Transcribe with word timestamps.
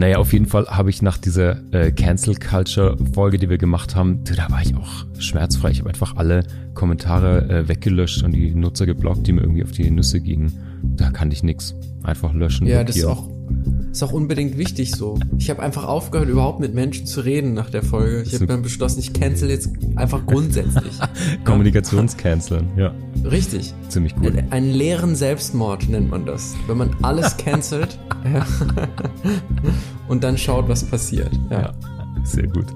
Naja, 0.00 0.16
auf 0.16 0.32
jeden 0.32 0.46
Fall 0.46 0.66
habe 0.66 0.88
ich 0.88 1.02
nach 1.02 1.18
dieser 1.18 1.58
äh, 1.74 1.92
Cancel 1.92 2.34
Culture 2.34 2.96
Folge, 3.12 3.36
die 3.36 3.50
wir 3.50 3.58
gemacht 3.58 3.94
haben, 3.94 4.24
da 4.24 4.50
war 4.50 4.62
ich 4.62 4.74
auch 4.74 5.04
schmerzfrei. 5.18 5.72
Ich 5.72 5.80
habe 5.80 5.90
einfach 5.90 6.16
alle 6.16 6.42
Kommentare 6.72 7.46
äh, 7.50 7.68
weggelöscht 7.68 8.22
und 8.22 8.32
die 8.32 8.54
Nutzer 8.54 8.86
geblockt, 8.86 9.26
die 9.26 9.32
mir 9.32 9.42
irgendwie 9.42 9.62
auf 9.62 9.72
die 9.72 9.90
Nüsse 9.90 10.22
gingen. 10.22 10.54
Da 10.82 11.10
kannte 11.10 11.34
ich 11.34 11.42
nix. 11.42 11.74
Einfach 12.02 12.32
löschen. 12.32 12.66
Ja, 12.66 12.82
das 12.82 12.96
ist 12.96 13.04
auch 13.04 13.28
ist 13.90 14.02
auch 14.02 14.12
unbedingt 14.12 14.56
wichtig 14.56 14.92
so. 14.92 15.18
Ich 15.38 15.50
habe 15.50 15.62
einfach 15.62 15.84
aufgehört, 15.84 16.28
überhaupt 16.28 16.60
mit 16.60 16.74
Menschen 16.74 17.06
zu 17.06 17.22
reden 17.22 17.54
nach 17.54 17.70
der 17.70 17.82
Folge. 17.82 18.22
Ich 18.22 18.34
habe 18.34 18.46
dann 18.46 18.62
beschlossen, 18.62 19.00
ich 19.00 19.12
cancel 19.12 19.50
jetzt 19.50 19.70
einfach 19.96 20.24
grundsätzlich. 20.26 20.92
Kommunikationscanceln, 21.44 22.68
ja. 22.76 22.94
Richtig. 23.24 23.74
Ziemlich 23.88 24.14
gut. 24.14 24.26
Einen, 24.26 24.52
einen 24.52 24.70
leeren 24.70 25.16
Selbstmord 25.16 25.88
nennt 25.88 26.10
man 26.10 26.24
das. 26.24 26.54
Wenn 26.66 26.78
man 26.78 26.90
alles 27.02 27.36
cancelt 27.36 27.98
und 30.08 30.22
dann 30.22 30.38
schaut, 30.38 30.68
was 30.68 30.84
passiert. 30.84 31.30
Ja, 31.50 31.60
ja 31.60 31.74
sehr 32.24 32.46
gut. 32.46 32.66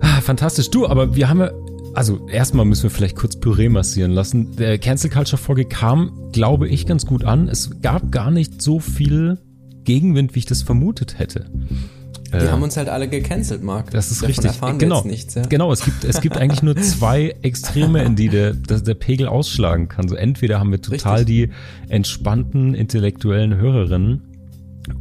Ah, 0.00 0.20
fantastisch. 0.20 0.70
Du, 0.70 0.86
aber 0.86 1.14
wir 1.14 1.28
haben 1.28 1.40
ja 1.40 1.50
also 1.94 2.26
erstmal 2.26 2.64
müssen 2.64 2.82
wir 2.82 2.90
vielleicht 2.90 3.14
kurz 3.14 3.36
Püree 3.36 3.68
massieren 3.68 4.10
lassen. 4.10 4.56
Der 4.56 4.78
Cancel 4.78 5.10
Culture 5.10 5.40
Folge 5.40 5.64
kam, 5.64 6.10
glaube 6.32 6.68
ich, 6.68 6.86
ganz 6.86 7.06
gut 7.06 7.22
an. 7.24 7.48
Es 7.48 7.80
gab 7.82 8.10
gar 8.10 8.32
nicht 8.32 8.60
so 8.60 8.80
viel 8.80 9.38
Gegenwind, 9.84 10.34
wie 10.34 10.40
ich 10.40 10.46
das 10.46 10.62
vermutet 10.62 11.18
hätte. 11.18 11.46
Die 12.32 12.46
äh, 12.46 12.48
haben 12.48 12.62
uns 12.62 12.76
halt 12.76 12.88
alle 12.88 13.08
gecancelt, 13.08 13.62
Marc. 13.62 13.90
Das 13.90 14.10
ist 14.10 14.22
Davon 14.22 14.26
richtig. 14.28 14.46
Erfahren 14.46 14.78
genau. 14.78 15.04
Wir 15.04 15.10
nichts, 15.10 15.34
ja? 15.34 15.42
Genau, 15.42 15.72
es 15.72 15.84
gibt, 15.84 16.04
es 16.04 16.20
gibt 16.20 16.36
eigentlich 16.36 16.62
nur 16.62 16.76
zwei 16.76 17.36
Extreme, 17.42 18.02
in 18.02 18.16
die 18.16 18.28
der, 18.28 18.54
der, 18.54 18.80
der 18.80 18.94
Pegel 18.94 19.28
ausschlagen 19.28 19.88
kann. 19.88 20.08
So 20.08 20.16
entweder 20.16 20.58
haben 20.58 20.70
wir 20.70 20.80
total 20.80 21.20
richtig. 21.20 21.50
die 21.88 21.92
entspannten 21.92 22.74
intellektuellen 22.74 23.56
Hörerinnen 23.56 24.22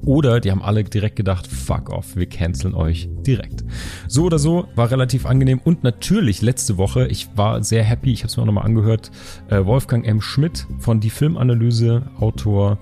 oder 0.06 0.40
die 0.40 0.52
haben 0.52 0.62
alle 0.62 0.84
direkt 0.84 1.18
gedacht, 1.18 1.48
fuck 1.48 1.90
off, 1.90 2.16
wir 2.16 2.26
canceln 2.26 2.74
euch 2.74 3.10
direkt. 3.26 3.64
So 4.08 4.24
oder 4.24 4.40
so, 4.40 4.68
war 4.76 4.92
relativ 4.92 5.26
angenehm. 5.26 5.60
Und 5.64 5.84
natürlich 5.84 6.42
letzte 6.42 6.78
Woche, 6.78 7.08
ich 7.08 7.30
war 7.36 7.64
sehr 7.64 7.84
happy, 7.84 8.14
ich 8.14 8.22
habe 8.22 8.30
es 8.30 8.38
mir 8.38 8.44
auch 8.44 8.48
nochmal 8.48 8.66
angehört, 8.66 9.12
äh, 9.50 9.66
Wolfgang 9.66 10.06
M. 10.06 10.22
Schmidt 10.22 10.68
von 10.80 11.00
Die 11.00 11.10
Filmanalyse, 11.10 12.04
Autor, 12.20 12.78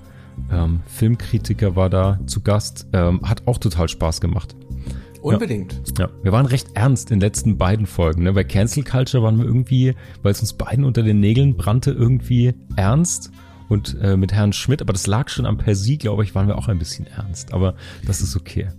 ähm, 0.51 0.81
Filmkritiker 0.87 1.75
war 1.75 1.89
da 1.89 2.19
zu 2.25 2.41
Gast, 2.41 2.87
ähm, 2.93 3.21
hat 3.23 3.47
auch 3.47 3.57
total 3.57 3.89
Spaß 3.89 4.21
gemacht. 4.21 4.55
Unbedingt. 5.21 5.81
Ja. 5.97 6.05
ja, 6.05 6.11
wir 6.23 6.31
waren 6.31 6.45
recht 6.45 6.69
ernst 6.73 7.11
in 7.11 7.19
den 7.19 7.27
letzten 7.27 7.57
beiden 7.57 7.85
Folgen. 7.85 8.23
Ne? 8.23 8.33
Bei 8.33 8.43
Cancel 8.43 8.83
Culture 8.83 9.23
waren 9.23 9.37
wir 9.37 9.45
irgendwie, 9.45 9.93
weil 10.23 10.31
es 10.31 10.41
uns 10.41 10.53
beiden 10.53 10.83
unter 10.83 11.03
den 11.03 11.19
Nägeln 11.19 11.55
brannte, 11.55 11.91
irgendwie 11.91 12.53
ernst 12.75 13.31
und 13.69 13.97
äh, 14.01 14.17
mit 14.17 14.33
Herrn 14.33 14.51
Schmidt, 14.51 14.81
aber 14.81 14.93
das 14.93 15.07
lag 15.07 15.29
schon 15.29 15.45
am 15.45 15.57
Persie, 15.57 15.97
glaube 15.97 16.23
ich, 16.23 16.35
waren 16.35 16.47
wir 16.47 16.57
auch 16.57 16.67
ein 16.67 16.79
bisschen 16.79 17.07
ernst. 17.07 17.53
Aber 17.53 17.75
das 18.05 18.21
ist 18.21 18.35
okay. 18.35 18.69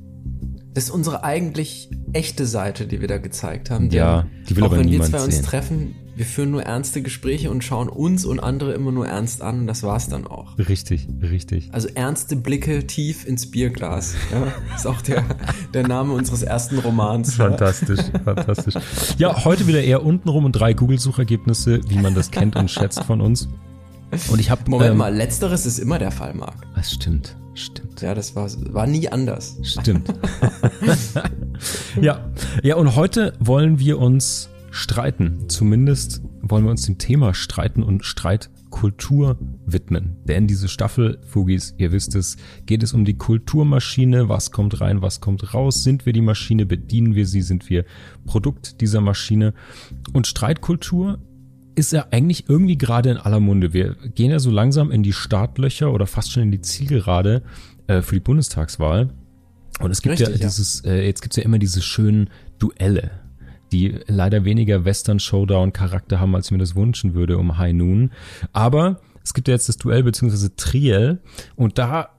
Das 0.74 0.84
ist 0.84 0.90
unsere 0.90 1.22
eigentlich 1.22 1.90
echte 2.12 2.46
Seite, 2.46 2.86
die 2.86 3.00
wir 3.00 3.08
da 3.08 3.18
gezeigt 3.18 3.70
haben. 3.70 3.90
Ja, 3.90 4.26
die 4.48 4.56
will 4.56 4.64
auch 4.64 4.66
aber 4.68 4.78
wenn 4.78 4.90
wir 4.90 5.00
zwei 5.02 5.18
sehen. 5.18 5.26
uns 5.26 5.42
treffen, 5.42 5.94
wir 6.14 6.26
führen 6.26 6.50
nur 6.50 6.62
ernste 6.62 7.00
Gespräche 7.00 7.50
und 7.50 7.64
schauen 7.64 7.88
uns 7.88 8.24
und 8.24 8.38
andere 8.38 8.72
immer 8.72 8.92
nur 8.92 9.06
ernst 9.06 9.40
an 9.40 9.60
und 9.60 9.66
das 9.66 9.82
war's 9.82 10.08
dann 10.08 10.26
auch. 10.26 10.58
Richtig, 10.58 11.08
richtig. 11.22 11.70
Also 11.72 11.88
ernste 11.88 12.36
Blicke 12.36 12.86
tief 12.86 13.26
ins 13.26 13.50
Bierglas. 13.50 14.14
Ja, 14.30 14.52
ist 14.76 14.86
auch 14.86 15.00
der, 15.00 15.24
der 15.72 15.88
Name 15.88 16.12
unseres 16.12 16.42
ersten 16.42 16.78
Romans. 16.78 17.34
Fantastisch, 17.34 18.00
ja. 18.12 18.18
fantastisch. 18.20 18.74
Ja, 19.16 19.44
heute 19.44 19.66
wieder 19.66 19.82
eher 19.82 20.04
untenrum 20.04 20.44
und 20.44 20.52
drei 20.52 20.74
Google-Suchergebnisse, 20.74 21.80
wie 21.88 21.98
man 21.98 22.14
das 22.14 22.30
kennt 22.30 22.56
und 22.56 22.70
schätzt 22.70 23.04
von 23.04 23.20
uns. 23.20 23.48
Und 24.28 24.38
ich 24.38 24.50
habe 24.50 24.70
Moment 24.70 24.92
ähm, 24.92 24.98
mal, 24.98 25.14
letzteres 25.14 25.64
ist 25.64 25.78
immer 25.78 25.98
der 25.98 26.10
Fall, 26.10 26.34
Marc. 26.34 26.66
Das 26.74 26.92
stimmt, 26.92 27.36
stimmt. 27.54 28.02
Ja, 28.02 28.14
das 28.14 28.36
war 28.36 28.50
war 28.70 28.86
nie 28.86 29.08
anders. 29.08 29.56
Stimmt. 29.62 30.12
ja, 32.00 32.30
ja. 32.62 32.76
Und 32.76 32.94
heute 32.94 33.32
wollen 33.40 33.78
wir 33.78 33.98
uns 33.98 34.50
streiten. 34.72 35.48
Zumindest 35.48 36.22
wollen 36.40 36.64
wir 36.64 36.70
uns 36.70 36.82
dem 36.82 36.98
Thema 36.98 37.34
Streiten 37.34 37.82
und 37.82 38.04
Streitkultur 38.04 39.38
widmen. 39.66 40.16
Denn 40.24 40.46
diese 40.46 40.68
Staffel, 40.68 41.20
Fugis, 41.26 41.74
ihr 41.76 41.92
wisst 41.92 42.16
es, 42.16 42.36
geht 42.64 42.82
es 42.82 42.94
um 42.94 43.04
die 43.04 43.18
Kulturmaschine. 43.18 44.28
Was 44.28 44.50
kommt 44.50 44.80
rein, 44.80 45.02
was 45.02 45.20
kommt 45.20 45.54
raus? 45.54 45.84
Sind 45.84 46.06
wir 46.06 46.14
die 46.14 46.22
Maschine? 46.22 46.66
Bedienen 46.66 47.14
wir 47.14 47.26
sie? 47.26 47.42
Sind 47.42 47.68
wir 47.68 47.84
Produkt 48.24 48.80
dieser 48.80 49.02
Maschine? 49.02 49.52
Und 50.14 50.26
Streitkultur 50.26 51.18
ist 51.74 51.92
ja 51.92 52.06
eigentlich 52.10 52.48
irgendwie 52.48 52.78
gerade 52.78 53.10
in 53.10 53.18
aller 53.18 53.40
Munde. 53.40 53.72
Wir 53.72 53.94
gehen 54.14 54.30
ja 54.30 54.38
so 54.38 54.50
langsam 54.50 54.90
in 54.90 55.02
die 55.02 55.12
Startlöcher 55.12 55.92
oder 55.92 56.06
fast 56.06 56.32
schon 56.32 56.42
in 56.44 56.50
die 56.50 56.60
Zielgerade 56.60 57.42
äh, 57.86 58.00
für 58.00 58.16
die 58.16 58.20
Bundestagswahl. 58.20 59.10
Und 59.80 59.90
es 59.90 60.02
gibt 60.02 60.18
Richtig, 60.18 60.40
ja 60.40 60.46
dieses, 60.48 60.84
äh, 60.84 61.04
jetzt 61.04 61.22
gibt's 61.22 61.36
ja 61.36 61.42
immer 61.42 61.58
diese 61.58 61.82
schönen 61.82 62.30
Duelle, 62.58 63.21
die 63.72 63.98
leider 64.06 64.44
weniger 64.44 64.84
Western-Showdown-Charakter 64.84 66.20
haben, 66.20 66.34
als 66.34 66.46
ich 66.46 66.52
mir 66.52 66.58
das 66.58 66.76
wünschen 66.76 67.14
würde 67.14 67.38
um 67.38 67.58
High 67.58 67.72
Noon. 67.72 68.10
Aber 68.52 69.00
es 69.24 69.34
gibt 69.34 69.48
ja 69.48 69.54
jetzt 69.54 69.68
das 69.68 69.78
Duell 69.78 70.02
beziehungsweise 70.02 70.54
Triel 70.56 71.20
und 71.56 71.78
da 71.78 72.10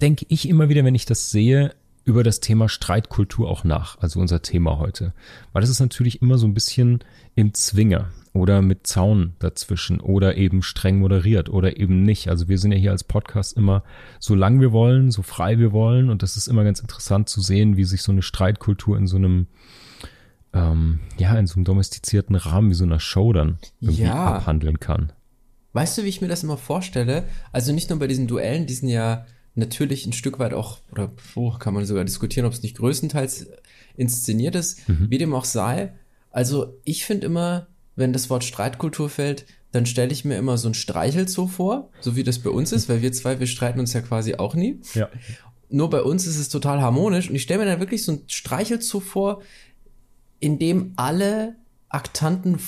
denke 0.00 0.26
ich 0.28 0.48
immer 0.48 0.68
wieder, 0.68 0.84
wenn 0.84 0.94
ich 0.94 1.06
das 1.06 1.30
sehe, 1.30 1.74
über 2.04 2.22
das 2.22 2.38
Thema 2.38 2.68
Streitkultur 2.68 3.50
auch 3.50 3.64
nach, 3.64 3.98
also 3.98 4.20
unser 4.20 4.40
Thema 4.40 4.78
heute. 4.78 5.12
Weil 5.52 5.62
das 5.62 5.70
ist 5.70 5.80
natürlich 5.80 6.22
immer 6.22 6.38
so 6.38 6.46
ein 6.46 6.54
bisschen 6.54 7.00
im 7.34 7.52
Zwinger 7.52 8.10
oder 8.32 8.62
mit 8.62 8.86
Zaun 8.86 9.34
dazwischen 9.40 10.00
oder 10.00 10.36
eben 10.36 10.62
streng 10.62 11.00
moderiert 11.00 11.48
oder 11.48 11.78
eben 11.78 12.04
nicht. 12.04 12.28
Also 12.28 12.48
wir 12.48 12.58
sind 12.58 12.70
ja 12.70 12.78
hier 12.78 12.92
als 12.92 13.02
Podcast 13.02 13.56
immer 13.56 13.82
so 14.20 14.36
lang 14.36 14.60
wir 14.60 14.70
wollen, 14.70 15.10
so 15.10 15.22
frei 15.22 15.58
wir 15.58 15.72
wollen 15.72 16.08
und 16.08 16.22
das 16.22 16.36
ist 16.36 16.46
immer 16.46 16.62
ganz 16.62 16.78
interessant 16.78 17.28
zu 17.28 17.40
sehen, 17.40 17.76
wie 17.76 17.84
sich 17.84 18.02
so 18.02 18.12
eine 18.12 18.22
Streitkultur 18.22 18.96
in 18.96 19.08
so 19.08 19.16
einem 19.16 19.48
ähm, 20.56 21.00
ja, 21.18 21.38
in 21.38 21.46
so 21.46 21.56
einem 21.56 21.64
domestizierten 21.64 22.36
Rahmen 22.36 22.70
wie 22.70 22.74
so 22.74 22.84
einer 22.84 23.00
Show 23.00 23.32
dann 23.32 23.58
irgendwie 23.80 24.04
ja. 24.04 24.36
abhandeln 24.36 24.80
kann. 24.80 25.12
Weißt 25.72 25.98
du, 25.98 26.04
wie 26.04 26.08
ich 26.08 26.20
mir 26.20 26.28
das 26.28 26.42
immer 26.42 26.56
vorstelle? 26.56 27.24
Also 27.52 27.72
nicht 27.72 27.90
nur 27.90 27.98
bei 27.98 28.06
diesen 28.06 28.26
Duellen, 28.26 28.66
die 28.66 28.74
sind 28.74 28.88
ja 28.88 29.26
natürlich 29.54 30.06
ein 30.06 30.12
Stück 30.12 30.38
weit 30.38 30.54
auch, 30.54 30.78
oder 30.90 31.12
oh, 31.34 31.52
kann 31.52 31.74
man 31.74 31.84
sogar 31.84 32.04
diskutieren, 32.04 32.46
ob 32.46 32.52
es 32.52 32.62
nicht 32.62 32.78
größtenteils 32.78 33.48
inszeniert 33.96 34.54
ist, 34.54 34.88
mhm. 34.88 35.10
wie 35.10 35.18
dem 35.18 35.34
auch 35.34 35.44
sei. 35.44 35.92
Also 36.30 36.78
ich 36.84 37.04
finde 37.04 37.26
immer, 37.26 37.66
wenn 37.94 38.12
das 38.12 38.30
Wort 38.30 38.44
Streitkultur 38.44 39.08
fällt, 39.08 39.46
dann 39.72 39.86
stelle 39.86 40.12
ich 40.12 40.24
mir 40.24 40.36
immer 40.36 40.56
so 40.56 40.68
ein 40.68 40.74
Streichelzoo 40.74 41.48
vor, 41.48 41.90
so 42.00 42.16
wie 42.16 42.24
das 42.24 42.38
bei 42.38 42.50
uns 42.50 42.72
ist, 42.72 42.88
weil 42.88 43.02
wir 43.02 43.12
zwei, 43.12 43.40
wir 43.40 43.46
streiten 43.46 43.80
uns 43.80 43.92
ja 43.92 44.00
quasi 44.00 44.36
auch 44.36 44.54
nie. 44.54 44.80
Ja. 44.94 45.08
Nur 45.68 45.90
bei 45.90 46.02
uns 46.02 46.26
ist 46.26 46.38
es 46.38 46.48
total 46.48 46.80
harmonisch 46.80 47.28
und 47.28 47.34
ich 47.34 47.42
stelle 47.42 47.60
mir 47.60 47.66
dann 47.66 47.80
wirklich 47.80 48.04
so 48.04 48.12
ein 48.12 48.22
Streichelzoo 48.26 49.00
vor, 49.00 49.42
in 50.40 50.58
dem 50.58 50.92
alle 50.96 51.56
Aktanten 51.88 52.58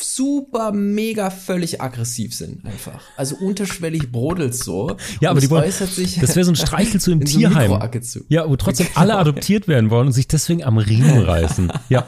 super 0.00 0.72
mega 0.72 1.30
völlig 1.30 1.80
aggressiv 1.80 2.34
sind 2.34 2.64
einfach. 2.64 3.02
Also 3.16 3.36
unterschwellig 3.36 4.12
brodelt 4.12 4.54
so. 4.54 4.96
Ja, 5.20 5.30
aber 5.30 5.40
die 5.40 5.50
wollen, 5.50 5.70
sich 5.70 6.18
das 6.20 6.36
wäre 6.36 6.44
so 6.44 6.52
ein 6.52 6.56
Streichel 6.56 7.00
zu 7.00 7.12
im 7.12 7.24
Tierheim. 7.24 7.70
So 8.02 8.20
ja, 8.28 8.48
wo 8.48 8.56
trotzdem 8.56 8.86
alle 8.94 9.16
adoptiert 9.16 9.68
werden 9.68 9.90
wollen 9.90 10.08
und 10.08 10.12
sich 10.12 10.28
deswegen 10.28 10.64
am 10.64 10.78
Riemen 10.78 11.18
reißen. 11.18 11.72
Ja, 11.88 12.06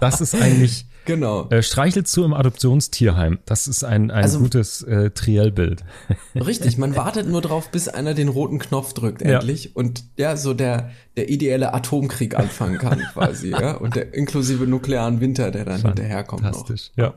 das 0.00 0.20
ist 0.20 0.34
eigentlich 0.34 0.86
Genau. 1.04 1.48
Äh, 1.48 1.62
streichelt 1.62 2.06
zu 2.06 2.24
im 2.24 2.32
Adoptionstierheim. 2.32 3.38
Das 3.44 3.66
ist 3.66 3.84
ein, 3.84 4.10
ein 4.10 4.22
also, 4.22 4.38
gutes 4.38 4.82
äh, 4.82 5.10
Triellbild. 5.10 5.84
Richtig, 6.34 6.78
man 6.78 6.94
wartet 6.96 7.28
nur 7.28 7.40
drauf, 7.40 7.70
bis 7.70 7.88
einer 7.88 8.14
den 8.14 8.28
roten 8.28 8.58
Knopf 8.58 8.92
drückt 8.92 9.22
endlich 9.22 9.64
ja. 9.64 9.70
und 9.74 10.04
ja, 10.16 10.36
so 10.36 10.54
der, 10.54 10.90
der 11.16 11.28
ideelle 11.28 11.74
Atomkrieg 11.74 12.36
anfangen 12.36 12.78
kann 12.78 12.98
quasi, 13.12 13.50
ja. 13.50 13.72
Und 13.74 13.96
der 13.96 14.14
inklusive 14.14 14.66
nuklearen 14.66 15.20
Winter, 15.20 15.50
der 15.50 15.64
dann 15.64 15.82
hinterherkommt. 15.82 16.42
Fantastisch, 16.42 16.92
noch. 16.96 17.14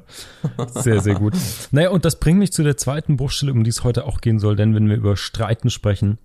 ja. 0.58 0.82
Sehr, 0.82 1.02
sehr 1.02 1.16
gut. 1.16 1.34
Naja, 1.72 1.90
und 1.90 2.06
das 2.06 2.20
bringt 2.20 2.40
mich 2.40 2.52
zu 2.52 2.64
der 2.64 2.78
zweiten 2.78 3.18
Bruchstelle, 3.18 3.52
um 3.52 3.64
die 3.64 3.70
es 3.70 3.84
heute 3.84 4.06
auch 4.06 4.22
gehen 4.22 4.40
soll, 4.40 4.56
denn 4.56 4.76
wenn 4.76 4.88
wir 4.88 4.96
über 4.96 5.18
Streiten 5.18 5.70
sprechen, 5.70 6.18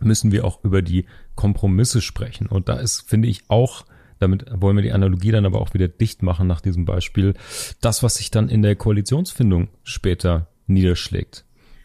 müssen 0.00 0.32
wir 0.32 0.44
auch 0.44 0.62
über 0.64 0.82
die 0.82 1.06
Kompromisse 1.34 2.00
sprechen. 2.00 2.46
Und 2.46 2.68
da 2.68 2.76
ist, 2.76 3.08
finde 3.08 3.28
ich, 3.28 3.42
auch 3.48 3.84
damit 4.18 4.46
wollen 4.50 4.76
wir 4.76 4.82
die 4.82 4.92
Analogie 4.92 5.30
dann 5.30 5.46
aber 5.46 5.60
auch 5.60 5.74
wieder 5.74 5.88
dicht 5.88 6.22
machen 6.22 6.46
nach 6.46 6.60
diesem 6.60 6.84
Beispiel. 6.84 7.34
Das, 7.80 8.02
was 8.02 8.16
sich 8.16 8.30
dann 8.30 8.48
in 8.48 8.62
der 8.62 8.76
Koalitionsfindung 8.76 9.68
später 9.82 10.48
niederschlägt. 10.66 11.44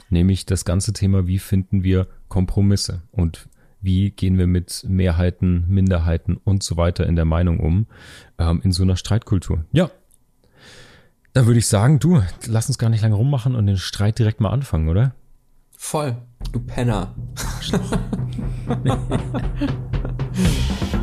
Nämlich 0.10 0.46
das 0.46 0.66
ganze 0.66 0.94
Thema, 0.94 1.28
wie 1.28 1.40
finden 1.40 1.84
wir 1.84 2.08
Kompromisse 2.28 3.02
und 3.12 3.48
wie 3.82 4.12
gehen 4.12 4.38
wir 4.38 4.48
mit 4.48 4.86
Mehrheiten, 4.88 5.66
Minderheiten 5.68 6.38
und 6.38 6.64
so 6.64 6.78
weiter 6.78 7.08
in 7.08 7.16
der 7.16 7.26
Meinung 7.26 7.60
um, 7.60 7.88
ähm, 8.38 8.62
in 8.64 8.72
so 8.72 8.84
einer 8.84 8.96
Streitkultur. 8.96 9.66
Ja. 9.72 9.90
Da 11.34 11.46
würde 11.46 11.60
ich 11.60 11.68
sagen, 11.68 12.00
du, 12.00 12.22
lass 12.48 12.68
uns 12.68 12.78
gar 12.78 12.90
nicht 12.90 13.02
lange 13.02 13.16
rummachen 13.16 13.56
und 13.56 13.66
den 13.66 13.78
Streit 13.78 14.20
direkt 14.20 14.42
mal 14.42 14.50
anfangen, 14.50 14.90
oder? 14.90 15.16
Voll, 15.72 16.16
du 16.52 16.60
Penner. 16.60 17.16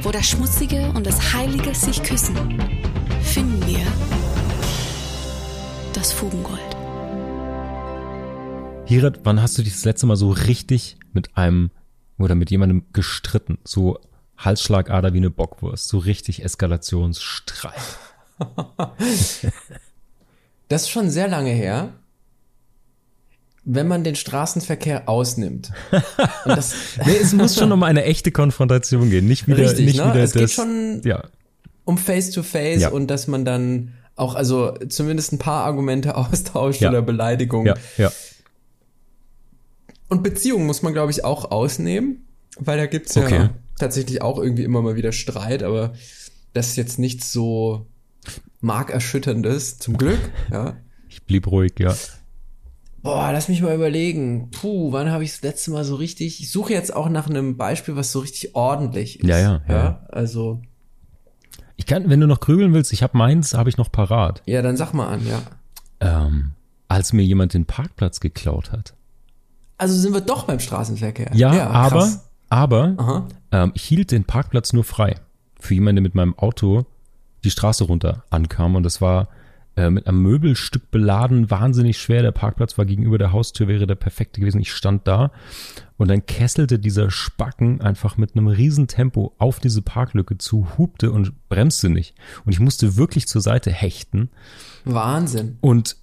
Wo 0.00 0.12
das 0.12 0.28
Schmutzige 0.28 0.92
und 0.92 1.04
das 1.04 1.34
Heilige 1.34 1.74
sich 1.74 2.00
küssen, 2.04 2.36
finden 3.20 3.66
wir 3.66 3.84
das 5.92 6.12
Fugengold. 6.12 6.60
Hirat, 8.84 9.20
wann 9.24 9.42
hast 9.42 9.58
du 9.58 9.62
dich 9.62 9.72
das 9.72 9.84
letzte 9.84 10.06
Mal 10.06 10.14
so 10.14 10.30
richtig 10.30 10.98
mit 11.12 11.36
einem 11.36 11.72
oder 12.16 12.36
mit 12.36 12.52
jemandem 12.52 12.84
gestritten? 12.92 13.58
So 13.64 13.98
Halsschlagader 14.36 15.14
wie 15.14 15.18
eine 15.18 15.30
Bockwurst, 15.30 15.88
so 15.88 15.98
richtig 15.98 16.44
Eskalationsstreit. 16.44 17.74
das 20.68 20.82
ist 20.82 20.90
schon 20.90 21.10
sehr 21.10 21.26
lange 21.26 21.50
her. 21.50 21.92
Wenn 23.70 23.86
man 23.86 24.02
den 24.02 24.14
Straßenverkehr 24.16 25.08
ausnimmt. 25.10 25.72
Nee, 27.04 27.16
es 27.20 27.34
muss 27.34 27.54
schon 27.54 27.70
um 27.70 27.82
eine 27.82 28.04
echte 28.04 28.32
Konfrontation 28.32 29.10
gehen, 29.10 29.26
nicht 29.26 29.46
wieder, 29.46 29.58
richtig, 29.58 29.84
nicht 29.86 29.98
ne? 29.98 30.04
wieder 30.10 30.22
es 30.24 30.32
das. 30.32 30.40
geht 30.40 30.50
schon 30.52 31.02
ja. 31.04 31.22
um 31.84 31.98
Face 31.98 32.30
to 32.30 32.42
Face 32.42 32.80
Ja. 32.80 32.88
und 32.88 33.08
dass 33.08 33.26
man 33.26 33.44
dann 33.44 33.92
auch 34.16 34.34
also 34.34 34.72
zumindest 34.88 35.32
ein 35.32 35.38
paar 35.38 35.64
Argumente 35.66 36.16
austauscht 36.16 36.80
Ja. 36.80 36.88
oder 36.88 37.02
Beleidigungen. 37.02 37.66
Ja, 37.66 38.04
ja. 38.04 38.12
Und 40.08 40.22
Beziehungen 40.22 40.66
muss 40.66 40.82
man, 40.82 40.94
glaube 40.94 41.10
ich, 41.12 41.24
auch 41.24 41.50
ausnehmen, 41.50 42.26
weil 42.58 42.78
da 42.78 42.86
gibt's 42.86 43.14
ja 43.14 43.24
Okay. 43.26 43.48
tatsächlich 43.78 44.22
auch 44.22 44.38
irgendwie 44.38 44.64
immer 44.64 44.80
mal 44.80 44.96
wieder 44.96 45.12
Streit, 45.12 45.62
aber 45.62 45.92
das 46.54 46.68
ist 46.68 46.76
jetzt 46.76 46.98
nichts 46.98 47.30
so 47.32 47.86
markerschütterndes, 48.62 49.78
zum 49.78 49.98
Glück. 49.98 50.18
Ja. 50.50 50.78
Ich 51.10 51.22
blieb 51.24 51.46
ruhig, 51.48 51.74
ja. 51.78 51.94
Boah, 53.02 53.30
lass 53.32 53.48
mich 53.48 53.62
mal 53.62 53.74
überlegen. 53.74 54.50
Puh, 54.50 54.92
wann 54.92 55.10
habe 55.10 55.22
ich 55.24 55.30
das 55.30 55.42
letzte 55.42 55.70
Mal 55.70 55.84
so 55.84 55.94
richtig? 55.94 56.40
Ich 56.40 56.50
suche 56.50 56.72
jetzt 56.72 56.94
auch 56.94 57.08
nach 57.08 57.28
einem 57.28 57.56
Beispiel, 57.56 57.94
was 57.96 58.10
so 58.12 58.18
richtig 58.20 58.54
ordentlich 58.54 59.20
ist. 59.20 59.26
Ja, 59.28 59.38
ja, 59.38 59.60
ja. 59.68 60.06
Also, 60.08 60.60
Ich 61.76 61.86
kann, 61.86 62.10
wenn 62.10 62.20
du 62.20 62.26
noch 62.26 62.40
grübeln 62.40 62.74
willst, 62.74 62.92
ich 62.92 63.02
habe 63.02 63.16
meins, 63.16 63.54
habe 63.54 63.68
ich 63.70 63.76
noch 63.76 63.92
parat. 63.92 64.42
ja, 64.46 64.62
dann 64.62 64.76
sag 64.76 64.92
mal 64.94 65.06
an, 65.08 65.26
ja. 65.26 65.40
Ähm, 66.00 66.52
als 66.88 67.12
mir 67.12 67.22
jemand 67.22 67.54
den 67.54 67.66
Parkplatz 67.66 68.18
geklaut 68.20 68.72
hat. 68.72 68.94
Also 69.78 69.94
sind 69.94 70.12
wir 70.12 70.20
doch 70.20 70.44
beim 70.44 70.58
Straßenverkehr. 70.58 71.30
Ja, 71.34 71.68
aber, 71.70 71.98
krass. 72.00 72.28
aber 72.50 72.94
Aha. 72.96 73.28
ähm, 73.52 73.72
ich 73.74 73.82
hielt 73.84 74.10
den 74.10 74.24
Parkplatz 74.24 74.72
nur 74.72 74.82
frei 74.84 75.14
für 75.60 75.74
jemanden, 75.74 75.96
der 75.96 76.02
mit 76.02 76.14
meinem 76.16 76.36
Auto 76.38 76.84
die 77.44 77.50
Straße 77.50 77.84
runter 77.84 78.24
ankam 78.30 78.74
und 78.74 78.82
das 78.82 79.00
war 79.00 79.28
äh, 79.78 79.90
mit 79.90 80.08
einem 80.08 80.22
Möbelstück 80.22 80.90
beladen, 80.90 81.50
wahnsinnig 81.50 81.98
schwer. 81.98 82.22
Der 82.22 82.32
Parkplatz 82.32 82.76
war 82.78 82.84
gegenüber 82.84 83.16
der 83.16 83.30
Haustür, 83.32 83.68
wäre 83.68 83.86
der 83.86 83.94
perfekte 83.94 84.40
gewesen. 84.40 84.60
Ich 84.60 84.72
stand 84.72 85.06
da 85.06 85.30
und 85.96 86.08
dann 86.08 86.26
kesselte 86.26 86.80
dieser 86.80 87.12
Spacken 87.12 87.80
einfach 87.80 88.16
mit 88.16 88.34
einem 88.34 88.48
riesen 88.48 88.88
Tempo 88.88 89.34
auf 89.38 89.60
diese 89.60 89.80
Parklücke 89.82 90.36
zu, 90.36 90.66
hupte 90.78 91.12
und 91.12 91.32
bremste 91.48 91.90
nicht. 91.90 92.14
Und 92.44 92.52
ich 92.52 92.58
musste 92.58 92.96
wirklich 92.96 93.28
zur 93.28 93.40
Seite 93.40 93.70
hechten. 93.70 94.30
Wahnsinn. 94.84 95.58
Und 95.60 95.96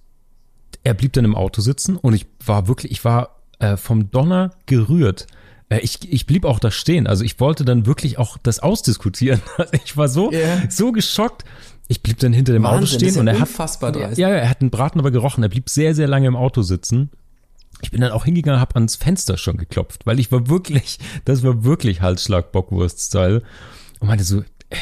er 0.82 0.94
blieb 0.94 1.12
dann 1.12 1.26
im 1.26 1.34
Auto 1.34 1.60
sitzen 1.60 1.96
und 1.96 2.14
ich 2.14 2.26
war 2.44 2.68
wirklich, 2.68 2.92
ich 2.92 3.04
war 3.04 3.42
äh, 3.58 3.76
vom 3.76 4.10
Donner 4.10 4.52
gerührt. 4.64 5.26
Äh, 5.68 5.80
ich, 5.80 6.10
ich 6.10 6.24
blieb 6.26 6.44
auch 6.46 6.60
da 6.60 6.70
stehen. 6.70 7.06
Also 7.06 7.24
ich 7.24 7.40
wollte 7.40 7.64
dann 7.66 7.84
wirklich 7.84 8.18
auch 8.18 8.38
das 8.38 8.60
ausdiskutieren. 8.60 9.42
Also 9.58 9.72
ich 9.84 9.96
war 9.96 10.08
so, 10.08 10.32
Ja. 10.32 10.62
so 10.70 10.92
geschockt. 10.92 11.44
Ich 11.88 12.02
blieb 12.02 12.18
dann 12.18 12.32
hinter 12.32 12.52
dem 12.52 12.66
Auto 12.66 12.78
Wahnsinn, 12.78 12.98
stehen 12.98 13.08
das 13.08 13.14
ist 13.16 13.20
und 13.20 13.26
er 13.28 13.34
hat, 13.40 13.48
unfassbar 13.48 13.92
dreist. 13.92 14.18
ja, 14.18 14.28
er 14.28 14.50
hat 14.50 14.60
den 14.60 14.70
Braten 14.70 14.98
aber 14.98 15.10
gerochen. 15.10 15.42
Er 15.42 15.48
blieb 15.48 15.68
sehr, 15.70 15.94
sehr 15.94 16.08
lange 16.08 16.26
im 16.26 16.36
Auto 16.36 16.62
sitzen. 16.62 17.10
Ich 17.82 17.90
bin 17.90 18.00
dann 18.00 18.10
auch 18.12 18.24
hingegangen, 18.24 18.60
habe 18.60 18.74
ans 18.76 18.96
Fenster 18.96 19.36
schon 19.36 19.56
geklopft, 19.58 20.06
weil 20.06 20.18
ich 20.18 20.32
war 20.32 20.48
wirklich, 20.48 20.98
das 21.24 21.42
war 21.44 21.62
wirklich 21.64 22.00
Halsschlag 22.00 22.50
Bockwurst-Style 22.52 23.42
und 24.00 24.08
meinte 24.08 24.24
so, 24.24 24.40
äh, 24.70 24.76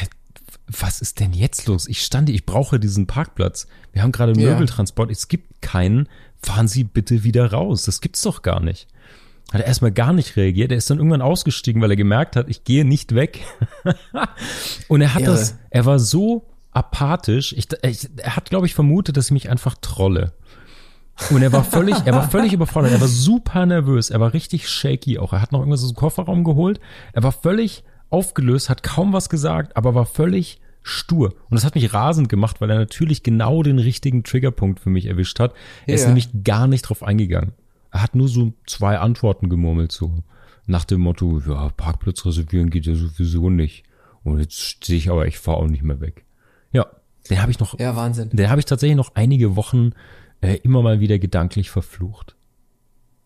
was 0.67 0.99
ist 1.01 1.19
denn 1.19 1.33
jetzt 1.33 1.67
los? 1.67 1.87
Ich 1.87 2.01
stand, 2.01 2.27
hier, 2.27 2.35
ich 2.35 2.45
brauche 2.45 2.79
diesen 2.79 3.05
Parkplatz. 3.05 3.67
Wir 3.93 4.01
haben 4.01 4.11
gerade 4.11 4.31
einen 4.31 4.41
Ja. 4.41 4.51
Möbeltransport, 4.53 5.11
es 5.11 5.27
gibt 5.27 5.61
keinen. 5.61 6.09
Fahren 6.41 6.67
Sie 6.67 6.83
bitte 6.83 7.23
wieder 7.23 7.51
raus. 7.51 7.83
Das 7.83 8.01
gibt's 8.01 8.21
doch 8.23 8.41
gar 8.41 8.59
nicht. 8.61 8.87
Hat 9.53 9.61
er 9.61 9.67
erstmal 9.67 9.91
gar 9.91 10.11
nicht 10.11 10.37
reagiert. 10.37 10.71
Er 10.71 10.77
ist 10.77 10.89
dann 10.89 10.97
irgendwann 10.97 11.21
ausgestiegen, 11.21 11.81
weil 11.81 11.91
er 11.91 11.95
gemerkt 11.97 12.35
hat, 12.35 12.49
ich 12.49 12.63
gehe 12.63 12.83
nicht 12.83 13.13
weg. 13.13 13.41
Und 14.87 15.01
er 15.01 15.13
hat 15.13 15.21
Irre. 15.21 15.31
das, 15.31 15.55
er 15.69 15.85
war 15.85 15.99
so 15.99 16.45
apathisch. 16.75 17.53
Ich, 17.53 17.67
ich, 17.83 18.09
er 18.17 18.35
hat, 18.35 18.49
glaube 18.49 18.65
ich, 18.67 18.73
vermutet, 18.75 19.17
dass 19.17 19.25
ich 19.27 19.31
mich 19.31 19.49
einfach 19.49 19.75
trolle. 19.81 20.33
Und 21.31 21.41
er 21.41 21.53
war 21.53 21.63
völlig, 21.63 21.95
er 22.05 22.13
war 22.13 22.29
völlig 22.29 22.51
überfordert. 22.53 22.91
Er 22.91 22.99
war 23.01 23.07
super 23.07 23.65
nervös. 23.65 24.09
Er 24.09 24.19
war 24.19 24.33
richtig 24.33 24.67
shaky 24.67 25.17
auch. 25.17 25.31
Er 25.33 25.41
hat 25.41 25.51
noch 25.53 25.59
irgendwas 25.59 25.83
aus 25.83 25.93
dem 25.93 25.95
Kofferraum 25.95 26.43
geholt. 26.43 26.79
Er 27.13 27.23
war 27.23 27.31
völlig 27.31 27.83
aufgelöst, 28.09 28.69
hat 28.69 28.83
kaum 28.83 29.13
was 29.13 29.29
gesagt, 29.29 29.77
aber 29.77 29.95
war 29.95 30.05
völlig 30.05 30.59
stur. 30.83 31.29
Und 31.49 31.55
das 31.55 31.63
hat 31.63 31.75
mich 31.75 31.93
rasend 31.93 32.29
gemacht, 32.29 32.59
weil 32.61 32.69
er 32.69 32.77
natürlich 32.77 33.23
genau 33.23 33.63
den 33.63 33.79
richtigen 33.79 34.23
Triggerpunkt 34.23 34.79
für 34.81 34.89
mich 34.89 35.05
erwischt 35.05 35.39
hat. 35.39 35.53
Er 35.87 35.95
ist 35.95 36.01
Ja. 36.01 36.07
nämlich 36.07 36.29
gar 36.43 36.67
nicht 36.67 36.83
drauf 36.83 37.01
eingegangen. 37.01 37.53
Er 37.91 38.03
hat 38.03 38.13
nur 38.13 38.27
so 38.27 38.53
zwei 38.67 38.99
Antworten 38.99 39.49
gemurmelt, 39.49 39.91
so 39.93 40.21
nach 40.67 40.83
dem 40.83 40.99
Motto, 41.01 41.41
ja, 41.47 41.69
Parkplatz 41.69 42.25
reservieren 42.25 42.69
geht 42.69 42.85
ja 42.85 42.93
sowieso 42.95 43.49
nicht. 43.49 43.83
Und 44.23 44.39
jetzt 44.39 44.59
stehe 44.59 44.97
ich 44.99 45.09
aber, 45.09 45.27
ich 45.27 45.39
fahre 45.39 45.57
auch 45.57 45.67
nicht 45.67 45.83
mehr 45.83 46.01
weg. 46.01 46.24
Ja, 46.75 46.85
den 47.29 47.41
habe 47.41 47.51
ich 47.51 47.59
noch, 47.59 47.79
Ja, 47.79 47.95
Wahnsinn. 47.95 48.29
den 48.31 48.49
habe 48.49 48.59
ich 48.59 48.65
tatsächlich 48.65 48.97
noch 48.97 49.15
einige 49.15 49.55
Wochen 49.55 49.91
äh, 50.41 50.55
immer 50.57 50.81
mal 50.81 50.99
wieder 50.99 51.17
gedanklich 51.19 51.69
verflucht. 51.71 52.35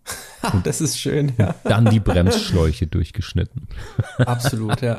Das 0.63 0.80
ist 0.80 0.98
schön, 0.98 1.34
ja. 1.38 1.54
Dann 1.66 1.90
die 1.90 2.00
Bremsschläuche 2.00 2.88
durchgeschnitten. 2.88 3.68
Absolut, 4.19 4.81
ja. 4.81 4.98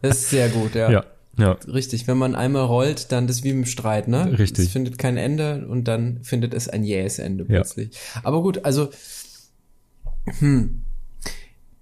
Das 0.00 0.16
ist 0.20 0.30
sehr 0.30 0.48
gut, 0.48 0.74
ja. 0.74 0.90
Ja, 0.90 1.04
ja. 1.36 1.52
Richtig, 1.66 2.08
wenn 2.08 2.16
man 2.16 2.34
einmal 2.34 2.64
rollt, 2.64 3.12
dann 3.12 3.26
das 3.26 3.36
ist 3.36 3.44
wie 3.44 3.50
im 3.50 3.66
Streit, 3.66 4.08
ne? 4.08 4.38
Richtig. 4.38 4.64
Es 4.66 4.72
findet 4.72 4.96
kein 4.96 5.18
Ende 5.18 5.66
und 5.68 5.84
dann 5.84 6.24
findet 6.24 6.54
es 6.54 6.68
ein 6.70 6.84
jähes 6.84 7.18
Ende 7.18 7.44
Ja. 7.44 7.48
plötzlich. 7.60 7.90
Aber 8.22 8.40
gut, 8.42 8.64
also, 8.64 8.88
hm. 10.38 10.82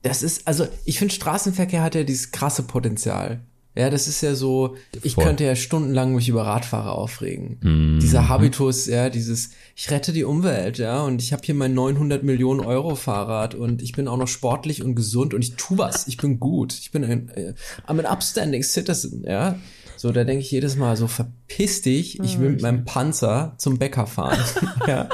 Das 0.03 0.23
ist, 0.23 0.47
also, 0.47 0.67
ich 0.85 0.99
finde, 0.99 1.15
Straßenverkehr 1.15 1.82
hat 1.82 1.94
ja 1.94 2.03
dieses 2.05 2.31
krasse 2.32 2.65
Potenzial. 2.65 3.41
Ja, 3.77 3.91
das 3.91 4.09
ist 4.09 4.23
ja 4.23 4.35
so, 4.35 4.77
ich 5.03 5.15
Voll. 5.15 5.25
könnte 5.25 5.45
ja 5.45 5.55
stundenlang 5.55 6.15
mich 6.15 6.31
über 6.31 6.47
Radfahrer 6.47 6.93
aufregen. 6.93 7.59
Mhm. 7.61 8.01
Dieser 8.01 8.29
Habitus, 8.29 8.87
ja, 8.87 9.11
dieses, 9.11 9.51
ich 9.75 9.91
rette 9.91 10.15
die 10.15 10.25
Umwelt, 10.25 10.79
ja, 10.79 11.03
und 11.03 11.21
ich 11.23 11.33
habe 11.35 11.43
hier 11.45 11.55
mein 11.55 11.75
900 11.75 12.23
Millionen 12.23 12.61
Euro 12.61 12.95
Fahrrad 12.95 13.55
und 13.55 13.83
ich 13.83 13.93
bin 13.93 14.09
auch 14.09 14.17
noch 14.17 14.29
sportlich 14.29 14.83
und 14.83 14.95
gesund 14.95 15.35
und 15.35 15.43
ich 15.43 15.56
tu 15.56 15.77
was, 15.77 16.09
ich 16.09 16.17
bin 16.17 16.41
gut, 16.41 16.73
ich 16.73 16.91
bin 16.91 17.05
ein, 17.05 17.29
äh, 17.29 17.53
I'm 17.87 17.99
an 18.03 18.06
upstanding 18.06 18.63
citizen, 18.63 19.25
ja. 19.27 19.59
So, 19.99 20.11
da 20.13 20.25
denke 20.25 20.43
ich 20.43 20.51
jedes 20.51 20.77
Mal 20.77 20.97
so, 20.97 21.06
verpiss 21.06 21.83
dich, 21.83 22.19
ich 22.21 22.39
will 22.39 22.51
mit 22.51 22.63
meinem 22.63 22.85
Panzer 22.87 23.55
zum 23.59 23.79
Bäcker 23.79 24.06
fahren, 24.06 24.39
ja. 24.87 25.09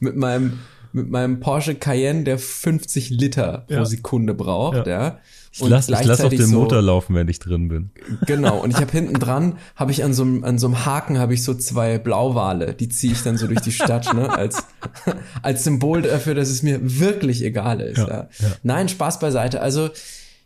mit 0.00 0.16
meinem, 0.16 0.60
mit 0.92 1.10
meinem 1.10 1.40
Porsche 1.40 1.74
Cayenne, 1.74 2.24
der 2.24 2.38
50 2.38 3.10
Liter 3.10 3.64
pro 3.66 3.74
Ja. 3.74 3.84
Sekunde 3.84 4.34
braucht, 4.34 4.86
ja. 4.86 5.02
Ja. 5.02 5.18
Ich 5.56 5.60
lass, 5.68 5.84
ich 5.88 5.90
lass 5.90 6.00
auf 6.00 6.04
gleichzeitig 6.06 6.40
den 6.40 6.48
so- 6.50 6.58
Motor 6.60 6.82
laufen, 6.82 7.14
wenn 7.14 7.28
ich 7.28 7.38
drin 7.38 7.68
bin. 7.68 7.90
Genau, 8.26 8.60
und 8.60 8.70
ich 8.72 8.76
habe 8.78 8.90
hinten 8.90 9.14
dran, 9.14 9.56
habe 9.76 9.92
ich 9.92 10.02
an 10.02 10.12
so 10.12 10.22
einem 10.22 10.42
an 10.42 10.58
so 10.58 10.66
einem 10.66 10.84
Haken 10.84 11.18
habe 11.18 11.32
ich 11.34 11.44
so 11.44 11.54
zwei 11.54 11.98
Blauwale, 11.98 12.74
die 12.74 12.88
ziehe 12.88 13.12
ich 13.12 13.22
dann 13.22 13.36
so 13.36 13.46
durch 13.46 13.60
die 13.60 13.70
Stadt, 13.72 14.12
ne, 14.14 14.30
als 14.30 14.64
als 15.42 15.62
Symbol 15.64 16.02
dafür, 16.02 16.34
dass 16.34 16.48
es 16.48 16.62
mir 16.64 16.80
wirklich 16.98 17.42
egal 17.44 17.80
ist. 17.80 17.98
Ja, 17.98 18.08
Ja, 18.08 18.28
ja. 18.40 18.48
Nein, 18.64 18.88
Spaß 18.88 19.20
beiseite. 19.20 19.60
Also, 19.60 19.90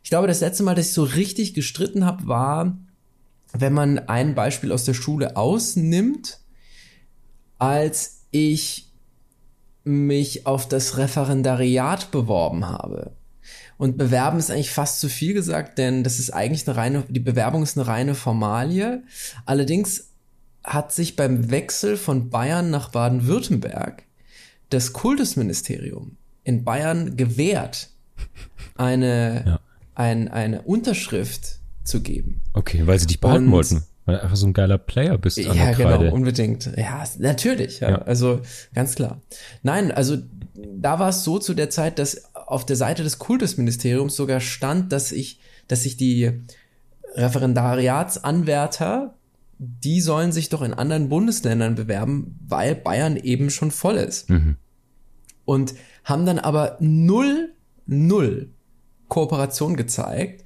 ich 0.02 0.10
glaube, 0.10 0.26
das 0.28 0.40
letzte 0.40 0.62
Mal, 0.62 0.74
dass 0.74 0.88
ich 0.88 0.92
so 0.94 1.04
richtig 1.04 1.54
gestritten 1.54 2.04
habe, 2.04 2.26
war, 2.26 2.76
wenn 3.54 3.72
man 3.72 3.98
ein 3.98 4.34
Beispiel 4.34 4.72
aus 4.72 4.84
der 4.84 4.94
Schule 4.94 5.36
ausnimmt, 5.36 6.38
als 7.58 8.24
ich 8.30 8.90
mich 9.84 10.46
auf 10.46 10.68
das 10.68 10.98
Referendariat 10.98 12.10
beworben 12.10 12.66
habe. 12.66 13.12
Und 13.78 13.96
bewerben 13.96 14.38
ist 14.38 14.50
eigentlich 14.50 14.70
fast 14.72 15.00
zu 15.00 15.08
viel 15.08 15.32
gesagt, 15.34 15.78
denn 15.78 16.02
das 16.04 16.18
ist 16.18 16.30
eigentlich 16.30 16.66
eine 16.68 16.76
reine, 16.76 17.04
die 17.08 17.20
Bewerbung 17.20 17.62
ist 17.62 17.78
eine 17.78 17.86
reine 17.86 18.14
Formalie. 18.16 19.02
Allerdings 19.46 20.08
hat 20.64 20.92
sich 20.92 21.14
beim 21.16 21.50
Wechsel 21.50 21.96
von 21.96 22.28
Bayern 22.28 22.70
nach 22.70 22.90
Baden-Württemberg 22.90 24.02
das 24.70 24.92
Kultusministerium 24.92 26.16
in 26.44 26.64
Bayern 26.64 27.16
gewährt, 27.16 27.88
eine, 28.76 29.44
Ja. 29.46 29.60
ein, 29.94 30.28
eine 30.28 30.62
Unterschrift 30.62 31.58
zu 31.84 32.00
geben. 32.02 32.40
Okay, 32.54 32.86
weil 32.86 32.98
sie 32.98 33.06
dich 33.06 33.20
behalten 33.20 33.46
Und- 33.46 33.52
wollten. 33.52 33.84
weil 34.04 34.16
du 34.16 34.22
einfach 34.22 34.36
so 34.36 34.46
ein 34.46 34.52
geiler 34.54 34.78
Player 34.78 35.16
bist 35.18 35.38
an 35.38 35.56
ja, 35.56 35.72
genau, 35.72 36.12
unbedingt. 36.12 36.70
Ja, 36.76 37.04
natürlich, 37.18 37.80
ja, 37.80 37.90
ja. 37.90 37.98
Also 38.02 38.40
ganz 38.74 38.94
klar. 38.94 39.20
Nein, 39.62 39.90
also 39.92 40.16
da 40.54 40.98
war 40.98 41.10
es 41.10 41.24
so 41.24 41.38
zu 41.38 41.54
der 41.54 41.70
Zeit, 41.70 41.98
dass 41.98 42.27
auf 42.48 42.64
der 42.64 42.76
Seite 42.76 43.02
des 43.02 43.18
Kultusministeriums 43.18 44.16
sogar 44.16 44.40
stand, 44.40 44.92
dass 44.92 45.12
ich, 45.12 45.38
dass 45.68 45.82
sich 45.82 45.98
die 45.98 46.32
Referendariatsanwärter, 47.14 49.14
die 49.58 50.00
sollen 50.00 50.32
sich 50.32 50.48
doch 50.48 50.62
in 50.62 50.72
anderen 50.72 51.10
Bundesländern 51.10 51.74
bewerben, 51.74 52.38
weil 52.46 52.74
Bayern 52.74 53.16
eben 53.16 53.50
schon 53.50 53.70
voll 53.70 53.96
ist. 53.96 54.30
Mhm. 54.30 54.56
Und 55.44 55.74
haben 56.04 56.24
dann 56.24 56.38
aber 56.38 56.78
null, 56.80 57.52
null 57.86 58.48
Kooperation 59.08 59.76
gezeigt. 59.76 60.44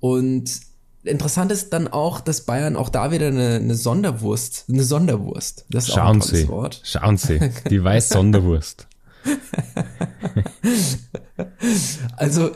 Und 0.00 0.60
interessant 1.04 1.52
ist 1.52 1.72
dann 1.72 1.86
auch, 1.88 2.20
dass 2.20 2.46
Bayern 2.46 2.74
auch 2.74 2.88
da 2.88 3.12
wieder 3.12 3.28
eine, 3.28 3.56
eine 3.56 3.74
Sonderwurst, 3.76 4.64
eine 4.68 4.82
Sonderwurst. 4.82 5.66
Das 5.70 5.88
ist 5.88 5.94
Schauen 5.94 6.22
auch 6.22 6.28
ein 6.28 6.36
Sie, 6.36 6.48
Wort. 6.48 6.80
Schauen 6.84 7.16
Sie, 7.16 7.38
die 7.70 7.84
weiß 7.84 8.08
Sonderwurst. 8.08 8.88
also, 12.16 12.50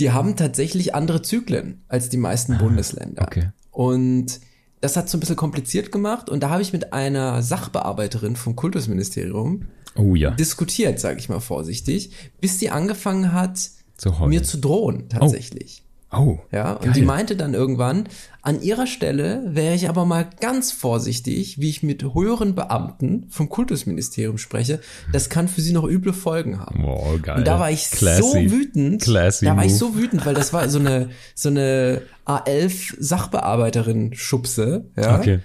die 0.00 0.10
haben 0.10 0.36
tatsächlich 0.36 0.94
andere 0.94 1.22
Zyklen 1.22 1.84
als 1.88 2.08
die 2.08 2.16
meisten 2.16 2.54
ah, 2.54 2.58
Bundesländer. 2.58 3.22
Okay. 3.22 3.50
Und 3.70 4.40
das 4.80 4.96
hat 4.96 5.08
so 5.08 5.16
ein 5.16 5.20
bisschen 5.20 5.36
kompliziert 5.36 5.90
gemacht 5.92 6.28
und 6.28 6.42
da 6.42 6.50
habe 6.50 6.62
ich 6.62 6.72
mit 6.72 6.92
einer 6.92 7.42
Sachbearbeiterin 7.42 8.36
vom 8.36 8.54
Kultusministerium 8.54 9.68
oh, 9.96 10.14
ja. 10.14 10.32
diskutiert, 10.32 11.00
sage 11.00 11.18
ich 11.18 11.28
mal 11.28 11.40
vorsichtig, 11.40 12.10
bis 12.40 12.58
sie 12.58 12.70
angefangen 12.70 13.32
hat, 13.32 13.70
zu 13.96 14.12
mir 14.26 14.42
zu 14.42 14.58
drohen 14.58 15.08
tatsächlich. 15.08 15.82
Oh. 15.82 15.83
Oh. 16.16 16.40
Ja, 16.52 16.72
und 16.74 16.84
geil. 16.84 16.92
die 16.94 17.02
meinte 17.02 17.36
dann 17.36 17.54
irgendwann, 17.54 18.08
an 18.42 18.60
ihrer 18.60 18.86
Stelle 18.86 19.42
wäre 19.46 19.74
ich 19.74 19.88
aber 19.88 20.04
mal 20.04 20.28
ganz 20.40 20.70
vorsichtig, 20.70 21.58
wie 21.58 21.70
ich 21.70 21.82
mit 21.82 22.02
höheren 22.02 22.54
Beamten 22.54 23.26
vom 23.30 23.48
Kultusministerium 23.48 24.38
spreche. 24.38 24.80
Das 25.12 25.30
kann 25.30 25.48
für 25.48 25.60
sie 25.60 25.72
noch 25.72 25.84
üble 25.84 26.12
Folgen 26.12 26.60
haben. 26.60 26.84
Oh, 26.84 27.18
geil. 27.22 27.38
Und 27.38 27.46
da 27.46 27.58
war 27.58 27.70
ich 27.70 27.90
Classy. 27.90 28.22
so 28.22 28.34
wütend. 28.34 29.02
Classy 29.02 29.46
da 29.46 29.52
war 29.52 29.64
move. 29.64 29.66
ich 29.66 29.78
so 29.78 29.96
wütend, 29.96 30.26
weil 30.26 30.34
das 30.34 30.52
war 30.52 30.68
so 30.68 30.78
eine, 30.78 31.10
so 31.34 31.48
eine 31.48 32.02
A11 32.26 32.94
Sachbearbeiterin 32.98 34.14
Schubse, 34.14 34.90
ja. 34.96 35.18
Okay. 35.18 35.40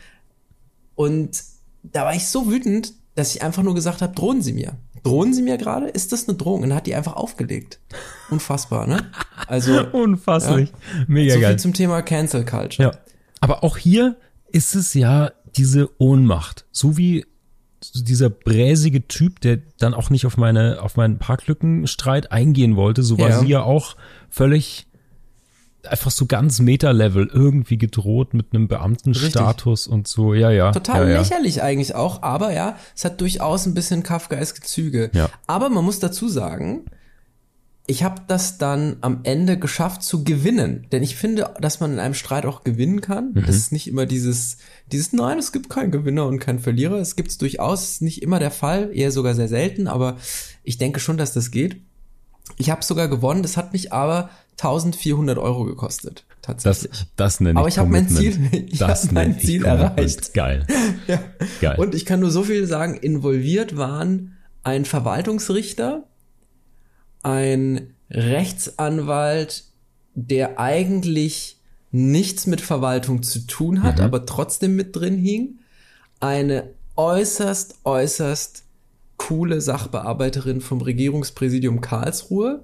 Und 0.95 1.41
da 1.83 2.03
war 2.03 2.13
ich 2.13 2.27
so 2.27 2.51
wütend, 2.51 2.93
dass 3.15 3.35
ich 3.35 3.41
einfach 3.41 3.63
nur 3.63 3.75
gesagt 3.75 4.01
habe, 4.01 4.13
drohen 4.13 4.41
Sie 4.41 4.53
mir. 4.53 4.73
Drohen 5.03 5.33
Sie 5.33 5.41
mir 5.41 5.57
gerade? 5.57 5.87
Ist 5.87 6.11
das 6.11 6.27
eine 6.27 6.37
Drohung? 6.37 6.63
Und 6.63 6.69
dann 6.69 6.77
hat 6.77 6.87
die 6.87 6.95
einfach 6.95 7.15
aufgelegt. 7.15 7.79
Unfassbar, 8.29 8.87
ne? 8.87 9.11
Also. 9.47 9.87
Unfasslich. 9.91 10.69
Ja. 10.69 11.05
Mega 11.07 11.33
so 11.33 11.39
geil. 11.39 11.49
viel 11.51 11.59
zum 11.59 11.73
Thema 11.73 12.01
Cancel 12.01 12.45
Culture. 12.45 12.91
Ja. 12.91 12.99
Aber 13.41 13.63
auch 13.63 13.77
hier 13.77 14.17
ist 14.51 14.75
es 14.75 14.93
ja 14.93 15.31
diese 15.55 15.89
Ohnmacht. 15.99 16.65
So 16.71 16.97
wie 16.97 17.25
dieser 17.93 18.29
bräsige 18.29 19.07
Typ, 19.07 19.39
der 19.39 19.59
dann 19.77 19.93
auch 19.93 20.09
nicht 20.09 20.25
auf 20.25 20.37
meine, 20.37 20.81
auf 20.81 20.97
meinen 20.97 21.17
Parklückenstreit 21.17 22.31
eingehen 22.31 22.75
wollte, 22.75 23.03
so 23.03 23.17
war 23.17 23.29
ja. 23.29 23.39
sie 23.39 23.47
ja 23.47 23.63
auch 23.63 23.95
völlig 24.29 24.88
einfach 25.87 26.11
so 26.11 26.25
ganz 26.25 26.59
Meta-Level 26.59 27.29
irgendwie 27.33 27.77
gedroht 27.77 28.33
mit 28.33 28.53
einem 28.53 28.67
Beamtenstatus 28.67 29.87
und 29.87 30.07
so, 30.07 30.33
ja, 30.33 30.51
ja. 30.51 30.71
Total 30.71 31.07
ja, 31.07 31.13
ja. 31.13 31.19
lächerlich 31.19 31.61
eigentlich 31.61 31.95
auch, 31.95 32.21
aber 32.21 32.53
ja, 32.53 32.77
es 32.95 33.05
hat 33.05 33.21
durchaus 33.21 33.65
ein 33.65 33.73
bisschen 33.73 34.03
kafkaeske 34.03 34.61
Züge. 34.61 35.09
Ja. 35.13 35.29
Aber 35.47 35.69
man 35.69 35.85
muss 35.85 35.99
dazu 35.99 36.27
sagen, 36.27 36.85
ich 37.89 38.03
habe 38.03 38.21
das 38.27 38.59
dann 38.59 38.97
am 39.01 39.21
Ende 39.23 39.57
geschafft 39.57 40.03
zu 40.03 40.23
gewinnen, 40.23 40.85
denn 40.91 41.01
ich 41.01 41.15
finde, 41.15 41.55
dass 41.59 41.79
man 41.79 41.93
in 41.93 41.99
einem 41.99 42.13
Streit 42.13 42.45
auch 42.45 42.63
gewinnen 42.63 43.01
kann. 43.01 43.31
Mhm. 43.33 43.45
Das 43.47 43.55
ist 43.55 43.71
nicht 43.71 43.87
immer 43.87 44.05
dieses, 44.05 44.57
dieses 44.91 45.11
Nein, 45.11 45.39
es 45.39 45.51
gibt 45.51 45.71
keinen 45.71 45.89
Gewinner 45.89 46.27
und 46.27 46.37
keinen 46.37 46.59
Verlierer. 46.59 46.97
Es 46.97 47.15
gibt 47.15 47.31
es 47.31 47.39
durchaus 47.39 47.99
nicht 48.01 48.21
immer 48.21 48.37
der 48.37 48.51
Fall, 48.51 48.91
eher 48.93 49.11
sogar 49.11 49.33
sehr 49.33 49.47
selten, 49.47 49.87
aber 49.87 50.17
ich 50.63 50.77
denke 50.77 50.99
schon, 50.99 51.17
dass 51.17 51.33
das 51.33 51.49
geht. 51.49 51.81
Ich 52.57 52.69
habe 52.69 52.83
sogar 52.83 53.07
gewonnen, 53.07 53.41
das 53.41 53.57
hat 53.57 53.73
mich 53.73 53.91
aber 53.91 54.29
1400 54.61 55.37
Euro 55.37 55.63
gekostet. 55.65 56.25
Tatsächlich. 56.41 56.91
Das, 56.91 57.07
das 57.15 57.39
nenne 57.39 57.51
ich 57.51 57.57
Aber 57.57 57.67
ich 57.67 57.77
habe 57.77 57.89
mein 57.89 58.09
Ziel, 58.09 58.49
ich 58.51 58.79
das 58.79 59.05
hab 59.05 59.11
mein 59.13 59.39
Ziel 59.39 59.65
erreicht. 59.65 60.33
Geil. 60.33 60.65
ja. 61.07 61.19
Geil. 61.61 61.77
Und 61.77 61.95
ich 61.95 62.05
kann 62.05 62.19
nur 62.19 62.31
so 62.31 62.43
viel 62.43 62.67
sagen, 62.67 62.95
involviert 62.95 63.77
waren 63.77 64.37
ein 64.63 64.85
Verwaltungsrichter, 64.85 66.03
ein 67.23 67.93
Rechtsanwalt, 68.09 69.63
der 70.15 70.59
eigentlich 70.59 71.57
nichts 71.91 72.45
mit 72.45 72.61
Verwaltung 72.61 73.23
zu 73.23 73.47
tun 73.47 73.83
hat, 73.83 73.97
mhm. 73.97 74.03
aber 74.03 74.25
trotzdem 74.25 74.75
mit 74.75 74.95
drin 74.95 75.17
hing, 75.17 75.59
eine 76.19 76.69
äußerst, 76.95 77.79
äußerst 77.85 78.63
coole 79.17 79.61
Sachbearbeiterin 79.61 80.61
vom 80.61 80.81
Regierungspräsidium 80.81 81.81
Karlsruhe 81.81 82.63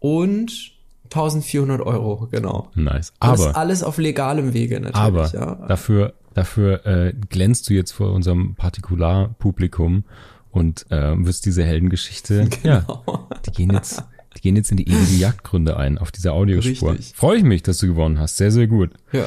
und 0.00 0.72
1400 1.04 1.80
Euro, 1.80 2.28
genau. 2.30 2.70
Nice. 2.74 3.12
Aber 3.18 3.46
das 3.46 3.54
alles 3.54 3.82
auf 3.82 3.98
legalem 3.98 4.52
Wege 4.52 4.80
natürlich. 4.80 4.96
Aber 4.96 5.28
ja. 5.28 5.54
dafür, 5.66 6.14
dafür 6.34 6.86
äh, 6.86 7.12
glänzt 7.28 7.68
du 7.68 7.74
jetzt 7.74 7.92
vor 7.92 8.12
unserem 8.12 8.54
Partikularpublikum 8.54 10.04
und 10.50 10.86
äh, 10.90 11.14
wirst 11.24 11.46
diese 11.46 11.64
Heldengeschichte. 11.64 12.48
Genau. 12.62 13.04
Ja, 13.06 13.28
die 13.46 13.50
gehen 13.52 13.70
jetzt, 13.72 14.04
die 14.36 14.40
gehen 14.40 14.56
jetzt 14.56 14.70
in 14.70 14.76
die 14.76 14.88
ewigen 14.88 15.18
Jagdgründe 15.18 15.76
ein 15.76 15.98
auf 15.98 16.12
dieser 16.12 16.32
Audiospur. 16.32 16.92
Richtig. 16.92 17.14
Freue 17.16 17.38
ich 17.38 17.44
mich, 17.44 17.62
dass 17.62 17.78
du 17.78 17.88
gewonnen 17.88 18.18
hast. 18.18 18.36
Sehr, 18.36 18.50
sehr 18.50 18.66
gut. 18.66 18.90
Ja. 19.12 19.26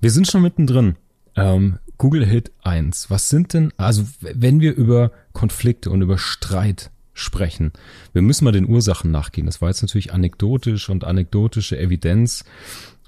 Wir 0.00 0.10
sind 0.10 0.26
schon 0.26 0.42
mittendrin. 0.42 0.96
Ähm, 1.36 1.78
Google 1.98 2.26
Hit 2.26 2.50
1. 2.62 3.10
Was 3.10 3.28
sind 3.28 3.52
denn, 3.52 3.72
also 3.76 4.04
wenn 4.20 4.60
wir 4.60 4.74
über 4.74 5.12
Konflikte 5.32 5.90
und 5.90 6.02
über 6.02 6.18
Streit 6.18 6.90
sprechen, 7.20 7.72
wir 8.12 8.22
müssen 8.22 8.44
mal 8.44 8.52
den 8.52 8.68
Ursachen 8.68 9.10
nachgehen. 9.10 9.46
Das 9.46 9.60
war 9.60 9.68
jetzt 9.68 9.82
natürlich 9.82 10.12
anekdotisch 10.12 10.88
und 10.88 11.04
anekdotische 11.04 11.78
Evidenz. 11.78 12.44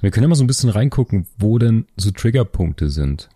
Wir 0.00 0.10
können 0.10 0.24
ja 0.24 0.28
mal 0.28 0.34
so 0.34 0.44
ein 0.44 0.48
bisschen 0.48 0.70
reingucken, 0.70 1.26
wo 1.38 1.58
denn 1.58 1.86
so 1.96 2.10
Triggerpunkte 2.10 2.90
sind. 2.90 3.28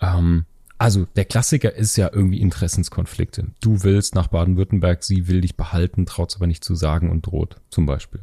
Ähm, 0.00 0.44
also 0.78 1.06
der 1.14 1.24
Klassiker 1.24 1.74
ist 1.74 1.96
ja 1.96 2.10
irgendwie 2.12 2.40
Interessenskonflikte. 2.40 3.46
Du 3.60 3.84
willst 3.84 4.14
nach 4.14 4.26
Baden-Württemberg, 4.26 5.04
sie 5.04 5.28
will 5.28 5.40
dich 5.40 5.56
behalten, 5.56 6.06
traut 6.06 6.34
aber 6.34 6.48
nicht 6.48 6.64
zu 6.64 6.74
sagen 6.74 7.10
und 7.10 7.26
droht, 7.26 7.56
zum 7.70 7.86
Beispiel. 7.86 8.20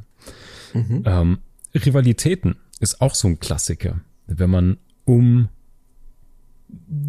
Mhm. 0.74 1.04
Ähm, 1.06 1.38
Rivalitäten 1.74 2.58
ist 2.80 3.00
auch 3.00 3.16
so 3.16 3.30
ein 3.30 3.40
Klassiker. 3.40 4.02
Wenn 4.28 4.50
man 4.50 4.78
um 5.06 5.48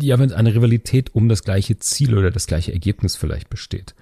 ja, 0.00 0.18
wenn 0.18 0.32
eine 0.32 0.54
Rivalität 0.54 1.14
um 1.14 1.28
das 1.28 1.42
gleiche 1.42 1.78
Ziel 1.78 2.16
oder 2.16 2.30
das 2.30 2.46
gleiche 2.46 2.72
Ergebnis 2.72 3.16
vielleicht 3.16 3.50
besteht. 3.50 3.94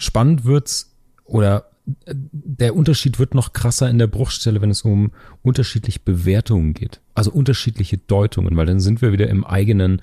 Spannend 0.00 0.44
wird's 0.46 0.96
oder 1.24 1.70
äh, 2.06 2.14
der 2.14 2.74
Unterschied 2.74 3.18
wird 3.18 3.34
noch 3.34 3.52
krasser 3.52 3.88
in 3.90 3.98
der 3.98 4.06
Bruchstelle, 4.06 4.62
wenn 4.62 4.70
es 4.70 4.82
um 4.82 5.12
unterschiedliche 5.42 6.00
Bewertungen 6.00 6.72
geht. 6.72 7.00
Also 7.14 7.30
unterschiedliche 7.30 7.98
Deutungen, 7.98 8.56
weil 8.56 8.66
dann 8.66 8.80
sind 8.80 9.02
wir 9.02 9.12
wieder 9.12 9.28
im 9.28 9.44
eigenen 9.44 10.00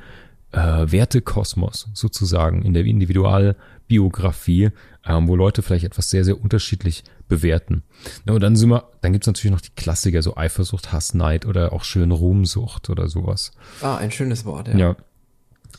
äh, 0.52 0.60
Wertekosmos 0.60 1.90
sozusagen, 1.94 2.62
in 2.62 2.76
der 2.76 2.86
Individualbiografie, 2.86 4.70
ähm, 5.04 5.28
wo 5.28 5.36
Leute 5.36 5.64
vielleicht 5.64 5.86
etwas 5.86 6.12
sehr, 6.12 6.24
sehr 6.24 6.40
unterschiedlich 6.40 7.04
bewerten. 7.28 7.82
Ja, 8.28 8.36
und 8.36 8.42
dann 8.42 8.56
sind 8.56 8.70
wir, 8.70 8.90
dann 9.02 9.14
gibt's 9.14 9.28
natürlich 9.28 9.52
noch 9.52 9.62
die 9.62 9.76
Klassiker, 9.76 10.22
so 10.22 10.38
Eifersucht, 10.38 10.92
Hass, 10.94 11.16
Neid 11.16 11.48
oder 11.48 11.74
auch 11.74 11.84
schön 11.84 12.12
Ruhmsucht 12.12 12.92
oder 12.92 13.08
sowas. 13.08 13.52
Ah, 13.82 13.98
ein 13.98 14.12
schönes 14.12 14.46
Wort, 14.46 14.68
ja. 14.68 14.78
ja. 14.78 14.96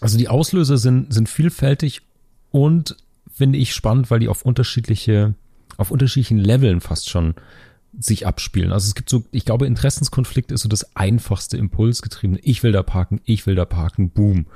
Also 0.00 0.18
die 0.18 0.28
Auslöser 0.28 0.76
sind, 0.76 1.14
sind 1.14 1.28
vielfältig 1.28 2.02
und 2.50 2.96
finde 3.38 3.59
ich 3.59 3.73
spannend, 3.73 4.11
weil 4.11 4.21
die 4.21 4.28
auf 4.28 4.42
unterschiedliche, 4.42 5.35
auf 5.76 5.90
unterschiedlichen 5.90 6.38
Leveln 6.38 6.80
fast 6.80 7.09
schon 7.09 7.35
sich 7.99 8.26
abspielen. 8.26 8.73
Also 8.73 8.88
es 8.88 8.95
gibt 8.95 9.09
so, 9.09 9.25
ich 9.30 9.45
glaube, 9.45 9.66
Interessenskonflikt 9.66 10.52
ist 10.52 10.62
so 10.62 10.68
das 10.68 10.95
einfachste 10.97 11.57
Impulsgetriebene. 11.57 12.40
Ich 12.42 12.62
will 12.62 12.73
da 12.73 12.83
parken, 12.83 13.21
ich 13.25 13.47
will 13.47 13.54
da 13.54 13.64
parken, 13.64 14.11
boom. 14.11 14.47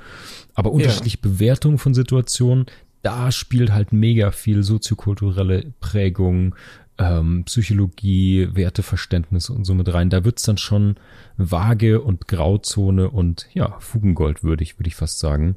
Aber 0.53 0.71
unterschiedliche 0.71 1.17
ja. 1.17 1.21
Bewertungen 1.29 1.77
von 1.77 1.93
Situationen, 1.93 2.67
da 3.01 3.31
spielt 3.31 3.71
halt 3.71 3.91
mega 3.91 4.31
viel 4.31 4.63
soziokulturelle 4.63 5.73
Prägung, 5.79 6.55
ähm, 6.97 7.43
Psychologie, 7.45 8.49
Werteverständnis 8.53 9.49
und 9.49 9.65
so 9.65 9.73
mit 9.73 9.91
rein. 9.93 10.09
Da 10.09 10.23
wird's 10.23 10.43
dann 10.43 10.57
schon 10.57 10.95
vage 11.37 12.01
und 12.01 12.27
Grauzone 12.27 13.09
und 13.09 13.47
ja, 13.53 13.77
Fugengold 13.79 14.43
würdig, 14.43 14.77
würde 14.77 14.89
ich 14.89 14.95
fast 14.95 15.19
sagen. 15.19 15.55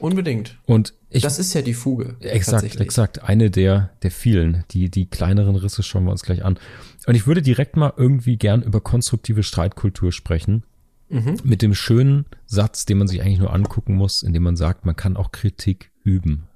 Unbedingt. 0.00 0.58
Und 0.66 0.94
ich, 1.10 1.22
das 1.22 1.38
ist 1.38 1.52
ja 1.54 1.62
die 1.62 1.74
Fuge. 1.74 2.16
Exakt, 2.20 2.80
exakt. 2.80 3.22
Eine 3.22 3.50
der, 3.50 3.90
der 4.02 4.10
vielen. 4.10 4.64
Die, 4.70 4.90
die 4.90 5.06
kleineren 5.06 5.56
Risse 5.56 5.82
schauen 5.82 6.04
wir 6.04 6.10
uns 6.10 6.22
gleich 6.22 6.44
an. 6.44 6.58
Und 7.06 7.14
ich 7.14 7.26
würde 7.26 7.42
direkt 7.42 7.76
mal 7.76 7.92
irgendwie 7.96 8.36
gern 8.36 8.62
über 8.62 8.80
konstruktive 8.80 9.42
Streitkultur 9.42 10.12
sprechen. 10.12 10.64
Mhm. 11.08 11.38
Mit 11.42 11.62
dem 11.62 11.74
schönen 11.74 12.26
Satz, 12.46 12.86
den 12.86 12.98
man 12.98 13.08
sich 13.08 13.20
eigentlich 13.20 13.40
nur 13.40 13.52
angucken 13.52 13.94
muss, 13.94 14.22
indem 14.22 14.44
man 14.44 14.56
sagt, 14.56 14.86
man 14.86 14.96
kann 14.96 15.16
auch 15.16 15.32
Kritik 15.32 15.90
üben. 16.04 16.46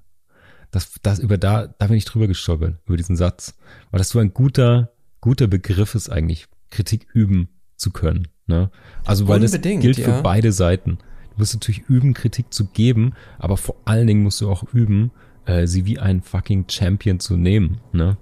Das, 0.71 0.93
das 1.03 1.19
über 1.19 1.39
da, 1.39 1.67
da 1.67 1.87
bin 1.89 1.97
ich 1.97 2.05
drüber 2.05 2.29
gestolpert, 2.29 2.79
über 2.87 2.97
diesen 2.97 3.17
Satz. 3.17 3.57
Weil 3.91 3.99
das 3.99 4.09
so 4.11 4.19
ein 4.21 4.33
guter, 4.33 4.93
guter 5.21 5.49
Begriff 5.49 5.95
ist 5.95 6.09
eigentlich, 6.09 6.47
Kritik 6.71 7.07
üben 7.13 7.49
zu 7.77 7.91
können. 7.91 8.29
Ne? 8.47 8.71
Also 9.05 9.29
weil 9.29 9.43
Unbedingt, 9.43 9.83
das 9.83 9.83
gilt 9.83 9.99
ja. 9.99 10.17
für 10.17 10.23
beide 10.23 10.53
Seiten. 10.53 10.99
Du 11.35 11.41
musst 11.41 11.55
natürlich 11.55 11.83
üben, 11.88 12.14
Kritik 12.14 12.53
zu 12.53 12.67
geben, 12.67 13.14
aber 13.38 13.57
vor 13.57 13.76
allen 13.85 14.07
Dingen 14.07 14.23
musst 14.23 14.41
du 14.41 14.50
auch 14.50 14.64
üben, 14.73 15.11
äh, 15.47 15.67
sie 15.67 15.85
wie 15.85 15.99
ein 15.99 16.23
fucking 16.23 16.67
Champion 16.69 17.21
zu 17.21 17.37
nehmen. 17.37 17.81
Ne? 17.93 18.17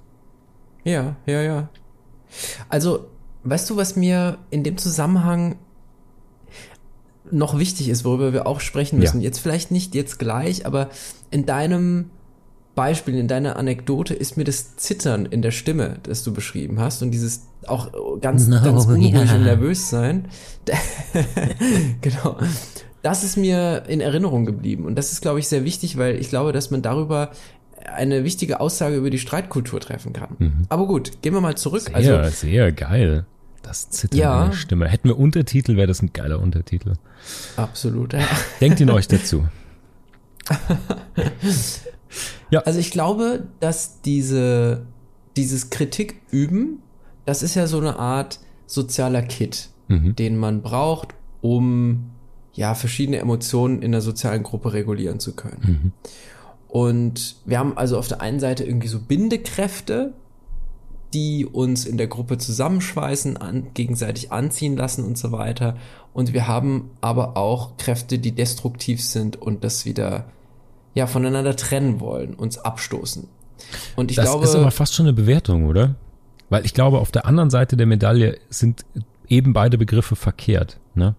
Ja, 0.85 1.17
ja, 1.27 1.43
ja. 1.43 1.69
Also, 2.69 3.07
weißt 3.45 3.69
du, 3.71 3.77
was 3.77 3.97
mir 3.97 4.39
in 4.51 4.65
dem 4.65 4.79
Zusammenhang 4.79 5.57
noch 7.31 7.59
wichtig 7.59 7.89
ist, 7.89 8.05
worüber 8.05 8.33
wir 8.33 8.47
auch 8.47 8.61
sprechen 8.61 8.99
müssen? 8.99 9.21
Ja. 9.21 9.25
Jetzt 9.25 9.39
vielleicht 9.39 9.71
nicht 9.71 9.95
jetzt 9.95 10.19
gleich, 10.19 10.67
aber 10.67 10.91
in 11.31 11.47
deinem 11.47 12.11
Beispiel, 12.75 13.17
in 13.17 13.29
deiner 13.29 13.57
Anekdote 13.57 14.15
ist 14.15 14.37
mir 14.37 14.45
das 14.45 14.77
Zittern 14.77 15.27
in 15.27 15.43
der 15.43 15.51
Stimme, 15.51 15.99
das 16.05 16.25
du 16.25 16.33
beschrieben 16.33 16.81
hast 16.81 17.03
und 17.03 17.11
dieses 17.11 17.43
auch 17.67 17.91
ganz, 18.21 18.49
no, 18.49 18.61
ganz 18.63 18.87
unruhig 18.87 19.13
yeah. 19.13 19.35
und 19.35 19.45
nervös 19.45 19.91
sein. 19.91 20.29
genau. 22.01 22.39
Das 23.03 23.25
ist 23.25 23.37
mir 23.37 23.85
in 23.89 24.01
Erinnerung 24.01 24.47
geblieben 24.47 24.87
und 24.87 24.97
das 24.97 25.13
ist, 25.13 25.21
glaube 25.21 25.41
ich, 25.41 25.49
sehr 25.49 25.65
wichtig, 25.65 25.99
weil 25.99 26.17
ich 26.17 26.29
glaube, 26.29 26.53
dass 26.53 26.71
man 26.71 26.83
darüber 26.83 27.33
eine 27.85 28.25
wichtige 28.25 28.61
Aussage 28.61 28.97
über 28.97 29.11
die 29.11 29.19
Streitkultur 29.19 29.81
treffen 29.81 30.13
kann. 30.13 30.37
Mhm. 30.39 30.67
Aber 30.69 30.87
gut, 30.87 31.23
gehen 31.23 31.35
wir 31.35 31.41
mal 31.41 31.57
zurück. 31.57 31.83
Sehr, 31.83 31.97
also, 31.97 32.31
sehr 32.31 32.73
geil. 32.73 33.27
Das 33.63 33.91
Zittern 33.91 34.19
ja. 34.19 34.47
der 34.47 34.53
Stimme. 34.55 34.89
Hätten 34.89 35.09
wir 35.09 35.19
Untertitel, 35.19 35.77
wäre 35.77 35.87
das 35.87 36.03
ein 36.03 36.13
geiler 36.13 36.41
Untertitel. 36.41 36.95
Absolut. 37.57 38.13
Ja. 38.13 38.27
Denkt 38.61 38.81
ihn 38.81 38.91
euch 38.91 39.09
dazu. 39.09 39.47
ja. 42.51 42.61
Also 42.61 42.81
ich 42.81 42.91
glaube, 42.91 43.45
dass 43.61 44.01
diese, 44.03 44.87
dieses 45.37 45.71
Kritik 45.71 46.23
üben, 46.31 46.83
das 47.25 47.43
ist 47.43 47.55
ja 47.55 47.67
so 47.67 47.79
eine 47.79 47.99
Art 47.99 48.41
sozialer 48.67 49.23
Kit, 49.23 49.69
mhm. 49.89 50.17
den 50.17 50.37
man 50.37 50.63
braucht, 50.63 51.15
um 51.41 52.12
ja 52.55 52.75
verschiedene 52.75 53.19
Emotionen 53.19 53.83
in 53.83 53.93
der 53.93 54.01
sozialen 54.01 54.43
Gruppe 54.43 54.73
regulieren 54.73 55.21
zu 55.21 55.35
können. 55.35 55.61
Mhm. 55.63 55.93
Und 56.69 57.37
wir 57.45 57.59
haben 57.59 57.77
also 57.77 57.99
auf 57.99 58.09
der 58.09 58.21
einen 58.21 58.41
Seite 58.41 58.65
irgendwie 58.65 58.89
so 58.89 58.99
Bindekräfte, 58.99 60.15
die 61.13 61.45
uns 61.45 61.85
in 61.85 61.99
der 61.99 62.07
Gruppe 62.07 62.39
zusammenschweißen, 62.39 63.37
an, 63.37 63.69
gegenseitig 63.75 64.33
anziehen 64.33 64.77
lassen 64.77 65.05
und 65.05 65.19
so 65.19 65.33
weiter. 65.33 65.77
Und 66.15 66.33
wir 66.33 66.47
haben 66.47 66.91
aber 67.01 67.37
auch 67.37 67.77
Kräfte, 67.77 68.19
die 68.19 68.33
destruktiv 68.33 69.03
sind 69.03 69.41
und 69.41 69.65
das 69.65 69.85
wieder 69.85 70.25
ja 70.95 71.07
voneinander 71.07 71.57
trennen 71.57 72.01
wollen, 72.01 72.35
uns 72.35 72.59
abstoßen. 72.59 73.29
Und 73.97 74.11
ich 74.11 74.17
das 74.17 74.27
glaube, 74.27 74.45
ist 74.45 74.55
aber 74.55 74.71
fast 74.71 74.95
schon 74.95 75.07
eine 75.07 75.13
Bewertung, 75.13 75.67
oder? 75.67 75.95
Weil 76.49 76.65
ich 76.65 76.75
glaube, 76.75 76.99
auf 76.99 77.13
der 77.13 77.27
anderen 77.27 77.51
Seite 77.51 77.77
der 77.77 77.87
Medaille 77.87 78.39
sind 78.51 78.85
eben 79.29 79.53
beide 79.53 79.79
Begriffe 79.79 80.17
verkehrt, 80.17 80.79
ne? 80.95 81.15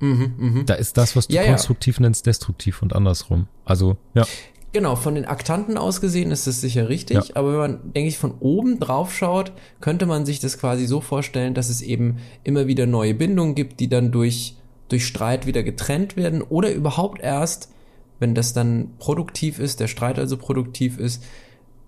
Mhm, 0.00 0.34
mh. 0.38 0.62
Da 0.64 0.74
ist 0.74 0.96
das, 0.96 1.16
was 1.16 1.28
du 1.28 1.34
ja, 1.34 1.44
konstruktiv 1.44 1.98
ja. 1.98 2.02
nennst, 2.02 2.26
destruktiv 2.26 2.82
und 2.82 2.94
andersrum. 2.94 3.48
Also, 3.64 3.96
ja. 4.14 4.24
Genau, 4.72 4.96
von 4.96 5.14
den 5.14 5.24
Aktanten 5.24 5.78
aus 5.78 6.00
gesehen 6.00 6.30
ist 6.30 6.46
das 6.46 6.60
sicher 6.60 6.88
richtig, 6.90 7.16
ja. 7.16 7.36
aber 7.36 7.52
wenn 7.52 7.58
man, 7.58 7.92
denke 7.94 8.08
ich, 8.08 8.18
von 8.18 8.34
oben 8.38 8.78
drauf 8.78 9.14
schaut, 9.14 9.52
könnte 9.80 10.04
man 10.04 10.26
sich 10.26 10.40
das 10.40 10.58
quasi 10.58 10.86
so 10.86 11.00
vorstellen, 11.00 11.54
dass 11.54 11.70
es 11.70 11.80
eben 11.80 12.18
immer 12.44 12.66
wieder 12.66 12.86
neue 12.86 13.14
Bindungen 13.14 13.54
gibt, 13.54 13.80
die 13.80 13.88
dann 13.88 14.12
durch, 14.12 14.56
durch 14.88 15.06
Streit 15.06 15.46
wieder 15.46 15.62
getrennt 15.62 16.16
werden 16.16 16.42
oder 16.42 16.70
überhaupt 16.72 17.22
erst, 17.22 17.70
wenn 18.18 18.34
das 18.34 18.52
dann 18.52 18.90
produktiv 18.98 19.58
ist, 19.58 19.80
der 19.80 19.88
Streit 19.88 20.18
also 20.18 20.36
produktiv 20.36 20.98
ist, 20.98 21.24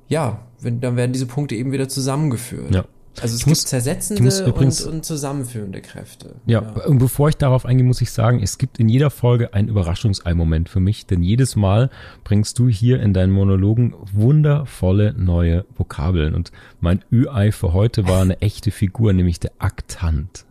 ja, 0.09 0.47
wenn, 0.61 0.81
dann 0.81 0.97
werden 0.97 1.13
diese 1.13 1.27
Punkte 1.27 1.57
eben 1.57 1.73
wieder 1.73 1.89
zusammengeführt. 1.89 2.75
Ja. 2.75 2.85
Also 3.23 3.35
es 3.35 3.41
ich 3.41 3.45
gibt 3.45 3.51
muss, 3.51 3.65
zersetzende 3.65 4.23
übrigens, 4.47 4.83
und, 4.83 4.95
und, 4.95 5.05
zusammenführende 5.05 5.81
Kräfte. 5.81 6.37
Ja, 6.47 6.63
ja, 6.63 6.85
und 6.87 6.99
bevor 6.99 7.29
ich 7.29 7.37
darauf 7.37 7.67
eingehe, 7.67 7.87
muss 7.87 8.01
ich 8.01 8.11
sagen, 8.11 8.43
es 8.43 8.59
gibt 8.59 8.79
in 8.79 8.89
jeder 8.89 9.11
Folge 9.11 9.55
einen 9.55 9.69
Überraschungsei-Moment 9.69 10.69
für 10.69 10.81
mich, 10.81 11.07
denn 11.07 11.23
jedes 11.23 11.57
Mal 11.57 11.91
bringst 12.25 12.59
du 12.59 12.69
hier 12.69 13.01
in 13.01 13.13
deinen 13.13 13.33
Monologen 13.33 13.95
wundervolle 14.13 15.15
neue 15.17 15.65
Vokabeln. 15.77 16.35
Und 16.35 16.53
mein 16.81 17.05
Ü-Ei 17.13 17.53
für 17.53 17.73
heute 17.73 18.07
war 18.07 18.23
eine 18.23 18.41
echte 18.41 18.71
Figur, 18.71 19.13
nämlich 19.13 19.41
der 19.41 19.53
Aktant. 19.59 20.45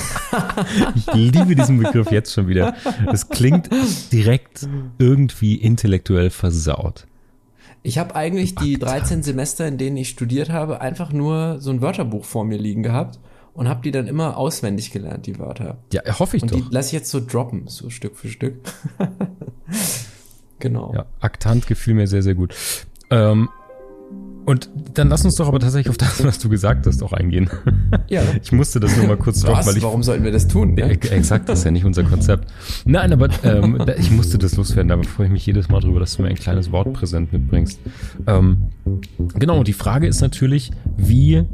ich 0.94 1.06
liebe 1.14 1.54
diesen 1.54 1.78
Begriff 1.78 2.10
jetzt 2.10 2.32
schon 2.32 2.48
wieder. 2.48 2.74
Es 3.12 3.28
klingt 3.28 3.68
direkt 4.12 4.66
irgendwie 4.98 5.56
intellektuell 5.56 6.30
versaut. 6.30 7.06
Ich 7.82 7.98
habe 7.98 8.14
eigentlich 8.14 8.54
die 8.54 8.78
13 8.78 9.22
Semester, 9.22 9.66
in 9.66 9.78
denen 9.78 9.96
ich 9.96 10.10
studiert 10.10 10.50
habe, 10.50 10.80
einfach 10.80 11.12
nur 11.12 11.60
so 11.60 11.70
ein 11.70 11.80
Wörterbuch 11.80 12.24
vor 12.24 12.44
mir 12.44 12.58
liegen 12.58 12.82
gehabt 12.82 13.18
und 13.54 13.68
habe 13.68 13.82
die 13.82 13.90
dann 13.90 14.06
immer 14.06 14.36
auswendig 14.36 14.90
gelernt, 14.90 15.26
die 15.26 15.38
Wörter. 15.38 15.78
Ja, 15.92 16.02
hoffe 16.18 16.36
ich 16.36 16.42
und 16.42 16.52
doch. 16.52 16.56
Und 16.56 16.68
die 16.68 16.74
lasse 16.74 16.88
ich 16.88 16.92
jetzt 16.92 17.10
so 17.10 17.20
droppen, 17.24 17.68
so 17.68 17.90
Stück 17.90 18.16
für 18.16 18.28
Stück. 18.28 18.56
genau. 20.58 20.92
Ja, 20.94 21.06
Aktant 21.20 21.66
gefiel 21.66 21.94
mir 21.94 22.06
sehr, 22.06 22.22
sehr 22.22 22.34
gut. 22.34 22.54
Ähm, 23.10 23.48
und 24.50 24.68
dann 24.94 25.08
lass 25.08 25.24
uns 25.24 25.36
doch 25.36 25.46
aber 25.46 25.60
tatsächlich 25.60 25.90
auf 25.90 25.96
das, 25.96 26.24
was 26.24 26.38
du 26.38 26.48
gesagt 26.48 26.86
hast, 26.86 27.02
auch 27.02 27.12
eingehen. 27.12 27.48
Ja. 28.08 28.22
Ich 28.42 28.50
musste 28.50 28.80
das 28.80 28.96
nur 28.96 29.06
mal 29.06 29.16
kurz 29.16 29.40
droppen, 29.40 29.66
weil 29.66 29.76
ich. 29.76 29.82
Warum 29.84 30.02
sollten 30.02 30.24
wir 30.24 30.32
das 30.32 30.48
tun? 30.48 30.74
Ne? 30.74 30.90
Exakt, 30.90 31.48
das 31.48 31.60
ist 31.60 31.64
ja 31.64 31.70
nicht 31.70 31.84
unser 31.84 32.02
Konzept. 32.02 32.50
Nein, 32.84 33.12
aber 33.12 33.28
ähm, 33.44 33.80
ich 33.98 34.10
musste 34.10 34.36
das 34.36 34.56
loswerden, 34.56 34.88
da 34.88 35.00
freue 35.02 35.26
ich 35.26 35.32
mich 35.32 35.46
jedes 35.46 35.68
Mal 35.68 35.80
drüber, 35.80 36.00
dass 36.00 36.16
du 36.16 36.22
mir 36.22 36.28
ein 36.28 36.34
kleines 36.34 36.72
Wortpräsent 36.72 37.32
mitbringst. 37.32 37.78
Ähm, 38.26 38.70
genau, 39.34 39.62
die 39.62 39.72
Frage 39.72 40.08
ist 40.08 40.20
natürlich, 40.20 40.72
wie 40.96 41.44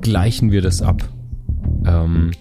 gleichen 0.00 0.52
wir 0.52 0.62
das 0.62 0.80
ab? 0.80 1.02
Ähm, 1.84 2.32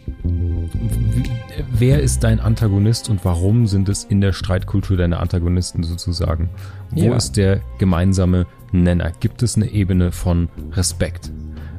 wer 1.72 2.02
ist 2.02 2.24
dein 2.24 2.40
Antagonist 2.40 3.10
und 3.10 3.26
warum 3.26 3.68
sind 3.68 3.90
es 3.90 4.04
in 4.04 4.22
der 4.22 4.34
Streitkultur 4.34 4.98
deine 4.98 5.20
Antagonisten 5.20 5.84
sozusagen? 5.84 6.50
Wo 6.92 7.06
ja. 7.06 7.16
ist 7.16 7.38
der 7.38 7.62
gemeinsame 7.80 8.46
Nenner? 8.84 9.12
Gibt 9.20 9.44
es 9.44 9.56
eine 9.56 9.70
Ebene 9.70 10.12
von 10.12 10.50
Respekt? 10.72 11.32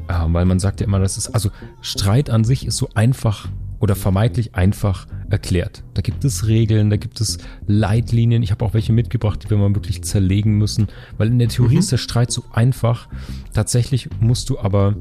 Äh, 0.09 0.15
weil 0.29 0.45
man 0.45 0.59
sagt 0.59 0.81
ja 0.81 0.87
immer, 0.87 0.99
das 0.99 1.17
ist, 1.19 1.29
also 1.29 1.51
Streit 1.81 2.31
an 2.31 2.45
sich 2.45 2.67
ist 2.67 2.77
so 2.77 2.89
einfach 2.95 3.49
oder 3.79 3.95
vermeintlich 3.95 4.55
einfach 4.55 5.07
erklärt. 5.29 5.85
Da 5.95 6.03
gibt 6.03 6.25
es 6.25 6.47
Regeln, 6.47 6.89
da 6.91 6.97
gibt 6.97 7.21
es 7.21 7.39
Leitlinien. 7.67 8.43
Ich 8.43 8.51
habe 8.51 8.65
auch 8.65 8.75
welche 8.75 8.93
mitgebracht, 8.93 9.45
die 9.45 9.51
wir 9.51 9.59
mal 9.59 9.75
wirklich 9.75 10.03
zerlegen 10.03 10.57
müssen, 10.57 10.89
weil 11.19 11.29
in 11.29 11.39
der 11.39 11.49
Theorie 11.49 11.75
mhm. 11.75 11.81
ist 11.81 11.93
der 11.93 11.99
Streit 11.99 12.31
so 12.31 12.45
einfach. 12.53 13.09
Tatsächlich 13.53 14.09
musst 14.21 14.49
du 14.49 14.59
aber 14.59 14.97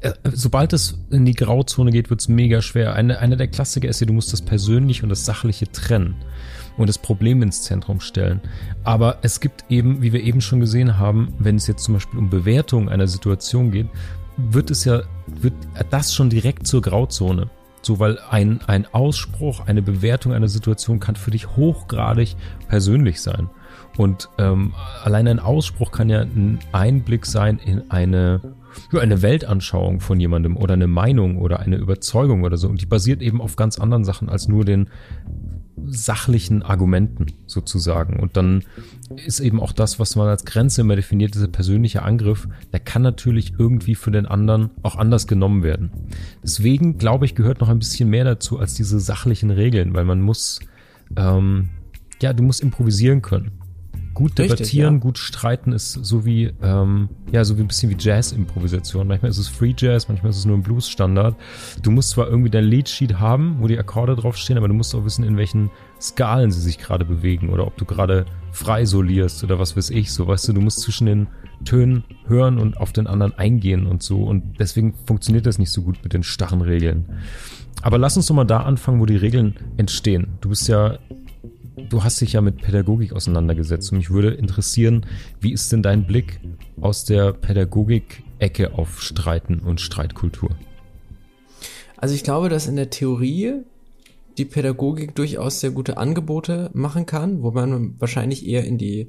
äh, 0.00 0.12
sobald 0.32 0.72
es 0.72 1.04
in 1.10 1.24
die 1.24 1.34
Grauzone 1.34 1.90
geht, 1.90 2.10
wird 2.10 2.20
es 2.20 2.28
mega 2.28 2.62
schwer. 2.62 2.94
Eine, 2.94 3.18
einer 3.18 3.36
der 3.36 3.48
Klassiker 3.48 3.88
ist 3.88 4.00
ja, 4.00 4.06
du 4.06 4.12
musst 4.12 4.32
das 4.32 4.42
Persönliche 4.42 5.02
und 5.02 5.08
das 5.08 5.24
Sachliche 5.24 5.70
trennen 5.72 6.14
und 6.78 6.88
das 6.88 6.98
Problem 6.98 7.42
ins 7.42 7.62
Zentrum 7.62 8.00
stellen. 8.00 8.40
Aber 8.84 9.18
es 9.22 9.40
gibt 9.40 9.64
eben, 9.68 10.00
wie 10.00 10.12
wir 10.12 10.22
eben 10.22 10.40
schon 10.40 10.60
gesehen 10.60 10.98
haben, 10.98 11.34
wenn 11.38 11.56
es 11.56 11.66
jetzt 11.66 11.84
zum 11.84 11.94
Beispiel 11.94 12.18
um 12.18 12.30
Bewertung 12.30 12.88
einer 12.88 13.08
Situation 13.08 13.70
geht, 13.70 13.88
wird 14.36 14.70
es 14.70 14.84
ja, 14.84 15.02
wird 15.26 15.54
das 15.90 16.14
schon 16.14 16.30
direkt 16.30 16.66
zur 16.66 16.80
Grauzone. 16.80 17.50
So, 17.82 17.98
weil 18.00 18.18
ein, 18.30 18.60
ein 18.66 18.86
Ausspruch, 18.92 19.66
eine 19.66 19.82
Bewertung 19.82 20.32
einer 20.32 20.48
Situation 20.48 21.00
kann 21.00 21.16
für 21.16 21.30
dich 21.30 21.56
hochgradig 21.56 22.36
persönlich 22.68 23.20
sein. 23.20 23.48
Und 23.96 24.28
ähm, 24.38 24.74
allein 25.02 25.26
ein 25.26 25.38
Ausspruch 25.40 25.90
kann 25.90 26.08
ja 26.08 26.20
ein 26.20 26.60
Einblick 26.72 27.26
sein 27.26 27.58
in 27.58 27.90
eine, 27.90 28.40
eine 28.92 29.22
Weltanschauung 29.22 30.00
von 30.00 30.20
jemandem 30.20 30.56
oder 30.56 30.74
eine 30.74 30.86
Meinung 30.86 31.38
oder 31.38 31.60
eine 31.60 31.76
Überzeugung 31.76 32.44
oder 32.44 32.56
so. 32.56 32.68
Und 32.68 32.80
die 32.80 32.86
basiert 32.86 33.22
eben 33.22 33.40
auf 33.40 33.56
ganz 33.56 33.78
anderen 33.78 34.04
Sachen 34.04 34.28
als 34.28 34.48
nur 34.48 34.64
den 34.64 34.88
sachlichen 35.86 36.62
Argumenten 36.62 37.26
sozusagen. 37.46 38.18
Und 38.20 38.36
dann 38.36 38.64
ist 39.26 39.40
eben 39.40 39.60
auch 39.60 39.72
das, 39.72 39.98
was 39.98 40.16
man 40.16 40.28
als 40.28 40.44
Grenze 40.44 40.80
immer 40.82 40.96
definiert, 40.96 41.34
dieser 41.34 41.48
persönliche 41.48 42.02
Angriff, 42.02 42.48
der 42.72 42.80
kann 42.80 43.02
natürlich 43.02 43.54
irgendwie 43.58 43.94
für 43.94 44.10
den 44.10 44.26
anderen 44.26 44.70
auch 44.82 44.96
anders 44.96 45.26
genommen 45.26 45.62
werden. 45.62 45.90
Deswegen 46.42 46.98
glaube 46.98 47.24
ich, 47.24 47.34
gehört 47.34 47.60
noch 47.60 47.68
ein 47.68 47.78
bisschen 47.78 48.10
mehr 48.10 48.24
dazu 48.24 48.58
als 48.58 48.74
diese 48.74 49.00
sachlichen 49.00 49.50
Regeln, 49.50 49.94
weil 49.94 50.04
man 50.04 50.20
muss, 50.20 50.60
ähm, 51.16 51.70
ja, 52.20 52.32
du 52.32 52.42
musst 52.42 52.62
improvisieren 52.62 53.22
können. 53.22 53.52
Gut 54.18 54.36
debattieren, 54.36 54.58
Richtig, 54.58 54.74
ja. 54.74 54.90
gut 54.90 55.16
streiten 55.16 55.70
ist 55.70 55.92
so 55.92 56.24
wie, 56.24 56.52
ähm, 56.60 57.08
ja, 57.30 57.44
so 57.44 57.56
wie 57.56 57.60
ein 57.60 57.68
bisschen 57.68 57.88
wie 57.88 57.96
Jazz-Improvisation. 57.96 59.06
Manchmal 59.06 59.30
ist 59.30 59.38
es 59.38 59.46
Free 59.46 59.74
Jazz, 59.78 60.08
manchmal 60.08 60.30
ist 60.30 60.38
es 60.38 60.44
nur 60.44 60.56
ein 60.56 60.64
Blues-Standard. 60.64 61.36
Du 61.84 61.92
musst 61.92 62.10
zwar 62.10 62.26
irgendwie 62.26 62.50
dein 62.50 62.64
Leadsheet 62.64 63.20
haben, 63.20 63.58
wo 63.60 63.68
die 63.68 63.78
Akkorde 63.78 64.16
draufstehen, 64.16 64.58
aber 64.58 64.66
du 64.66 64.74
musst 64.74 64.92
auch 64.96 65.04
wissen, 65.04 65.22
in 65.22 65.36
welchen 65.36 65.70
Skalen 66.00 66.50
sie 66.50 66.60
sich 66.60 66.78
gerade 66.78 67.04
bewegen 67.04 67.50
oder 67.50 67.64
ob 67.64 67.76
du 67.76 67.84
gerade 67.84 68.26
frei 68.50 68.86
solierst 68.86 69.44
oder 69.44 69.60
was 69.60 69.76
weiß 69.76 69.90
ich. 69.90 70.12
So, 70.12 70.26
weißt 70.26 70.48
du, 70.48 70.52
du 70.52 70.62
musst 70.62 70.80
zwischen 70.80 71.06
den 71.06 71.28
Tönen 71.64 72.02
hören 72.26 72.58
und 72.58 72.76
auf 72.78 72.92
den 72.92 73.06
anderen 73.06 73.38
eingehen 73.38 73.86
und 73.86 74.02
so. 74.02 74.24
Und 74.24 74.58
deswegen 74.58 74.94
funktioniert 75.06 75.46
das 75.46 75.60
nicht 75.60 75.70
so 75.70 75.82
gut 75.82 76.02
mit 76.02 76.12
den 76.12 76.24
starren 76.24 76.62
Regeln. 76.62 77.04
Aber 77.82 77.98
lass 77.98 78.16
uns 78.16 78.26
doch 78.26 78.34
mal 78.34 78.42
da 78.42 78.62
anfangen, 78.62 78.98
wo 78.98 79.06
die 79.06 79.14
Regeln 79.14 79.54
entstehen. 79.76 80.38
Du 80.40 80.48
bist 80.48 80.66
ja 80.66 80.98
du 81.88 82.04
hast 82.04 82.20
dich 82.20 82.34
ja 82.34 82.40
mit 82.40 82.60
Pädagogik 82.62 83.12
auseinandergesetzt 83.12 83.92
und 83.92 83.98
mich 83.98 84.10
würde 84.10 84.30
interessieren, 84.30 85.06
wie 85.40 85.52
ist 85.52 85.72
denn 85.72 85.82
dein 85.82 86.06
Blick 86.06 86.40
aus 86.80 87.04
der 87.04 87.32
Pädagogik-Ecke 87.32 88.74
auf 88.74 89.02
Streiten 89.02 89.60
und 89.60 89.80
Streitkultur? 89.80 90.50
Also 91.96 92.14
ich 92.14 92.22
glaube, 92.22 92.48
dass 92.48 92.68
in 92.68 92.76
der 92.76 92.90
Theorie 92.90 93.62
die 94.38 94.44
Pädagogik 94.44 95.14
durchaus 95.14 95.60
sehr 95.60 95.72
gute 95.72 95.96
Angebote 95.96 96.70
machen 96.72 97.06
kann, 97.06 97.42
wo 97.42 97.50
man 97.50 97.96
wahrscheinlich 97.98 98.46
eher 98.46 98.64
in 98.64 98.78
die 98.78 99.08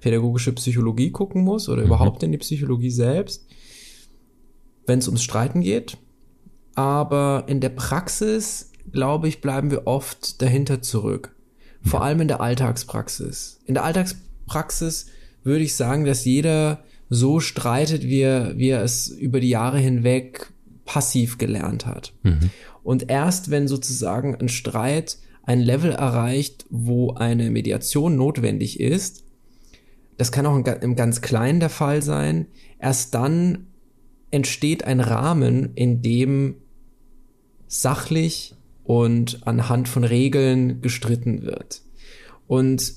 pädagogische 0.00 0.52
Psychologie 0.52 1.10
gucken 1.10 1.42
muss 1.42 1.68
oder 1.68 1.80
mhm. 1.80 1.88
überhaupt 1.88 2.22
in 2.22 2.30
die 2.30 2.38
Psychologie 2.38 2.90
selbst, 2.90 3.46
wenn 4.86 5.00
es 5.00 5.08
ums 5.08 5.22
Streiten 5.22 5.60
geht. 5.60 5.98
Aber 6.74 7.44
in 7.46 7.60
der 7.60 7.70
Praxis, 7.70 8.70
glaube 8.92 9.28
ich, 9.28 9.40
bleiben 9.40 9.70
wir 9.70 9.86
oft 9.86 10.40
dahinter 10.40 10.82
zurück. 10.82 11.33
Vor 11.84 12.02
allem 12.02 12.20
in 12.20 12.28
der 12.28 12.40
Alltagspraxis. 12.40 13.60
In 13.66 13.74
der 13.74 13.84
Alltagspraxis 13.84 15.06
würde 15.42 15.64
ich 15.64 15.74
sagen, 15.74 16.04
dass 16.04 16.24
jeder 16.24 16.84
so 17.10 17.40
streitet, 17.40 18.04
wie 18.04 18.20
er, 18.20 18.56
wie 18.56 18.70
er 18.70 18.82
es 18.82 19.08
über 19.08 19.40
die 19.40 19.50
Jahre 19.50 19.78
hinweg 19.78 20.52
passiv 20.84 21.38
gelernt 21.38 21.86
hat. 21.86 22.12
Mhm. 22.22 22.50
Und 22.82 23.10
erst 23.10 23.50
wenn 23.50 23.68
sozusagen 23.68 24.34
ein 24.34 24.48
Streit 24.48 25.18
ein 25.42 25.60
Level 25.60 25.92
erreicht, 25.92 26.66
wo 26.70 27.12
eine 27.14 27.50
Mediation 27.50 28.16
notwendig 28.16 28.80
ist, 28.80 29.24
das 30.16 30.32
kann 30.32 30.46
auch 30.46 30.56
im 30.56 30.96
ganz 30.96 31.20
Kleinen 31.20 31.60
der 31.60 31.70
Fall 31.70 32.02
sein, 32.02 32.46
erst 32.78 33.14
dann 33.14 33.66
entsteht 34.30 34.84
ein 34.84 35.00
Rahmen, 35.00 35.74
in 35.74 36.02
dem 36.02 36.56
sachlich 37.66 38.53
und 38.84 39.46
anhand 39.46 39.88
von 39.88 40.04
Regeln 40.04 40.80
gestritten 40.80 41.42
wird. 41.42 41.82
Und 42.46 42.94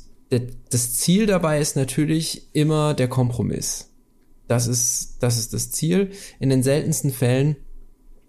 das 0.69 0.95
Ziel 0.95 1.25
dabei 1.25 1.59
ist 1.59 1.75
natürlich 1.75 2.49
immer 2.53 2.93
der 2.93 3.07
Kompromiss. 3.07 3.93
Das 4.47 4.67
ist, 4.67 5.17
das 5.21 5.37
ist 5.37 5.53
das 5.53 5.71
Ziel. 5.71 6.11
In 6.39 6.49
den 6.49 6.63
seltensten 6.63 7.11
Fällen 7.11 7.55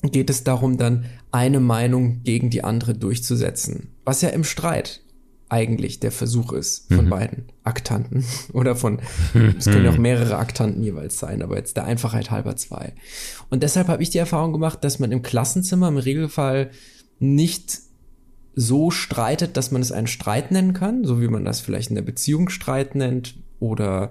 geht 0.02 0.30
es 0.30 0.44
darum, 0.44 0.76
dann 0.76 1.06
eine 1.32 1.60
Meinung 1.60 2.22
gegen 2.22 2.50
die 2.50 2.62
andere 2.64 2.94
durchzusetzen. 2.94 3.94
Was 4.04 4.22
ja 4.22 4.28
im 4.28 4.44
Streit 4.44 5.00
eigentlich 5.48 5.98
der 5.98 6.12
Versuch 6.12 6.52
ist 6.52 6.92
von 6.92 7.06
mhm. 7.06 7.10
beiden 7.10 7.44
Aktanten 7.64 8.24
oder 8.52 8.76
von, 8.76 9.00
es 9.56 9.64
können 9.64 9.84
ja 9.84 9.90
auch 9.90 9.98
mehrere 9.98 10.36
Aktanten 10.36 10.82
jeweils 10.82 11.18
sein, 11.18 11.42
aber 11.42 11.56
jetzt 11.56 11.76
der 11.76 11.84
Einfachheit 11.84 12.30
halber 12.30 12.56
zwei. 12.56 12.92
Und 13.48 13.62
deshalb 13.62 13.88
habe 13.88 14.02
ich 14.02 14.10
die 14.10 14.18
Erfahrung 14.18 14.52
gemacht, 14.52 14.84
dass 14.84 14.98
man 14.98 15.10
im 15.10 15.22
Klassenzimmer 15.22 15.88
im 15.88 15.96
Regelfall 15.96 16.70
nicht 17.18 17.80
so 18.54 18.90
streitet, 18.90 19.56
dass 19.56 19.70
man 19.70 19.82
es 19.82 19.92
einen 19.92 20.06
Streit 20.06 20.50
nennen 20.50 20.72
kann, 20.72 21.04
so 21.04 21.20
wie 21.20 21.28
man 21.28 21.44
das 21.44 21.60
vielleicht 21.60 21.90
in 21.90 21.94
der 21.94 22.02
Beziehung 22.02 22.48
Streit 22.48 22.94
nennt 22.94 23.36
oder 23.60 24.10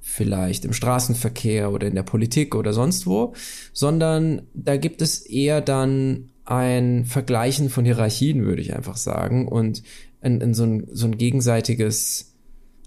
vielleicht 0.00 0.64
im 0.64 0.72
Straßenverkehr 0.72 1.72
oder 1.72 1.86
in 1.86 1.94
der 1.94 2.02
Politik 2.02 2.54
oder 2.54 2.72
sonst 2.72 3.06
wo, 3.06 3.34
sondern 3.72 4.42
da 4.52 4.76
gibt 4.76 5.02
es 5.02 5.20
eher 5.22 5.60
dann 5.60 6.30
ein 6.44 7.04
Vergleichen 7.06 7.70
von 7.70 7.84
Hierarchien, 7.84 8.44
würde 8.44 8.60
ich 8.60 8.76
einfach 8.76 8.96
sagen, 8.96 9.48
und 9.48 9.82
in, 10.22 10.40
in 10.40 10.54
so, 10.54 10.64
ein, 10.64 10.86
so 10.92 11.06
ein 11.06 11.16
gegenseitiges 11.16 12.34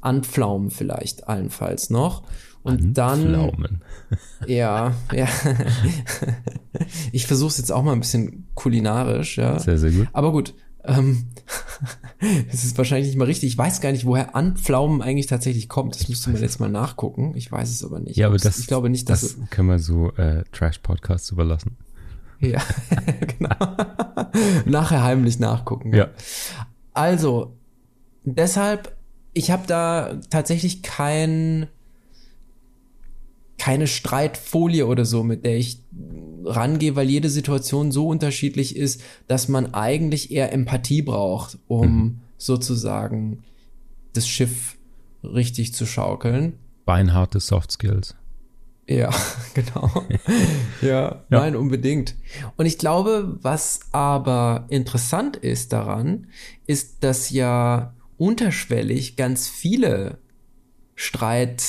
Anpflaumen 0.02 0.70
vielleicht 0.70 1.28
allenfalls 1.28 1.90
noch. 1.90 2.24
Und 2.68 2.94
dann. 2.98 3.82
Ja, 4.48 4.94
ja. 5.14 5.28
ich 7.12 7.28
versuche 7.28 7.50
es 7.50 7.58
jetzt 7.58 7.72
auch 7.74 7.84
mal 7.84 7.92
ein 7.92 8.00
bisschen 8.00 8.48
kulinarisch, 8.56 9.38
ja. 9.38 9.60
Sehr, 9.60 9.78
sehr 9.78 9.92
gut. 9.92 10.08
Aber 10.14 10.32
gut, 10.32 10.54
ähm, 10.88 11.26
das 12.52 12.64
ist 12.64 12.78
wahrscheinlich 12.78 13.08
nicht 13.08 13.18
mal 13.18 13.26
richtig. 13.26 13.50
Ich 13.52 13.58
weiß 13.58 13.82
gar 13.82 13.92
nicht, 13.92 14.06
woher 14.06 14.36
Anpflaumen 14.36 15.02
eigentlich 15.02 15.28
tatsächlich 15.28 15.68
kommt. 15.68 15.96
Das 15.96 16.08
müsste 16.08 16.30
man 16.30 16.42
jetzt 16.42 16.60
mal 16.60 16.70
nachgucken. 16.70 17.34
Ich 17.36 17.52
weiß 17.52 17.70
es 17.70 17.84
aber 17.84 18.00
nicht. 18.00 18.16
Ja, 18.16 18.28
aber 18.28 18.38
das, 18.38 18.60
ich 18.60 18.68
glaube 18.68 18.90
nicht, 18.90 19.10
dass 19.10 19.22
das 19.22 19.38
können 19.50 19.68
wir 19.68 19.80
so 19.80 20.12
äh, 20.14 20.44
Trash-Podcasts 20.52 21.32
überlassen. 21.32 21.78
Ja, 22.40 22.62
genau. 23.38 23.76
Nachher 24.66 25.04
heimlich 25.04 25.40
nachgucken. 25.40 25.94
Ja. 25.94 26.10
Also, 26.94 27.58
deshalb, 28.24 28.96
ich 29.34 29.52
habe 29.52 29.64
da 29.68 30.20
tatsächlich 30.30 30.84
kein 30.84 31.68
keine 33.58 33.88
Streitfolie 33.88 34.86
oder 34.86 35.06
so, 35.06 35.24
mit 35.24 35.46
der 35.46 35.58
ich 35.58 35.84
rangehe, 36.46 36.96
weil 36.96 37.10
jede 37.10 37.30
Situation 37.30 37.92
so 37.92 38.08
unterschiedlich 38.08 38.76
ist, 38.76 39.02
dass 39.28 39.48
man 39.48 39.74
eigentlich 39.74 40.32
eher 40.32 40.54
Empathie 40.54 41.02
braucht, 41.02 41.58
um 41.68 41.88
mhm. 41.88 42.20
sozusagen 42.38 43.44
das 44.14 44.28
Schiff 44.28 44.78
richtig 45.24 45.74
zu 45.74 45.86
schaukeln. 45.86 46.54
Beinharte 46.86 47.40
Soft 47.40 47.72
Skills. 47.72 48.16
Ja, 48.88 49.10
genau. 49.54 50.06
ja, 50.82 50.88
ja, 50.90 51.26
nein, 51.30 51.56
unbedingt. 51.56 52.16
Und 52.56 52.66
ich 52.66 52.78
glaube, 52.78 53.38
was 53.42 53.82
aber 53.92 54.66
interessant 54.70 55.36
ist 55.36 55.74
daran, 55.74 56.28
ist, 56.66 57.04
dass 57.04 57.30
ja 57.30 57.94
unterschwellig 58.18 59.16
ganz 59.16 59.48
viele 59.48 60.20
Streit, 60.96 61.64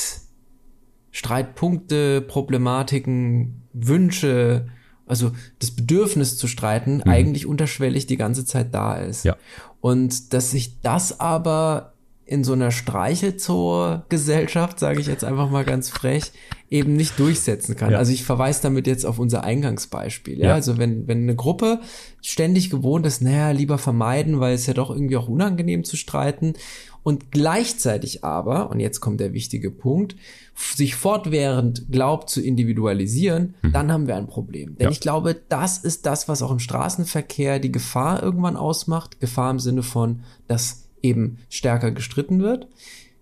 Streitpunkte, 1.11 2.21
Problematiken, 2.21 3.63
Wünsche, 3.73 4.67
also 5.05 5.31
das 5.59 5.71
Bedürfnis 5.71 6.37
zu 6.37 6.47
streiten, 6.47 6.97
mhm. 6.97 7.03
eigentlich 7.11 7.45
unterschwellig 7.45 8.05
die 8.07 8.17
ganze 8.17 8.45
Zeit 8.45 8.73
da 8.73 8.95
ist. 8.95 9.25
Ja. 9.25 9.35
Und 9.81 10.33
dass 10.33 10.51
sich 10.51 10.81
das 10.81 11.19
aber 11.19 11.93
in 12.29 12.43
so 12.43 12.53
einer 12.53 12.69
Streichelzoo-Gesellschaft, 12.69 14.79
sage 14.79 14.99
ich 14.99 15.07
jetzt 15.07 15.23
einfach 15.23 15.49
mal 15.49 15.65
ganz 15.65 15.89
frech, 15.89 16.31
eben 16.69 16.95
nicht 16.95 17.17
durchsetzen 17.17 17.75
kann. 17.75 17.93
Ja. 17.93 17.97
Also 17.97 18.11
ich 18.11 18.23
verweise 18.23 18.61
damit 18.61 18.85
jetzt 18.85 19.03
auf 19.03 19.17
unser 19.17 19.43
Eingangsbeispiel. 19.43 20.37
Ja? 20.37 20.49
ja? 20.49 20.53
Also 20.53 20.77
wenn, 20.77 21.07
wenn 21.07 21.23
eine 21.23 21.35
Gruppe 21.35 21.79
ständig 22.21 22.69
gewohnt 22.69 23.07
ist, 23.07 23.23
naja, 23.23 23.49
lieber 23.49 23.79
vermeiden, 23.79 24.39
weil 24.39 24.53
es 24.53 24.67
ja 24.67 24.75
doch 24.75 24.91
irgendwie 24.91 25.17
auch 25.17 25.27
unangenehm 25.27 25.83
zu 25.83 25.97
streiten 25.97 26.53
und 27.01 27.31
gleichzeitig 27.31 28.23
aber, 28.23 28.69
und 28.69 28.79
jetzt 28.79 28.99
kommt 28.99 29.19
der 29.19 29.33
wichtige 29.33 29.71
Punkt, 29.71 30.15
sich 30.55 30.93
fortwährend 30.93 31.91
glaubt 31.91 32.29
zu 32.29 32.43
individualisieren, 32.43 33.55
mhm. 33.63 33.71
dann 33.71 33.91
haben 33.91 34.05
wir 34.05 34.17
ein 34.17 34.27
Problem. 34.27 34.77
Denn 34.77 34.85
ja. 34.85 34.91
ich 34.91 34.99
glaube, 34.99 35.35
das 35.49 35.79
ist 35.79 36.05
das, 36.05 36.27
was 36.27 36.43
auch 36.43 36.51
im 36.51 36.59
Straßenverkehr 36.59 37.57
die 37.57 37.71
Gefahr 37.71 38.21
irgendwann 38.21 38.55
ausmacht. 38.55 39.19
Gefahr 39.19 39.49
im 39.49 39.57
Sinne 39.57 39.81
von, 39.81 40.19
dass 40.47 40.83
eben 41.01 41.39
stärker 41.49 41.91
gestritten 41.91 42.41
wird. 42.41 42.67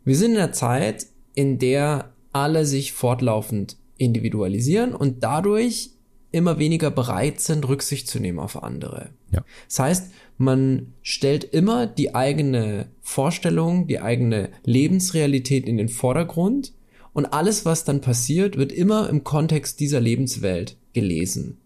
Wir 0.04 0.16
sind 0.16 0.32
in 0.32 0.38
einer 0.38 0.52
Zeit, 0.52 1.08
in 1.34 1.60
der 1.60 2.14
alle 2.32 2.66
sich 2.66 2.94
fortlaufend 2.94 3.78
individualisieren 3.98 4.94
und 4.94 5.24
dadurch 5.24 5.92
immer 6.32 6.60
weniger 6.60 6.92
bereit 6.92 7.40
sind, 7.40 7.68
Rücksicht 7.68 8.08
zu 8.08 8.20
nehmen 8.20 8.40
auf 8.40 8.62
andere. 8.62 9.10
Ja. 9.32 9.44
Das 9.68 9.80
heißt, 9.80 10.12
man 10.38 10.94
stellt 11.02 11.44
immer 11.44 11.88
die 11.88 12.16
eigene 12.16 12.88
Vorstellung, 13.02 13.88
die 13.88 14.00
eigene 14.00 14.50
Lebensrealität 14.64 15.66
in 15.66 15.78
den 15.78 15.90
Vordergrund 15.90 16.74
und 17.14 17.26
alles, 17.26 17.66
was 17.66 17.86
dann 17.86 18.02
passiert, 18.02 18.58
wird 18.58 18.72
immer 18.72 19.10
im 19.10 19.24
Kontext 19.24 19.80
dieser 19.80 20.00
Lebenswelt 20.00 20.78
gelesen. 20.94 21.58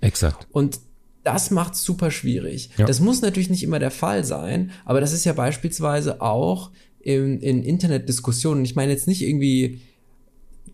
Exakt. 0.00 0.46
Und 0.52 0.80
das 1.22 1.50
macht 1.50 1.76
super 1.76 2.10
schwierig. 2.10 2.70
Ja. 2.76 2.86
Das 2.86 3.00
muss 3.00 3.22
natürlich 3.22 3.50
nicht 3.50 3.62
immer 3.62 3.78
der 3.78 3.90
Fall 3.90 4.24
sein, 4.24 4.70
aber 4.84 5.00
das 5.00 5.12
ist 5.12 5.24
ja 5.24 5.32
beispielsweise 5.32 6.20
auch 6.20 6.70
in, 6.98 7.40
in 7.40 7.62
Internetdiskussionen. 7.62 8.64
Ich 8.64 8.76
meine 8.76 8.92
jetzt 8.92 9.08
nicht 9.08 9.22
irgendwie 9.22 9.80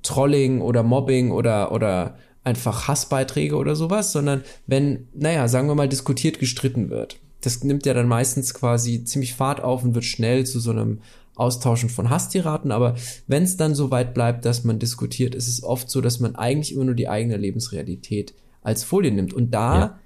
Trolling 0.02 0.60
oder 0.60 0.82
Mobbing 0.82 1.32
oder, 1.32 1.72
oder 1.72 2.16
einfach 2.44 2.86
Hassbeiträge 2.86 3.56
oder 3.56 3.74
sowas, 3.74 4.12
sondern 4.12 4.42
wenn, 4.66 5.08
naja, 5.14 5.48
sagen 5.48 5.68
wir 5.68 5.74
mal, 5.74 5.88
diskutiert 5.88 6.38
gestritten 6.38 6.90
wird. 6.90 7.18
Das 7.40 7.64
nimmt 7.64 7.86
ja 7.86 7.94
dann 7.94 8.08
meistens 8.08 8.54
quasi 8.54 9.04
ziemlich 9.04 9.34
Fahrt 9.34 9.60
auf 9.60 9.84
und 9.84 9.94
wird 9.94 10.04
schnell 10.04 10.46
zu 10.46 10.60
so 10.60 10.70
einem 10.70 11.00
Austauschen 11.34 11.90
von 11.90 12.08
Hasstiraten, 12.08 12.72
aber 12.72 12.94
wenn 13.26 13.42
es 13.42 13.58
dann 13.58 13.74
so 13.74 13.90
weit 13.90 14.14
bleibt, 14.14 14.46
dass 14.46 14.64
man 14.64 14.78
diskutiert, 14.78 15.34
ist 15.34 15.48
es 15.48 15.62
oft 15.62 15.90
so, 15.90 16.00
dass 16.00 16.18
man 16.18 16.34
eigentlich 16.34 16.72
immer 16.72 16.86
nur 16.86 16.94
die 16.94 17.10
eigene 17.10 17.36
Lebensrealität 17.36 18.32
als 18.62 18.84
Folie 18.84 19.12
nimmt. 19.12 19.34
Und 19.34 19.50
da 19.50 19.78
ja 19.78 19.98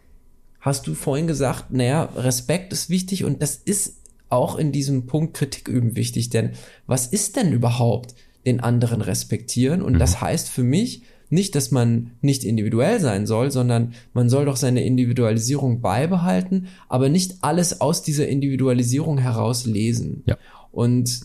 hast 0.61 0.87
du 0.87 0.95
vorhin 0.95 1.27
gesagt, 1.27 1.73
naja, 1.73 2.05
Respekt 2.17 2.73
ist 2.73 2.91
wichtig 2.91 3.25
und 3.25 3.43
das 3.43 3.57
ist 3.57 3.97
auch 4.29 4.57
in 4.57 4.73
diesem 4.73 5.07
Punkt 5.07 5.35
Kritik 5.35 5.69
üben 5.69 5.97
wichtig, 5.97 6.31
denn 6.31 6.53
was 6.87 7.07
ist 7.07 7.37
denn 7.37 7.53
überhaupt 7.53 8.15
den 8.47 8.61
anderen 8.61 9.01
respektieren? 9.01 9.83
Und 9.83 9.95
mhm. 9.95 9.99
das 9.99 10.21
heißt 10.21 10.49
für 10.49 10.63
mich 10.63 11.03
nicht, 11.31 11.55
dass 11.55 11.71
man 11.71 12.13
nicht 12.21 12.45
individuell 12.45 13.01
sein 13.01 13.27
soll, 13.27 13.51
sondern 13.51 13.95
man 14.13 14.29
soll 14.29 14.45
doch 14.45 14.57
seine 14.57 14.85
Individualisierung 14.85 15.81
beibehalten, 15.81 16.67
aber 16.89 17.09
nicht 17.09 17.37
alles 17.43 17.81
aus 17.81 18.03
dieser 18.03 18.29
Individualisierung 18.29 19.19
heraus 19.19 19.65
lesen. 19.65 20.25
Ja. 20.27 20.37
Und 20.73 21.21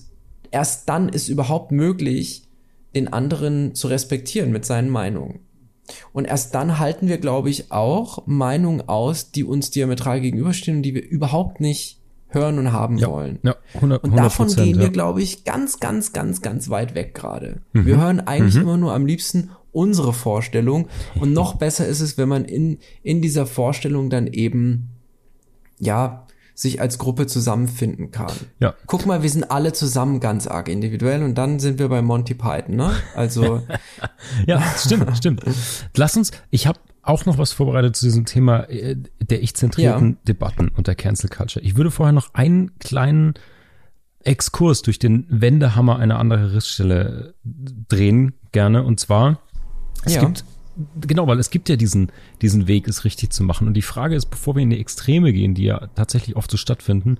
erst 0.52 0.90
dann 0.90 1.10
ist 1.10 1.28
überhaupt 1.28 1.72
möglich, 1.72 2.44
den 2.94 3.12
anderen 3.12 3.76
zu 3.76 3.88
respektieren 3.88 4.52
mit 4.52 4.66
seinen 4.66 4.90
Meinungen. 4.90 5.40
Und 6.14 6.26
erst 6.26 6.56
dann 6.56 6.80
halten 6.80 7.08
wir, 7.08 7.18
glaube 7.18 7.50
ich, 7.50 7.72
auch 7.72 8.26
Meinungen 8.26 8.88
aus, 8.88 9.32
die 9.32 9.44
uns 9.44 9.72
diametral 9.72 10.22
gegenüberstehen 10.22 10.78
und 10.78 10.84
die 10.84 10.96
wir 10.96 11.08
überhaupt 11.08 11.60
nicht 11.60 12.00
hören 12.30 12.60
und 12.60 12.72
haben 12.72 12.98
ja, 12.98 13.10
wollen. 13.10 13.40
Ja, 13.44 13.56
100, 13.76 14.04
und 14.04 14.16
davon 14.16 14.48
gehen 14.48 14.80
wir, 14.80 14.90
glaube 14.90 15.22
ich, 15.22 15.44
ganz, 15.44 15.80
ganz, 15.80 16.12
ganz, 16.12 16.42
ganz 16.42 16.70
weit 16.70 16.96
weg 16.96 17.14
gerade. 17.14 17.62
Mhm. 17.74 17.86
Wir 17.86 17.98
hören 17.98 18.20
eigentlich 18.20 18.56
mhm. 18.56 18.62
immer 18.62 18.78
nur 18.78 18.94
am 18.94 19.06
liebsten 19.06 19.52
unsere 19.72 20.14
Vorstellung. 20.14 20.88
Und 21.20 21.34
noch 21.34 21.56
besser 21.56 21.86
ist 21.86 22.00
es, 22.00 22.18
wenn 22.18 22.30
man 22.30 22.46
in, 22.46 22.80
in 23.04 23.22
dieser 23.22 23.46
Vorstellung 23.46 24.10
dann 24.10 24.28
eben, 24.28 24.90
ja, 25.80 26.25
sich 26.56 26.82
als 26.82 26.98
Gruppe 26.98 27.28
zusammenfinden 27.28 28.12
kann. 28.12 28.32
Ja. 28.60 28.74
Guck 28.88 29.06
mal, 29.06 29.22
wir 29.22 29.30
sind 29.30 29.52
alle 29.52 29.74
zusammen 29.74 30.22
ganz 30.22 30.48
arg 30.48 30.70
individuell 30.70 31.22
und 31.22 31.36
dann 31.36 31.60
sind 31.60 31.80
wir 31.80 31.90
bei 31.90 32.02
Monty 32.02 32.34
Python, 32.34 32.78
ne? 32.78 32.94
Also. 33.14 33.62
ja, 34.48 34.64
stimmt, 34.78 35.18
stimmt. 35.18 35.44
Lass 35.96 36.16
uns, 36.16 36.32
ich 36.50 36.66
habe 36.66 36.80
auch 37.02 37.26
noch 37.26 37.38
was 37.38 37.52
vorbereitet 37.52 37.96
zu 37.98 38.06
diesem 38.06 38.26
Thema 38.26 38.70
äh, 38.70 38.96
der 39.20 39.44
ich-zentrierten 39.44 40.12
ja. 40.12 40.18
Debatten 40.28 40.70
und 40.70 40.88
der 40.88 40.96
Cancel 40.96 41.30
Culture. 41.30 41.64
Ich 41.64 41.76
würde 41.76 41.92
vorher 41.92 42.14
noch 42.14 42.34
einen 42.34 42.80
kleinen 42.80 43.36
Exkurs 44.22 44.82
durch 44.82 44.98
den 44.98 45.28
Wendehammer 45.30 46.00
einer 46.00 46.18
anderen 46.20 46.46
Rissstelle 46.46 47.36
drehen, 47.44 48.34
gerne. 48.52 48.84
Und 48.84 49.00
zwar, 49.00 49.40
es 50.04 50.16
ja. 50.16 50.22
gibt, 50.22 50.46
genau, 51.02 51.28
weil 51.28 51.40
es 51.40 51.50
gibt 51.50 51.70
ja 51.70 51.76
diesen, 51.76 52.12
diesen 52.42 52.68
Weg, 52.68 52.88
es 52.88 53.06
richtig 53.06 53.32
zu 53.32 53.44
machen. 53.44 53.68
Und 53.68 53.74
die 53.74 53.82
Frage 53.82 54.16
ist, 54.16 54.28
bevor 54.28 54.56
wir 54.56 54.64
in 54.64 54.70
die 54.70 54.80
Extreme 54.80 55.34
gehen, 55.34 55.54
die 55.54 55.66
ja 55.66 55.88
tatsächlich 55.96 56.36
oft 56.36 56.52
so 56.52 56.58
stattfinden, 56.58 57.18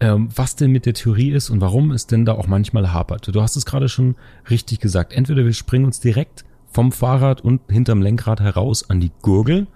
ähm, 0.00 0.28
was 0.34 0.56
denn 0.56 0.72
mit 0.72 0.86
der 0.86 0.94
Theorie 0.94 1.30
ist 1.30 1.50
und 1.50 1.60
warum 1.60 1.90
es 1.90 2.06
denn 2.06 2.24
da 2.24 2.32
auch 2.32 2.46
manchmal 2.46 2.92
hapert. 2.92 3.34
Du 3.34 3.42
hast 3.42 3.56
es 3.56 3.64
gerade 3.64 3.88
schon 3.88 4.16
richtig 4.50 4.80
gesagt. 4.80 5.12
Entweder 5.12 5.44
wir 5.44 5.52
springen 5.52 5.86
uns 5.86 6.00
direkt 6.00 6.44
vom 6.70 6.92
Fahrrad 6.92 7.40
und 7.40 7.62
hinterm 7.70 8.02
Lenkrad 8.02 8.40
heraus 8.40 8.90
an 8.90 9.00
die 9.00 9.12
Gurgel 9.22 9.66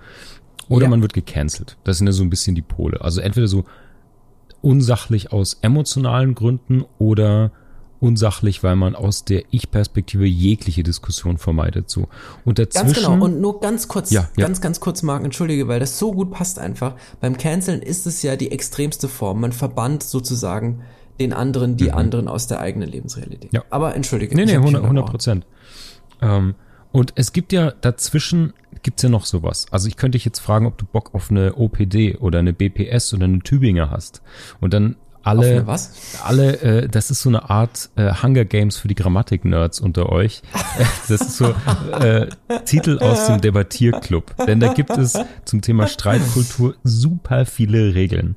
oder 0.68 0.84
ja. 0.84 0.90
man 0.90 1.00
wird 1.00 1.14
gecancelt. 1.14 1.78
Das 1.84 1.98
sind 1.98 2.06
ja 2.06 2.12
so 2.12 2.22
ein 2.22 2.30
bisschen 2.30 2.54
die 2.54 2.62
Pole. 2.62 3.00
Also 3.00 3.20
entweder 3.20 3.48
so 3.48 3.64
unsachlich 4.60 5.32
aus 5.32 5.58
emotionalen 5.62 6.34
Gründen 6.34 6.84
oder 6.98 7.52
unsachlich, 8.00 8.62
weil 8.62 8.76
man 8.76 8.94
aus 8.94 9.24
der 9.24 9.44
Ich-Perspektive 9.50 10.26
jegliche 10.26 10.82
Diskussion 10.82 11.38
vermeidet. 11.38 11.90
So. 11.90 12.08
Und 12.44 12.58
dazwischen, 12.58 12.86
ganz 12.86 12.96
genau. 12.96 13.24
Und 13.24 13.40
nur 13.40 13.60
ganz 13.60 13.88
kurz, 13.88 14.10
ja, 14.10 14.28
ganz, 14.36 14.58
ja. 14.58 14.62
ganz 14.62 14.80
kurz, 14.80 15.02
Marc, 15.02 15.24
entschuldige, 15.24 15.68
weil 15.68 15.80
das 15.80 15.98
so 15.98 16.12
gut 16.12 16.30
passt 16.30 16.58
einfach. 16.58 16.94
Beim 17.20 17.36
Canceln 17.36 17.82
ist 17.82 18.06
es 18.06 18.22
ja 18.22 18.36
die 18.36 18.50
extremste 18.50 19.08
Form. 19.08 19.40
Man 19.40 19.52
verbannt 19.52 20.02
sozusagen 20.02 20.82
den 21.20 21.32
anderen, 21.32 21.76
die 21.76 21.88
mhm. 21.88 21.94
anderen 21.94 22.28
aus 22.28 22.46
der 22.46 22.60
eigenen 22.60 22.88
Lebensrealität. 22.88 23.52
Ja. 23.52 23.64
Aber 23.70 23.94
entschuldige. 23.94 24.34
Nee, 24.34 24.46
nee, 24.46 24.56
100 24.56 25.06
Prozent. 25.06 25.46
Ähm, 26.22 26.54
und 26.92 27.12
es 27.16 27.32
gibt 27.32 27.52
ja 27.52 27.70
dazwischen 27.70 28.54
gibt's 28.82 29.02
ja 29.02 29.08
noch 29.08 29.26
sowas. 29.26 29.66
Also 29.70 29.88
ich 29.88 29.96
könnte 29.96 30.16
dich 30.16 30.24
jetzt 30.24 30.38
fragen, 30.38 30.66
ob 30.66 30.78
du 30.78 30.86
Bock 30.86 31.14
auf 31.14 31.30
eine 31.30 31.54
OPD 31.54 32.16
oder 32.16 32.38
eine 32.38 32.52
BPS 32.52 33.12
oder 33.14 33.24
eine 33.24 33.40
Tübinger 33.40 33.90
hast. 33.90 34.22
Und 34.60 34.72
dann 34.72 34.96
alle, 35.22 35.66
was? 35.66 35.92
alle, 36.24 36.60
äh, 36.60 36.88
das 36.88 37.10
ist 37.10 37.22
so 37.22 37.28
eine 37.28 37.50
Art 37.50 37.90
äh, 37.96 38.12
Hunger 38.22 38.44
Games 38.44 38.76
für 38.76 38.88
die 38.88 38.94
Grammatik-Nerds 38.94 39.80
unter 39.80 40.10
euch. 40.10 40.42
das 41.08 41.20
ist 41.20 41.36
so 41.36 41.54
äh, 42.00 42.28
Titel 42.64 42.98
aus 42.98 43.26
dem 43.26 43.40
Debattierclub. 43.40 44.34
Denn 44.46 44.60
da 44.60 44.72
gibt 44.72 44.90
es 44.90 45.18
zum 45.44 45.60
Thema 45.60 45.86
Streitkultur 45.86 46.74
super 46.84 47.46
viele 47.46 47.94
Regeln. 47.94 48.36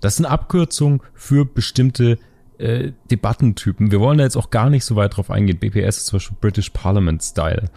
Das 0.00 0.16
sind 0.16 0.26
Abkürzungen 0.26 1.00
für 1.14 1.44
bestimmte 1.44 2.18
äh, 2.58 2.92
Debattentypen. 3.10 3.90
Wir 3.90 4.00
wollen 4.00 4.18
da 4.18 4.24
jetzt 4.24 4.36
auch 4.36 4.50
gar 4.50 4.70
nicht 4.70 4.84
so 4.84 4.96
weit 4.96 5.16
drauf 5.16 5.30
eingehen. 5.30 5.58
BPS 5.58 5.98
ist 5.98 6.06
zum 6.06 6.16
Beispiel 6.16 6.36
British 6.40 6.70
Parliament 6.70 7.22
Style. 7.22 7.70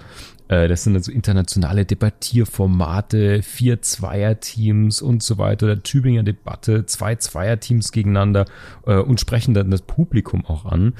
Äh, 0.50 0.68
das 0.68 0.84
sind 0.84 0.96
also 0.96 1.12
internationale 1.12 1.86
Debattierformate, 1.86 3.42
vier 3.42 3.82
Zweierteams 3.82 5.02
und 5.02 5.24
so 5.24 5.38
weiter, 5.38 5.68
der 5.68 5.84
Tübinger 5.84 6.24
Debatte, 6.24 6.86
zwei 6.86 7.16
Zweierteams 7.16 7.94
gegeneinander 7.94 8.46
äh, 8.86 8.98
und 8.98 9.22
sprechen 9.22 9.54
dann 9.54 9.72
das 9.72 9.84
Publikum 9.84 10.46
auch 10.46 10.66
an. 10.66 10.94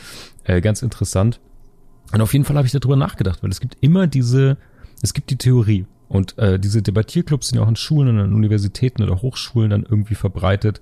Äh, 0.46 0.62
ganz 0.62 0.82
interessant. 0.82 1.42
Und 2.14 2.22
auf 2.22 2.34
jeden 2.34 2.46
Fall 2.46 2.56
habe 2.56 2.66
ich 2.66 2.72
darüber 2.72 2.96
nachgedacht, 2.96 3.44
weil 3.44 3.52
es 3.52 3.60
gibt 3.60 3.78
immer 3.82 4.08
diese, 4.08 4.58
es 5.02 5.14
gibt 5.14 5.30
die 5.30 5.38
Theorie. 5.38 5.86
Und 6.08 6.38
äh, 6.40 6.60
diese 6.60 6.82
Debattierclubs 6.82 7.50
sind 7.50 7.58
ja 7.58 7.64
auch 7.64 7.70
in 7.70 7.76
Schulen 7.76 8.08
und 8.10 8.20
an 8.20 8.34
Universitäten 8.34 9.04
oder 9.04 9.22
Hochschulen 9.22 9.70
dann 9.70 9.84
irgendwie 9.84 10.16
verbreitet. 10.16 10.82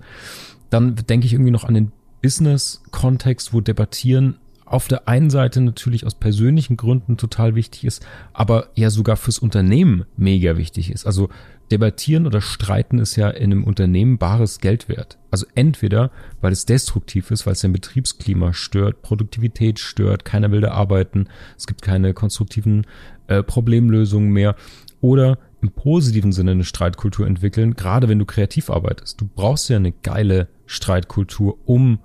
Dann 0.69 0.95
denke 0.95 1.25
ich 1.25 1.33
irgendwie 1.33 1.51
noch 1.51 1.65
an 1.65 1.73
den 1.73 1.91
Business-Kontext, 2.21 3.53
wo 3.53 3.59
Debattieren 3.59 4.37
auf 4.69 4.87
der 4.87 5.07
einen 5.07 5.29
Seite 5.29 5.61
natürlich 5.61 6.05
aus 6.05 6.15
persönlichen 6.15 6.77
Gründen 6.77 7.17
total 7.17 7.55
wichtig 7.55 7.85
ist, 7.85 8.05
aber 8.33 8.67
ja 8.75 8.89
sogar 8.89 9.15
fürs 9.15 9.39
Unternehmen 9.39 10.05
mega 10.17 10.57
wichtig 10.57 10.91
ist. 10.91 11.05
Also 11.05 11.29
debattieren 11.71 12.25
oder 12.25 12.41
streiten 12.41 12.99
ist 12.99 13.15
ja 13.15 13.29
in 13.29 13.51
einem 13.51 13.63
Unternehmen 13.63 14.17
bares 14.17 14.59
Geld 14.59 14.89
wert. 14.89 15.17
Also 15.31 15.45
entweder, 15.55 16.11
weil 16.41 16.51
es 16.51 16.65
destruktiv 16.65 17.31
ist, 17.31 17.45
weil 17.45 17.53
es 17.53 17.61
dein 17.61 17.73
Betriebsklima 17.73 18.53
stört, 18.53 19.01
Produktivität 19.01 19.79
stört, 19.79 20.25
keiner 20.25 20.51
will 20.51 20.61
da 20.61 20.71
arbeiten, 20.71 21.27
es 21.57 21.67
gibt 21.67 21.81
keine 21.81 22.13
konstruktiven 22.13 22.85
äh, 23.27 23.43
Problemlösungen 23.43 24.31
mehr, 24.31 24.55
oder 25.01 25.37
im 25.61 25.71
positiven 25.71 26.31
Sinne 26.31 26.51
eine 26.51 26.63
Streitkultur 26.63 27.27
entwickeln, 27.27 27.75
gerade 27.75 28.09
wenn 28.09 28.19
du 28.19 28.25
kreativ 28.25 28.69
arbeitest. 28.69 29.21
Du 29.21 29.27
brauchst 29.27 29.69
ja 29.69 29.77
eine 29.77 29.91
geile 29.91 30.47
Streitkultur, 30.65 31.57
um 31.65 31.99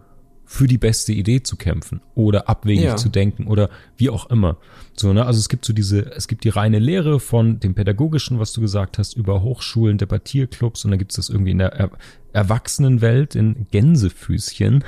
für 0.53 0.67
die 0.67 0.77
beste 0.77 1.15
Idee 1.15 1.43
zu 1.43 1.57
kämpfen 1.57 2.03
oder 2.15 2.47
abwegig 2.47 2.85
ja. 2.85 2.97
zu 2.97 3.09
denken 3.09 3.47
oder 3.47 3.71
wie 3.97 4.11
auch 4.11 4.29
immer. 4.29 4.59
So, 4.95 5.15
ne? 5.15 5.25
Also 5.25 5.39
es 5.39 5.49
gibt 5.49 5.65
so 5.65 5.73
diese, 5.73 6.13
es 6.15 6.29
gibt 6.29 6.45
die 6.45 6.51
reine 6.51 6.79
Lehre 6.79 7.21
von 7.21 7.59
dem 7.59 7.75
Pädagogischen, 7.75 8.39
was 8.39 8.53
du 8.53 8.61
gesagt 8.61 8.99
hast, 8.99 9.15
über 9.15 9.41
Hochschulen, 9.41 9.97
Debattierclubs 9.97 10.85
und 10.85 10.91
dann 10.91 10.99
gibt 10.99 11.13
es 11.13 11.17
das 11.17 11.31
irgendwie 11.31 11.53
in 11.53 11.59
der 11.59 11.73
er 11.73 11.91
Erwachsenenwelt 12.35 13.35
in 13.35 13.67
Gänsefüßchen. 13.71 14.85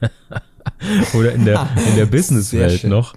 oder 1.14 1.32
in 1.32 1.44
der, 1.44 1.68
in 1.88 1.96
der 1.96 2.06
Businesswelt 2.10 2.84
noch. 2.84 3.14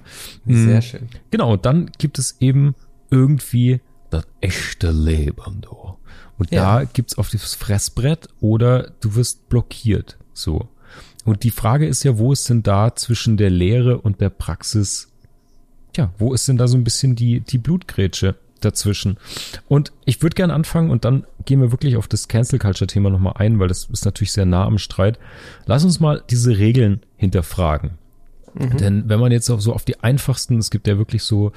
Sehr 0.48 0.76
hm. 0.76 0.82
schön. 0.82 1.10
Genau, 1.30 1.54
und 1.54 1.68
dann 1.68 1.92
gibt 2.00 2.18
es 2.18 2.38
eben 2.40 2.74
irgendwie 3.12 3.80
das 4.10 4.26
echte 4.40 4.90
Leben, 4.90 5.62
du. 5.62 5.98
Und 6.40 6.50
ja. 6.50 6.80
da 6.80 6.86
gibt's 6.86 7.20
auf 7.20 7.30
das 7.30 7.54
Fressbrett 7.54 8.28
oder 8.40 8.92
du 9.02 9.14
wirst 9.14 9.50
blockiert. 9.50 10.18
So. 10.34 10.68
Und 11.26 11.44
die 11.44 11.52
Frage 11.52 11.88
ist 11.88 12.04
ja, 12.04 12.18
wo 12.18 12.32
ist 12.34 12.50
denn 12.50 12.64
da 12.64 12.96
zwischen 12.96 13.38
der 13.38 13.50
Lehre 13.50 14.00
und 14.00 14.22
der 14.22 14.30
Praxis, 14.30 15.10
ja, 15.96 16.12
wo 16.18 16.34
ist 16.34 16.48
denn 16.48 16.58
da 16.58 16.68
so 16.68 16.78
ein 16.78 16.84
bisschen 16.84 17.16
die, 17.16 17.42
die 17.42 17.58
Blutgrätsche 17.58 18.36
dazwischen? 18.60 19.18
Und 19.68 19.92
ich 20.06 20.22
würde 20.22 20.36
gerne 20.36 20.54
anfangen 20.54 20.90
und 20.90 21.06
dann 21.06 21.26
gehen 21.46 21.62
wir 21.62 21.72
wirklich 21.72 21.98
auf 21.98 22.08
das 22.08 22.28
Cancel 22.28 22.60
Culture 22.60 22.88
Thema 22.88 23.10
nochmal 23.10 23.34
ein, 23.38 23.60
weil 23.60 23.68
das 23.68 23.86
ist 23.86 24.06
natürlich 24.06 24.32
sehr 24.32 24.46
nah 24.46 24.66
am 24.66 24.78
Streit. 24.78 25.20
Lass 25.66 25.84
uns 25.84 26.00
mal 26.00 26.24
diese 26.30 26.58
Regeln 26.58 27.02
hinterfragen. 27.18 27.92
Mhm. 28.54 28.78
Denn 28.78 29.04
wenn 29.10 29.20
man 29.20 29.32
jetzt 29.32 29.50
auch 29.50 29.62
so 29.62 29.74
auf 29.74 29.86
die 29.86 30.00
einfachsten, 30.02 30.58
es 30.58 30.70
gibt 30.72 30.88
ja 30.88 30.98
wirklich 30.98 31.24
so 31.24 31.52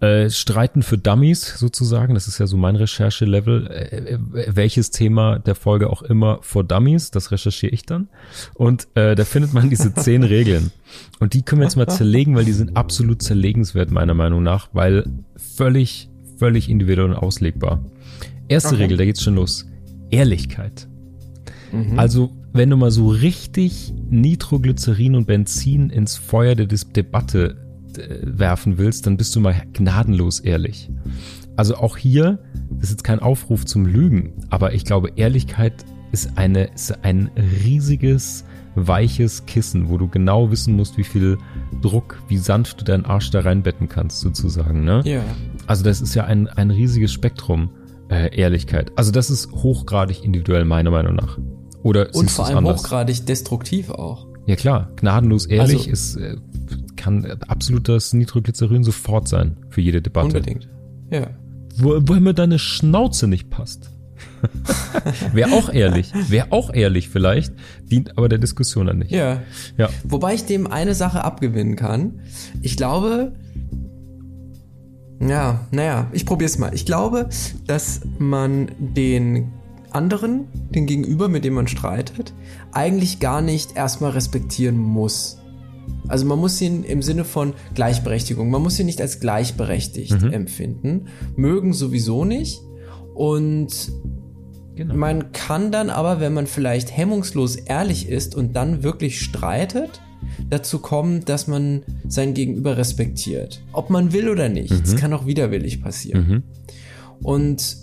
äh, 0.00 0.28
Streiten 0.28 0.82
für 0.82 0.98
Dummies 0.98 1.58
sozusagen, 1.58 2.14
das 2.14 2.28
ist 2.28 2.38
ja 2.38 2.46
so 2.46 2.56
mein 2.56 2.76
Recherchelevel, 2.76 3.66
äh, 3.68 4.14
äh, 4.14 4.18
welches 4.48 4.90
Thema 4.90 5.38
der 5.38 5.54
Folge 5.54 5.90
auch 5.90 6.02
immer 6.02 6.38
vor 6.42 6.64
Dummies, 6.64 7.10
das 7.10 7.30
recherchiere 7.30 7.72
ich 7.72 7.86
dann. 7.86 8.08
Und 8.54 8.88
äh, 8.94 9.14
da 9.14 9.24
findet 9.24 9.52
man 9.52 9.70
diese 9.70 9.94
zehn 9.94 10.22
Regeln. 10.24 10.72
Und 11.20 11.34
die 11.34 11.42
können 11.42 11.60
wir 11.60 11.66
jetzt 11.66 11.76
mal 11.76 11.88
zerlegen, 11.88 12.34
weil 12.34 12.44
die 12.44 12.52
sind 12.52 12.76
absolut 12.76 13.22
zerlegenswert 13.22 13.90
meiner 13.90 14.14
Meinung 14.14 14.42
nach, 14.42 14.68
weil 14.72 15.04
völlig, 15.36 16.10
völlig 16.38 16.68
individuell 16.68 17.10
und 17.10 17.16
auslegbar. 17.16 17.84
Erste 18.48 18.74
okay. 18.74 18.82
Regel, 18.82 18.96
da 18.98 19.04
geht's 19.04 19.22
schon 19.22 19.36
los. 19.36 19.66
Ehrlichkeit. 20.10 20.88
Mhm. 21.72 21.98
Also 21.98 22.32
wenn 22.52 22.70
du 22.70 22.76
mal 22.76 22.90
so 22.90 23.08
richtig 23.08 23.92
Nitroglycerin 24.10 25.14
und 25.14 25.26
Benzin 25.26 25.90
ins 25.90 26.16
Feuer 26.16 26.54
der 26.54 26.66
Debatte 26.66 27.56
äh, 27.96 28.18
werfen 28.22 28.78
willst, 28.78 29.06
dann 29.06 29.16
bist 29.16 29.34
du 29.34 29.40
mal 29.40 29.54
gnadenlos 29.72 30.40
ehrlich. 30.40 30.90
Also 31.56 31.76
auch 31.76 31.96
hier, 31.96 32.38
das 32.70 32.84
ist 32.84 32.90
jetzt 32.90 33.04
kein 33.04 33.20
Aufruf 33.20 33.64
zum 33.64 33.86
Lügen, 33.86 34.32
aber 34.50 34.74
ich 34.74 34.84
glaube, 34.84 35.12
Ehrlichkeit 35.16 35.84
ist 36.12 36.36
eine, 36.36 36.64
ist 36.74 37.04
ein 37.04 37.30
riesiges, 37.64 38.44
weiches 38.74 39.44
Kissen, 39.46 39.88
wo 39.88 39.98
du 39.98 40.08
genau 40.08 40.50
wissen 40.50 40.74
musst, 40.74 40.96
wie 40.96 41.04
viel 41.04 41.38
Druck, 41.82 42.22
wie 42.28 42.38
sanft 42.38 42.80
du 42.80 42.84
deinen 42.84 43.04
Arsch 43.04 43.30
da 43.30 43.40
reinbetten 43.40 43.88
kannst, 43.88 44.20
sozusagen, 44.20 44.84
ne? 44.84 45.02
Ja. 45.04 45.22
Also 45.66 45.84
das 45.84 46.00
ist 46.00 46.14
ja 46.14 46.24
ein, 46.24 46.48
ein 46.48 46.70
riesiges 46.70 47.12
Spektrum, 47.12 47.70
äh, 48.08 48.34
Ehrlichkeit. 48.34 48.92
Also 48.96 49.12
das 49.12 49.30
ist 49.30 49.52
hochgradig 49.52 50.24
individuell, 50.24 50.64
meiner 50.64 50.90
Meinung 50.90 51.14
nach. 51.14 51.38
Oder 51.82 52.14
und 52.14 52.30
vor 52.30 52.46
allem 52.46 52.58
anders? 52.58 52.82
hochgradig 52.82 53.26
destruktiv 53.26 53.90
auch. 53.90 54.26
Ja 54.46 54.56
klar, 54.56 54.90
gnadenlos 54.96 55.46
ehrlich 55.46 55.88
also, 55.88 55.90
ist 55.90 56.16
äh, 56.16 56.36
kann 56.96 57.24
absolut 57.48 57.88
das 57.88 58.12
Nitroglycerin 58.12 58.84
sofort 58.84 59.28
sein 59.28 59.56
für 59.70 59.80
jede 59.80 60.02
Debatte. 60.02 60.26
Unbedingt. 60.28 60.68
Ja. 61.10 61.30
Wo, 61.76 62.00
wo 62.02 62.14
mir 62.14 62.34
deine 62.34 62.58
Schnauze 62.58 63.26
nicht 63.26 63.50
passt. 63.50 63.90
Wäre 65.32 65.52
auch 65.52 65.72
ehrlich. 65.72 66.12
Wäre 66.28 66.48
auch 66.50 66.72
ehrlich 66.72 67.08
vielleicht, 67.08 67.52
dient 67.90 68.16
aber 68.18 68.28
der 68.28 68.38
Diskussion 68.38 68.86
dann 68.86 68.98
nicht. 68.98 69.10
Ja. 69.10 69.42
ja. 69.76 69.88
Wobei 70.04 70.34
ich 70.34 70.44
dem 70.44 70.66
eine 70.66 70.94
Sache 70.94 71.24
abgewinnen 71.24 71.76
kann. 71.76 72.20
Ich 72.60 72.76
glaube, 72.76 73.32
ja, 75.20 75.66
naja, 75.70 76.08
ich 76.12 76.26
probier's 76.26 76.58
mal. 76.58 76.74
Ich 76.74 76.86
glaube, 76.86 77.28
dass 77.66 78.00
man 78.18 78.70
den 78.78 79.52
anderen, 79.94 80.46
den 80.70 80.86
Gegenüber, 80.86 81.28
mit 81.28 81.44
dem 81.44 81.54
man 81.54 81.68
streitet, 81.68 82.32
eigentlich 82.72 83.20
gar 83.20 83.40
nicht 83.40 83.76
erstmal 83.76 84.12
respektieren 84.12 84.76
muss. 84.76 85.38
Also 86.08 86.26
man 86.26 86.38
muss 86.38 86.60
ihn 86.60 86.84
im 86.84 87.02
Sinne 87.02 87.24
von 87.24 87.54
Gleichberechtigung, 87.74 88.50
man 88.50 88.62
muss 88.62 88.78
ihn 88.78 88.86
nicht 88.86 89.00
als 89.00 89.20
gleichberechtigt 89.20 90.22
mhm. 90.22 90.32
empfinden. 90.32 91.06
Mögen 91.36 91.72
sowieso 91.72 92.24
nicht. 92.24 92.60
Und 93.14 93.92
genau. 94.74 94.94
man 94.94 95.32
kann 95.32 95.70
dann 95.70 95.90
aber, 95.90 96.20
wenn 96.20 96.34
man 96.34 96.46
vielleicht 96.46 96.96
hemmungslos 96.96 97.56
ehrlich 97.56 98.08
ist 98.08 98.34
und 98.34 98.54
dann 98.56 98.82
wirklich 98.82 99.20
streitet, 99.20 100.00
dazu 100.48 100.78
kommen, 100.78 101.24
dass 101.24 101.46
man 101.46 101.82
sein 102.08 102.34
Gegenüber 102.34 102.76
respektiert. 102.76 103.62
Ob 103.72 103.90
man 103.90 104.12
will 104.12 104.28
oder 104.28 104.48
nicht. 104.48 104.72
Es 104.72 104.94
mhm. 104.94 104.96
kann 104.96 105.12
auch 105.12 105.26
widerwillig 105.26 105.82
passieren. 105.82 106.28
Mhm. 106.28 106.42
Und 107.22 107.76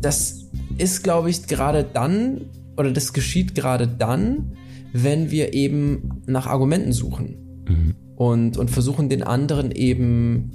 das 0.00 0.37
ist, 0.78 1.02
glaube 1.04 1.30
ich, 1.30 1.46
gerade 1.46 1.84
dann, 1.84 2.42
oder 2.76 2.90
das 2.90 3.12
geschieht 3.12 3.54
gerade 3.54 3.86
dann, 3.86 4.56
wenn 4.92 5.30
wir 5.30 5.52
eben 5.52 6.22
nach 6.26 6.46
Argumenten 6.46 6.92
suchen 6.92 7.64
mhm. 7.68 7.94
und, 8.16 8.56
und 8.56 8.70
versuchen, 8.70 9.08
den 9.08 9.22
anderen 9.22 9.70
eben 9.70 10.50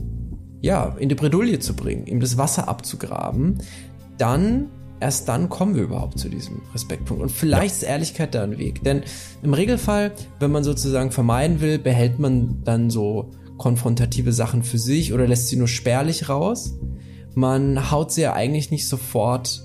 ja, 0.62 0.95
in 0.97 1.09
die 1.09 1.15
Bredouille 1.15 1.59
zu 1.59 1.75
bringen, 1.75 2.07
ihm 2.07 2.21
das 2.21 2.38
Wasser 2.38 2.69
abzugraben, 2.69 3.57
dann 4.17 4.67
erst 5.01 5.27
dann 5.27 5.49
kommen 5.49 5.75
wir 5.75 5.83
überhaupt 5.83 6.17
zu 6.17 6.29
diesem 6.29 6.62
Respektpunkt. 6.73 7.21
Und 7.21 7.29
vielleicht 7.29 7.75
ja. 7.75 7.81
ist 7.81 7.83
Ehrlichkeit 7.83 8.33
da 8.33 8.43
ein 8.43 8.57
Weg. 8.57 8.81
Denn 8.83 9.03
im 9.41 9.53
Regelfall, 9.53 10.13
wenn 10.39 10.51
man 10.51 10.63
sozusagen 10.63 11.12
vermeiden 11.12 11.59
will, 11.59 11.77
behält 11.77 12.19
man 12.19 12.63
dann 12.63 12.89
so 12.89 13.31
konfrontative 13.57 14.31
Sachen 14.31 14.63
für 14.63 14.77
sich 14.77 15.13
oder 15.13 15.27
lässt 15.27 15.49
sie 15.49 15.57
nur 15.57 15.67
spärlich 15.67 16.29
raus. 16.29 16.79
Man 17.36 17.91
haut 17.91 18.13
sie 18.13 18.21
ja 18.21 18.33
eigentlich 18.33 18.71
nicht 18.71 18.88
sofort 18.88 19.63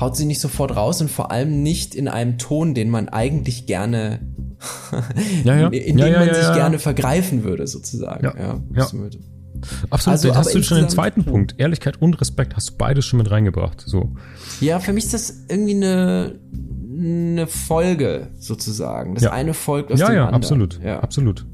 haut 0.00 0.16
sie 0.16 0.26
nicht 0.26 0.40
sofort 0.40 0.76
raus 0.76 1.00
und 1.00 1.10
vor 1.10 1.30
allem 1.30 1.62
nicht 1.62 1.94
in 1.94 2.08
einem 2.08 2.38
Ton, 2.38 2.74
den 2.74 2.90
man 2.90 3.08
eigentlich 3.08 3.66
gerne 3.66 4.20
ja, 5.44 5.56
ja. 5.56 5.68
in, 5.68 5.96
dem 5.96 6.12
ja, 6.12 6.18
man 6.18 6.34
sich 6.34 6.52
gerne 6.54 6.78
vergreifen 6.78 7.44
würde, 7.44 7.66
sozusagen. 7.66 8.24
Ja, 8.24 8.34
ja. 8.36 8.60
Absolut, 9.90 10.12
also, 10.12 10.36
hast 10.36 10.54
du 10.54 10.62
schon 10.62 10.78
den 10.78 10.88
zweiten 10.88 11.24
Punkt. 11.24 11.56
Ehrlichkeit 11.58 12.00
und 12.00 12.20
Respekt 12.20 12.54
hast 12.54 12.70
du 12.70 12.76
beides 12.76 13.04
schon 13.06 13.18
mit 13.18 13.30
reingebracht. 13.30 13.82
So. 13.84 14.12
Ja, 14.60 14.78
für 14.78 14.92
mich 14.92 15.06
ist 15.06 15.14
das 15.14 15.44
irgendwie 15.48 15.74
eine, 15.74 16.38
eine 16.96 17.46
Folge, 17.48 18.28
sozusagen. 18.38 19.14
Das 19.14 19.26
eine 19.26 19.54
folgt 19.54 19.92
aus 19.92 19.98
ja, 19.98 20.06
dem 20.06 20.14
ja, 20.14 20.24
anderen. 20.26 20.42
Absolut, 20.42 20.80
ja, 20.82 21.00
absolut. 21.00 21.46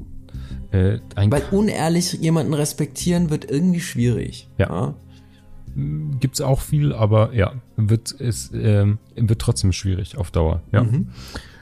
Äh, 0.71 0.99
Weil 1.15 1.43
unehrlich 1.51 2.13
jemanden 2.13 2.53
respektieren 2.53 3.29
wird 3.29 3.49
irgendwie 3.49 3.81
schwierig. 3.81 4.49
Ja 4.57 4.95
gibt 5.75 6.35
es 6.35 6.41
auch 6.41 6.61
viel, 6.61 6.93
aber 6.93 7.33
ja, 7.33 7.53
wird 7.75 8.15
es 8.19 8.51
ähm, 8.53 8.99
wird 9.15 9.41
trotzdem 9.41 9.73
schwierig 9.73 10.17
auf 10.17 10.31
Dauer. 10.31 10.61
Ja. 10.71 10.83
Mhm. 10.83 11.09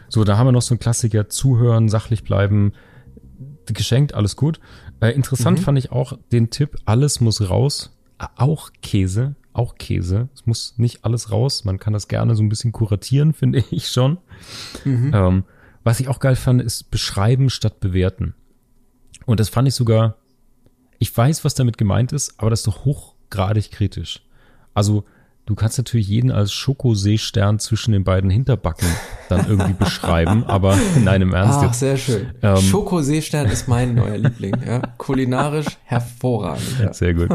So, 0.07 0.23
da 0.23 0.37
haben 0.37 0.47
wir 0.47 0.51
noch 0.51 0.61
so 0.61 0.75
ein 0.75 0.79
Klassiker: 0.79 1.29
Zuhören, 1.29 1.89
sachlich 1.89 2.23
bleiben, 2.23 2.73
geschenkt, 3.65 4.13
alles 4.13 4.35
gut. 4.35 4.59
Äh, 4.99 5.11
interessant 5.11 5.59
mhm. 5.59 5.63
fand 5.63 5.77
ich 5.79 5.91
auch 5.91 6.17
den 6.31 6.51
Tipp: 6.51 6.77
Alles 6.85 7.21
muss 7.21 7.49
raus, 7.49 7.97
auch 8.35 8.69
Käse, 8.81 9.35
auch 9.51 9.75
Käse. 9.75 10.29
Es 10.35 10.45
muss 10.45 10.75
nicht 10.77 11.03
alles 11.05 11.31
raus. 11.31 11.65
Man 11.65 11.79
kann 11.79 11.93
das 11.93 12.07
gerne 12.07 12.35
so 12.35 12.43
ein 12.43 12.49
bisschen 12.49 12.71
kuratieren, 12.71 13.33
finde 13.33 13.63
ich 13.71 13.87
schon. 13.87 14.19
Mhm. 14.85 15.11
Ähm, 15.13 15.43
was 15.83 15.99
ich 15.99 16.07
auch 16.07 16.19
geil 16.19 16.35
fand, 16.35 16.61
ist 16.61 16.91
beschreiben 16.91 17.49
statt 17.49 17.79
bewerten. 17.79 18.35
Und 19.25 19.39
das 19.39 19.49
fand 19.49 19.67
ich 19.67 19.75
sogar. 19.75 20.17
Ich 20.99 21.15
weiß, 21.15 21.43
was 21.43 21.53
damit 21.53 21.77
gemeint 21.77 22.13
ist, 22.13 22.39
aber 22.39 22.49
das 22.49 22.59
ist 22.59 22.67
doch 22.67 22.85
hoch 22.85 23.12
hochgradig 23.33 23.71
kritisch. 23.71 24.21
Also 24.73 25.03
du 25.45 25.55
kannst 25.55 25.77
natürlich 25.77 26.07
jeden 26.07 26.31
als 26.31 26.53
Schokoseestern 26.53 27.59
zwischen 27.59 27.91
den 27.91 28.03
beiden 28.03 28.29
Hinterbacken 28.29 28.87
dann 29.29 29.47
irgendwie 29.47 29.73
beschreiben, 29.73 30.43
aber 30.47 30.77
nein, 31.03 31.21
im 31.21 31.33
Ernst 31.33 31.59
Ach, 31.59 31.63
jetzt. 31.63 31.79
sehr 31.79 31.97
schön. 31.97 32.31
Ähm, 32.41 32.57
Schokoseestern 32.57 33.47
ist 33.47 33.67
mein 33.67 33.95
neuer 33.95 34.17
Liebling. 34.17 34.55
Ja. 34.65 34.79
Kulinarisch 34.97 35.77
hervorragend. 35.83 36.79
Ja. 36.79 36.93
Sehr 36.93 37.13
gut. 37.13 37.29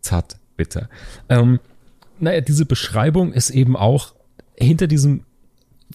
Zart, 0.00 0.36
bitter. 0.56 0.88
Ähm, 1.28 1.60
naja, 2.18 2.40
diese 2.40 2.66
Beschreibung 2.66 3.32
ist 3.32 3.50
eben 3.50 3.76
auch, 3.76 4.14
hinter 4.56 4.86
diesem 4.86 5.24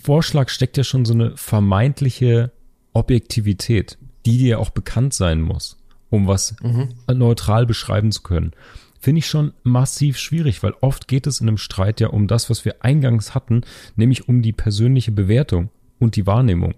Vorschlag 0.01 0.49
steckt 0.49 0.77
ja 0.77 0.83
schon 0.83 1.05
so 1.05 1.13
eine 1.13 1.35
vermeintliche 1.35 2.51
Objektivität, 2.93 3.97
die 4.25 4.37
dir 4.37 4.59
auch 4.59 4.69
bekannt 4.69 5.13
sein 5.13 5.41
muss, 5.41 5.77
um 6.09 6.27
was 6.27 6.55
mhm. 6.61 6.89
neutral 7.13 7.65
beschreiben 7.65 8.11
zu 8.11 8.21
können 8.21 8.53
finde 8.99 9.19
ich 9.19 9.27
schon 9.27 9.53
massiv 9.63 10.17
schwierig, 10.17 10.61
weil 10.61 10.73
oft 10.81 11.07
geht 11.07 11.27
es 11.27 11.41
in 11.41 11.47
einem 11.47 11.57
Streit 11.57 11.99
ja 11.99 12.09
um 12.09 12.27
das, 12.27 12.49
was 12.49 12.65
wir 12.65 12.83
eingangs 12.83 13.33
hatten, 13.33 13.61
nämlich 13.95 14.27
um 14.27 14.41
die 14.41 14.53
persönliche 14.53 15.11
Bewertung 15.11 15.69
und 15.99 16.15
die 16.15 16.27
Wahrnehmung. 16.27 16.75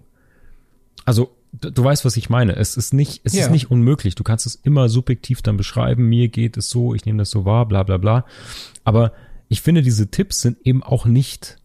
Also 1.04 1.36
du 1.52 1.84
weißt, 1.84 2.04
was 2.04 2.16
ich 2.16 2.30
meine. 2.30 2.56
Es 2.56 2.76
ist 2.76 2.94
nicht, 2.94 3.20
es 3.24 3.34
ja. 3.34 3.44
ist 3.44 3.50
nicht 3.50 3.70
unmöglich. 3.70 4.14
Du 4.14 4.24
kannst 4.24 4.46
es 4.46 4.54
immer 4.54 4.88
subjektiv 4.88 5.42
dann 5.42 5.56
beschreiben. 5.56 6.08
Mir 6.08 6.28
geht 6.28 6.56
es 6.56 6.70
so, 6.70 6.94
ich 6.94 7.04
nehme 7.04 7.18
das 7.18 7.30
so 7.30 7.44
wahr, 7.44 7.66
bla 7.66 7.82
bla 7.82 7.98
bla. 7.98 8.24
Aber 8.84 9.12
ich 9.48 9.60
finde, 9.60 9.82
diese 9.82 10.10
Tipps 10.10 10.40
sind 10.40 10.58
eben 10.64 10.82
auch 10.82 11.04
nicht 11.04 11.58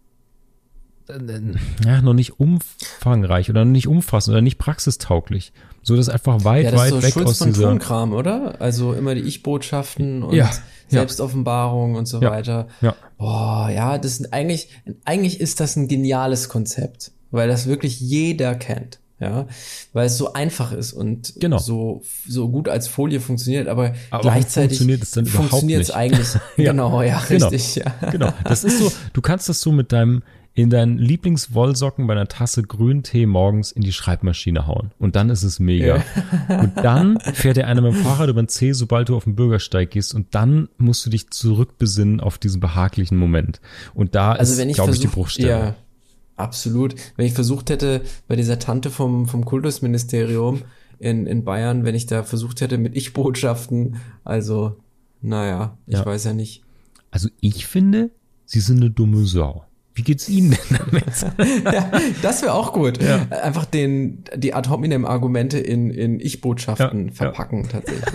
ja, 1.85 2.01
noch 2.01 2.13
nicht 2.13 2.39
umfangreich 2.39 3.49
oder 3.49 3.65
nicht 3.65 3.87
umfassend 3.87 4.33
oder 4.33 4.41
nicht 4.41 4.57
praxistauglich. 4.57 5.53
So 5.83 5.95
das 5.95 6.07
ist 6.07 6.13
einfach 6.13 6.43
weit, 6.43 6.65
ja, 6.65 6.71
das 6.71 6.79
weit 6.79 6.87
ist 6.87 6.95
so 6.95 7.03
weg 7.03 7.13
Schulz 7.13 7.29
aus 7.29 7.37
von 7.37 7.53
dieser 7.53 7.69
Tonkram, 7.69 8.13
oder? 8.13 8.59
Also 8.59 8.93
immer 8.93 9.15
die 9.15 9.21
Ich-Botschaften 9.21 10.23
und 10.23 10.35
ja, 10.35 10.49
Selbstoffenbarung 10.89 11.93
ja. 11.93 11.99
und 11.99 12.07
so 12.07 12.21
weiter. 12.21 12.67
Ja. 12.81 12.95
Boah, 13.17 13.69
ja, 13.69 13.97
das 13.97 14.19
ist 14.19 14.33
eigentlich, 14.33 14.69
eigentlich 15.05 15.39
ist 15.39 15.59
das 15.59 15.75
ein 15.75 15.87
geniales 15.87 16.49
Konzept, 16.49 17.11
weil 17.31 17.47
das 17.47 17.67
wirklich 17.67 17.99
jeder 17.99 18.55
kennt. 18.55 18.99
Ja, 19.19 19.47
weil 19.93 20.05
es 20.05 20.17
so 20.17 20.33
einfach 20.33 20.71
ist 20.71 20.93
und 20.93 21.33
genau. 21.39 21.57
so, 21.57 22.03
so 22.27 22.49
gut 22.49 22.69
als 22.69 22.87
Folie 22.87 23.19
funktioniert, 23.19 23.67
aber, 23.67 23.95
aber 24.11 24.21
gleichzeitig 24.21 24.77
funktioniert 24.77 25.01
es 25.01 25.09
dann 25.09 25.25
überhaupt 25.25 25.63
nicht. 25.63 25.95
eigentlich. 25.95 26.35
ja. 26.57 26.71
Genau, 26.71 27.01
ja, 27.01 27.23
genau. 27.27 27.47
richtig. 27.47 27.83
Genau. 27.83 27.95
Ja. 28.03 28.09
genau. 28.11 28.33
Das 28.43 28.63
ist 28.63 28.77
so, 28.77 28.91
du 29.13 29.21
kannst 29.21 29.49
das 29.49 29.59
so 29.59 29.71
mit 29.71 29.91
deinem, 29.91 30.21
in 30.57 30.71
deinen 30.71 30.97
Lieblingswollsocken 30.97 32.07
bei 32.07 32.13
einer 32.13 32.27
Tasse 32.27 32.63
Grüntee 32.63 33.27
morgens 33.27 33.71
in 33.71 33.83
die 33.83 33.93
Schreibmaschine 33.93 34.65
hauen. 34.65 34.89
Und 34.97 35.15
dann 35.15 35.29
ist 35.29 35.43
es 35.43 35.59
mega. 35.59 35.97
Ja. 36.49 36.59
Und 36.61 36.75
dann 36.77 37.19
fährt 37.19 37.57
dir 37.57 37.67
einer 37.67 37.81
mit 37.81 37.93
dem 37.93 38.01
Fahrrad 38.01 38.27
über 38.27 38.41
den 38.41 38.47
C, 38.47 38.71
sobald 38.71 39.09
du 39.09 39.15
auf 39.15 39.25
den 39.25 39.35
Bürgersteig 39.35 39.91
gehst. 39.91 40.15
Und 40.15 40.33
dann 40.33 40.67
musst 40.79 41.05
du 41.05 41.11
dich 41.11 41.29
zurückbesinnen 41.29 42.21
auf 42.21 42.39
diesen 42.39 42.59
behaglichen 42.59 43.19
Moment. 43.19 43.61
Und 43.93 44.15
da 44.15 44.31
also 44.31 44.59
ist, 44.59 44.73
glaube 44.73 44.93
ich, 44.93 44.99
die 44.99 45.05
Bruchstelle. 45.05 45.47
Ja, 45.47 45.75
absolut. 46.37 46.95
Wenn 47.17 47.27
ich 47.27 47.33
versucht 47.33 47.69
hätte, 47.69 48.01
bei 48.27 48.35
dieser 48.35 48.57
Tante 48.57 48.89
vom, 48.89 49.27
vom 49.27 49.45
Kultusministerium 49.45 50.63
in, 50.97 51.27
in 51.27 51.43
Bayern, 51.43 51.85
wenn 51.85 51.93
ich 51.93 52.07
da 52.07 52.23
versucht 52.23 52.61
hätte 52.61 52.79
mit 52.79 52.95
Ich-Botschaften, 52.95 53.97
also, 54.23 54.77
naja, 55.21 55.77
ich 55.85 55.99
ja. 55.99 56.05
weiß 56.05 56.23
ja 56.23 56.33
nicht. 56.33 56.63
Also 57.11 57.29
ich 57.41 57.67
finde, 57.67 58.09
sie 58.45 58.59
sind 58.59 58.77
eine 58.77 58.89
dumme 58.89 59.23
Sau. 59.27 59.66
Wie 59.97 60.03
geht's 60.03 60.29
Ihnen 60.29 60.51
denn 60.51 60.77
damit? 60.77 61.63
ja, 61.73 61.89
das 62.21 62.43
wäre 62.43 62.53
auch 62.53 62.71
gut. 62.71 63.01
Ja. 63.01 63.25
Einfach 63.41 63.65
den, 63.65 64.23
die 64.35 64.53
ad 64.53 64.69
hominem 64.69 65.05
Argumente 65.05 65.57
in, 65.57 65.89
in 65.89 66.19
Ich-Botschaften 66.19 67.07
ja, 67.07 67.13
verpacken, 67.13 67.67
tatsächlich. 67.67 68.05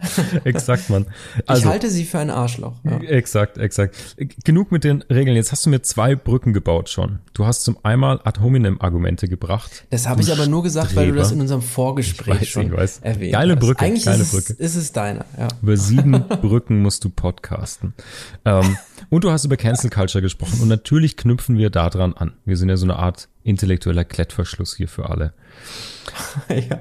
exakt, 0.44 0.90
Mann. 0.90 1.06
Also, 1.46 1.62
ich 1.62 1.68
halte 1.68 1.90
sie 1.90 2.04
für 2.04 2.18
ein 2.18 2.30
Arschloch. 2.30 2.74
Ja. 2.84 2.98
Exakt, 3.00 3.58
exakt. 3.58 4.16
Genug 4.44 4.70
mit 4.70 4.84
den 4.84 5.02
Regeln. 5.02 5.36
Jetzt 5.36 5.50
hast 5.50 5.66
du 5.66 5.70
mir 5.70 5.82
zwei 5.82 6.14
Brücken 6.14 6.52
gebaut 6.52 6.88
schon. 6.88 7.18
Du 7.34 7.46
hast 7.46 7.62
zum 7.62 7.78
einmal 7.82 8.20
ad 8.24 8.40
hominem 8.40 8.80
Argumente 8.80 9.28
gebracht. 9.28 9.84
Das 9.90 10.08
habe 10.08 10.20
ich 10.22 10.30
aber 10.30 10.46
nur 10.46 10.62
gesagt, 10.62 10.92
Streber. 10.92 11.00
weil 11.00 11.12
du 11.12 11.18
das 11.18 11.32
in 11.32 11.40
unserem 11.40 11.62
Vorgespräch 11.62 12.40
weiß, 12.40 12.48
schon 12.48 12.72
weiß. 12.72 13.00
erwähnt 13.02 13.32
Geile 13.32 13.56
Brücke, 13.56 13.84
Eigentlich 13.84 14.04
geile 14.04 14.22
ist 14.22 14.30
Brücke. 14.30 14.52
Es, 14.52 14.58
ist 14.58 14.76
es 14.76 14.92
deiner, 14.92 15.24
ja. 15.36 15.48
Über 15.62 15.76
sieben 15.76 16.12
Brücken 16.28 16.80
musst 16.80 17.04
du 17.04 17.10
podcasten. 17.10 17.94
Ähm, 18.44 18.76
und 19.10 19.24
du 19.24 19.30
hast 19.30 19.44
über 19.44 19.56
Cancel 19.56 19.90
Culture 19.90 20.22
gesprochen. 20.22 20.60
Und 20.60 20.68
natürlich 20.68 21.16
knüpfen 21.16 21.58
wir 21.58 21.70
daran 21.70 22.14
an. 22.14 22.32
Wir 22.44 22.56
sind 22.56 22.68
ja 22.68 22.76
so 22.76 22.86
eine 22.86 22.96
Art 22.96 23.28
intellektueller 23.48 24.04
Klettverschluss 24.04 24.76
hier 24.76 24.88
für 24.88 25.08
alle. 25.08 25.32
ja. 26.48 26.80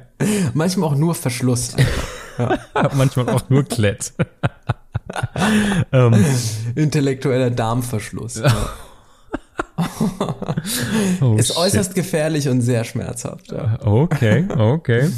Manchmal 0.53 0.89
auch 0.89 0.95
nur 0.95 1.15
Verschluss. 1.15 1.75
ja. 2.37 2.59
Manchmal 2.93 3.29
auch 3.29 3.49
nur 3.49 3.63
Klett. 3.63 4.13
ähm. 5.91 6.25
Intellektueller 6.75 7.49
Darmverschluss. 7.49 8.39
Ja. 8.39 8.69
oh, 11.21 11.35
ist 11.35 11.47
shit. 11.47 11.57
äußerst 11.57 11.95
gefährlich 11.95 12.49
und 12.49 12.61
sehr 12.61 12.83
schmerzhaft. 12.83 13.51
Ja. 13.51 13.79
Okay, 13.85 14.47
okay 14.57 15.09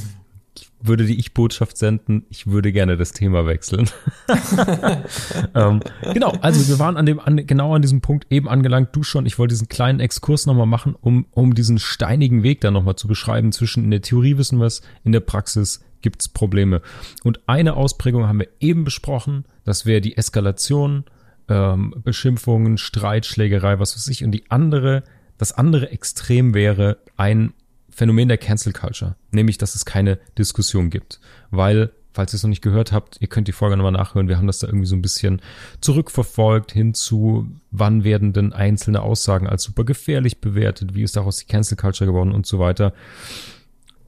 würde 0.82 1.06
die 1.06 1.20
Ich-Botschaft 1.20 1.78
senden, 1.78 2.26
ich 2.30 2.48
würde 2.48 2.72
gerne 2.72 2.96
das 2.96 3.12
Thema 3.12 3.46
wechseln. 3.46 3.90
ähm, 5.56 5.82
genau, 6.14 6.32
also 6.42 6.68
wir 6.70 6.80
waren 6.80 6.96
an 6.96 7.06
dem, 7.06 7.20
an, 7.20 7.46
genau 7.46 7.76
an 7.76 7.82
diesem 7.82 8.02
Punkt 8.02 8.28
eben 8.30 8.48
angelangt, 8.48 8.90
du 8.94 9.04
schon, 9.04 9.26
ich 9.26 9.38
wollte 9.38 9.54
diesen 9.54 9.68
kleinen 9.68 10.00
Exkurs 10.00 10.46
nochmal 10.46 10.68
machen, 10.68 10.96
um, 11.00 11.26
um 11.32 11.54
diesen 11.54 11.80
steinigen 11.80 12.44
Weg 12.44 12.62
dann 12.62 12.74
nochmal 12.74 12.96
zu 12.96 13.08
beschreiben. 13.08 13.52
Zwischen 13.52 13.84
in 13.84 13.92
der 13.92 14.02
Theorie 14.02 14.38
wissen 14.38 14.60
wir 14.60 14.68
es, 14.68 14.82
in 15.04 15.12
der 15.12 15.20
Praxis 15.20 15.82
gibt's 16.02 16.30
Probleme. 16.30 16.82
Und 17.24 17.42
eine 17.48 17.76
Ausprägung 17.76 18.28
haben 18.28 18.40
wir 18.40 18.50
eben 18.60 18.86
besprochen, 18.86 19.46
das 19.66 19.86
wäre 19.86 20.02
die 20.02 20.16
Eskalation, 20.16 21.04
ähm, 21.50 21.94
Beschimpfungen, 22.04 22.78
Streit, 22.78 23.26
Schlägerei, 23.26 23.80
was 23.80 23.96
weiß 23.96 24.08
ich. 24.08 24.24
Und 24.24 24.32
die 24.32 24.50
andere, 24.50 25.04
das 25.38 25.52
andere 25.52 25.92
Extrem 25.92 26.54
wäre 26.54 26.98
ein 27.18 27.54
Phänomen 28.00 28.30
der 28.30 28.38
Cancel 28.38 28.72
Culture, 28.72 29.18
nämlich 29.32 29.58
dass 29.58 29.76
es 29.76 29.84
keine 29.84 30.20
Diskussion 30.38 30.90
gibt, 30.90 31.20
weil 31.52 31.92
falls 32.14 32.34
ihr 32.34 32.38
es 32.38 32.44
noch 32.44 32.50
nicht 32.50 32.62
gehört 32.62 32.94
habt, 32.94 33.18
ihr 33.20 33.28
könnt 33.28 33.50
die 33.50 33.52
Folge 33.52 33.76
nochmal 33.76 33.92
nachhören. 33.92 34.30
Wir 34.30 34.38
haben 34.38 34.48
das 34.48 34.60
da 34.60 34.68
irgendwie 34.68 34.86
so 34.86 34.96
ein 34.96 35.02
bisschen 35.02 35.42
zurückverfolgt 35.82 36.72
hin 36.72 36.94
zu, 36.94 37.52
wann 37.72 38.06
werden 38.06 38.32
denn 38.32 38.54
einzelne 38.54 39.02
Aussagen 39.02 39.48
als 39.48 39.64
super 39.64 39.84
gefährlich 39.84 40.40
bewertet, 40.40 40.96
wie 40.96 41.04
ist 41.04 41.18
daraus 41.18 41.36
die 41.36 41.46
Cancel 41.46 41.76
Culture 41.76 42.10
geworden 42.10 42.32
und 42.32 42.46
so 42.46 42.58
weiter. 42.58 42.94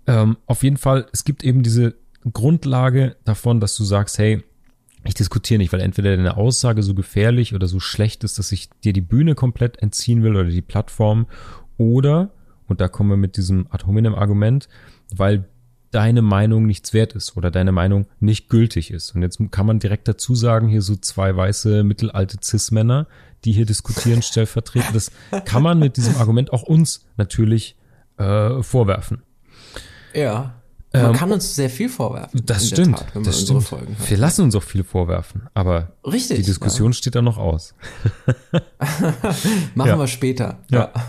Ähm, 0.08 0.38
auf 0.46 0.64
jeden 0.64 0.78
Fall, 0.78 1.08
es 1.12 1.26
gibt 1.26 1.44
eben 1.44 1.62
diese 1.62 1.96
Grundlage 2.32 3.18
davon, 3.26 3.60
dass 3.60 3.76
du 3.76 3.84
sagst, 3.84 4.18
hey, 4.20 4.42
ich 5.04 5.16
diskutiere 5.16 5.58
nicht, 5.58 5.74
weil 5.74 5.82
entweder 5.82 6.16
deine 6.16 6.38
Aussage 6.38 6.82
so 6.82 6.94
gefährlich 6.94 7.54
oder 7.54 7.68
so 7.68 7.82
schlecht 7.82 8.24
ist, 8.24 8.40
dass 8.40 8.54
ich 8.54 8.70
dir 8.86 8.94
die 8.94 9.02
Bühne 9.02 9.36
komplett 9.36 9.82
entziehen 9.82 10.24
will 10.24 10.38
oder 10.38 10.46
die 10.46 10.62
Plattform 10.62 11.28
oder, 11.78 12.30
und 12.72 12.82
da 12.82 12.88
kommen 12.88 13.10
wir 13.10 13.18
mit 13.18 13.38
diesem 13.38 13.68
Ad 13.70 13.86
hominem 13.86 14.16
Argument, 14.16 14.68
weil 15.14 15.46
deine 15.92 16.22
Meinung 16.22 16.66
nichts 16.66 16.94
wert 16.94 17.14
ist 17.14 17.38
oder 17.38 17.52
deine 17.52 17.72
Meinung 17.72 18.08
nicht 18.20 18.50
gültig 18.50 18.92
ist. 18.92 19.14
Und 19.14 19.22
jetzt 19.22 19.40
kann 19.52 19.66
man 19.66 19.80
direkt 19.80 20.08
dazu 20.08 20.36
sagen, 20.36 20.68
hier 20.68 20.82
so 20.82 20.96
zwei 20.96 21.36
weiße, 21.36 21.84
mittelalte 21.84 22.38
Cis-Männer, 22.42 23.08
die 23.44 23.52
hier 23.52 23.66
diskutieren, 23.66 24.22
stellvertretend. 24.22 24.96
Das 24.96 25.12
kann 25.46 25.62
man 25.62 25.80
mit 25.80 25.98
diesem 25.98 26.16
Argument 26.16 26.54
auch 26.54 26.64
uns 26.64 27.06
natürlich 27.18 27.76
äh, 28.18 28.64
vorwerfen. 28.64 29.22
Ja. 30.14 30.61
Man 30.94 31.12
ähm, 31.12 31.14
kann 31.14 31.32
uns 31.32 31.56
sehr 31.56 31.70
viel 31.70 31.88
vorwerfen. 31.88 32.42
Das 32.46 32.68
stimmt. 32.68 32.98
Tat, 32.98 33.26
das 33.26 33.42
stimmt. 33.42 33.72
Wir 34.10 34.18
lassen 34.18 34.44
uns 34.44 34.56
auch 34.56 34.64
viel 34.64 34.84
vorwerfen, 34.84 35.44
aber 35.54 35.94
Richtig, 36.06 36.40
die 36.40 36.44
Diskussion 36.44 36.92
ja. 36.92 36.94
steht 36.94 37.16
da 37.16 37.22
noch 37.22 37.38
aus. 37.38 37.74
Machen 39.76 39.90
ja. 39.90 39.98
wir 39.98 40.08
später. 40.08 40.60
Ja. 40.70 40.92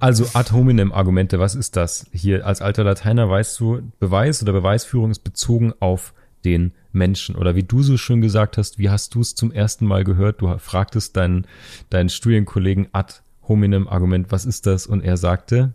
Also 0.00 0.26
ad 0.32 0.52
hominem 0.52 0.92
Argumente, 0.92 1.38
was 1.38 1.54
ist 1.54 1.76
das? 1.76 2.06
Hier 2.12 2.46
als 2.46 2.60
alter 2.60 2.84
Lateiner 2.84 3.28
weißt 3.28 3.60
du, 3.60 3.82
Beweis 3.98 4.42
oder 4.42 4.52
Beweisführung 4.52 5.10
ist 5.10 5.20
bezogen 5.20 5.74
auf 5.78 6.14
den 6.44 6.72
Menschen. 6.92 7.36
Oder 7.36 7.54
wie 7.54 7.62
du 7.62 7.82
so 7.82 7.96
schön 7.96 8.20
gesagt 8.20 8.58
hast, 8.58 8.78
wie 8.78 8.90
hast 8.90 9.14
du 9.14 9.20
es 9.20 9.34
zum 9.34 9.52
ersten 9.52 9.86
Mal 9.86 10.04
gehört? 10.04 10.40
Du 10.40 10.56
fragtest 10.58 11.16
deinen, 11.16 11.46
deinen 11.90 12.08
Studienkollegen 12.08 12.88
ad 12.92 13.14
hominem 13.46 13.88
Argument, 13.88 14.30
was 14.30 14.44
ist 14.44 14.66
das? 14.66 14.86
Und 14.86 15.02
er 15.02 15.16
sagte, 15.16 15.74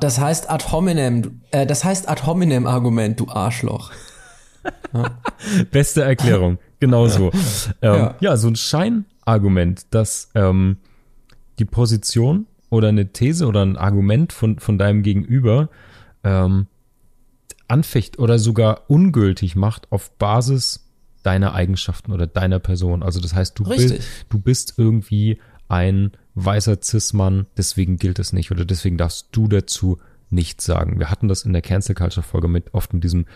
das 0.00 0.18
heißt 0.18 0.50
ad 0.50 0.72
hominem, 0.72 1.40
äh, 1.50 1.66
das 1.66 1.84
heißt 1.84 2.08
ad 2.08 2.26
hominem 2.26 2.66
Argument, 2.66 3.18
du 3.18 3.28
Arschloch. 3.28 3.92
Ja. 4.92 5.18
Beste 5.70 6.02
Erklärung, 6.02 6.58
genau 6.80 7.06
so. 7.06 7.30
Ähm, 7.80 7.94
ja. 7.94 8.14
ja. 8.20 8.36
so 8.36 8.48
ein 8.48 8.56
Scheinargument, 8.56 9.86
dass 9.90 10.30
ähm, 10.34 10.78
die 11.58 11.64
Position 11.64 12.46
oder 12.70 12.88
eine 12.88 13.12
These 13.12 13.46
oder 13.46 13.64
ein 13.64 13.76
Argument 13.76 14.32
von, 14.32 14.58
von 14.58 14.78
deinem 14.78 15.02
Gegenüber 15.02 15.70
ähm, 16.24 16.66
anfecht 17.68 18.18
oder 18.18 18.38
sogar 18.38 18.82
ungültig 18.88 19.54
macht 19.54 19.90
auf 19.92 20.10
Basis 20.18 20.88
deiner 21.22 21.54
Eigenschaften 21.54 22.12
oder 22.12 22.26
deiner 22.26 22.58
Person. 22.58 23.02
Also 23.02 23.20
das 23.20 23.34
heißt, 23.34 23.58
du, 23.58 23.64
bist, 23.64 24.00
du 24.28 24.38
bist 24.38 24.74
irgendwie 24.76 25.40
ein 25.68 26.12
weißer 26.44 26.78
Cis-Mann, 26.82 27.46
deswegen 27.56 27.96
gilt 27.96 28.18
es 28.18 28.32
nicht 28.32 28.50
oder 28.50 28.64
deswegen 28.64 28.96
darfst 28.96 29.28
du 29.32 29.48
dazu 29.48 29.98
nichts 30.30 30.64
sagen. 30.64 30.98
Wir 30.98 31.10
hatten 31.10 31.28
das 31.28 31.42
in 31.42 31.52
der 31.52 31.62
Cancel 31.62 31.94
Culture 31.94 32.24
Folge 32.24 32.48
mit 32.48 32.74
oft 32.74 32.92
mit 32.92 33.04
diesem 33.04 33.26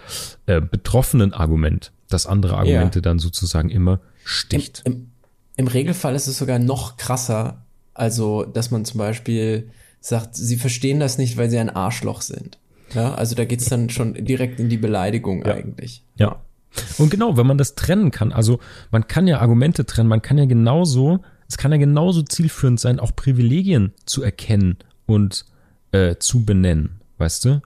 äh, 0.46 0.60
betroffenen 0.60 1.32
Argument, 1.32 1.92
dass 2.08 2.26
andere 2.26 2.56
Argumente 2.56 2.98
ja. 2.98 3.02
dann 3.02 3.18
sozusagen 3.18 3.70
immer 3.70 4.00
sticht. 4.24 4.82
Im, 4.84 4.92
im, 4.92 5.10
Im 5.56 5.66
Regelfall 5.68 6.14
ist 6.14 6.26
es 6.26 6.38
sogar 6.38 6.58
noch 6.58 6.96
krasser, 6.96 7.64
also 7.94 8.44
dass 8.44 8.70
man 8.70 8.84
zum 8.84 8.98
Beispiel 8.98 9.70
sagt, 10.00 10.34
sie 10.34 10.56
verstehen 10.56 11.00
das 11.00 11.18
nicht, 11.18 11.36
weil 11.36 11.48
sie 11.48 11.58
ein 11.58 11.70
Arschloch 11.70 12.22
sind. 12.22 12.58
Ja, 12.94 13.14
also 13.14 13.34
da 13.34 13.44
geht's 13.44 13.66
dann 13.66 13.88
schon 13.88 14.14
direkt 14.14 14.60
in 14.60 14.68
die 14.68 14.76
Beleidigung 14.76 15.44
ja. 15.46 15.54
eigentlich. 15.54 16.04
Ja. 16.16 16.42
Und 16.98 17.10
genau, 17.10 17.36
wenn 17.36 17.46
man 17.46 17.58
das 17.58 17.74
trennen 17.74 18.10
kann, 18.10 18.32
also 18.32 18.58
man 18.90 19.06
kann 19.06 19.26
ja 19.26 19.40
Argumente 19.40 19.84
trennen, 19.84 20.08
man 20.08 20.22
kann 20.22 20.38
ja 20.38 20.46
genauso 20.46 21.20
es 21.52 21.58
kann 21.58 21.70
ja 21.70 21.76
genauso 21.76 22.22
zielführend 22.22 22.80
sein, 22.80 22.98
auch 22.98 23.14
Privilegien 23.14 23.92
zu 24.06 24.22
erkennen 24.22 24.78
und 25.04 25.44
äh, 25.90 26.16
zu 26.16 26.46
benennen, 26.46 27.00
weißt 27.18 27.44
du? 27.44 27.62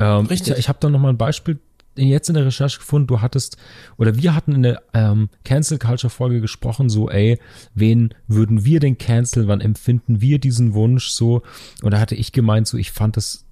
Ähm, 0.00 0.26
Richtig. 0.26 0.54
Ich, 0.54 0.58
ich 0.58 0.68
habe 0.68 0.80
da 0.80 0.90
noch 0.90 0.98
mal 0.98 1.10
ein 1.10 1.16
Beispiel 1.16 1.60
jetzt 1.94 2.28
in 2.28 2.34
der 2.34 2.44
Recherche 2.44 2.78
gefunden. 2.78 3.06
Du 3.06 3.20
hattest 3.20 3.56
oder 3.98 4.16
wir 4.16 4.34
hatten 4.34 4.52
in 4.52 4.62
der 4.64 4.82
ähm, 4.94 5.28
Cancel 5.44 5.78
Culture 5.78 6.10
Folge 6.10 6.40
gesprochen, 6.40 6.88
so 6.88 7.08
ey, 7.08 7.38
wen 7.72 8.14
würden 8.26 8.64
wir 8.64 8.80
denn 8.80 8.98
cancel? 8.98 9.46
Wann 9.46 9.60
empfinden 9.60 10.20
wir 10.20 10.40
diesen 10.40 10.74
Wunsch 10.74 11.10
so? 11.10 11.42
Und 11.82 11.92
da 11.92 12.00
hatte 12.00 12.16
ich 12.16 12.32
gemeint, 12.32 12.66
so 12.66 12.78
ich 12.78 12.90
fand 12.90 13.16
das 13.16 13.44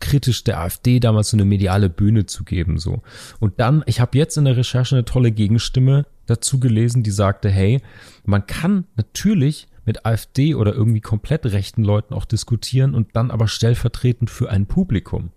kritisch 0.00 0.44
der 0.44 0.60
AfD 0.60 1.00
damals 1.00 1.30
so 1.30 1.36
eine 1.36 1.44
mediale 1.44 1.88
Bühne 1.88 2.26
zu 2.26 2.44
geben 2.44 2.78
so. 2.78 3.02
Und 3.38 3.60
dann, 3.60 3.82
ich 3.86 4.00
habe 4.00 4.18
jetzt 4.18 4.36
in 4.36 4.44
der 4.44 4.56
Recherche 4.56 4.94
eine 4.94 5.04
tolle 5.04 5.32
Gegenstimme 5.32 6.06
dazu 6.26 6.60
gelesen, 6.60 7.02
die 7.02 7.10
sagte, 7.10 7.50
hey, 7.50 7.80
man 8.24 8.46
kann 8.46 8.84
natürlich 8.96 9.68
mit 9.86 10.04
AfD 10.04 10.54
oder 10.54 10.74
irgendwie 10.74 11.00
komplett 11.00 11.46
rechten 11.46 11.82
Leuten 11.82 12.14
auch 12.14 12.24
diskutieren 12.24 12.94
und 12.94 13.16
dann 13.16 13.30
aber 13.30 13.48
stellvertretend 13.48 14.30
für 14.30 14.50
ein 14.50 14.66
Publikum. 14.66 15.32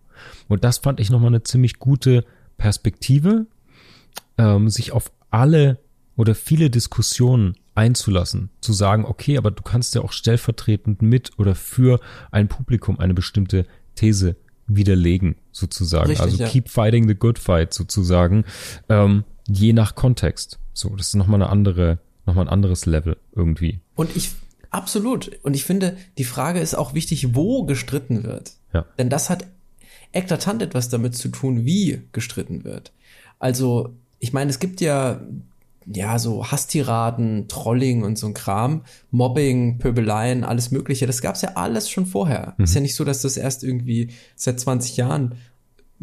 Und 0.47 0.63
das 0.63 0.77
fand 0.77 0.99
ich 0.99 1.09
nochmal 1.09 1.29
eine 1.29 1.43
ziemlich 1.43 1.79
gute 1.79 2.25
Perspektive, 2.57 3.47
ähm, 4.37 4.69
sich 4.69 4.91
auf 4.91 5.11
alle 5.31 5.79
oder 6.15 6.35
viele 6.35 6.69
Diskussionen 6.69 7.55
einzulassen, 7.75 8.49
zu 8.61 8.73
sagen, 8.73 9.05
okay, 9.05 9.37
aber 9.37 9.49
du 9.49 9.63
kannst 9.63 9.95
ja 9.95 10.01
auch 10.01 10.11
stellvertretend 10.11 11.01
mit 11.01 11.31
oder 11.39 11.55
für 11.55 11.99
ein 12.31 12.47
Publikum 12.47 12.99
eine 12.99 13.15
bestimmte 13.15 13.65
These 13.95 14.35
widerlegen, 14.67 15.35
sozusagen. 15.51 16.07
Richtig, 16.07 16.23
also 16.23 16.37
ja. 16.37 16.47
keep 16.47 16.69
fighting 16.69 17.07
the 17.07 17.15
good 17.15 17.39
fight, 17.39 17.73
sozusagen, 17.73 18.45
ähm, 18.89 19.23
je 19.47 19.73
nach 19.73 19.95
Kontext. 19.95 20.59
So, 20.73 20.89
das 20.95 21.07
ist 21.07 21.15
nochmal 21.15 21.41
eine 21.41 21.49
andere, 21.49 21.99
nochmal 22.25 22.45
ein 22.45 22.49
anderes 22.49 22.85
Level 22.85 23.17
irgendwie. 23.35 23.79
Und 23.95 24.15
ich, 24.15 24.31
absolut. 24.69 25.31
Und 25.43 25.55
ich 25.55 25.65
finde, 25.65 25.97
die 26.17 26.23
Frage 26.23 26.59
ist 26.59 26.75
auch 26.75 26.93
wichtig, 26.93 27.35
wo 27.35 27.65
gestritten 27.65 28.23
wird. 28.23 28.53
Ja. 28.73 28.85
Denn 28.97 29.09
das 29.09 29.29
hat 29.29 29.45
eklatant 30.13 30.61
etwas 30.61 30.89
damit 30.89 31.15
zu 31.15 31.29
tun, 31.29 31.65
wie 31.65 32.01
gestritten 32.11 32.63
wird. 32.63 32.91
Also, 33.39 33.93
ich 34.19 34.31
meine, 34.31 34.49
es 34.49 34.59
gibt 34.59 34.79
ja, 34.79 35.21
ja, 35.85 36.19
so 36.19 36.45
Hasstiraden, 36.45 37.47
Trolling 37.47 38.03
und 38.03 38.17
so 38.17 38.27
ein 38.27 38.33
Kram, 38.33 38.83
Mobbing, 39.11 39.79
Pöbeleien, 39.79 40.43
alles 40.43 40.71
Mögliche. 40.71 41.07
Das 41.07 41.21
gab's 41.21 41.41
ja 41.41 41.53
alles 41.55 41.89
schon 41.89 42.05
vorher. 42.05 42.55
Mhm. 42.57 42.63
Ist 42.63 42.75
ja 42.75 42.81
nicht 42.81 42.95
so, 42.95 43.03
dass 43.03 43.21
das 43.21 43.37
erst 43.37 43.63
irgendwie 43.63 44.09
seit 44.35 44.59
20 44.59 44.97
Jahren 44.97 45.35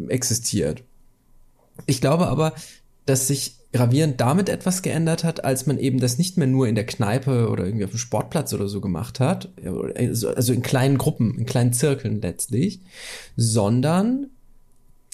existiert. 0.07 0.83
Ich 1.85 2.01
glaube 2.01 2.27
aber, 2.27 2.53
dass 3.05 3.27
sich 3.27 3.57
gravierend 3.73 4.19
damit 4.19 4.49
etwas 4.49 4.81
geändert 4.81 5.23
hat, 5.23 5.45
als 5.45 5.65
man 5.65 5.77
eben 5.77 5.99
das 5.99 6.17
nicht 6.17 6.37
mehr 6.37 6.47
nur 6.47 6.67
in 6.67 6.75
der 6.75 6.85
Kneipe 6.85 7.49
oder 7.49 7.65
irgendwie 7.65 7.85
auf 7.85 7.91
dem 7.91 7.99
Sportplatz 7.99 8.53
oder 8.53 8.67
so 8.67 8.81
gemacht 8.81 9.19
hat, 9.19 9.49
also 9.65 10.53
in 10.53 10.61
kleinen 10.61 10.97
Gruppen, 10.97 11.37
in 11.37 11.45
kleinen 11.45 11.71
Zirkeln 11.71 12.21
letztlich, 12.21 12.81
sondern 13.37 14.27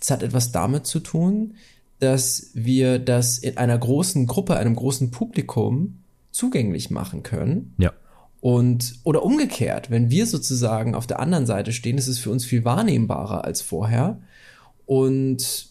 es 0.01 0.09
hat 0.09 0.23
etwas 0.23 0.51
damit 0.51 0.87
zu 0.87 0.99
tun, 0.99 1.55
dass 1.99 2.51
wir 2.53 2.99
das 2.99 3.37
in 3.37 3.57
einer 3.57 3.77
großen 3.77 4.27
Gruppe, 4.27 4.57
einem 4.57 4.75
großen 4.75 5.11
Publikum 5.11 6.03
zugänglich 6.31 6.89
machen 6.89 7.23
können. 7.23 7.73
Ja. 7.77 7.93
Und, 8.39 8.99
oder 9.03 9.23
umgekehrt, 9.23 9.89
wenn 9.89 10.11
wir 10.11 10.27
sozusagen 10.27 10.93
auf 10.93 11.07
der 11.07 11.19
anderen 11.19 11.45
Seite 11.45 11.71
stehen, 11.73 11.97
ist 11.97 12.07
es 12.07 12.19
für 12.19 12.29
uns 12.29 12.45
viel 12.45 12.63
wahrnehmbarer 12.63 13.43
als 13.43 13.61
vorher. 13.61 14.21
Und 14.85 15.69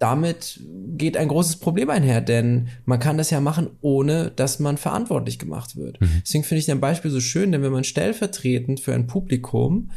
damit 0.00 0.58
geht 0.96 1.18
ein 1.18 1.28
großes 1.28 1.56
Problem 1.56 1.90
einher, 1.90 2.22
denn 2.22 2.68
man 2.86 2.98
kann 2.98 3.18
das 3.18 3.28
ja 3.28 3.38
machen, 3.38 3.68
ohne 3.82 4.30
dass 4.30 4.58
man 4.58 4.78
verantwortlich 4.78 5.38
gemacht 5.38 5.76
wird. 5.76 6.00
Mhm. 6.00 6.22
Deswegen 6.24 6.44
finde 6.44 6.60
ich 6.60 6.66
dein 6.66 6.80
Beispiel 6.80 7.10
so 7.10 7.20
schön, 7.20 7.52
denn 7.52 7.62
wenn 7.62 7.70
man 7.70 7.84
stellvertretend 7.84 8.80
für 8.80 8.94
ein 8.94 9.06
Publikum 9.06 9.90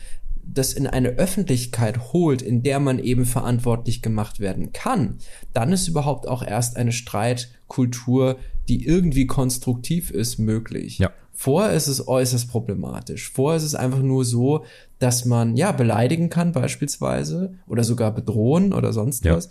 das 0.45 0.73
in 0.73 0.87
eine 0.87 1.09
Öffentlichkeit 1.09 2.13
holt, 2.13 2.41
in 2.41 2.63
der 2.63 2.79
man 2.79 2.99
eben 2.99 3.25
verantwortlich 3.25 4.01
gemacht 4.01 4.39
werden 4.39 4.73
kann, 4.73 5.17
dann 5.53 5.71
ist 5.71 5.87
überhaupt 5.87 6.27
auch 6.27 6.43
erst 6.43 6.77
eine 6.77 6.91
Streitkultur, 6.91 8.37
die 8.67 8.85
irgendwie 8.85 9.25
konstruktiv 9.25 10.11
ist, 10.11 10.39
möglich. 10.39 10.99
Ja. 10.99 11.11
Vorher 11.31 11.73
ist 11.73 11.87
es 11.87 12.07
äußerst 12.07 12.49
problematisch. 12.49 13.31
Vorher 13.31 13.57
ist 13.57 13.63
es 13.63 13.75
einfach 13.75 14.01
nur 14.01 14.23
so, 14.23 14.65
dass 14.99 15.25
man 15.25 15.57
ja 15.57 15.71
beleidigen 15.71 16.29
kann 16.29 16.51
beispielsweise 16.51 17.55
oder 17.67 17.83
sogar 17.83 18.13
bedrohen 18.13 18.71
oder 18.73 18.93
sonst 18.93 19.25
ja. 19.25 19.35
was 19.35 19.49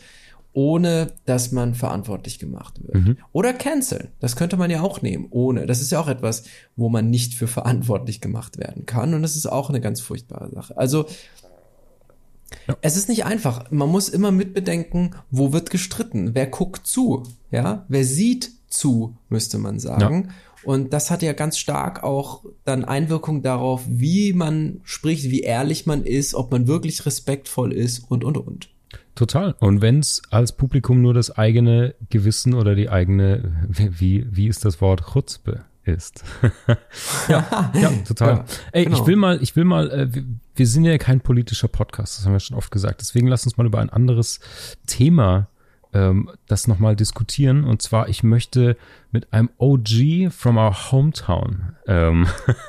ohne 0.52 1.12
dass 1.24 1.52
man 1.52 1.74
verantwortlich 1.74 2.38
gemacht 2.38 2.80
wird. 2.82 2.94
Mhm. 2.94 3.16
Oder 3.32 3.54
canceln. 3.54 4.08
Das 4.20 4.36
könnte 4.36 4.56
man 4.56 4.70
ja 4.70 4.82
auch 4.82 5.00
nehmen, 5.00 5.26
ohne. 5.30 5.66
Das 5.66 5.80
ist 5.80 5.92
ja 5.92 6.00
auch 6.00 6.08
etwas, 6.08 6.44
wo 6.76 6.88
man 6.88 7.10
nicht 7.10 7.34
für 7.34 7.46
verantwortlich 7.46 8.20
gemacht 8.20 8.58
werden 8.58 8.84
kann. 8.84 9.14
Und 9.14 9.22
das 9.22 9.36
ist 9.36 9.46
auch 9.46 9.70
eine 9.70 9.80
ganz 9.80 10.00
furchtbare 10.00 10.50
Sache. 10.50 10.76
Also, 10.76 11.06
ja. 12.68 12.76
es 12.82 12.96
ist 12.96 13.08
nicht 13.08 13.24
einfach. 13.24 13.70
Man 13.70 13.88
muss 13.88 14.08
immer 14.08 14.30
mitbedenken, 14.30 15.14
wo 15.30 15.52
wird 15.52 15.70
gestritten? 15.70 16.34
Wer 16.34 16.46
guckt 16.46 16.86
zu? 16.86 17.22
Ja, 17.50 17.86
wer 17.88 18.04
sieht 18.04 18.50
zu, 18.68 19.16
müsste 19.28 19.58
man 19.58 19.78
sagen. 19.78 20.28
Ja. 20.28 20.34
Und 20.64 20.92
das 20.92 21.10
hat 21.10 21.22
ja 21.22 21.32
ganz 21.32 21.58
stark 21.58 22.04
auch 22.04 22.44
dann 22.64 22.84
Einwirkung 22.84 23.42
darauf, 23.42 23.82
wie 23.88 24.32
man 24.32 24.80
spricht, 24.84 25.24
wie 25.24 25.40
ehrlich 25.40 25.86
man 25.86 26.04
ist, 26.04 26.34
ob 26.34 26.52
man 26.52 26.66
wirklich 26.68 27.04
respektvoll 27.04 27.72
ist 27.72 28.10
und, 28.10 28.22
und, 28.22 28.36
und. 28.36 28.71
Total. 29.14 29.54
Und 29.60 29.82
wenn 29.82 29.98
es 29.98 30.22
als 30.30 30.52
Publikum 30.52 31.02
nur 31.02 31.12
das 31.12 31.30
eigene 31.36 31.94
Gewissen 32.08 32.54
oder 32.54 32.74
die 32.74 32.88
eigene, 32.88 33.52
wie, 33.68 34.26
wie 34.30 34.48
ist 34.48 34.64
das 34.64 34.80
Wort, 34.80 35.02
Chutzpe 35.12 35.64
ist. 35.84 36.24
ja, 37.28 37.70
ja, 37.74 37.90
total. 38.06 38.28
Ja, 38.36 38.44
Ey, 38.72 38.84
genau. 38.84 38.96
ich 38.98 39.06
will 39.06 39.16
mal, 39.16 39.42
ich 39.42 39.56
will 39.56 39.64
mal, 39.64 39.90
äh, 39.90 40.14
wir, 40.14 40.24
wir 40.54 40.66
sind 40.66 40.84
ja 40.84 40.96
kein 40.96 41.20
politischer 41.20 41.68
Podcast, 41.68 42.18
das 42.18 42.26
haben 42.26 42.32
wir 42.32 42.40
schon 42.40 42.56
oft 42.56 42.70
gesagt. 42.70 43.00
Deswegen 43.00 43.26
lass 43.26 43.44
uns 43.44 43.56
mal 43.56 43.66
über 43.66 43.80
ein 43.80 43.90
anderes 43.90 44.40
Thema 44.86 45.48
ähm, 45.92 46.30
das 46.46 46.66
nochmal 46.68 46.96
diskutieren. 46.96 47.64
Und 47.64 47.82
zwar, 47.82 48.08
ich 48.08 48.22
möchte 48.22 48.76
mit 49.10 49.32
einem 49.32 49.50
OG 49.58 50.30
from 50.30 50.56
our 50.56 50.90
hometown 50.90 51.76
ähm, 51.86 52.26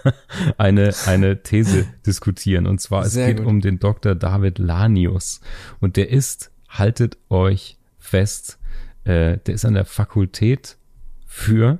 eine, 0.57 0.93
eine 1.05 1.41
These 1.41 1.87
diskutieren. 2.05 2.67
Und 2.67 2.79
zwar, 2.81 3.05
es 3.05 3.13
Sehr 3.13 3.27
geht 3.27 3.37
gut. 3.37 3.47
um 3.47 3.61
den 3.61 3.79
Dr. 3.79 4.15
David 4.15 4.59
Lanius. 4.59 5.41
Und 5.79 5.97
der 5.97 6.09
ist, 6.09 6.51
haltet 6.69 7.17
euch 7.29 7.77
fest, 7.97 8.59
äh, 9.05 9.37
der 9.37 9.55
ist 9.55 9.65
an 9.65 9.73
der 9.73 9.85
Fakultät 9.85 10.77
für 11.25 11.79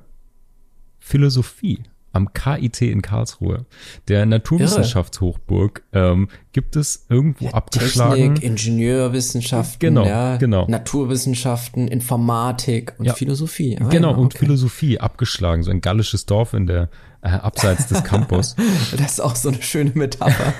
Philosophie 0.98 1.82
am 2.14 2.32
KIT 2.32 2.82
in 2.82 3.02
Karlsruhe, 3.02 3.66
der 4.08 4.24
Naturwissenschaftshochburg, 4.24 5.82
ähm, 5.92 6.28
gibt 6.52 6.76
es 6.76 7.06
irgendwo 7.08 7.46
ja, 7.46 7.50
abgeschlagen. 7.52 8.36
Technik, 8.36 8.42
Ingenieurwissenschaften, 8.42 9.80
genau, 9.80 10.06
ja, 10.06 10.36
genau. 10.36 10.66
Naturwissenschaften, 10.68 11.88
Informatik 11.88 12.94
und 12.98 13.06
ja. 13.06 13.14
Philosophie. 13.14 13.78
Ah, 13.80 13.88
genau, 13.88 14.12
ja, 14.12 14.16
und 14.16 14.34
Philosophie 14.34 15.00
abgeschlagen, 15.00 15.62
so 15.62 15.70
ein 15.70 15.80
gallisches 15.80 16.26
Dorf 16.26 16.54
in 16.54 16.66
der 16.66 16.88
äh, 17.22 17.28
abseits 17.28 17.88
des 17.88 18.04
Campus. 18.04 18.54
das 18.96 19.12
ist 19.12 19.20
auch 19.20 19.34
so 19.34 19.48
eine 19.48 19.62
schöne 19.62 19.92
Metapher. 19.94 20.54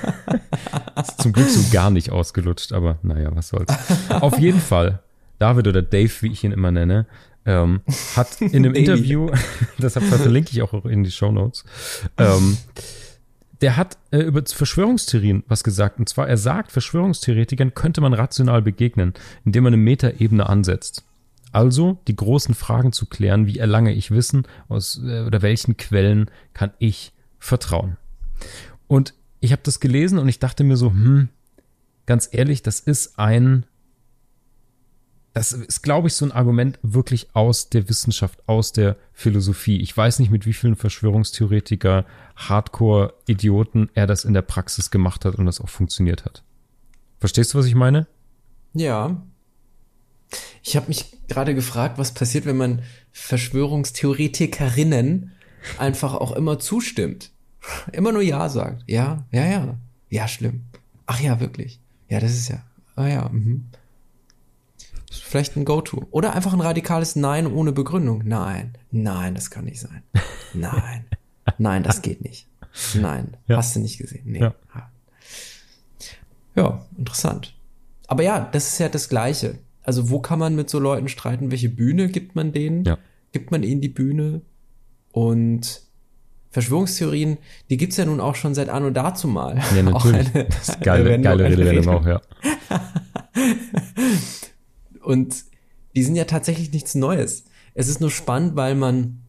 ist 1.00 1.22
zum 1.22 1.32
Glück 1.32 1.48
so 1.48 1.60
gar 1.72 1.90
nicht 1.90 2.10
ausgelutscht, 2.10 2.72
aber 2.72 2.98
naja, 3.02 3.30
was 3.34 3.48
soll's. 3.48 3.72
Auf 4.08 4.38
jeden 4.38 4.60
Fall, 4.60 5.00
David 5.38 5.68
oder 5.68 5.82
Dave, 5.82 6.10
wie 6.20 6.32
ich 6.32 6.42
ihn 6.42 6.52
immer 6.52 6.72
nenne, 6.72 7.06
ähm, 7.46 7.80
hat 8.16 8.40
in 8.40 8.54
einem 8.54 8.74
Interview, 8.74 9.30
deshalb 9.78 10.06
verlinke 10.06 10.50
ich 10.52 10.62
auch 10.62 10.84
in 10.84 11.04
die 11.04 11.10
Show 11.10 11.32
Notes, 11.32 11.64
ähm, 12.18 12.56
der 13.60 13.76
hat 13.76 13.96
äh, 14.10 14.18
über 14.18 14.42
Verschwörungstheorien 14.44 15.44
was 15.48 15.64
gesagt. 15.64 15.98
Und 15.98 16.08
zwar, 16.08 16.28
er 16.28 16.36
sagt, 16.36 16.72
Verschwörungstheoretikern 16.72 17.74
könnte 17.74 18.00
man 18.00 18.12
rational 18.12 18.62
begegnen, 18.62 19.14
indem 19.44 19.64
man 19.64 19.72
eine 19.72 19.82
Metaebene 19.82 20.48
ansetzt. 20.48 21.04
Also 21.52 21.98
die 22.08 22.16
großen 22.16 22.54
Fragen 22.54 22.92
zu 22.92 23.06
klären, 23.06 23.46
wie 23.46 23.58
erlange 23.58 23.92
ich 23.92 24.10
Wissen, 24.10 24.46
aus 24.68 25.00
äh, 25.04 25.22
oder 25.22 25.40
welchen 25.40 25.76
Quellen 25.76 26.30
kann 26.52 26.72
ich 26.78 27.12
vertrauen. 27.38 27.96
Und 28.88 29.14
ich 29.40 29.52
habe 29.52 29.62
das 29.62 29.80
gelesen 29.80 30.18
und 30.18 30.28
ich 30.28 30.40
dachte 30.40 30.64
mir 30.64 30.76
so, 30.76 30.90
hm, 30.90 31.28
ganz 32.06 32.28
ehrlich, 32.32 32.62
das 32.62 32.80
ist 32.80 33.18
ein 33.18 33.66
das 35.34 35.52
ist, 35.52 35.82
glaube 35.82 36.08
ich, 36.08 36.14
so 36.14 36.24
ein 36.24 36.32
Argument 36.32 36.78
wirklich 36.82 37.28
aus 37.34 37.68
der 37.68 37.86
Wissenschaft, 37.88 38.48
aus 38.48 38.72
der 38.72 38.96
Philosophie. 39.12 39.80
Ich 39.80 39.96
weiß 39.96 40.18
nicht, 40.20 40.30
mit 40.30 40.46
wie 40.46 40.52
vielen 40.52 40.76
Verschwörungstheoretiker, 40.76 42.06
Hardcore-Idioten 42.36 43.90
er 43.94 44.06
das 44.06 44.24
in 44.24 44.32
der 44.32 44.42
Praxis 44.42 44.92
gemacht 44.92 45.24
hat 45.24 45.34
und 45.34 45.46
das 45.46 45.60
auch 45.60 45.68
funktioniert 45.68 46.24
hat. 46.24 46.44
Verstehst 47.18 47.52
du, 47.52 47.58
was 47.58 47.66
ich 47.66 47.74
meine? 47.74 48.06
Ja. 48.74 49.20
Ich 50.62 50.76
habe 50.76 50.86
mich 50.86 51.18
gerade 51.26 51.56
gefragt, 51.56 51.98
was 51.98 52.14
passiert, 52.14 52.46
wenn 52.46 52.56
man 52.56 52.82
Verschwörungstheoretikerinnen 53.10 55.32
einfach 55.78 56.14
auch 56.14 56.30
immer 56.32 56.60
zustimmt. 56.60 57.32
Immer 57.90 58.12
nur 58.12 58.22
Ja 58.22 58.48
sagt. 58.48 58.84
Ja, 58.86 59.26
ja, 59.32 59.46
ja. 59.46 59.76
Ja, 60.10 60.28
schlimm. 60.28 60.66
Ach 61.06 61.18
ja, 61.18 61.40
wirklich. 61.40 61.80
Ja, 62.08 62.20
das 62.20 62.30
ist 62.32 62.50
ja. 62.50 62.62
Ah 62.94 63.08
ja, 63.08 63.28
mhm. 63.28 63.70
Vielleicht 65.16 65.56
ein 65.56 65.64
Go-To. 65.64 66.06
Oder 66.10 66.34
einfach 66.34 66.52
ein 66.52 66.60
radikales 66.60 67.16
Nein 67.16 67.46
ohne 67.46 67.72
Begründung. 67.72 68.22
Nein, 68.24 68.76
nein, 68.90 69.34
das 69.34 69.50
kann 69.50 69.64
nicht 69.64 69.80
sein. 69.80 70.02
Nein, 70.52 71.06
nein, 71.58 71.82
das 71.82 72.02
geht 72.02 72.22
nicht. 72.22 72.46
Nein, 72.94 73.36
ja. 73.46 73.56
hast 73.56 73.76
du 73.76 73.80
nicht 73.80 73.98
gesehen. 73.98 74.22
Nee. 74.24 74.40
Ja. 74.40 74.54
ja, 76.56 76.86
interessant. 76.98 77.54
Aber 78.06 78.22
ja, 78.22 78.48
das 78.52 78.68
ist 78.68 78.78
ja 78.78 78.88
das 78.88 79.08
Gleiche. 79.08 79.58
Also 79.82 80.10
wo 80.10 80.20
kann 80.20 80.38
man 80.38 80.56
mit 80.56 80.70
so 80.70 80.78
Leuten 80.78 81.08
streiten? 81.08 81.50
Welche 81.50 81.68
Bühne 81.68 82.08
gibt 82.08 82.34
man 82.34 82.52
denen? 82.52 82.84
Ja. 82.84 82.98
Gibt 83.32 83.50
man 83.50 83.62
ihnen 83.62 83.80
die 83.80 83.88
Bühne? 83.88 84.42
Und 85.12 85.82
Verschwörungstheorien, 86.50 87.38
die 87.68 87.76
gibt's 87.76 87.96
ja 87.96 88.04
nun 88.04 88.20
auch 88.20 88.36
schon 88.36 88.54
seit 88.54 88.68
Anno 88.68 88.90
dazu 88.90 89.28
mal. 89.28 89.60
Ja, 89.74 89.82
natürlich. 89.82 90.34
Eine, 90.34 90.44
das 90.44 90.68
ist 90.68 90.80
geile, 90.80 91.20
geile 91.20 91.44
Redewendung 91.44 91.88
auch, 91.88 92.06
ja. 92.06 92.20
Und 95.04 95.44
die 95.94 96.02
sind 96.02 96.16
ja 96.16 96.24
tatsächlich 96.24 96.72
nichts 96.72 96.94
Neues. 96.94 97.44
Es 97.74 97.88
ist 97.88 98.00
nur 98.00 98.10
spannend, 98.10 98.56
weil 98.56 98.74
man 98.74 99.24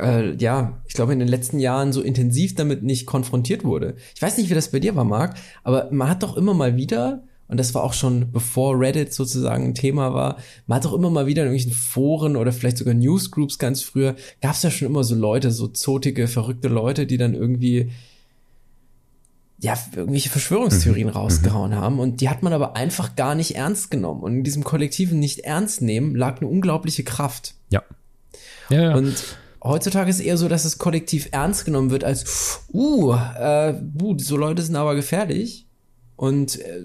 äh, 0.00 0.34
ja, 0.36 0.80
ich 0.86 0.94
glaube, 0.94 1.12
in 1.12 1.18
den 1.18 1.28
letzten 1.28 1.58
Jahren 1.58 1.92
so 1.92 2.00
intensiv 2.00 2.54
damit 2.54 2.82
nicht 2.82 3.06
konfrontiert 3.06 3.64
wurde. 3.64 3.96
Ich 4.14 4.22
weiß 4.22 4.38
nicht, 4.38 4.50
wie 4.50 4.54
das 4.54 4.70
bei 4.70 4.80
dir 4.80 4.96
war, 4.96 5.04
Marc, 5.04 5.36
aber 5.62 5.88
man 5.90 6.08
hat 6.08 6.22
doch 6.22 6.36
immer 6.36 6.54
mal 6.54 6.76
wieder, 6.76 7.22
und 7.48 7.58
das 7.58 7.74
war 7.74 7.84
auch 7.84 7.92
schon 7.92 8.32
bevor 8.32 8.78
Reddit 8.78 9.12
sozusagen 9.12 9.64
ein 9.64 9.74
Thema 9.74 10.14
war, 10.14 10.38
man 10.66 10.76
hat 10.76 10.84
doch 10.84 10.94
immer 10.94 11.10
mal 11.10 11.26
wieder 11.26 11.42
in 11.42 11.48
irgendwelchen 11.48 11.78
Foren 11.78 12.36
oder 12.36 12.52
vielleicht 12.52 12.78
sogar 12.78 12.94
Newsgroups 12.94 13.58
ganz 13.58 13.82
früher, 13.82 14.16
gab 14.40 14.54
es 14.54 14.62
ja 14.62 14.70
schon 14.70 14.88
immer 14.88 15.04
so 15.04 15.14
Leute, 15.14 15.50
so 15.50 15.68
zotige, 15.68 16.28
verrückte 16.28 16.68
Leute, 16.68 17.06
die 17.06 17.18
dann 17.18 17.34
irgendwie 17.34 17.90
ja, 19.58 19.78
irgendwelche 19.94 20.30
Verschwörungstheorien 20.30 21.08
mhm. 21.08 21.14
rausgehauen 21.14 21.70
mhm. 21.70 21.76
haben 21.76 21.98
und 22.00 22.20
die 22.20 22.28
hat 22.28 22.42
man 22.42 22.52
aber 22.52 22.76
einfach 22.76 23.16
gar 23.16 23.34
nicht 23.34 23.56
ernst 23.56 23.90
genommen. 23.90 24.22
Und 24.22 24.36
in 24.36 24.44
diesem 24.44 24.64
kollektiven 24.64 25.18
Nicht-Ernst-Nehmen 25.18 26.14
lag 26.14 26.38
eine 26.38 26.48
unglaubliche 26.48 27.04
Kraft. 27.04 27.54
Ja. 27.70 27.82
ja, 28.68 28.82
ja. 28.82 28.94
Und 28.94 29.14
heutzutage 29.62 30.10
ist 30.10 30.20
eher 30.20 30.36
so, 30.36 30.48
dass 30.48 30.64
es 30.64 30.78
kollektiv 30.78 31.28
ernst 31.32 31.64
genommen 31.64 31.90
wird 31.90 32.04
als, 32.04 32.64
uh, 32.72 33.14
äh, 33.14 33.74
uh 34.02 34.18
so 34.18 34.36
Leute 34.36 34.62
sind 34.62 34.76
aber 34.76 34.94
gefährlich. 34.94 35.66
Und 36.16 36.60
äh, 36.60 36.80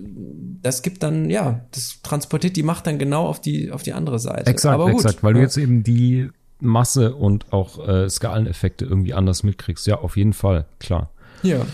das 0.61 0.81
gibt 0.81 1.03
dann, 1.03 1.29
ja, 1.29 1.65
das 1.71 2.01
transportiert 2.01 2.55
die 2.55 2.63
Macht 2.63 2.87
dann 2.87 2.97
genau 2.97 3.27
auf 3.27 3.41
die, 3.41 3.71
auf 3.71 3.83
die 3.83 3.93
andere 3.93 4.19
Seite. 4.19 4.49
Exakt, 4.49 4.73
aber 4.73 4.85
gut, 4.91 5.01
exakt, 5.01 5.23
weil 5.23 5.33
ja. 5.33 5.37
du 5.37 5.41
jetzt 5.41 5.57
eben 5.57 5.83
die 5.83 6.29
Masse 6.59 7.15
und 7.15 7.51
auch 7.53 7.87
äh, 7.87 8.09
Skaleneffekte 8.09 8.85
irgendwie 8.85 9.13
anders 9.13 9.43
mitkriegst. 9.43 9.85
Ja, 9.87 9.99
auf 9.99 10.17
jeden 10.17 10.33
Fall, 10.33 10.65
klar. 10.79 11.09
Ja. 11.43 11.65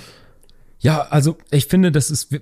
Ja, 0.86 1.07
also 1.09 1.36
ich 1.49 1.65
finde, 1.65 1.91
das 1.91 2.11
ist, 2.11 2.39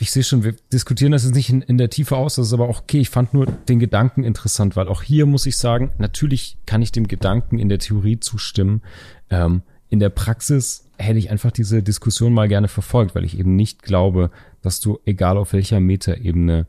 ich 0.00 0.10
sehe 0.10 0.24
schon, 0.24 0.42
wir 0.42 0.56
diskutieren 0.72 1.12
das 1.12 1.22
jetzt 1.22 1.36
nicht 1.36 1.48
in, 1.48 1.62
in, 1.62 1.78
der 1.78 1.90
Tiefe 1.90 2.16
aus, 2.16 2.34
das 2.34 2.48
ist 2.48 2.52
aber 2.52 2.68
auch 2.68 2.80
okay. 2.80 2.98
Ich 2.98 3.08
fand 3.08 3.32
nur 3.32 3.46
den 3.46 3.78
Gedanken 3.78 4.24
interessant, 4.24 4.74
weil 4.74 4.88
auch 4.88 5.00
hier 5.00 5.26
muss 5.26 5.46
ich 5.46 5.56
sagen, 5.56 5.92
natürlich 5.98 6.56
kann 6.66 6.82
ich 6.82 6.90
dem 6.90 7.06
Gedanken 7.06 7.56
in 7.56 7.68
der 7.68 7.78
Theorie 7.78 8.18
zustimmen. 8.18 8.82
Ähm, 9.30 9.62
in 9.90 10.00
der 10.00 10.08
Praxis 10.08 10.90
hätte 10.98 11.20
ich 11.20 11.30
einfach 11.30 11.52
diese 11.52 11.84
Diskussion 11.84 12.34
mal 12.34 12.48
gerne 12.48 12.66
verfolgt, 12.66 13.14
weil 13.14 13.24
ich 13.24 13.38
eben 13.38 13.54
nicht 13.54 13.84
glaube, 13.84 14.32
dass 14.60 14.80
du, 14.80 14.98
egal 15.04 15.36
auf 15.36 15.52
welcher 15.52 15.78
Metaebene, 15.78 16.66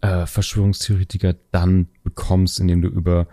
äh, 0.00 0.26
Verschwörungstheoretiker 0.26 1.36
dann 1.52 1.86
bekommst, 2.02 2.58
indem 2.58 2.82
du 2.82 2.88
über 2.88 3.28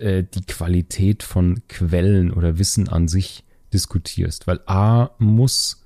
äh, 0.00 0.24
die 0.24 0.42
Qualität 0.42 1.22
von 1.22 1.62
Quellen 1.68 2.32
oder 2.32 2.58
Wissen 2.58 2.88
an 2.88 3.06
sich 3.06 3.44
diskutierst. 3.72 4.48
Weil 4.48 4.58
A 4.66 5.10
muss 5.18 5.77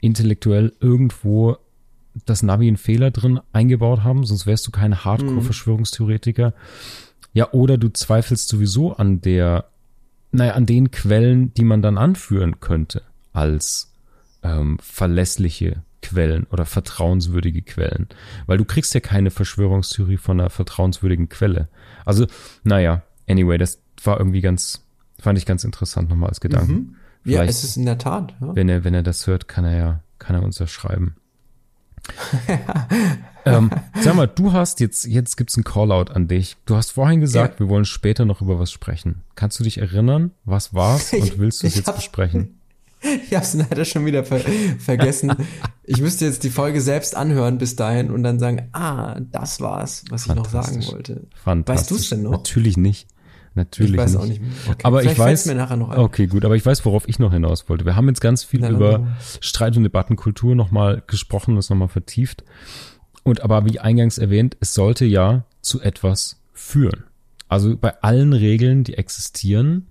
intellektuell 0.00 0.72
irgendwo 0.80 1.56
das 2.26 2.42
Navi 2.42 2.66
einen 2.68 2.76
Fehler 2.76 3.10
drin 3.10 3.40
eingebaut 3.52 4.02
haben, 4.02 4.24
sonst 4.24 4.46
wärst 4.46 4.66
du 4.66 4.70
kein 4.70 5.04
Hardcore-Verschwörungstheoretiker. 5.04 6.54
Ja, 7.32 7.52
oder 7.52 7.78
du 7.78 7.88
zweifelst 7.88 8.48
sowieso 8.48 8.94
an 8.94 9.20
der, 9.20 9.66
naja, 10.32 10.54
an 10.54 10.66
den 10.66 10.90
Quellen, 10.90 11.54
die 11.54 11.64
man 11.64 11.82
dann 11.82 11.98
anführen 11.98 12.60
könnte 12.60 13.02
als 13.32 13.92
ähm, 14.42 14.78
verlässliche 14.80 15.82
Quellen 16.02 16.46
oder 16.50 16.64
vertrauenswürdige 16.64 17.62
Quellen. 17.62 18.08
Weil 18.46 18.58
du 18.58 18.64
kriegst 18.64 18.94
ja 18.94 19.00
keine 19.00 19.30
Verschwörungstheorie 19.30 20.16
von 20.16 20.40
einer 20.40 20.50
vertrauenswürdigen 20.50 21.28
Quelle. 21.28 21.68
Also, 22.04 22.26
naja, 22.64 23.02
anyway, 23.28 23.58
das 23.58 23.80
war 24.02 24.18
irgendwie 24.18 24.40
ganz, 24.40 24.84
fand 25.20 25.38
ich 25.38 25.46
ganz 25.46 25.64
interessant 25.64 26.08
nochmal 26.08 26.30
als 26.30 26.40
Gedanken. 26.40 26.72
Mhm. 26.72 26.96
Vielleicht, 27.28 27.44
ja, 27.44 27.50
es 27.50 27.64
ist 27.64 27.76
in 27.76 27.84
der 27.84 27.98
Tat. 27.98 28.34
Ja. 28.40 28.56
Wenn 28.56 28.68
er, 28.68 28.84
wenn 28.84 28.94
er 28.94 29.02
das 29.02 29.26
hört, 29.26 29.48
kann 29.48 29.64
er 29.64 29.76
ja, 29.76 30.00
kann 30.18 30.34
er 30.34 30.42
uns 30.42 30.56
das 30.56 30.70
schreiben. 30.70 31.16
ähm, 33.44 33.70
sag 34.00 34.14
mal, 34.14 34.26
du 34.26 34.52
hast 34.52 34.80
jetzt, 34.80 35.04
jetzt 35.04 35.36
gibt's 35.36 35.58
ein 35.58 35.64
Callout 35.64 36.10
an 36.10 36.26
dich. 36.26 36.56
Du 36.64 36.74
hast 36.74 36.92
vorhin 36.92 37.20
gesagt, 37.20 37.54
ja. 37.54 37.66
wir 37.66 37.68
wollen 37.68 37.84
später 37.84 38.24
noch 38.24 38.40
über 38.40 38.58
was 38.58 38.72
sprechen. 38.72 39.22
Kannst 39.34 39.60
du 39.60 39.64
dich 39.64 39.76
erinnern? 39.78 40.30
Was 40.46 40.72
war's 40.72 41.12
und 41.12 41.38
willst 41.38 41.62
du 41.62 41.66
es 41.66 41.76
jetzt 41.76 41.88
hab, 41.88 41.96
besprechen? 41.96 42.54
Ich 43.00 43.32
hab's 43.32 43.54
leider 43.54 43.84
schon 43.84 44.06
wieder 44.06 44.24
ver 44.24 44.40
vergessen. 44.80 45.32
ich 45.84 46.00
müsste 46.00 46.24
jetzt 46.24 46.42
die 46.42 46.50
Folge 46.50 46.80
selbst 46.80 47.14
anhören 47.14 47.56
bis 47.56 47.76
dahin 47.76 48.10
und 48.10 48.24
dann 48.24 48.40
sagen, 48.40 48.70
ah, 48.72 49.20
das 49.20 49.60
war's, 49.60 50.02
was 50.10 50.26
ich 50.26 50.34
noch 50.34 50.48
sagen 50.50 50.84
wollte. 50.88 51.28
Fantastisch. 51.32 51.80
Weißt 51.80 51.90
du 51.92 51.94
es 51.94 52.08
denn 52.08 52.22
noch? 52.24 52.32
Natürlich 52.32 52.76
nicht. 52.76 53.06
Natürlich 53.58 53.92
ich 53.92 53.98
weiß 53.98 54.12
nicht. 54.12 54.20
auch 54.22 54.26
nicht 54.26 54.40
mehr. 54.40 54.50
Okay. 54.68 54.80
Aber 54.84 55.00
Vielleicht 55.00 55.16
ich 55.16 55.18
weiß, 55.18 55.46
mir 55.46 55.54
nachher 55.56 55.76
noch 55.76 55.90
ein. 55.90 55.98
okay, 55.98 56.26
gut, 56.26 56.44
aber 56.44 56.56
ich 56.56 56.64
weiß, 56.64 56.84
worauf 56.84 57.08
ich 57.08 57.18
noch 57.18 57.32
hinaus 57.32 57.68
wollte. 57.68 57.84
Wir 57.84 57.96
haben 57.96 58.08
jetzt 58.08 58.20
ganz 58.20 58.44
viel 58.44 58.60
dann 58.60 58.74
über 58.76 58.98
mal. 58.98 59.16
Streit- 59.40 59.76
und 59.76 59.82
Debattenkultur 59.82 60.54
nochmal 60.54 61.02
gesprochen, 61.06 61.56
das 61.56 61.68
nochmal 61.70 61.88
vertieft. 61.88 62.44
Und 63.24 63.42
aber 63.42 63.66
wie 63.66 63.78
eingangs 63.80 64.16
erwähnt, 64.18 64.56
es 64.60 64.72
sollte 64.74 65.04
ja 65.04 65.44
zu 65.60 65.80
etwas 65.82 66.40
führen. 66.54 67.04
Also 67.48 67.76
bei 67.76 68.00
allen 68.02 68.32
Regeln, 68.32 68.84
die 68.84 68.94
existieren, 68.94 69.86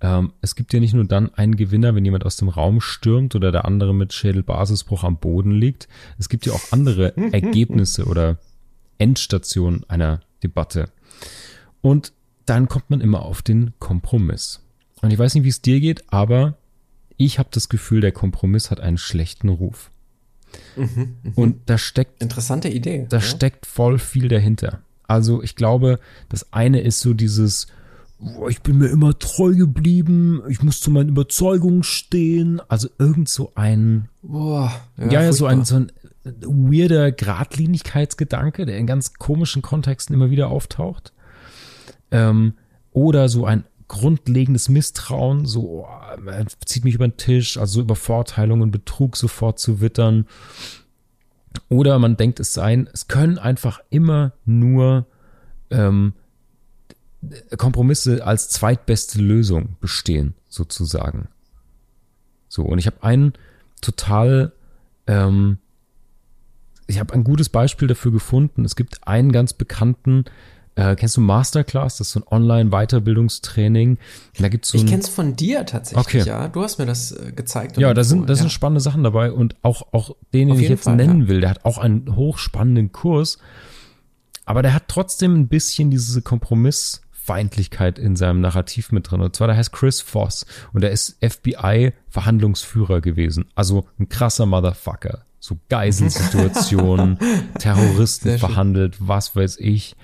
ähm, 0.00 0.32
es 0.42 0.54
gibt 0.56 0.72
ja 0.72 0.80
nicht 0.80 0.94
nur 0.94 1.04
dann 1.04 1.32
einen 1.34 1.56
Gewinner, 1.56 1.94
wenn 1.94 2.04
jemand 2.04 2.26
aus 2.26 2.36
dem 2.36 2.48
Raum 2.48 2.80
stürmt 2.80 3.34
oder 3.34 3.50
der 3.50 3.64
andere 3.64 3.94
mit 3.94 4.12
Schädelbasisbruch 4.12 5.04
am 5.04 5.18
Boden 5.18 5.52
liegt. 5.52 5.88
Es 6.18 6.28
gibt 6.28 6.46
ja 6.46 6.52
auch 6.52 6.72
andere 6.72 7.16
Ergebnisse 7.32 8.04
oder 8.04 8.38
Endstationen 8.98 9.84
einer 9.88 10.20
Debatte. 10.42 10.90
Und 11.80 12.12
dann 12.46 12.68
kommt 12.68 12.90
man 12.90 13.00
immer 13.00 13.22
auf 13.22 13.42
den 13.42 13.72
Kompromiss. 13.78 14.62
Und 15.02 15.12
ich 15.12 15.18
weiß 15.18 15.34
nicht, 15.34 15.44
wie 15.44 15.48
es 15.50 15.62
dir 15.62 15.80
geht, 15.80 16.12
aber 16.12 16.56
ich 17.16 17.38
habe 17.38 17.48
das 17.52 17.68
Gefühl, 17.68 18.00
der 18.00 18.12
Kompromiss 18.12 18.70
hat 18.70 18.80
einen 18.80 18.98
schlechten 18.98 19.48
Ruf. 19.48 19.90
Und 21.34 21.56
da 21.66 21.76
steckt 21.76 22.22
Interessante 22.22 22.68
Idee. 22.68 23.06
da 23.08 23.18
ja? 23.18 23.20
steckt 23.20 23.66
voll 23.66 23.98
viel 23.98 24.28
dahinter. 24.28 24.80
Also 25.06 25.42
ich 25.42 25.54
glaube, 25.54 25.98
das 26.28 26.52
eine 26.52 26.80
ist 26.80 27.00
so 27.00 27.14
dieses, 27.14 27.66
"Boah, 28.18 28.48
ich 28.48 28.62
bin 28.62 28.78
mir 28.78 28.88
immer 28.88 29.18
treu 29.18 29.54
geblieben, 29.54 30.42
ich 30.48 30.62
muss 30.62 30.80
zu 30.80 30.90
meinen 30.90 31.10
Überzeugungen 31.10 31.82
stehen. 31.82 32.60
Also 32.68 32.88
irgend 32.98 33.28
so 33.28 33.52
ein, 33.54 34.08
Boah, 34.22 34.72
ja, 34.96 35.22
ja, 35.22 35.32
so 35.32 35.46
ein, 35.46 35.64
so 35.64 35.76
ein 35.76 35.92
weirder 36.24 37.12
Gradlinigkeitsgedanke, 37.12 38.66
der 38.66 38.78
in 38.78 38.86
ganz 38.86 39.14
komischen 39.14 39.62
Kontexten 39.62 40.14
immer 40.14 40.30
wieder 40.30 40.48
auftaucht. 40.48 41.12
Ähm, 42.10 42.54
oder 42.92 43.28
so 43.28 43.44
ein 43.44 43.64
grundlegendes 43.88 44.68
Misstrauen, 44.68 45.46
so, 45.46 45.86
oh, 45.86 46.20
man 46.20 46.46
zieht 46.64 46.84
mich 46.84 46.94
über 46.94 47.06
den 47.06 47.16
Tisch, 47.16 47.56
also 47.56 47.74
so 47.74 47.80
Übervorteilung 47.82 48.60
und 48.60 48.70
Betrug 48.70 49.16
sofort 49.16 49.58
zu 49.58 49.80
wittern. 49.80 50.26
Oder 51.68 51.98
man 51.98 52.16
denkt 52.16 52.40
es 52.40 52.52
sein, 52.52 52.88
es 52.92 53.08
können 53.08 53.38
einfach 53.38 53.80
immer 53.90 54.32
nur 54.44 55.06
ähm, 55.70 56.14
Kompromisse 57.56 58.24
als 58.24 58.48
zweitbeste 58.48 59.20
Lösung 59.20 59.76
bestehen, 59.80 60.34
sozusagen. 60.48 61.28
So, 62.48 62.62
und 62.62 62.78
ich 62.78 62.86
habe 62.86 63.02
einen 63.02 63.32
total, 63.80 64.52
ähm, 65.06 65.58
ich 66.86 67.00
habe 67.00 67.14
ein 67.14 67.24
gutes 67.24 67.48
Beispiel 67.48 67.88
dafür 67.88 68.12
gefunden. 68.12 68.64
Es 68.64 68.76
gibt 68.76 69.06
einen 69.06 69.32
ganz 69.32 69.52
bekannten, 69.52 70.24
äh, 70.76 70.94
kennst 70.94 71.16
du 71.16 71.22
Masterclass? 71.22 71.96
Das 71.96 72.08
ist 72.08 72.12
so 72.12 72.20
ein 72.20 72.26
Online-Weiterbildungstraining. 72.30 73.96
Da 74.38 74.48
gibt's 74.48 74.68
so 74.68 74.78
Ich 74.78 74.86
kenn's 74.86 75.08
von 75.08 75.34
dir 75.34 75.64
tatsächlich, 75.64 76.22
Okay. 76.22 76.28
ja. 76.28 76.48
Du 76.48 76.62
hast 76.62 76.78
mir 76.78 76.84
das 76.84 77.12
äh, 77.12 77.32
gezeigt. 77.32 77.78
Ja, 77.78 77.94
da 77.94 78.04
sind, 78.04 78.18
empfohlen, 78.18 78.28
da 78.28 78.34
sind 78.34 78.46
ja. 78.46 78.50
spannende 78.50 78.80
Sachen 78.80 79.02
dabei 79.02 79.32
und 79.32 79.56
auch, 79.62 79.92
auch 79.92 80.14
den, 80.34 80.48
den 80.48 80.60
ich 80.60 80.68
jetzt 80.68 80.84
Fall, 80.84 80.96
nennen 80.96 81.22
ja. 81.22 81.28
will, 81.28 81.40
der 81.40 81.50
hat 81.50 81.64
auch 81.64 81.78
einen 81.78 82.14
hochspannenden 82.14 82.92
Kurs, 82.92 83.38
aber 84.44 84.60
der 84.60 84.74
hat 84.74 84.84
trotzdem 84.88 85.34
ein 85.34 85.48
bisschen 85.48 85.90
diese 85.90 86.20
Kompromissfeindlichkeit 86.20 87.98
in 87.98 88.14
seinem 88.14 88.42
Narrativ 88.42 88.92
mit 88.92 89.10
drin. 89.10 89.22
Und 89.22 89.34
zwar, 89.34 89.46
der 89.48 89.56
heißt 89.56 89.72
Chris 89.72 90.02
Voss 90.02 90.44
und 90.74 90.82
der 90.82 90.90
ist 90.90 91.16
FBI-Verhandlungsführer 91.22 93.00
gewesen. 93.00 93.46
Also 93.54 93.86
ein 93.98 94.10
krasser 94.10 94.44
Motherfucker. 94.44 95.24
So 95.40 95.58
Geiselsituationen, 95.70 97.18
Terroristen 97.58 98.38
verhandelt, 98.38 98.96
was 99.00 99.34
weiß 99.34 99.56
ich. 99.58 99.96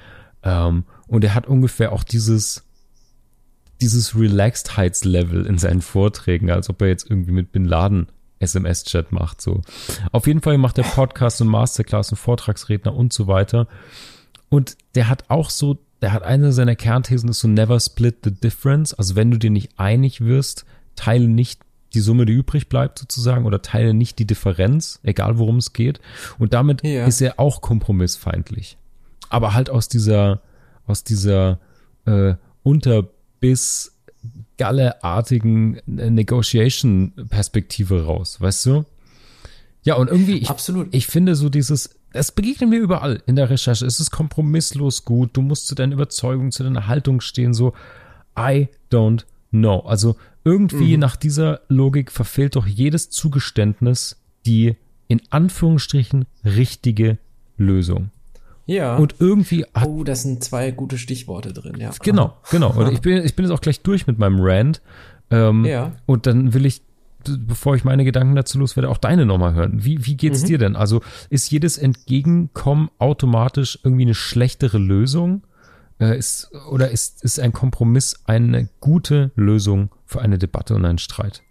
Ähm, 0.43 0.85
und 1.07 1.25
er 1.25 1.35
hat 1.35 1.47
ungefähr 1.47 1.93
auch 1.93 2.05
dieses, 2.05 2.65
dieses 3.81 4.17
Relaxedheitslevel 4.19 5.47
in 5.47 5.59
seinen 5.59 5.83
Vorträgen, 5.83 6.51
als 6.51 6.69
ob 6.71 6.81
er 6.83 6.89
jetzt 6.89 7.09
irgendwie 7.09 7.33
mit 7.33 7.53
Bin 7.53 7.65
Laden 7.65 8.07
SMS-Chat 8.39 9.13
macht. 9.13 9.41
So. 9.41 9.63
Auf 10.11 10.27
jeden 10.27 10.41
Fall 10.41 10.59
macht 10.59 10.79
er 10.79 10.85
Podcast 10.85 11.41
und 11.41 11.49
Masterclass 11.49 12.11
und 12.11 12.19
Vortragsredner 12.19 12.95
und 12.95 13.13
so 13.13 13.27
weiter. 13.27 13.69
Und 14.49 14.77
der 14.95 15.09
hat 15.09 15.25
auch 15.29 15.51
so, 15.51 15.79
der 16.01 16.13
hat 16.13 16.23
eine 16.25 16.53
seiner 16.53 16.77
Kernthesen 16.77 17.29
ist 17.29 17.41
so 17.41 17.49
never 17.49 17.79
split 17.79 18.17
the 18.25 18.33
difference. 18.33 18.93
Also 18.95 19.17
wenn 19.17 19.31
du 19.31 19.39
dir 19.39 19.51
nicht 19.51 19.79
einig 19.79 20.21
wirst, 20.21 20.65
teile 20.97 21.29
nicht 21.29 21.61
die 21.95 22.01
Summe, 22.01 22.27
die 22.27 22.33
übrig 22.33 22.69
bleibt 22.69 22.99
sozusagen, 22.99 23.45
oder 23.45 23.61
teile 23.63 23.93
nicht 23.95 24.19
die 24.19 24.27
Differenz, 24.27 24.99
egal 25.03 25.39
worum 25.39 25.59
es 25.59 25.73
geht. 25.73 26.01
Und 26.39 26.55
damit 26.55 26.83
Ja. 26.83 27.07
ist 27.07 27.21
er 27.21 27.39
auch 27.39 27.61
kompromissfeindlich. 27.61 28.79
Aber 29.33 29.55
halt 29.55 29.71
aus 29.71 29.89
dieser, 29.89 30.43
aus 30.87 31.05
dieser 31.05 31.59
äh, 32.05 32.35
Unterbiss 32.63 33.97
Galle-artigen 34.59 35.77
äh, 35.99 36.11
Negotiation-Perspektive 36.11 38.05
raus, 38.05 38.41
weißt 38.41 38.67
du? 38.67 38.85
Ja, 39.85 39.95
und 39.97 40.09
irgendwie, 40.09 40.39
ich, 40.39 40.51
Absolut. 40.51 40.95
ich 40.95 41.07
finde 41.07 41.35
so 41.35 41.49
dieses, 41.49 41.97
das 42.13 42.31
begegnet 42.33 42.71
mir 42.71 42.79
überall 42.79 43.23
in 43.27 43.37
der 43.37 43.51
Recherche. 43.51 43.87
Es 43.87 43.99
ist 43.99 44.11
kompromisslos 44.11 45.05
gut. 45.05 45.31
Du 45.37 45.43
musst 45.43 45.67
zu 45.67 45.75
deiner 45.75 45.95
Überzeugung, 45.95 46.53
zu 46.53 46.63
deiner 46.63 46.87
Haltung 46.87 47.21
stehen. 47.21 47.55
So, 47.55 47.73
I 48.39 48.69
don't 48.93 49.25
know. 49.51 49.81
Also 49.81 50.17
irgendwie 50.45 50.97
nach 50.97 51.17
dieser 51.17 51.63
Logik 51.69 52.13
verfehlt 52.13 52.57
doch 52.57 52.67
jedes 52.67 53.11
Zugeständnis 53.11 54.17
die 54.47 54.77
in 55.09 55.21
Anführungsstrichen 55.31 56.27
richtige 56.45 57.19
Lösung. 57.57 58.11
Ja. 58.67 58.97
Und 58.97 59.17
irgendwie 59.19 59.65
hat 59.75 59.89
oh, 59.89 60.05
das 60.05 60.23
sind 60.23 60.43
zwei 60.45 60.71
gute 60.71 60.99
Stichworte 60.99 61.53
drin, 61.53 61.75
ja. 61.79 61.91
Genau, 62.03 62.37
genau. 62.51 62.73
Und 62.73 62.93
ich 62.93 63.01
bin, 63.01 63.25
ich 63.25 63.35
bin 63.35 63.45
jetzt 63.45 63.53
auch 63.53 63.61
gleich 63.61 63.81
durch 63.81 64.07
mit 64.07 64.19
meinem 64.19 64.39
Rant. 64.41 64.81
Ähm, 65.31 65.65
Ja. 65.65 65.93
Und 66.07 66.27
dann 66.27 66.55
will 66.55 66.67
ich, 66.67 66.83
bevor 67.25 67.75
ich 67.75 67.85
meine 67.85 68.05
Gedanken 68.05 68.37
dazu 68.37 68.59
loswerde, 68.59 68.89
auch 68.89 68.99
deine 68.99 69.27
nochmal 69.27 69.55
hören. 69.55 69.85
Wie, 69.85 70.07
wie 70.07 70.17
geht's 70.17 70.45
dir 70.45 70.59
denn? 70.59 70.77
Also 70.77 71.01
ist 71.31 71.51
jedes 71.51 71.79
Entgegenkommen 71.79 72.91
automatisch 72.99 73.79
irgendwie 73.83 74.03
eine 74.03 74.15
schlechtere 74.15 74.79
Lösung? 74.79 75.43
Äh, 75.99 76.19
ist, 76.19 76.51
oder 76.71 76.91
ist, 76.91 77.23
ist 77.25 77.39
ein 77.41 77.53
Kompromiss 77.53 78.23
eine 78.27 78.69
gute 78.81 79.31
Lösung 79.37 79.91
für 80.05 80.21
eine 80.21 80.39
Debatte 80.39 80.75
und 80.75 80.85
einen 80.85 80.99
Streit? 80.99 81.43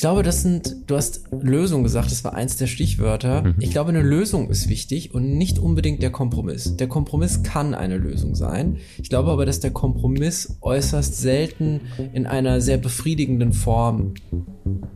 Ich 0.00 0.02
glaube, 0.02 0.22
das 0.22 0.40
sind, 0.40 0.76
du 0.86 0.96
hast 0.96 1.24
Lösung 1.42 1.82
gesagt, 1.82 2.10
das 2.10 2.24
war 2.24 2.32
eins 2.32 2.56
der 2.56 2.68
Stichwörter. 2.68 3.42
Mhm. 3.42 3.56
Ich 3.58 3.70
glaube, 3.70 3.90
eine 3.90 4.00
Lösung 4.00 4.48
ist 4.48 4.70
wichtig 4.70 5.12
und 5.12 5.36
nicht 5.36 5.58
unbedingt 5.58 6.02
der 6.02 6.08
Kompromiss. 6.08 6.74
Der 6.78 6.88
Kompromiss 6.88 7.42
kann 7.42 7.74
eine 7.74 7.98
Lösung 7.98 8.34
sein. 8.34 8.78
Ich 8.96 9.10
glaube 9.10 9.30
aber, 9.30 9.44
dass 9.44 9.60
der 9.60 9.72
Kompromiss 9.72 10.56
äußerst 10.62 11.18
selten 11.18 11.82
in 12.14 12.26
einer 12.26 12.62
sehr 12.62 12.78
befriedigenden 12.78 13.52
Form 13.52 14.14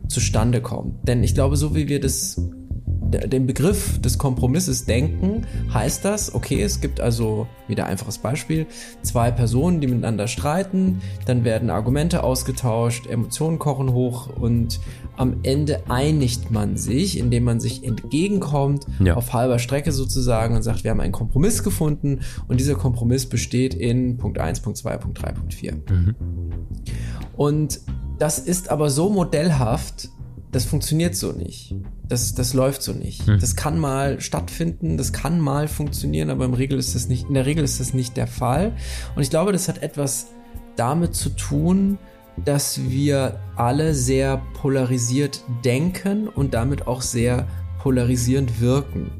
zustande 0.07 0.59
kommt. 0.59 1.07
Denn 1.07 1.23
ich 1.23 1.35
glaube, 1.35 1.55
so 1.55 1.75
wie 1.75 1.87
wir 1.87 1.99
das 1.99 2.41
den 2.87 3.47
Begriff 3.47 3.99
des 4.01 4.17
Kompromisses 4.17 4.85
denken, 4.85 5.45
heißt 5.73 6.05
das, 6.05 6.35
okay, 6.35 6.61
es 6.61 6.81
gibt 6.81 6.99
also, 6.99 7.47
wieder 7.67 7.85
einfaches 7.87 8.17
Beispiel, 8.17 8.67
zwei 9.01 9.31
Personen, 9.31 9.81
die 9.81 9.87
miteinander 9.87 10.27
streiten, 10.27 11.01
dann 11.25 11.43
werden 11.43 11.69
Argumente 11.69 12.23
ausgetauscht, 12.23 13.07
Emotionen 13.07 13.57
kochen 13.57 13.93
hoch 13.93 14.29
und 14.35 14.79
am 15.17 15.37
Ende 15.43 15.83
einigt 15.89 16.51
man 16.51 16.77
sich, 16.77 17.17
indem 17.17 17.45
man 17.45 17.59
sich 17.59 17.83
entgegenkommt, 17.83 18.85
Ja. 18.99 19.15
auf 19.15 19.33
halber 19.33 19.59
Strecke 19.59 19.91
sozusagen 19.91 20.55
und 20.55 20.61
sagt, 20.61 20.83
wir 20.83 20.91
haben 20.91 20.99
einen 20.99 21.13
Kompromiss 21.13 21.63
gefunden 21.63 22.19
und 22.47 22.59
dieser 22.59 22.75
Kompromiss 22.75 23.25
besteht 23.25 23.73
in 23.73 24.17
Punkt 24.17 24.39
1, 24.39 24.59
Punkt 24.59 24.77
2, 24.77 24.97
Punkt 24.97 25.21
3, 25.21 25.31
Punkt 25.31 25.53
4. 25.53 25.73
Und 27.35 27.79
das 28.19 28.39
ist 28.39 28.69
aber 28.69 28.89
so 28.89 29.09
modellhaft, 29.09 30.09
das 30.55 30.63
funktioniert 30.63 31.17
so 31.17 31.33
nicht. 31.33 31.75
Das, 32.07 32.33
das 32.33 32.53
läuft 32.53 32.81
so 32.81 32.93
nicht. 32.93 33.27
Das 33.27 33.57
kann 33.57 33.77
mal 33.77 34.21
stattfinden, 34.21 34.95
das 34.95 35.11
kann 35.11 35.37
mal 35.37 35.67
funktionieren, 35.67 36.29
aber 36.29 36.45
im 36.45 36.53
Regel 36.53 36.79
ist 36.79 36.95
das 36.95 37.09
nicht, 37.09 37.27
in 37.27 37.33
der 37.33 37.45
Regel 37.45 37.61
ist 37.61 37.81
das 37.81 37.93
nicht 37.93 38.15
der 38.15 38.25
Fall. 38.25 38.71
Und 39.17 39.21
ich 39.21 39.29
glaube, 39.29 39.51
das 39.51 39.67
hat 39.67 39.83
etwas 39.83 40.27
damit 40.77 41.13
zu 41.13 41.31
tun, 41.31 41.97
dass 42.45 42.79
wir 42.89 43.41
alle 43.57 43.93
sehr 43.93 44.41
polarisiert 44.53 45.43
denken 45.65 46.29
und 46.29 46.53
damit 46.53 46.87
auch 46.87 47.01
sehr 47.01 47.47
polarisierend 47.79 48.61
wirken. 48.61 49.11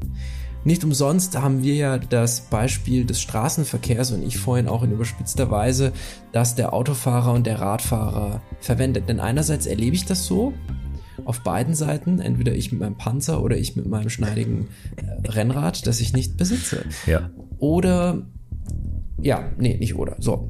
Nicht 0.64 0.84
umsonst 0.84 1.38
haben 1.38 1.62
wir 1.62 1.74
ja 1.74 1.98
das 1.98 2.40
Beispiel 2.40 3.04
des 3.04 3.20
Straßenverkehrs 3.20 4.10
und 4.12 4.22
ich 4.22 4.38
vorhin 4.38 4.68
auch 4.68 4.82
in 4.82 4.90
überspitzter 4.90 5.50
Weise, 5.50 5.92
dass 6.32 6.54
der 6.54 6.72
Autofahrer 6.72 7.34
und 7.34 7.46
der 7.46 7.60
Radfahrer 7.60 8.40
verwendet. 8.60 9.06
Denn 9.10 9.20
einerseits 9.20 9.66
erlebe 9.66 9.94
ich 9.94 10.06
das 10.06 10.24
so, 10.24 10.54
auf 11.26 11.40
beiden 11.40 11.74
Seiten, 11.74 12.20
entweder 12.20 12.54
ich 12.54 12.70
mit 12.70 12.80
meinem 12.80 12.96
Panzer 12.96 13.42
oder 13.42 13.56
ich 13.56 13.76
mit 13.76 13.86
meinem 13.86 14.10
schneidigen 14.10 14.68
äh, 14.96 15.28
Rennrad, 15.28 15.86
das 15.86 16.00
ich 16.00 16.12
nicht 16.12 16.36
besitze. 16.36 16.84
Ja. 17.06 17.30
Oder, 17.58 18.22
ja, 19.20 19.50
nee, 19.58 19.76
nicht 19.76 19.96
oder, 19.96 20.16
so. 20.20 20.48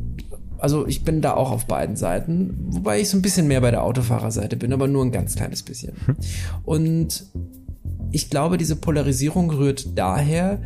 Also 0.59 0.87
ich 0.87 1.03
bin 1.03 1.21
da 1.23 1.35
auch 1.35 1.51
auf 1.51 1.67
beiden 1.67 1.97
Seiten, 1.97 2.55
wobei 2.69 3.01
ich 3.01 3.09
so 3.09 3.17
ein 3.17 3.23
bisschen 3.23 3.47
mehr 3.49 3.61
bei 3.61 3.71
der 3.71 3.83
Autofahrerseite 3.83 4.57
bin, 4.57 4.73
aber 4.73 4.87
nur 4.87 5.05
ein 5.05 5.13
ganz 5.13 5.35
kleines 5.35 5.63
bisschen. 5.63 5.93
Und 6.65 7.27
ich 8.11 8.31
glaube, 8.31 8.57
diese 8.57 8.77
Polarisierung 8.77 9.51
rührt 9.51 9.99
daher, 9.99 10.61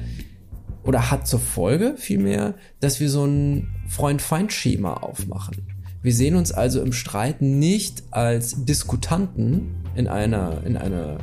oder 0.83 1.11
hat 1.11 1.27
zur 1.27 1.41
Folge 1.41 1.95
vielmehr, 1.97 2.55
dass 2.81 3.01
wir 3.01 3.11
so 3.11 3.25
ein 3.25 3.69
Freund-Feind-Schema 3.89 4.95
aufmachen. 4.95 5.59
Wir 6.03 6.15
sehen 6.15 6.35
uns 6.35 6.53
also 6.53 6.81
im 6.81 6.93
Streit 6.93 7.43
nicht 7.43 8.05
als 8.11 8.65
Diskutanten 8.65 9.80
in 9.95 10.07
einer, 10.09 10.63
in 10.65 10.77
einer, 10.77 11.19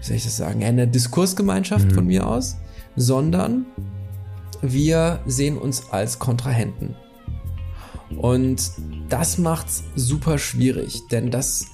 wie 0.00 0.04
soll 0.04 0.16
ich 0.16 0.24
das 0.24 0.36
sagen, 0.36 0.60
in 0.60 0.68
einer 0.68 0.86
Diskursgemeinschaft 0.86 1.90
mhm. 1.90 1.94
von 1.94 2.06
mir 2.06 2.26
aus, 2.26 2.56
sondern 2.96 3.66
wir 4.62 5.20
sehen 5.26 5.58
uns 5.58 5.90
als 5.90 6.18
Kontrahenten. 6.18 6.94
Und 8.16 8.72
das 9.08 9.38
macht's 9.38 9.84
super 9.96 10.38
schwierig, 10.38 11.02
denn 11.10 11.30
das 11.30 11.66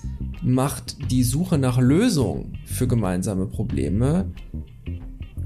macht 0.43 1.11
die 1.11 1.25
Suche 1.25 1.59
nach 1.59 1.79
Lösungen 1.79 2.59
für 2.65 2.87
gemeinsame 2.87 3.47
Probleme 3.47 4.31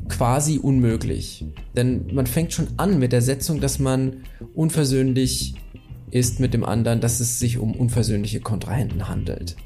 quasi 0.09 0.59
unmöglich. 0.59 1.45
Denn 1.75 2.15
man 2.15 2.27
fängt 2.27 2.53
schon 2.53 2.69
an 2.77 2.99
mit 2.99 3.13
der 3.13 3.23
Setzung, 3.23 3.61
dass 3.61 3.79
man 3.79 4.25
unversöhnlich 4.55 5.55
ist 6.13 6.41
mit 6.41 6.53
dem 6.53 6.63
anderen, 6.63 7.01
dass 7.01 7.21
es 7.21 7.39
sich 7.39 7.59
um 7.59 7.75
unversöhnliche 7.75 8.41
Kontrahenten 8.41 9.09
handelt. 9.09 9.57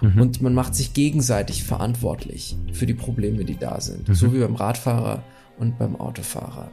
Mhm. 0.00 0.20
Und 0.20 0.40
man 0.40 0.54
macht 0.54 0.74
sich 0.74 0.94
gegenseitig 0.94 1.64
verantwortlich 1.64 2.56
für 2.72 2.86
die 2.86 2.94
Probleme, 2.94 3.44
die 3.44 3.58
da 3.58 3.80
sind. 3.80 4.08
Mhm. 4.08 4.14
So 4.14 4.32
wie 4.32 4.38
beim 4.38 4.54
Radfahrer 4.54 5.24
und 5.58 5.78
beim 5.78 5.96
Autofahrer. 5.96 6.70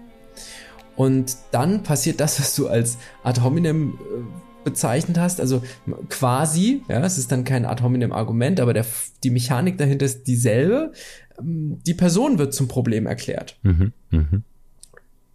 Und 0.96 1.36
dann 1.52 1.82
passiert 1.82 2.20
das, 2.20 2.40
was 2.40 2.56
du 2.56 2.68
als 2.68 3.00
ad 3.24 3.42
hominem 3.42 3.94
äh, 3.94 4.64
bezeichnet 4.64 5.18
hast, 5.18 5.42
also 5.42 5.64
quasi, 6.10 6.84
ja, 6.88 7.04
es 7.04 7.18
ist 7.18 7.32
dann 7.32 7.44
kein 7.44 7.66
ad 7.66 7.82
hominem 7.82 8.12
Argument, 8.12 8.60
aber 8.60 8.74
der, 8.74 8.86
die 9.24 9.32
Mechanik 9.32 9.80
dahinter 9.80 10.06
ist 10.06 10.28
dieselbe. 10.28 10.92
Ähm, 11.40 11.80
die 11.88 11.96
Person 11.96 12.38
wird 12.38 12.54
zum 12.54 12.68
Problem 12.68 13.08
erklärt. 13.08 13.58
Mhm. 13.64 13.94
Mhm. 14.12 14.44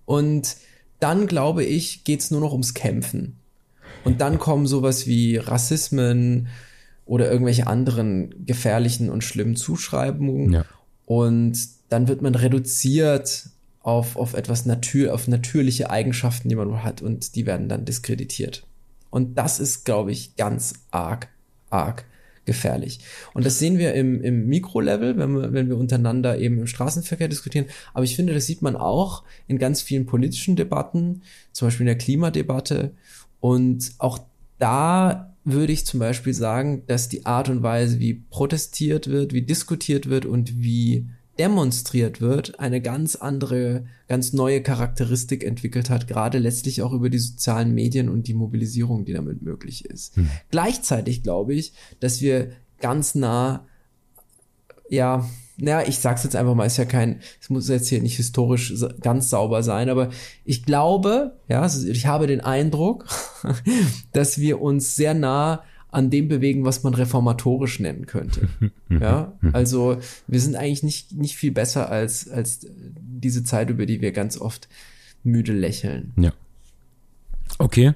Und 0.04 0.56
dann, 1.00 1.26
glaube 1.26 1.64
ich, 1.64 2.04
geht's 2.04 2.30
nur 2.30 2.40
noch 2.40 2.52
ums 2.52 2.74
Kämpfen. 2.74 3.37
Und 4.08 4.20
dann 4.20 4.38
kommen 4.38 4.66
sowas 4.66 5.06
wie 5.06 5.36
Rassismen 5.36 6.48
oder 7.04 7.30
irgendwelche 7.30 7.66
anderen 7.66 8.44
gefährlichen 8.44 9.10
und 9.10 9.24
schlimmen 9.24 9.56
Zuschreibungen. 9.56 10.52
Ja. 10.52 10.64
Und 11.06 11.58
dann 11.88 12.06
wird 12.06 12.20
man 12.20 12.34
reduziert 12.34 13.48
auf, 13.80 14.16
auf 14.16 14.34
etwas 14.34 14.66
natür 14.66 15.14
auf 15.14 15.28
natürliche 15.28 15.90
Eigenschaften, 15.90 16.48
die 16.48 16.54
man 16.54 16.82
hat 16.82 17.00
und 17.00 17.34
die 17.34 17.46
werden 17.46 17.68
dann 17.68 17.86
diskreditiert. 17.86 18.66
Und 19.10 19.38
das 19.38 19.58
ist, 19.58 19.86
glaube 19.86 20.12
ich, 20.12 20.36
ganz 20.36 20.74
arg, 20.90 21.28
arg 21.70 22.04
gefährlich. 22.44 23.00
Und 23.34 23.46
das 23.46 23.58
sehen 23.58 23.78
wir 23.78 23.94
im, 23.94 24.22
im 24.22 24.46
Mikrolevel, 24.46 25.16
wenn 25.16 25.32
wir, 25.32 25.52
wenn 25.52 25.68
wir 25.68 25.76
untereinander 25.76 26.38
eben 26.38 26.58
im 26.58 26.66
Straßenverkehr 26.66 27.28
diskutieren. 27.28 27.66
Aber 27.94 28.04
ich 28.04 28.16
finde, 28.16 28.34
das 28.34 28.46
sieht 28.46 28.62
man 28.62 28.74
auch 28.74 29.22
in 29.46 29.58
ganz 29.58 29.82
vielen 29.82 30.06
politischen 30.06 30.56
Debatten, 30.56 31.22
zum 31.52 31.68
Beispiel 31.68 31.84
in 31.84 31.88
der 31.94 31.98
Klimadebatte 31.98 32.92
und 33.40 33.92
auch 33.98 34.18
da 34.58 35.34
würde 35.44 35.72
ich 35.72 35.86
zum 35.86 36.00
Beispiel 36.00 36.34
sagen, 36.34 36.82
dass 36.86 37.08
die 37.08 37.24
Art 37.24 37.48
und 37.48 37.62
Weise, 37.62 37.98
wie 38.00 38.14
protestiert 38.14 39.08
wird, 39.08 39.32
wie 39.32 39.42
diskutiert 39.42 40.08
wird 40.08 40.26
und 40.26 40.62
wie 40.62 41.08
demonstriert 41.38 42.20
wird, 42.20 42.58
eine 42.58 42.82
ganz 42.82 43.14
andere, 43.14 43.86
ganz 44.08 44.32
neue 44.32 44.60
Charakteristik 44.60 45.44
entwickelt 45.44 45.88
hat, 45.88 46.08
gerade 46.08 46.38
letztlich 46.38 46.82
auch 46.82 46.92
über 46.92 47.10
die 47.10 47.18
sozialen 47.18 47.72
Medien 47.72 48.08
und 48.08 48.26
die 48.26 48.34
Mobilisierung, 48.34 49.04
die 49.04 49.12
damit 49.12 49.40
möglich 49.40 49.84
ist. 49.84 50.16
Hm. 50.16 50.28
Gleichzeitig 50.50 51.22
glaube 51.22 51.54
ich, 51.54 51.72
dass 52.00 52.20
wir 52.20 52.50
ganz 52.80 53.14
nah, 53.14 53.66
ja, 54.90 55.28
naja, 55.60 55.86
ich 55.86 55.98
sag's 55.98 56.24
jetzt 56.24 56.36
einfach 56.36 56.54
mal, 56.54 56.66
ist 56.66 56.76
ja 56.76 56.84
kein, 56.84 57.20
es 57.40 57.50
muss 57.50 57.68
jetzt 57.68 57.88
hier 57.88 58.00
nicht 58.00 58.16
historisch 58.16 58.72
ganz 59.00 59.28
sauber 59.28 59.62
sein, 59.62 59.88
aber 59.88 60.10
ich 60.44 60.64
glaube, 60.64 61.36
ja, 61.48 61.66
ich 61.66 62.06
habe 62.06 62.26
den 62.26 62.40
Eindruck, 62.40 63.06
dass 64.12 64.38
wir 64.38 64.60
uns 64.60 64.94
sehr 64.94 65.14
nah 65.14 65.64
an 65.90 66.10
dem 66.10 66.28
bewegen, 66.28 66.64
was 66.64 66.82
man 66.82 66.94
reformatorisch 66.94 67.80
nennen 67.80 68.06
könnte. 68.06 68.48
ja, 68.88 69.32
also 69.52 69.98
wir 70.26 70.40
sind 70.40 70.54
eigentlich 70.54 70.82
nicht, 70.82 71.12
nicht 71.12 71.36
viel 71.36 71.50
besser 71.50 71.90
als, 71.90 72.28
als 72.28 72.66
diese 73.00 73.42
Zeit, 73.42 73.70
über 73.70 73.86
die 73.86 74.00
wir 74.00 74.12
ganz 74.12 74.38
oft 74.38 74.68
müde 75.24 75.52
lächeln. 75.52 76.12
Ja. 76.16 76.32
Okay. 77.58 77.94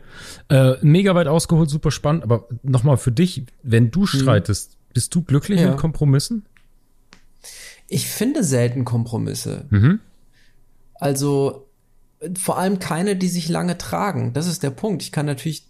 Äh, 0.49 0.75
mega 0.81 1.15
weit 1.15 1.29
ausgeholt, 1.29 1.71
super 1.71 1.91
spannend, 1.91 2.25
aber 2.25 2.49
nochmal 2.63 2.97
für 2.97 3.13
dich, 3.13 3.45
wenn 3.63 3.91
du 3.91 4.01
hm. 4.01 4.07
streitest, 4.07 4.77
bist 4.95 5.15
du 5.15 5.23
glücklich 5.23 5.61
ja. 5.61 5.71
mit 5.71 5.79
Kompromissen? 5.79 6.45
Ich 7.93 8.09
finde 8.09 8.43
selten 8.43 8.87
Kompromisse. 8.87 9.67
Mhm. 9.69 10.01
Also 10.95 11.69
vor 12.39 12.57
allem 12.59 12.79
keine, 12.79 13.17
die 13.17 13.29
sich 13.29 13.49
lange 13.51 13.77
tragen. 13.77 14.33
Das 14.33 14.47
ist 14.47 14.63
der 14.63 14.71
Punkt. 14.71 15.03
Ich 15.03 15.13
kann 15.13 15.27
natürlich 15.27 15.67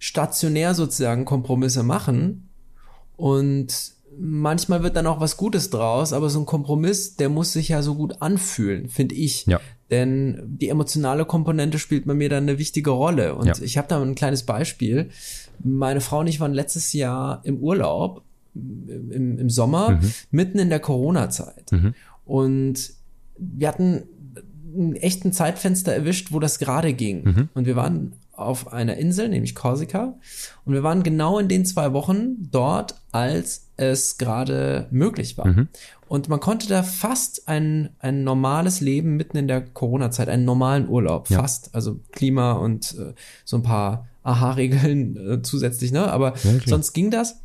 stationär 0.00 0.74
sozusagen 0.74 1.24
Kompromisse 1.24 1.84
machen 1.84 2.48
und 3.16 3.92
manchmal 4.18 4.82
wird 4.82 4.96
dann 4.96 5.06
auch 5.06 5.20
was 5.20 5.36
Gutes 5.36 5.70
draus, 5.70 6.12
aber 6.12 6.28
so 6.28 6.40
ein 6.40 6.46
Kompromiss, 6.46 7.14
der 7.14 7.28
muss 7.28 7.52
sich 7.52 7.68
ja 7.68 7.82
so 7.82 7.94
gut 7.94 8.20
anfühlen, 8.20 8.88
finde 8.88 9.14
ich. 9.14 9.46
Ja. 9.46 9.60
Denn 9.90 10.42
die 10.44 10.68
emotionale 10.68 11.24
Komponente 11.24 11.78
spielt 11.78 12.06
bei 12.06 12.14
mir 12.14 12.28
dann 12.28 12.44
eine 12.44 12.58
wichtige 12.58 12.90
Rolle. 12.90 13.36
Und 13.36 13.46
ja. 13.46 13.54
ich 13.60 13.78
habe 13.78 13.88
da 13.88 14.00
ein 14.02 14.14
kleines 14.16 14.42
Beispiel. 14.42 15.10
Meine 15.62 16.00
Frau 16.00 16.20
und 16.20 16.26
ich 16.26 16.40
waren 16.40 16.52
letztes 16.52 16.92
Jahr 16.92 17.42
im 17.44 17.58
Urlaub 17.58 18.22
im, 18.54 19.38
im 19.38 19.50
Sommer, 19.50 19.92
mhm. 19.92 20.12
mitten 20.30 20.58
in 20.58 20.68
der 20.68 20.80
Corona-Zeit. 20.80 21.72
Mhm. 21.72 21.94
Und 22.24 22.92
wir 23.38 23.68
hatten 23.68 24.02
ein 24.76 24.96
echten 24.96 25.32
Zeitfenster 25.32 25.92
erwischt, 25.92 26.32
wo 26.32 26.40
das 26.40 26.58
gerade 26.58 26.92
ging. 26.92 27.24
Mhm. 27.24 27.48
Und 27.54 27.66
wir 27.66 27.76
waren 27.76 28.12
auf 28.32 28.72
einer 28.72 28.96
Insel, 28.96 29.28
nämlich 29.28 29.54
Korsika. 29.54 30.14
Und 30.64 30.72
wir 30.72 30.82
waren 30.82 31.02
genau 31.02 31.38
in 31.38 31.48
den 31.48 31.64
zwei 31.64 31.92
Wochen 31.92 32.50
dort, 32.50 32.94
als 33.10 33.68
es 33.76 34.18
gerade 34.18 34.86
möglich 34.90 35.36
war. 35.36 35.48
Mhm. 35.48 35.68
Und 36.06 36.28
man 36.28 36.40
konnte 36.40 36.68
da 36.68 36.82
fast 36.82 37.48
ein, 37.48 37.90
ein 37.98 38.24
normales 38.24 38.80
Leben 38.80 39.16
mitten 39.16 39.36
in 39.36 39.48
der 39.48 39.60
Corona-Zeit, 39.60 40.28
einen 40.28 40.44
normalen 40.44 40.88
Urlaub, 40.88 41.28
ja. 41.30 41.40
fast. 41.40 41.74
Also 41.74 42.00
Klima 42.12 42.52
und 42.52 42.94
äh, 42.98 43.14
so 43.44 43.56
ein 43.56 43.62
paar 43.62 44.06
Aha-Regeln 44.22 45.16
äh, 45.16 45.42
zusätzlich, 45.42 45.92
ne? 45.92 46.10
Aber 46.10 46.34
ja, 46.44 46.52
sonst 46.64 46.92
ging 46.92 47.10
das. 47.10 47.40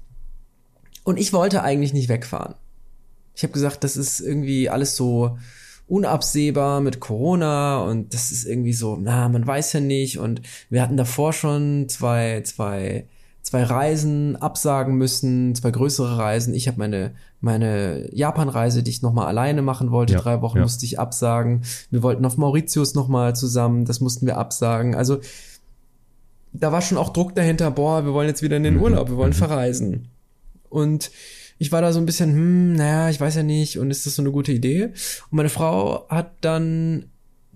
Und 1.03 1.19
ich 1.19 1.33
wollte 1.33 1.63
eigentlich 1.63 1.93
nicht 1.93 2.09
wegfahren. 2.09 2.55
Ich 3.35 3.43
habe 3.43 3.53
gesagt, 3.53 3.83
das 3.83 3.97
ist 3.97 4.19
irgendwie 4.19 4.69
alles 4.69 4.95
so 4.95 5.37
unabsehbar 5.87 6.81
mit 6.81 6.99
Corona 6.99 7.81
und 7.81 8.13
das 8.13 8.31
ist 8.31 8.45
irgendwie 8.45 8.73
so, 8.73 8.97
na, 8.99 9.27
man 9.27 9.45
weiß 9.45 9.73
ja 9.73 9.79
nicht. 9.79 10.17
Und 10.17 10.41
wir 10.69 10.81
hatten 10.81 10.97
davor 10.97 11.33
schon 11.33 11.89
zwei, 11.89 12.41
zwei, 12.45 13.07
zwei 13.41 13.63
Reisen 13.63 14.37
absagen 14.37 14.95
müssen, 14.95 15.53
zwei 15.55 15.71
größere 15.71 16.17
Reisen. 16.17 16.53
Ich 16.53 16.67
habe 16.67 16.79
meine, 16.79 17.15
meine 17.41 18.07
Japan-Reise, 18.15 18.81
die 18.81 18.91
ich 18.91 19.01
nochmal 19.01 19.27
alleine 19.27 19.61
machen 19.61 19.91
wollte, 19.91 20.13
ja, 20.13 20.19
drei 20.19 20.41
Wochen 20.41 20.57
ja. 20.57 20.63
musste 20.63 20.85
ich 20.85 20.99
absagen. 20.99 21.63
Wir 21.91 22.01
wollten 22.01 22.25
auf 22.25 22.37
Mauritius 22.37 22.95
nochmal 22.95 23.35
zusammen, 23.35 23.83
das 23.85 23.99
mussten 23.99 24.25
wir 24.25 24.37
absagen. 24.37 24.95
Also 24.95 25.19
da 26.53 26.71
war 26.71 26.81
schon 26.81 26.97
auch 26.97 27.09
Druck 27.09 27.35
dahinter, 27.35 27.71
boah, 27.71 28.05
wir 28.05 28.13
wollen 28.13 28.29
jetzt 28.29 28.41
wieder 28.41 28.57
in 28.57 28.63
den 28.63 28.75
mhm. 28.75 28.83
Urlaub, 28.83 29.09
wir 29.09 29.17
wollen 29.17 29.31
mhm. 29.31 29.35
verreisen. 29.35 30.12
Und 30.73 31.11
ich 31.59 31.71
war 31.71 31.81
da 31.81 31.93
so 31.93 31.99
ein 31.99 32.05
bisschen, 32.05 32.31
hm, 32.31 32.73
naja, 32.73 33.09
ich 33.09 33.21
weiß 33.21 33.35
ja 33.35 33.43
nicht, 33.43 33.77
und 33.77 33.91
ist 33.91 34.05
das 34.05 34.15
so 34.15 34.21
eine 34.21 34.31
gute 34.31 34.51
Idee? 34.51 34.85
Und 34.85 35.33
meine 35.33 35.49
Frau 35.49 36.07
hat 36.09 36.33
dann 36.41 37.05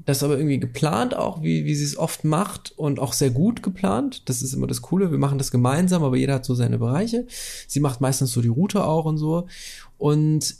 das 0.05 0.21
aber 0.23 0.37
irgendwie 0.37 0.59
geplant 0.59 1.15
auch, 1.15 1.41
wie, 1.41 1.65
wie 1.65 1.73
sie 1.73 1.83
es 1.83 1.97
oft 1.97 2.23
macht 2.23 2.71
und 2.77 2.99
auch 2.99 3.13
sehr 3.13 3.31
gut 3.31 3.63
geplant. 3.63 4.29
Das 4.29 4.41
ist 4.41 4.53
immer 4.53 4.67
das 4.67 4.83
Coole. 4.83 5.11
Wir 5.11 5.17
machen 5.17 5.39
das 5.39 5.51
gemeinsam, 5.51 6.03
aber 6.03 6.15
jeder 6.15 6.35
hat 6.35 6.45
so 6.45 6.53
seine 6.53 6.77
Bereiche. 6.77 7.25
Sie 7.67 7.79
macht 7.79 7.99
meistens 7.99 8.31
so 8.31 8.41
die 8.41 8.47
Route 8.47 8.85
auch 8.85 9.05
und 9.05 9.17
so. 9.17 9.47
Und 9.97 10.55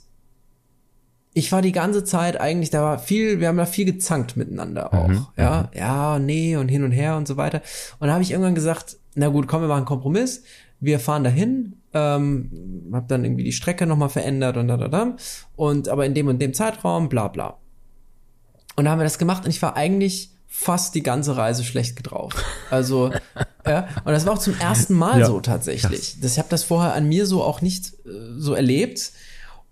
ich 1.34 1.52
war 1.52 1.62
die 1.62 1.72
ganze 1.72 2.04
Zeit 2.04 2.42
eigentlich, 2.42 2.72
da 2.72 2.82
war 2.82 2.98
viel, 2.98 3.40
wir 3.40 3.48
haben 3.48 3.58
da 3.58 3.68
viel 3.68 3.86
gezankt 3.86 4.38
miteinander 4.38 4.92
auch. 4.92 5.08
Mhm, 5.08 5.28
ja, 5.38 5.70
mhm. 5.72 5.80
ja, 5.80 6.20
nee 6.20 6.58
und 6.58 6.68
hin 6.68 6.84
und 6.84 6.92
her 6.92 7.16
und 7.16 7.28
so 7.28 7.38
weiter. 7.38 7.62
Und 8.00 8.08
da 8.08 8.14
habe 8.14 8.24
ich 8.24 8.32
irgendwann 8.32 8.56
gesagt, 8.56 8.98
na 9.14 9.28
gut, 9.28 9.48
komm, 9.48 9.62
wir 9.62 9.68
machen 9.68 9.78
einen 9.78 9.86
Kompromiss. 9.86 10.44
Wir 10.80 11.00
fahren 11.00 11.24
dahin, 11.24 11.78
ähm, 11.94 12.92
habe 12.94 13.06
dann 13.08 13.24
irgendwie 13.24 13.44
die 13.44 13.52
Strecke 13.52 13.86
nochmal 13.86 14.10
verändert 14.10 14.58
und 14.58 14.68
da, 14.68 14.78
da, 14.78 14.88
da. 14.88 15.16
Und 15.56 15.90
aber 15.90 16.06
in 16.06 16.14
dem 16.14 16.28
und 16.28 16.40
dem 16.40 16.54
Zeitraum, 16.54 17.10
bla 17.10 17.28
bla. 17.28 17.58
Und 18.76 18.86
da 18.86 18.92
haben 18.92 19.00
wir 19.00 19.04
das 19.06 19.18
gemacht 19.18 19.44
und 19.46 19.50
ich 19.50 19.62
war 19.62 19.76
eigentlich 19.76 20.32
fast 20.48 20.96
die 20.96 21.04
ganze 21.04 21.36
Reise 21.36 21.64
schlecht 21.64 22.00
drauf. 22.10 22.34
Also, 22.70 23.12
ja, 23.66 23.88
und 24.06 24.12
das 24.12 24.26
war 24.26 24.34
auch 24.34 24.40
zum 24.40 24.58
ersten 24.60 24.94
Mal 24.94 25.20
ja, 25.20 25.26
so 25.26 25.40
tatsächlich. 25.40 26.18
Das, 26.22 26.34
ich 26.34 26.40
habe 26.40 26.50
das 26.50 26.64
vorher 26.64 26.94
an 26.94 27.08
mir 27.08 27.26
so 27.26 27.44
auch 27.44 27.62
nicht 27.62 27.94
äh, 28.06 28.10
so 28.38 28.54
erlebt. 28.54 29.12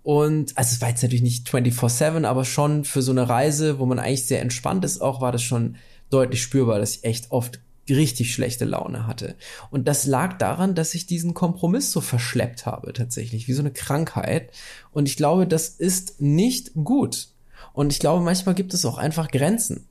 Und 0.02 0.56
also 0.56 0.74
es 0.74 0.80
war 0.80 0.88
jetzt 0.88 1.02
natürlich 1.02 1.22
nicht 1.22 1.48
24-7, 1.48 2.24
aber 2.24 2.44
schon 2.44 2.84
für 2.84 3.02
so 3.02 3.10
eine 3.10 3.28
Reise, 3.28 3.80
wo 3.80 3.86
man 3.86 3.98
eigentlich 3.98 4.26
sehr 4.26 4.40
entspannt 4.40 4.84
ist, 4.84 5.00
auch 5.00 5.20
war 5.20 5.32
das 5.32 5.42
schon 5.42 5.76
deutlich 6.10 6.40
spürbar, 6.40 6.78
dass 6.78 6.96
ich 6.96 7.04
echt 7.04 7.32
oft 7.32 7.58
richtig 7.88 8.34
schlechte 8.34 8.64
Laune 8.64 9.06
hatte. 9.06 9.36
Und 9.70 9.86
das 9.86 10.06
lag 10.06 10.38
daran, 10.38 10.74
dass 10.74 10.94
ich 10.94 11.06
diesen 11.06 11.34
Kompromiss 11.34 11.92
so 11.92 12.00
verschleppt 12.00 12.66
habe, 12.66 12.92
tatsächlich, 12.92 13.48
wie 13.48 13.52
so 13.52 13.62
eine 13.62 13.72
Krankheit. 13.72 14.50
Und 14.92 15.08
ich 15.08 15.16
glaube, 15.16 15.46
das 15.46 15.68
ist 15.68 16.20
nicht 16.20 16.72
gut. 16.74 17.28
Und 17.72 17.92
ich 17.92 17.98
glaube, 18.00 18.24
manchmal 18.24 18.54
gibt 18.54 18.74
es 18.74 18.84
auch 18.84 18.98
einfach 18.98 19.28
Grenzen. 19.28 19.86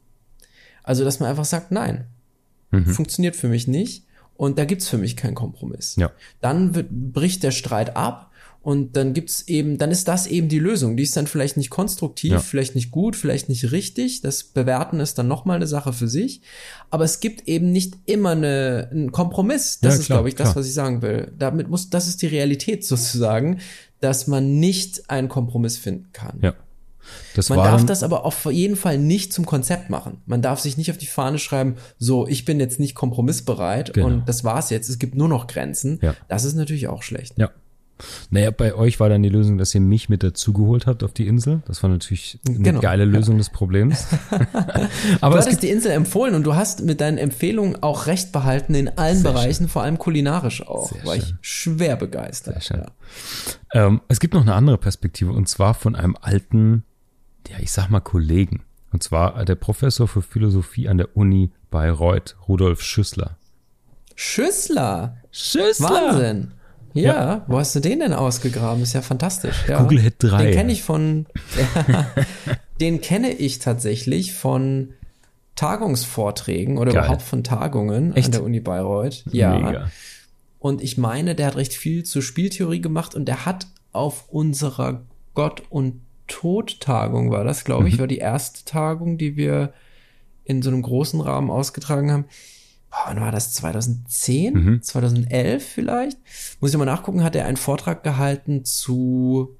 Also, 0.84 1.04
dass 1.04 1.20
man 1.20 1.30
einfach 1.30 1.46
sagt, 1.46 1.72
nein, 1.72 2.06
Mhm. 2.72 2.86
funktioniert 2.88 3.36
für 3.36 3.48
mich 3.48 3.68
nicht 3.68 4.06
und 4.36 4.58
da 4.58 4.66
gibt's 4.66 4.90
für 4.90 4.98
mich 4.98 5.16
keinen 5.16 5.36
Kompromiss. 5.36 5.96
Ja. 5.96 6.12
Dann 6.42 6.76
wird, 6.76 6.90
bricht 6.90 7.44
der 7.44 7.52
Streit 7.52 7.96
ab 7.96 8.32
und 8.66 8.98
dann 8.98 9.14
gibt's 9.14 9.44
eben, 9.48 9.78
dann 9.78 9.92
ist 9.92 10.08
das 10.08 10.26
eben 10.26 10.50
die 10.50 10.58
Lösung. 10.58 10.98
Die 10.98 11.04
ist 11.04 11.16
dann 11.16 11.28
vielleicht 11.28 11.56
nicht 11.56 11.70
konstruktiv, 11.70 12.32
Ja. 12.32 12.40
vielleicht 12.40 12.74
nicht 12.74 12.90
gut, 12.90 13.16
vielleicht 13.16 13.48
nicht 13.48 13.72
richtig. 13.72 14.22
Das 14.22 14.44
Bewerten 14.44 15.00
ist 15.00 15.20
dann 15.20 15.28
nochmal 15.28 15.58
eine 15.58 15.68
Sache 15.68 15.94
für 15.94 16.08
sich. 16.08 16.42
Aber 16.90 17.04
es 17.04 17.20
gibt 17.20 17.48
eben 17.48 17.72
nicht 17.72 17.94
immer 18.08 18.32
eine, 18.32 18.90
einen 18.92 19.12
Kompromiss. 19.12 19.80
Das 19.82 19.94
Ja, 19.94 20.00
ist, 20.02 20.06
glaube 20.08 20.30
ich, 20.30 20.36
das, 20.36 20.48
klar. 20.50 20.56
was 20.56 20.68
ich 20.68 20.74
sagen 20.74 21.04
will. 21.04 21.32
Damit 21.38 21.70
muss, 21.70 21.92
das 21.92 22.08
ist 22.08 22.24
die 22.24 22.28
Realität 22.28 22.84
sozusagen, 22.84 23.60
dass 24.02 24.26
man 24.26 24.60
nicht 24.60 25.12
einen 25.12 25.30
Kompromiss 25.30 25.78
finden 25.78 26.10
kann. 26.12 26.40
Ja. 26.42 26.56
Das 27.36 27.50
Man 27.50 27.60
darf 27.60 27.86
das 27.86 28.02
aber 28.02 28.26
auf 28.26 28.46
jeden 28.46 28.76
Fall 28.76 28.98
nicht 28.98 29.32
zum 29.32 29.46
Konzept 29.46 29.92
machen. 29.92 30.24
Man 30.26 30.42
darf 30.42 30.60
sich 30.60 30.76
nicht 30.76 30.90
auf 30.90 30.98
die 30.98 31.06
Fahne 31.06 31.38
schreiben, 31.38 31.76
so, 32.00 32.28
ich 32.28 32.46
bin 32.46 32.60
jetzt 32.60 32.80
nicht 32.80 32.96
kompromissbereit 32.96 33.94
Genau. 33.94 34.08
und 34.08 34.26
das 34.28 34.44
war's 34.44 34.72
jetzt, 34.72 34.90
es 34.90 34.98
gibt 34.98 35.14
nur 35.14 35.28
noch 35.28 35.46
Grenzen. 35.46 36.00
Ja. 36.02 36.16
Das 36.30 36.46
ist 36.46 36.56
natürlich 36.56 36.88
auch 36.88 37.04
schlecht. 37.04 37.36
Ja. 37.38 37.52
Naja, 38.30 38.52
bei 38.52 38.74
euch 38.76 39.00
war 39.00 39.08
dann 39.08 39.24
die 39.24 39.30
Lösung, 39.30 39.58
dass 39.58 39.74
ihr 39.74 39.80
mich 39.82 40.10
mit 40.10 40.22
dazugeholt 40.22 40.86
habt 40.86 41.02
auf 41.04 41.14
die 41.14 41.28
Insel. 41.28 41.64
Das 41.66 41.82
war 41.82 41.90
natürlich 41.90 42.40
eine 42.48 42.60
Genau. 42.60 42.80
geile 42.82 43.06
Lösung 43.06 43.38
des 43.38 43.50
Problems. 43.50 44.08
Du 44.32 44.38
Aber 45.22 45.40
es 45.40 45.46
hattest 45.46 45.64
die 45.64 45.70
Insel 45.70 45.92
empfohlen 45.92 46.36
und 46.36 46.44
du 46.44 46.56
hast 46.56 46.82
mit 46.84 47.00
deinen 47.00 47.18
Empfehlungen 47.18 47.82
auch 47.82 48.08
recht 48.08 48.32
behalten 48.32 48.76
in 48.76 48.90
allen 48.98 49.20
Sehr 49.20 49.32
Bereichen, 49.32 49.70
vor 49.70 49.84
allem 49.84 49.98
kulinarisch 49.98 50.66
auch. 50.68 50.92
Sehr 50.92 51.06
war 51.06 51.16
ich 51.16 51.26
schön. 51.26 51.38
schwer 51.42 51.96
begeistert. 51.96 52.62
Sehr 52.62 52.78
schön. 52.80 52.86
Ja. 53.74 53.86
ähm, 53.88 54.02
es 54.10 54.20
gibt 54.20 54.34
noch 54.34 54.42
eine 54.42 54.54
andere 54.56 54.78
Perspektive 54.78 55.32
und 55.32 55.48
zwar 55.48 55.74
von 55.74 55.96
einem 55.96 56.18
alten, 56.20 56.84
ja, 57.50 57.58
ich 57.60 57.72
sag 57.72 57.90
mal 57.90 58.02
Kollegen. 58.02 58.64
Und 58.92 59.04
zwar 59.04 59.44
der 59.46 59.56
Professor 59.56 60.08
für 60.08 60.22
Philosophie 60.22 60.88
an 60.90 60.98
der 60.98 61.16
Uni 61.16 61.52
Bayreuth, 61.72 62.36
Rudolf 62.48 62.82
Schüssler. 62.82 63.38
Schüssler! 64.16 65.18
Schüssler! 65.32 65.90
Wahnsinn! 65.90 66.52
Ja, 67.02 67.44
wo 67.48 67.58
hast 67.60 67.76
du 67.76 67.80
den 67.82 68.00
denn 68.00 68.14
ausgegraben? 68.14 68.82
Ist 68.84 68.94
ja 68.94 69.02
fantastisch. 69.02 69.66
Ja. 69.68 69.82
Google 69.82 70.00
Hit 70.00 70.16
3. 70.20 70.44
Den 70.46 70.54
kenne 70.54 70.72
ich 70.72 70.82
von, 70.84 71.26
den 72.80 73.02
kenne 73.02 73.32
ich 73.32 73.60
tatsächlich 73.60 74.34
von 74.34 74.94
Tagungsvorträgen 75.56 76.78
oder 76.78 76.92
Geil. 76.92 77.04
überhaupt 77.04 77.22
von 77.22 77.44
Tagungen 77.44 78.16
Echt? 78.16 78.28
an 78.28 78.32
der 78.34 78.44
Uni 78.44 78.60
Bayreuth. 78.60 79.24
Ja. 79.32 79.58
Mega. 79.58 79.92
Und 80.60 80.82
ich 80.82 80.98
meine, 80.98 81.36
der 81.36 81.48
hat 81.48 81.56
recht 81.58 81.74
viel 81.74 82.04
zur 82.04 82.22
Spieltheorie 82.22 82.82
gemacht 82.82 83.14
und 83.16 83.26
der 83.26 83.46
hat 83.46 83.68
auf 83.92 84.30
unserer 84.30 85.04
Gott 85.34 85.64
und 85.70 86.02
Tod 86.28 86.80
Tagung 86.80 87.30
war 87.32 87.44
das, 87.44 87.64
glaube 87.66 87.88
ich, 87.88 87.96
Mhm. 87.96 88.00
war 88.00 88.08
die 88.08 88.18
erste 88.18 88.66
Tagung, 88.66 89.18
die 89.18 89.36
wir 89.38 89.74
in 90.44 90.62
so 90.62 90.70
einem 90.72 90.82
großen 90.82 91.22
Rahmen 91.22 91.52
ausgetragen 91.52 92.12
haben. 92.12 92.26
Wann 93.06 93.22
war 93.22 93.32
das? 93.32 93.54
2010? 93.54 94.54
Mhm. 94.54 94.82
2011 94.82 95.64
vielleicht? 95.66 96.18
Muss 96.60 96.72
ich 96.72 96.78
mal 96.78 96.86
nachgucken, 96.86 97.24
hat 97.24 97.36
er 97.36 97.46
einen 97.46 97.58
Vortrag 97.58 98.04
gehalten 98.04 98.66
zu 98.66 99.58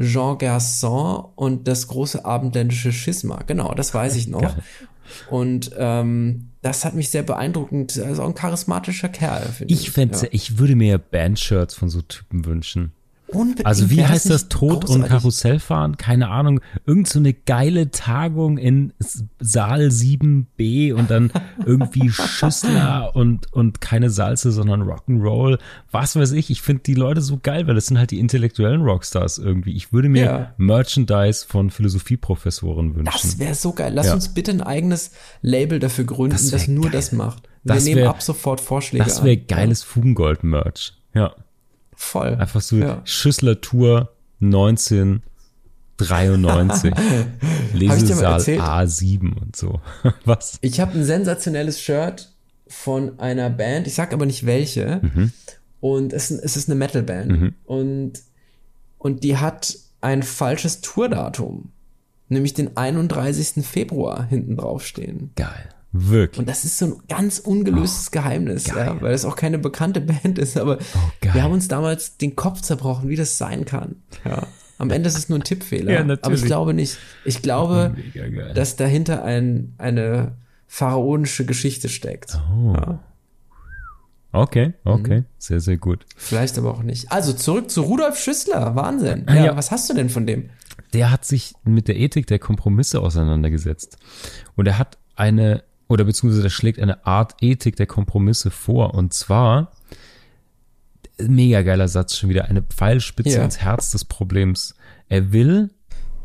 Jean 0.00 0.38
Gerson 0.38 1.26
und 1.34 1.68
das 1.68 1.88
große 1.88 2.24
abendländische 2.24 2.92
Schisma. 2.92 3.42
Genau, 3.46 3.74
das 3.74 3.94
weiß 3.94 4.16
ich 4.16 4.28
noch. 4.28 4.56
Und 5.30 5.70
ähm, 5.76 6.50
das 6.62 6.84
hat 6.84 6.94
mich 6.94 7.10
sehr 7.10 7.22
beeindruckend. 7.22 7.98
Also 7.98 8.22
ein 8.24 8.34
charismatischer 8.34 9.08
Kerl, 9.08 9.42
finde 9.42 9.74
ich. 9.74 9.82
Ich 9.82 9.90
fände, 9.90 10.16
ja. 10.16 10.28
ich 10.30 10.58
würde 10.58 10.76
mir 10.76 10.98
Bandshirts 10.98 11.74
von 11.74 11.88
so 11.88 12.02
Typen 12.02 12.44
wünschen. 12.44 12.92
Unbedingt. 13.34 13.66
Also 13.66 13.90
wie 13.90 14.04
heißt 14.04 14.30
das? 14.30 14.48
Tod 14.48 14.72
und 14.72 14.80
großartig? 15.02 15.08
Karussellfahren? 15.08 15.96
Keine 15.96 16.28
Ahnung. 16.28 16.60
Irgend 16.86 17.08
so 17.08 17.18
eine 17.18 17.32
geile 17.32 17.90
Tagung 17.90 18.58
in 18.58 18.92
Saal 19.40 19.86
7b 19.88 20.92
und 20.94 21.10
dann 21.10 21.32
irgendwie 21.64 22.10
Schüssler 22.10 23.12
und, 23.14 23.52
und 23.52 23.80
keine 23.80 24.10
Salze, 24.10 24.52
sondern 24.52 24.82
Rock'n'Roll. 24.82 25.58
Was 25.90 26.16
weiß 26.16 26.32
ich. 26.32 26.50
Ich 26.50 26.62
finde 26.62 26.82
die 26.84 26.94
Leute 26.94 27.20
so 27.20 27.38
geil, 27.42 27.66
weil 27.66 27.74
das 27.74 27.86
sind 27.86 27.98
halt 27.98 28.10
die 28.10 28.18
intellektuellen 28.18 28.82
Rockstars 28.82 29.38
irgendwie. 29.38 29.72
Ich 29.76 29.92
würde 29.92 30.08
mir 30.08 30.24
Ja. 30.24 30.54
Merchandise 30.56 31.44
von 31.46 31.70
Philosophieprofessoren 31.70 32.94
wünschen. 32.96 33.04
Das 33.12 33.38
wäre 33.38 33.54
so 33.54 33.72
geil. 33.72 33.92
Lass 33.94 34.06
Ja. 34.06 34.14
uns 34.14 34.28
bitte 34.34 34.50
ein 34.50 34.60
eigenes 34.60 35.12
Label 35.40 35.78
dafür 35.78 36.04
gründen, 36.04 36.32
Das 36.36 36.50
das, 36.50 36.68
nur 36.68 36.84
geil. 36.84 36.92
das 36.92 37.12
macht. 37.12 37.48
Wir 37.64 37.74
Das 37.74 37.84
nehmen 37.84 38.00
wär- 38.02 38.10
ab 38.10 38.22
sofort 38.22 38.60
Vorschläge 38.60 39.04
das 39.04 39.22
wäre 39.22 39.36
geiles 39.36 39.82
Fugengold-Merch. 39.82 40.94
Ja. 41.14 41.32
Voll. 42.02 42.34
Einfach 42.34 42.60
so 42.60 42.76
Ja. 42.76 43.00
Schüssler 43.04 43.60
Tour 43.60 44.12
1993. 44.40 46.92
Lesesaal 47.72 48.32
erzählt? 48.34 48.60
A7 48.60 49.40
und 49.40 49.54
so. 49.56 49.80
Was? 50.24 50.58
Ich 50.62 50.80
habe 50.80 50.98
ein 50.98 51.04
sensationelles 51.04 51.80
Shirt 51.80 52.32
von 52.66 53.20
einer 53.20 53.50
Band, 53.50 53.86
ich 53.86 53.94
sag 53.94 54.12
aber 54.12 54.26
nicht 54.26 54.46
welche. 54.46 55.00
Mhm. 55.02 55.30
Und 55.80 56.12
es, 56.12 56.32
es 56.32 56.56
ist 56.56 56.68
eine 56.68 56.74
Metalband. 56.74 57.54
Und, 57.64 58.14
und 58.98 59.22
die 59.24 59.36
hat 59.36 59.76
ein 60.00 60.22
falsches 60.22 60.80
Tourdatum. 60.80 61.70
Nämlich 62.28 62.54
den 62.54 62.76
31. 62.76 63.64
Februar 63.64 64.24
hinten 64.24 64.56
drauf 64.56 64.86
stehen. 64.86 65.30
Geil. 65.36 65.68
Wirklich. 65.92 66.38
Und 66.38 66.48
das 66.48 66.64
ist 66.64 66.78
so 66.78 66.86
ein 66.86 66.94
ganz 67.08 67.38
ungelöstes 67.38 68.10
Geheimnis, 68.10 68.66
Oh, 68.70 68.74
geil. 68.74 68.86
ja, 68.86 69.00
weil 69.02 69.12
es 69.14 69.24
auch 69.26 69.36
keine 69.36 69.58
bekannte 69.58 70.00
Band 70.22 70.38
ist, 70.38 70.56
aber 70.56 70.78
geil. 71.20 71.34
wir 71.34 71.42
haben 71.42 71.52
uns 71.52 71.68
damals 71.68 72.16
den 72.16 72.34
Kopf 72.34 72.62
zerbrochen, 72.62 73.08
wie 73.08 73.16
das 73.16 73.36
sein 73.38 73.64
kann. 73.64 73.96
Ja. 74.24 74.46
Am 74.78 74.90
Ende 74.90 75.08
ist 75.08 75.18
es 75.18 75.28
nur 75.28 75.38
ein 75.38 75.44
Tippfehler. 75.44 75.92
Ja, 75.92 75.98
aber 76.00 76.08
natürlich. 76.08 76.40
ich 76.40 76.46
glaube 76.46 76.74
nicht. 76.74 76.98
Ich 77.24 77.42
glaube, 77.42 77.94
dass 78.54 78.76
dahinter 78.76 79.22
ein, 79.22 79.74
eine 79.78 80.32
pharaonische 80.66 81.44
Geschichte 81.44 81.88
steckt. 81.90 82.38
Oh. 82.50 82.72
Ja. 82.74 82.98
Okay, 84.34 84.72
okay. 84.84 85.20
Mhm. 85.20 85.24
Sehr, 85.36 85.60
sehr 85.60 85.76
gut. 85.76 86.06
Vielleicht 86.16 86.56
aber 86.56 86.70
auch 86.72 86.82
nicht. 86.82 87.12
Also 87.12 87.34
zurück 87.34 87.70
zu 87.70 87.82
Rudolf 87.82 88.18
Schüssler. 88.18 88.74
Wahnsinn. 88.74 89.24
Ah, 89.26 89.34
Ja, 89.34 89.44
ja. 89.44 89.56
Was 89.56 89.70
hast 89.70 89.90
du 89.90 89.94
denn 89.94 90.08
von 90.08 90.26
dem? 90.26 90.48
Der 90.94 91.10
hat 91.10 91.26
sich 91.26 91.52
mit 91.64 91.86
der 91.88 91.96
Ethik 91.96 92.26
der 92.28 92.38
Kompromisse 92.38 93.00
auseinandergesetzt. 93.00 93.98
Und 94.56 94.66
er 94.66 94.78
hat 94.78 94.96
eine, 95.16 95.62
oder 95.92 96.04
beziehungsweise 96.04 96.44
er 96.46 96.50
schlägt 96.50 96.80
eine 96.80 97.06
Art 97.06 97.36
Ethik 97.40 97.76
der 97.76 97.86
Kompromisse 97.86 98.50
vor. 98.50 98.94
Und 98.94 99.12
zwar, 99.12 99.72
mega 101.20 101.62
geiler 101.62 101.88
Satz 101.88 102.16
schon 102.16 102.30
wieder, 102.30 102.46
eine 102.46 102.62
Pfeilspitze 102.62 103.36
Ja. 103.38 103.44
ins 103.44 103.58
Herz 103.58 103.90
des 103.90 104.04
Problems. 104.04 104.74
Er 105.08 105.32
will 105.32 105.70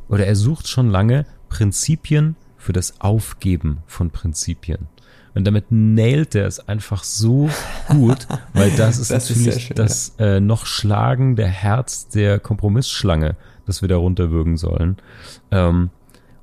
oder 0.07 0.25
er 0.25 0.35
sucht 0.35 0.67
schon 0.67 0.89
lange 0.89 1.25
Prinzipien 1.49 2.35
für 2.57 2.73
das 2.73 3.01
Aufgeben 3.01 3.79
von 3.87 4.09
Prinzipien. 4.09 4.87
Und 5.35 5.45
damit 5.45 5.65
nailt 5.69 6.33
er 6.33 6.47
es 6.47 6.59
einfach 6.67 7.03
so 7.03 7.49
gut, 7.89 8.27
weil 8.53 8.71
das 8.71 8.97
ist 8.99 9.11
Das 9.11 9.29
ist 9.29 9.37
natürlich 9.37 9.65
schön, 9.67 9.75
das 9.75 10.13
äh, 10.17 10.39
noch 10.39 10.65
schlagende 10.65 11.45
Herz 11.45 12.07
der 12.07 12.39
Kompromissschlange, 12.39 13.35
das 13.67 13.81
wir 13.81 13.89
da 13.89 13.97
runterwürgen 13.97 14.57
sollen. 14.57 14.97
Ähm, 15.51 15.91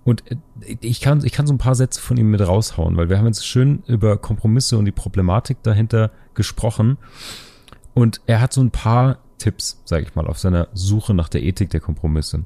und 0.04 0.30
äh, 0.30 0.36
ich 0.80 1.00
kann, 1.00 1.24
ich 1.24 1.32
kann 1.32 1.46
so 1.46 1.54
ein 1.54 1.58
paar 1.58 1.74
Sätze 1.74 2.00
von 2.00 2.16
ihm 2.16 2.30
mit 2.30 2.40
raushauen, 2.46 2.96
weil 2.96 3.08
wir 3.08 3.18
haben 3.18 3.26
jetzt 3.26 3.46
schön 3.46 3.82
über 3.86 4.16
Kompromisse 4.18 4.78
und 4.78 4.84
die 4.84 4.92
Problematik 4.92 5.62
dahinter 5.62 6.10
gesprochen. 6.34 6.98
Und 7.94 8.20
er 8.26 8.40
hat 8.40 8.52
so 8.52 8.60
ein 8.60 8.70
paar 8.70 9.18
Tipps, 9.38 9.80
sage 9.84 10.04
ich 10.04 10.14
mal, 10.14 10.26
auf 10.26 10.38
seiner 10.38 10.68
Suche 10.74 11.14
nach 11.14 11.28
der 11.28 11.42
Ethik 11.42 11.70
der 11.70 11.80
Kompromisse. 11.80 12.44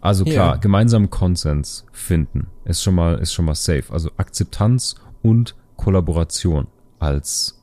Also 0.00 0.24
klar, 0.24 0.54
Ja. 0.54 0.56
gemeinsamen 0.56 1.10
Konsens 1.10 1.86
finden 1.92 2.46
ist 2.64 2.82
schon 2.82 2.94
mal 2.94 3.18
ist 3.18 3.32
schon 3.32 3.44
mal 3.44 3.54
safe. 3.54 3.84
Also 3.90 4.10
Akzeptanz 4.16 4.94
und 5.22 5.54
Kollaboration 5.76 6.66
als 6.98 7.60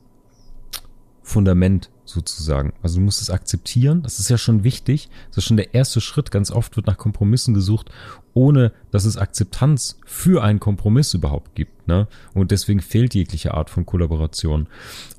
Fundament 1.22 1.90
sozusagen. 2.08 2.72
Also 2.82 2.98
du 2.98 3.04
musst 3.04 3.20
es 3.20 3.30
akzeptieren, 3.30 4.02
das 4.02 4.18
ist 4.18 4.30
ja 4.30 4.38
schon 4.38 4.64
wichtig. 4.64 5.08
Das 5.30 5.38
ist 5.38 5.44
schon 5.44 5.56
der 5.56 5.74
erste 5.74 6.00
Schritt. 6.00 6.30
Ganz 6.30 6.50
oft 6.50 6.76
wird 6.76 6.86
nach 6.86 6.96
Kompromissen 6.96 7.54
gesucht, 7.54 7.90
ohne 8.34 8.72
dass 8.90 9.04
es 9.04 9.16
Akzeptanz 9.16 9.98
für 10.04 10.42
einen 10.42 10.60
Kompromiss 10.60 11.14
überhaupt 11.14 11.54
gibt. 11.54 11.86
Ne? 11.86 12.08
Und 12.34 12.50
deswegen 12.50 12.80
fehlt 12.80 13.14
jegliche 13.14 13.54
Art 13.54 13.70
von 13.70 13.86
Kollaboration. 13.86 14.68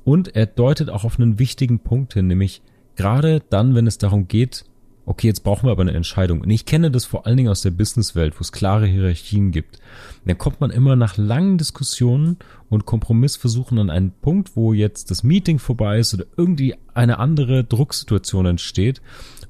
Und 0.04 0.34
er 0.34 0.46
deutet 0.46 0.90
auch 0.90 1.04
auf 1.04 1.18
einen 1.18 1.38
wichtigen 1.38 1.80
Punkt 1.80 2.14
hin, 2.14 2.26
nämlich 2.26 2.62
gerade 2.96 3.42
dann, 3.50 3.74
wenn 3.74 3.86
es 3.86 3.98
darum 3.98 4.28
geht, 4.28 4.64
okay, 5.06 5.26
jetzt 5.26 5.44
brauchen 5.44 5.66
wir 5.66 5.72
aber 5.72 5.82
eine 5.82 5.92
Entscheidung. 5.92 6.40
Und 6.40 6.50
ich 6.50 6.66
kenne 6.66 6.90
das 6.90 7.04
vor 7.04 7.26
allen 7.26 7.36
Dingen 7.36 7.48
aus 7.48 7.62
der 7.62 7.70
Businesswelt, 7.70 8.38
wo 8.38 8.40
es 8.40 8.52
klare 8.52 8.86
Hierarchien 8.86 9.50
gibt. 9.50 9.78
Dann 10.24 10.38
kommt 10.38 10.60
man 10.60 10.70
immer 10.70 10.96
nach 10.96 11.16
langen 11.16 11.58
Diskussionen 11.58 12.38
und 12.68 12.86
Kompromissversuchen 12.86 13.78
an 13.78 13.90
einen 13.90 14.12
Punkt, 14.12 14.56
wo 14.56 14.72
jetzt 14.72 15.10
das 15.10 15.22
Meeting 15.22 15.58
vorbei 15.58 15.98
ist 15.98 16.14
oder 16.14 16.26
irgendwie 16.36 16.74
eine 16.94 17.18
andere 17.18 17.64
Drucksituation 17.64 18.46
entsteht. 18.46 19.00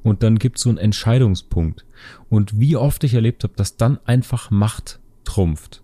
Und 0.03 0.23
dann 0.23 0.39
gibt 0.39 0.57
es 0.57 0.63
so 0.63 0.71
einen 0.71 0.79
Entscheidungspunkt. 0.79 1.85
Und 2.29 2.59
wie 2.59 2.77
oft 2.77 3.05
ich 3.05 3.15
erlebt 3.15 3.45
habe, 3.45 3.55
dass 3.57 3.77
dann 3.77 3.99
einfach 4.07 4.51
Macht 4.51 5.01
trumpft. 5.25 5.83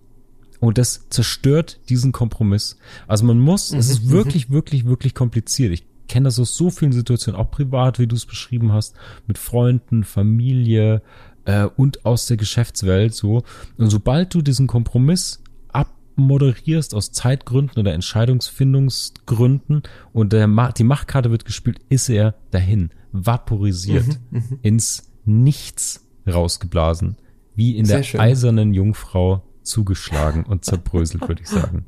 Und 0.59 0.79
das 0.79 1.09
zerstört 1.11 1.81
diesen 1.89 2.13
Kompromiss. 2.13 2.79
Also 3.07 3.25
man 3.27 3.39
muss, 3.39 3.73
es 3.73 3.91
ist 3.91 4.09
wirklich, 4.09 4.51
wirklich, 4.51 4.87
wirklich 4.87 5.15
kompliziert. 5.15 5.73
Ich 5.73 5.85
kenne 6.09 6.25
das 6.25 6.39
aus 6.39 6.57
so 6.57 6.71
vielen 6.71 6.93
Situationen, 6.93 7.41
auch 7.41 7.51
privat, 7.51 7.99
wie 7.99 8.07
du 8.07 8.17
es 8.17 8.27
beschrieben 8.27 8.73
hast, 8.73 8.95
mit 9.27 9.39
Freunden, 9.39 10.05
Familie, 10.05 11.03
äh, 11.47 11.65
und 11.77 12.05
aus 12.05 12.27
der 12.27 12.37
Geschäftswelt 12.37 13.15
so. 13.15 13.43
Und 13.79 13.91
sobald 13.91 14.35
du 14.35 14.43
diesen 14.43 14.67
Kompromiss 14.67 15.43
abmoderierst 15.69 16.95
aus 16.95 17.13
Zeitgründen 17.13 17.79
oder 17.81 17.95
Entscheidungsfindungsgründen 17.95 19.83
und 20.13 20.33
der 20.33 20.47
Ma 20.47 20.73
die 20.73 20.85
Machtkarte 20.85 21.31
wird 21.31 21.45
gespielt, 21.45 21.79
ist 21.89 22.09
er 22.09 22.35
dahin, 22.51 22.91
vaporisiert, 23.13 24.07
Mhm, 24.31 24.59
ins 24.63 25.11
Nichts 25.25 26.07
rausgeblasen, 26.27 27.17
wie 27.55 27.77
in 27.77 27.85
Sehr 27.85 27.99
der 27.99 28.03
schön. 28.05 28.21
eisernen 28.21 28.75
Jungfrau 28.75 29.43
zugeschlagen 29.63 30.45
und 30.45 30.65
zerbröselt, 30.65 31.23
würde 31.29 31.43
ich 31.43 31.49
sagen. 31.49 31.87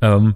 Ähm, 0.00 0.34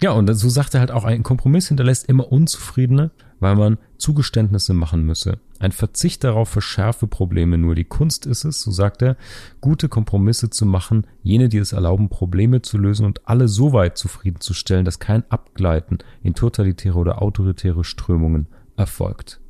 ja, 0.00 0.12
und 0.12 0.32
so 0.34 0.48
sagt 0.48 0.74
er 0.74 0.80
halt 0.80 0.90
auch, 0.90 1.04
ein 1.04 1.22
Kompromiss 1.22 1.68
hinterlässt 1.68 2.08
immer 2.08 2.30
Unzufriedene, 2.30 3.10
weil 3.40 3.56
man 3.56 3.78
Zugeständnisse 3.98 4.74
machen 4.74 5.04
müsse. 5.04 5.38
Ein 5.58 5.72
Verzicht 5.72 6.22
darauf 6.22 6.48
verschärfe 6.48 7.06
Probleme 7.06 7.58
nur. 7.58 7.74
Die 7.74 7.84
Kunst 7.84 8.26
ist 8.26 8.44
es, 8.44 8.60
so 8.60 8.70
sagt 8.70 9.02
er, 9.02 9.16
gute 9.60 9.88
Kompromisse 9.88 10.50
zu 10.50 10.66
machen, 10.66 11.06
jene, 11.22 11.48
die 11.48 11.58
es 11.58 11.72
erlauben, 11.72 12.08
Probleme 12.08 12.62
zu 12.62 12.78
lösen 12.78 13.06
und 13.06 13.26
alle 13.26 13.48
so 13.48 13.72
weit 13.72 13.98
zufriedenzustellen, 13.98 14.84
dass 14.84 15.00
kein 15.00 15.28
Abgleiten 15.30 15.98
in 16.22 16.34
totalitäre 16.34 16.98
oder 16.98 17.20
autoritäre 17.20 17.82
Strömungen 17.82 18.46
erfolgt. 18.76 19.40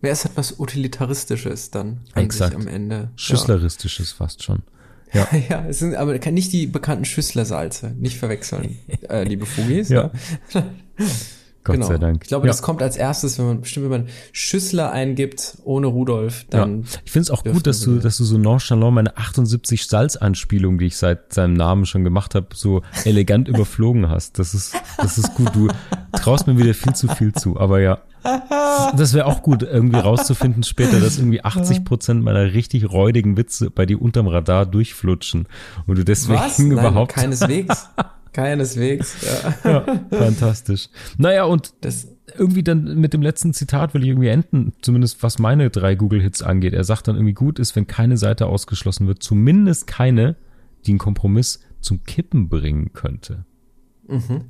Wer 0.00 0.12
ist 0.12 0.24
etwas 0.24 0.58
Utilitaristisches 0.58 1.70
dann 1.70 2.00
an 2.14 2.24
Exakt. 2.24 2.52
sich 2.52 2.60
am 2.60 2.68
Ende? 2.68 3.10
Schüssleristisches 3.16 4.12
fast 4.12 4.42
schon. 4.42 4.62
Ja. 5.12 5.28
ja, 5.48 5.66
es 5.68 5.78
sind 5.78 5.94
aber 5.94 6.18
kann 6.18 6.34
nicht 6.34 6.52
die 6.52 6.66
bekannten 6.66 7.04
Schüsslersalze, 7.04 7.94
nicht 7.98 8.16
verwechseln, 8.16 8.78
äh, 9.08 9.24
liebe 9.24 9.46
Fugis. 9.46 9.88
Ja. 9.88 10.10
ja. 10.52 10.64
Gott 11.64 11.76
genau. 11.76 11.86
sei 11.86 11.98
Dank. 11.98 12.22
Ich 12.22 12.28
glaube, 12.28 12.46
ja. 12.46 12.50
das 12.50 12.60
kommt 12.60 12.82
als 12.82 12.96
erstes, 12.96 13.38
wenn 13.38 13.46
man 13.46 13.60
bestimmt, 13.60 13.84
wenn 13.84 14.02
man 14.02 14.08
Schüssler 14.32 14.90
eingibt 14.90 15.58
ohne 15.62 15.86
Rudolf, 15.86 16.44
dann. 16.50 16.82
ja. 16.82 16.88
Ich 17.04 17.12
finde 17.12 17.24
es 17.24 17.30
auch 17.30 17.44
gut, 17.44 17.66
dass 17.66 17.80
du, 17.80 17.98
dass 17.98 18.16
du 18.16 18.24
so 18.24 18.36
nonchalant 18.36 18.94
meine 18.94 19.16
78 19.16 19.86
Salzanspielung, 19.86 20.78
die 20.78 20.86
ich 20.86 20.96
seit 20.96 21.32
seinem 21.32 21.54
Namen 21.54 21.86
schon 21.86 22.02
gemacht 22.02 22.34
habe, 22.34 22.48
so 22.54 22.82
elegant 23.04 23.48
überflogen 23.48 24.08
hast. 24.08 24.40
Das 24.40 24.54
ist, 24.54 24.74
das 24.96 25.18
ist 25.18 25.34
gut. 25.34 25.54
Du 25.54 25.68
traust 26.12 26.48
mir 26.48 26.58
wieder 26.58 26.74
viel 26.74 26.94
zu 26.94 27.06
viel 27.08 27.32
zu. 27.32 27.58
Aber 27.60 27.80
ja, 27.80 28.00
das 28.96 29.14
wäre 29.14 29.26
auch 29.26 29.42
gut, 29.42 29.62
irgendwie 29.62 29.98
rauszufinden 29.98 30.62
später, 30.62 31.00
dass 31.00 31.18
irgendwie 31.18 31.44
80 31.44 31.84
Prozent 31.84 32.22
meiner 32.24 32.52
richtig 32.52 32.90
räudigen 32.90 33.36
Witze 33.36 33.70
bei 33.70 33.86
dir 33.86 34.00
unterm 34.00 34.26
Radar 34.26 34.66
durchflutschen 34.66 35.46
und 35.86 35.98
du 35.98 36.04
deswegen 36.04 36.40
Was? 36.40 36.58
Nein, 36.58 36.72
überhaupt. 36.72 37.14
keineswegs. 37.14 37.88
Keineswegs. 38.32 39.16
Ja. 39.22 39.54
ja, 39.70 40.00
fantastisch. 40.10 40.88
Naja, 41.18 41.44
und 41.44 41.74
Das, 41.82 42.08
irgendwie 42.36 42.62
dann 42.62 42.98
mit 42.98 43.12
dem 43.12 43.22
letzten 43.22 43.52
Zitat 43.52 43.94
will 43.94 44.02
ich 44.02 44.08
irgendwie 44.08 44.28
enden, 44.28 44.72
zumindest 44.80 45.22
was 45.22 45.38
meine 45.38 45.70
drei 45.70 45.94
Google-Hits 45.94 46.42
angeht. 46.42 46.72
Er 46.72 46.84
sagt 46.84 47.08
dann 47.08 47.16
irgendwie 47.16 47.34
gut 47.34 47.58
ist, 47.58 47.76
wenn 47.76 47.86
keine 47.86 48.16
Seite 48.16 48.46
ausgeschlossen 48.46 49.06
wird, 49.06 49.22
zumindest 49.22 49.86
keine, 49.86 50.36
die 50.86 50.92
einen 50.92 50.98
Kompromiss 50.98 51.60
zum 51.80 52.04
Kippen 52.04 52.48
bringen 52.48 52.92
könnte. 52.92 53.44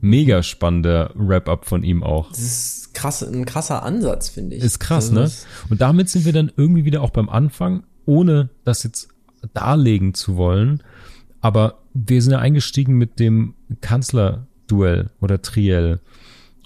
Mega 0.01 0.43
spannender 0.43 1.13
Wrap-up 1.15 1.67
von 1.67 1.85
ihm 1.85 2.03
auch. 2.03 2.31
das 2.31 2.41
ist 2.41 2.95
krass, 2.95 3.23
ein 3.23 3.45
krasser 3.45 3.83
Ansatz, 3.85 4.29
finde 4.29 4.57
ich. 4.57 4.65
Ist 4.65 4.81
krass, 4.81 5.11
Also 5.11 5.21
ne? 5.21 5.31
Und 5.71 5.81
damit 5.81 6.09
sind 6.09 6.25
wir 6.25 6.33
dann 6.33 6.51
irgendwie 6.57 6.85
wieder 6.85 7.03
auch 7.03 7.11
beim 7.11 7.29
Anfang, 7.29 7.85
ohne 8.05 8.49
das 8.65 8.83
jetzt 8.83 9.09
darlegen 9.55 10.15
zu 10.15 10.37
wollen. 10.37 10.83
Aber 11.43 11.81
wir 11.93 12.23
sind 12.23 12.33
ja 12.33 12.39
eingestiegen 12.39 12.95
mit 12.97 13.21
dem 13.21 13.55
Kanzlerduell 13.83 15.11
oder 15.21 15.43
Triell 15.43 16.01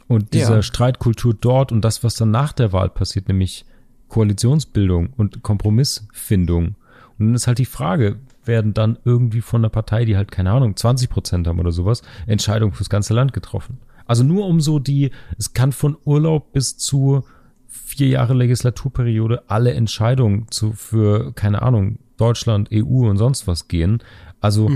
und 0.07 0.33
dieser 0.35 0.57
Ja. 0.57 0.63
Streitkultur 0.63 1.35
dort 1.35 1.73
und 1.73 1.81
das, 1.85 2.05
was 2.05 2.15
dann 2.15 2.31
nach 2.31 2.53
der 2.53 2.73
Wahl 2.73 2.91
passiert, 2.91 3.27
nämlich 3.27 3.65
Koalitionsbildung 4.09 5.09
und 5.17 5.43
Kompromissfindung. 5.43 6.77
Und 7.19 7.27
dann 7.27 7.35
ist 7.35 7.47
halt 7.47 7.59
die 7.59 7.65
Frage, 7.65 8.21
werden 8.45 8.75
dann 8.75 8.99
irgendwie 9.05 9.41
von 9.41 9.63
einer 9.63 9.71
Partei, 9.71 10.05
die 10.05 10.17
halt, 10.17 10.31
keine 10.31 10.53
Ahnung, 10.53 10.77
20 10.77 11.11
Prozent 11.11 11.47
haben 11.49 11.59
oder 11.59 11.73
sowas, 11.73 12.03
Entscheidungen 12.27 12.73
fürs 12.75 12.91
ganze 12.91 13.15
Land 13.15 13.33
getroffen. 13.33 13.79
Also 14.07 14.23
nur 14.23 14.47
um 14.47 14.61
so 14.61 14.79
die, 14.79 15.11
es 15.37 15.53
kann 15.53 15.73
von 15.73 15.97
Urlaub 16.05 16.53
bis 16.53 16.77
zu 16.77 17.25
vier 17.67 18.09
Jahre 18.09 18.35
Legislaturperiode 18.35 19.43
alle 19.49 19.73
Entscheidungen 19.75 20.47
zu, 20.51 20.73
für, 20.73 21.33
keine 21.33 21.63
Ahnung, 21.63 21.99
Deutschland, 22.17 22.71
EU 22.73 23.09
und 23.09 23.17
sonst 23.19 23.47
was 23.47 23.69
gehen. 23.69 24.03
Also 24.47 24.71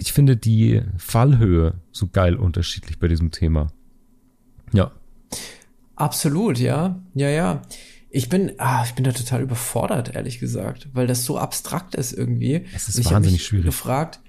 ich 0.00 0.12
finde 0.12 0.36
die 0.36 0.82
Fallhöhe 0.96 1.74
so 1.92 2.06
geil 2.08 2.36
unterschiedlich 2.36 2.98
bei 2.98 3.08
diesem 3.08 3.30
Thema. 3.30 3.66
Ja. 4.72 4.92
Absolut, 5.96 6.58
ja. 6.58 7.00
Ja, 7.14 7.28
ja. 7.28 7.62
Ich 8.10 8.28
bin, 8.28 8.52
ah, 8.58 8.84
ich 8.84 8.92
bin 8.94 9.04
da 9.04 9.12
total 9.12 9.42
überfordert, 9.42 10.14
ehrlich 10.14 10.38
gesagt, 10.38 10.88
weil 10.92 11.06
das 11.06 11.24
so 11.24 11.36
abstrakt 11.38 11.94
ist 11.96 12.12
irgendwie. 12.12 12.64
Es 12.74 12.88
ist 12.88 12.98
ich 12.98 13.06
wahnsinnig 13.10 13.40
mich 13.40 13.44
schwierig. 13.46 13.66
gefragt, 13.66 14.20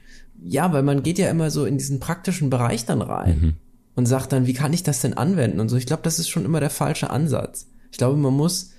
ja, 0.43 0.73
weil 0.73 0.83
man 0.83 1.03
geht 1.03 1.19
ja 1.19 1.29
immer 1.29 1.51
so 1.51 1.65
in 1.65 1.77
diesen 1.77 1.99
praktischen 1.99 2.49
Bereich 2.49 2.85
dann 2.85 3.01
rein 3.01 3.39
Mhm. 3.39 3.53
und 3.95 4.05
sagt 4.07 4.31
dann, 4.31 4.47
wie 4.47 4.53
kann 4.53 4.73
ich 4.73 4.83
das 4.83 5.01
denn 5.01 5.13
anwenden 5.13 5.59
und 5.59 5.69
so. 5.69 5.77
Ich 5.77 5.85
glaube, 5.85 6.01
das 6.03 6.17
ist 6.19 6.29
schon 6.29 6.45
immer 6.45 6.59
der 6.59 6.69
falsche 6.71 7.09
Ansatz. 7.11 7.67
Ich 7.91 7.97
glaube, 7.97 8.17
man 8.17 8.33
muss 8.33 8.71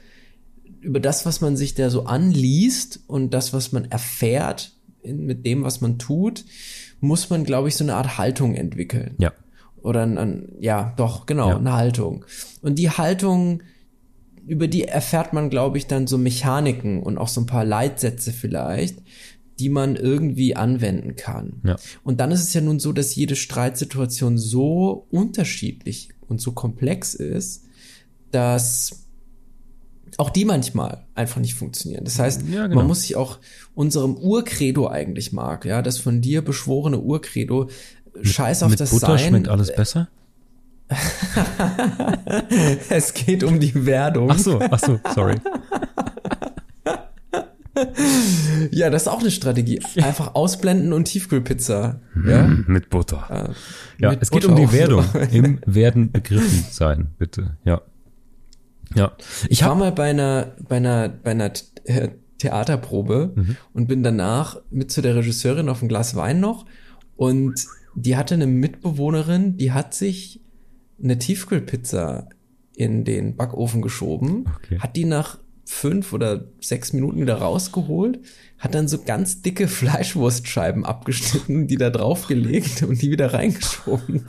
über 0.80 1.00
das, 1.00 1.24
was 1.24 1.40
man 1.40 1.56
sich 1.56 1.74
da 1.74 1.88
so 1.88 2.04
anliest 2.06 3.00
und 3.06 3.32
das, 3.32 3.52
was 3.52 3.72
man 3.72 3.84
erfährt 3.86 4.72
mit 5.14 5.46
dem, 5.46 5.62
was 5.64 5.80
man 5.80 5.98
tut, 5.98 6.44
muss 7.00 7.30
man, 7.30 7.44
glaube 7.44 7.68
ich, 7.68 7.76
so 7.76 7.84
eine 7.84 7.94
Art 7.94 8.18
Haltung 8.18 8.54
entwickeln 8.54 9.14
Ja. 9.18 9.32
oder 9.82 10.02
ein, 10.02 10.18
ein 10.18 10.48
ja, 10.60 10.94
doch, 10.96 11.26
genau, 11.26 11.50
Ja. 11.50 11.56
eine 11.58 11.72
Haltung. 11.72 12.24
Und 12.62 12.78
die 12.78 12.90
Haltung, 12.90 13.62
über 14.46 14.68
die 14.68 14.84
erfährt 14.84 15.32
man, 15.32 15.50
glaube 15.50 15.78
ich, 15.78 15.86
dann 15.86 16.06
so 16.06 16.18
Mechaniken 16.18 17.02
und 17.02 17.18
auch 17.18 17.28
so 17.28 17.40
ein 17.40 17.46
paar 17.46 17.64
Leitsätze 17.64 18.32
vielleicht, 18.32 19.02
die 19.58 19.68
man 19.70 19.96
irgendwie 19.96 20.54
anwenden 20.54 21.16
kann. 21.16 21.60
Ja. 21.64 21.76
Und 22.04 22.20
dann 22.20 22.30
ist 22.30 22.42
es 22.42 22.52
ja 22.54 22.60
nun 22.60 22.78
so, 22.78 22.92
dass 22.92 23.14
jede 23.14 23.36
Streitsituation 23.36 24.36
so 24.38 25.06
unterschiedlich 25.10 26.10
und 26.28 26.40
so 26.40 26.52
komplex 26.52 27.14
ist, 27.14 27.64
dass 28.30 29.05
auch 30.18 30.30
die 30.30 30.44
manchmal 30.44 31.04
einfach 31.14 31.40
nicht 31.40 31.54
funktionieren. 31.54 32.04
Das 32.04 32.18
heißt, 32.18 32.42
Ja, 32.48 32.64
genau. 32.66 32.76
man 32.76 32.86
muss 32.86 33.02
sich 33.02 33.16
auch 33.16 33.38
unserem 33.74 34.16
Urcredo 34.16 34.88
eigentlich 34.88 35.32
mag, 35.32 35.64
ja, 35.64 35.82
das 35.82 35.98
von 35.98 36.20
dir 36.20 36.42
beschworene 36.42 36.98
Urcredo, 36.98 37.68
scheiß 38.22 38.62
auf 38.62 38.70
Mit 38.70 38.80
das 38.80 38.90
Butter 38.90 39.18
Sein. 39.18 39.28
schmeckt 39.28 39.48
alles 39.48 39.74
besser? 39.74 40.08
Es 42.88 43.12
geht 43.14 43.42
um 43.42 43.58
die 43.60 43.86
Werdung. 43.86 44.30
Ach 44.30 44.38
so, 44.38 44.58
ach 44.60 44.78
so, 44.78 45.00
sorry. 45.14 45.36
Ja, 48.70 48.88
das 48.88 49.02
ist 49.02 49.08
auch 49.08 49.20
eine 49.20 49.30
Strategie. 49.30 49.80
Einfach 49.96 50.34
ausblenden 50.34 50.92
und 50.94 51.04
Tiefkühlpizza. 51.04 52.00
Ja. 52.26 52.46
Mit 52.66 52.88
Butter. 52.88 53.52
Ja, 53.98 54.10
mit 54.10 54.22
es 54.22 54.30
geht 54.30 54.42
Butter 54.42 54.54
um 54.54 54.60
die. 54.60 54.72
Werdung. 54.72 55.04
Im 55.32 55.58
Werden 55.66 56.10
begriffen 56.10 56.64
sein, 56.70 57.08
bitte. 57.18 57.56
Ja. 57.64 57.82
Ja. 58.96 59.12
Ich 59.48 59.64
war 59.64 59.74
mal 59.74 59.92
bei 59.92 60.10
einer, 60.10 60.56
bei 60.68 60.76
einer, 60.78 61.08
bei 61.08 61.30
einer 61.32 61.52
äh, 61.84 62.08
Theaterprobe 62.38 63.32
Mhm. 63.34 63.56
und 63.72 63.86
bin 63.86 64.02
danach 64.02 64.60
mit 64.70 64.90
zu 64.90 65.02
der 65.02 65.14
Regisseurin 65.16 65.68
auf 65.68 65.82
ein 65.82 65.88
Glas 65.88 66.16
Wein 66.16 66.40
noch 66.40 66.66
und 67.16 67.54
die 67.94 68.16
hatte 68.16 68.34
eine 68.34 68.46
Mitbewohnerin, 68.46 69.56
die 69.56 69.72
hat 69.72 69.94
sich 69.94 70.40
eine 71.02 71.18
Tiefkühlpizza 71.18 72.28
in 72.74 73.04
den 73.04 73.36
Backofen 73.36 73.80
geschoben, 73.82 74.44
Okay. 74.56 74.78
hat 74.80 74.96
die 74.96 75.04
nach 75.06 75.38
fünf 75.64 76.12
oder 76.12 76.44
sechs 76.60 76.92
Minuten 76.92 77.20
wieder 77.20 77.36
rausgeholt, 77.36 78.20
hat 78.58 78.74
dann 78.74 78.86
so 78.86 79.02
ganz 79.02 79.42
dicke 79.42 79.66
Fleischwurstscheiben 79.66 80.84
abgeschnitten, 80.84 81.66
die 81.66 81.76
da 81.76 81.90
draufgelegt 81.90 82.82
und 82.82 83.00
die 83.02 83.10
wieder 83.10 83.32
reingeschoben. 83.32 84.26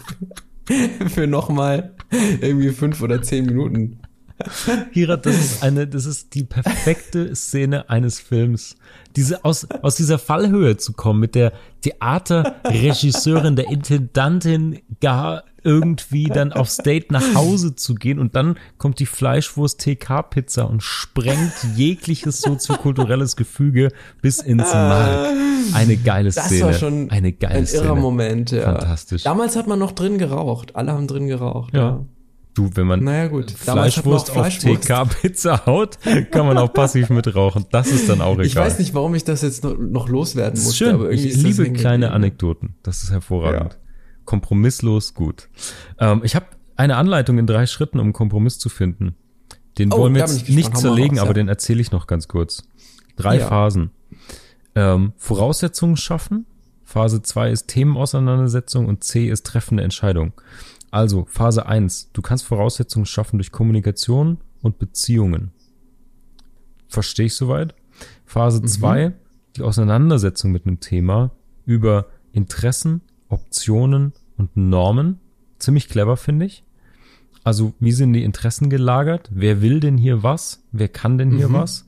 Für 1.09 1.28
nochmal 1.28 1.93
irgendwie 2.41 2.70
fünf 2.70 3.01
oder 3.01 3.22
zehn 3.22 3.45
Minuten. 3.45 3.99
Hirat, 4.91 5.25
das 5.25 5.35
ist 5.35 5.63
eine, 5.63 5.88
das 5.88 6.05
ist 6.05 6.33
die 6.35 6.43
perfekte 6.43 7.35
Szene 7.35 7.89
eines 7.89 8.19
Films. 8.19 8.75
Diese, 9.15 9.43
aus, 9.45 9.67
aus 9.81 9.95
dieser 9.95 10.19
Fallhöhe 10.19 10.77
zu 10.77 10.93
kommen, 10.93 11.19
mit 11.19 11.33
der 11.35 11.53
Theaterregisseurin, 11.81 13.55
der 13.55 13.67
Intendantin 13.69 14.79
gar 15.01 15.43
irgendwie 15.63 16.25
dann 16.25 16.53
aufs 16.53 16.77
Date 16.77 17.11
nach 17.11 17.35
Hause 17.35 17.75
zu 17.75 17.95
gehen 17.95 18.19
und 18.19 18.35
dann 18.35 18.57
kommt 18.77 18.99
die 18.99 19.05
Fleischwurst 19.05 19.81
TK-Pizza 19.81 20.69
und 20.69 20.81
sprengt 20.81 21.51
jegliches 21.75 22.41
soziokulturelles 22.41 23.35
Gefüge 23.35 23.89
bis 24.21 24.39
ins 24.39 24.73
Mark. 24.73 25.27
Eine 25.73 25.97
geile 25.97 26.31
Das 26.31 26.45
Szene. 26.45 26.65
war 26.67 26.73
schon 26.73 27.09
eine 27.09 27.33
geile 27.33 27.55
ein 27.55 27.65
Szene. 27.67 27.83
irrer 27.83 27.95
Moment, 27.95 28.51
ja. 28.51 28.61
Fantastisch. 28.63 29.23
Damals 29.23 29.55
hat 29.57 29.67
man 29.67 29.79
noch 29.79 29.91
drin 29.91 30.17
geraucht. 30.17 30.75
Alle 30.75 30.93
haben 30.93 31.07
drin 31.07 31.27
geraucht. 31.27 31.73
Ja. 31.73 32.05
Du, 32.57 32.71
wenn 32.73 32.87
man 32.87 33.03
Naja, 33.03 33.27
gut. 33.27 33.51
Fleischwurst 33.51 34.31
auch 34.31 34.37
auf 34.37 34.41
Fleischwurst. 34.47 34.83
TK-Pizza 34.87 35.65
haut, 35.67 35.99
kann 36.31 36.47
man 36.47 36.57
auch 36.57 36.73
passiv 36.73 37.09
mitrauchen. 37.11 37.65
Das 37.71 37.87
ist 37.91 38.09
dann 38.09 38.19
auch 38.19 38.33
egal. 38.33 38.45
Ich 38.47 38.55
weiß 38.55 38.79
nicht, 38.79 38.95
warum 38.95 39.13
ich 39.13 39.23
das 39.23 39.43
jetzt 39.43 39.63
noch, 39.63 40.09
loswerden 40.09 40.59
musste, 40.59 40.75
schön. 40.75 40.95
aber 40.95 41.11
ich 41.11 41.35
liebe 41.35 41.71
kleine. 41.71 42.11
Anekdoten. 42.11 42.73
Das 42.81 43.03
ist 43.03 43.11
hervorragend. 43.11 43.73
Ja. 43.73 43.79
Kompromisslos 44.25 45.13
gut. 45.13 45.49
Ähm, 45.99 46.21
ich 46.23 46.35
habe 46.35 46.47
eine 46.75 46.95
Anleitung 46.97 47.37
in 47.37 47.45
drei 47.45 47.65
Schritten, 47.67 47.99
um 47.99 48.07
einen 48.07 48.13
Kompromiss 48.13 48.57
zu 48.57 48.69
finden. 48.69 49.15
Den 49.77 49.93
Oh, 49.93 49.99
wollen 49.99 50.15
wir 50.15 50.21
jetzt 50.21 50.49
nicht 50.49 50.75
zerlegen, 50.75 51.17
raus, 51.17 51.27
aber 51.27 51.29
ja. 51.29 51.33
den 51.35 51.47
erzähle 51.49 51.79
ich 51.81 51.91
noch 51.91 52.07
ganz 52.07 52.27
kurz. 52.27 52.63
Drei 53.17 53.37
Ja. 53.37 53.47
Phasen. 53.47 53.91
Ähm, 54.73 55.13
Voraussetzungen 55.17 55.95
schaffen. 55.97 56.45
Phase 56.83 57.21
2 57.21 57.51
ist 57.51 57.67
Themenauseinandersetzung 57.67 58.87
und 58.87 59.03
C 59.03 59.27
ist 59.29 59.45
treffende 59.45 59.83
Entscheidung. 59.83 60.33
Also 60.91 61.25
Phase 61.25 61.65
1, 61.65 62.11
du 62.13 62.21
kannst 62.21 62.45
Voraussetzungen 62.45 63.05
schaffen 63.05 63.38
durch 63.38 63.51
Kommunikation 63.51 64.38
und 64.61 64.79
Beziehungen. 64.79 65.51
Verstehe 66.88 67.25
ich 67.25 67.35
soweit? 67.35 67.75
Phase 68.25 68.61
2, 68.61 69.13
die 69.55 69.63
Auseinandersetzung 69.63 70.51
mit 70.51 70.65
einem 70.65 70.79
Thema 70.79 71.31
über 71.65 72.07
Interessen, 72.31 73.01
Optionen 73.29 74.13
und 74.38 74.55
Normen. 74.55 75.19
Ziemlich 75.59 75.89
clever, 75.89 76.17
finde 76.17 76.45
ich. 76.45 76.63
Also, 77.43 77.73
wie 77.79 77.91
sind 77.91 78.13
die 78.13 78.23
Interessen 78.23 78.69
gelagert? 78.69 79.29
Wer 79.33 79.61
will 79.61 79.79
denn 79.79 79.97
hier 79.97 80.23
was? 80.23 80.63
Wer 80.71 80.89
kann 80.89 81.17
denn 81.17 81.31
hier 81.31 81.51
was? 81.51 81.85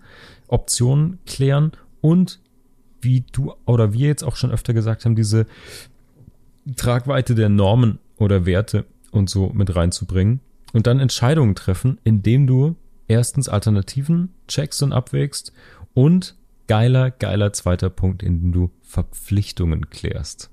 Optionen 0.47 1.19
klären 1.25 1.71
und 2.01 2.39
wie 3.01 3.21
du 3.31 3.53
oder 3.65 3.93
wir 3.93 4.07
jetzt 4.07 4.23
auch 4.23 4.35
schon 4.35 4.51
öfter 4.51 4.73
gesagt 4.73 5.05
haben, 5.05 5.15
diese 5.15 5.45
Tragweite 6.75 7.35
der 7.35 7.49
Normen 7.49 7.99
oder 8.19 8.45
Werte 8.45 8.85
und 9.11 9.29
so 9.29 9.49
mit 9.53 9.75
reinzubringen 9.75 10.39
und 10.73 10.85
dann 10.87 10.99
Entscheidungen 10.99 11.55
treffen, 11.55 11.99
indem 12.03 12.45
du 12.45 12.75
erstens 13.07 13.49
Alternativen 13.49 14.33
checkst 14.47 14.83
und 14.83 14.93
abwägst 14.93 15.51
und 15.95 16.35
geiler, 16.67 17.09
geiler 17.09 17.51
zweiter 17.53 17.89
Punkt, 17.89 18.21
indem 18.21 18.51
du 18.51 18.69
Verpflichtungen 18.83 19.89
klärst. 19.89 20.51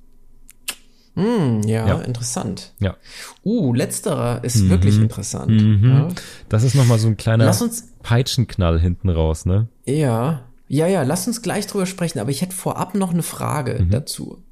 Hm, 1.14 1.62
ja, 1.62 1.86
Ja. 1.88 2.00
interessant. 2.02 2.74
Ja, 2.78 2.96
Uh, 3.42 3.72
letzterer 3.72 4.44
ist 4.44 4.68
wirklich 4.68 4.98
interessant. 4.98 5.50
Mhm. 5.50 5.84
Ja. 5.88 6.08
das 6.50 6.62
ist 6.62 6.74
nochmal 6.74 6.98
so 6.98 7.08
ein 7.08 7.16
kleiner 7.16 7.46
Lass 7.46 7.62
uns, 7.62 7.88
Peitschenknall 8.02 8.78
hinten 8.78 9.08
raus, 9.08 9.46
ne? 9.46 9.68
ja, 9.86 10.42
ja, 10.68 10.88
ja, 10.88 11.04
lass 11.04 11.26
uns 11.28 11.42
gleich 11.42 11.66
drüber 11.68 11.86
sprechen, 11.86 12.18
aber 12.18 12.30
ich 12.30 12.42
hätte 12.42 12.54
vorab 12.54 12.94
noch 12.96 13.12
eine 13.12 13.22
Frage 13.22 13.82
Mhm. 13.84 13.90
dazu. 13.90 14.42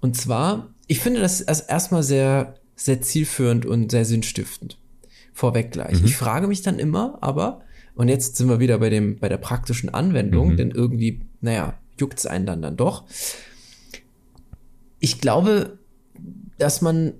Und 0.00 0.16
zwar, 0.16 0.66
ich 0.88 0.98
finde 1.00 1.20
das 1.20 1.40
erst- 1.40 1.70
erstmal 1.70 2.02
sehr, 2.02 2.54
sehr 2.82 3.02
zielführend 3.02 3.66
und 3.66 3.90
sehr 3.90 4.04
sinnstiftend. 4.04 4.78
Vorweg 5.32 5.66
Mhm. 5.66 5.70
gleich. 5.70 6.04
Ich 6.04 6.16
frage 6.16 6.46
mich 6.46 6.62
dann 6.62 6.78
immer, 6.78 7.18
aber, 7.20 7.60
und 7.94 8.08
jetzt 8.08 8.36
sind 8.36 8.48
wir 8.48 8.58
wieder 8.60 8.78
bei 8.78 8.88
dem, 8.90 9.18
bei 9.18 9.28
der 9.28 9.36
praktischen 9.38 9.88
Mhm. 9.90 9.94
Anwendung, 9.94 10.56
denn 10.56 10.70
irgendwie, 10.70 11.20
naja, 11.40 11.74
juckt's 11.98 12.26
einen 12.26 12.46
dann 12.46 12.62
dann 12.62 12.76
doch. 12.76 13.04
Ich 14.98 15.20
glaube, 15.20 15.78
dass 16.58 16.80
man, 16.82 17.14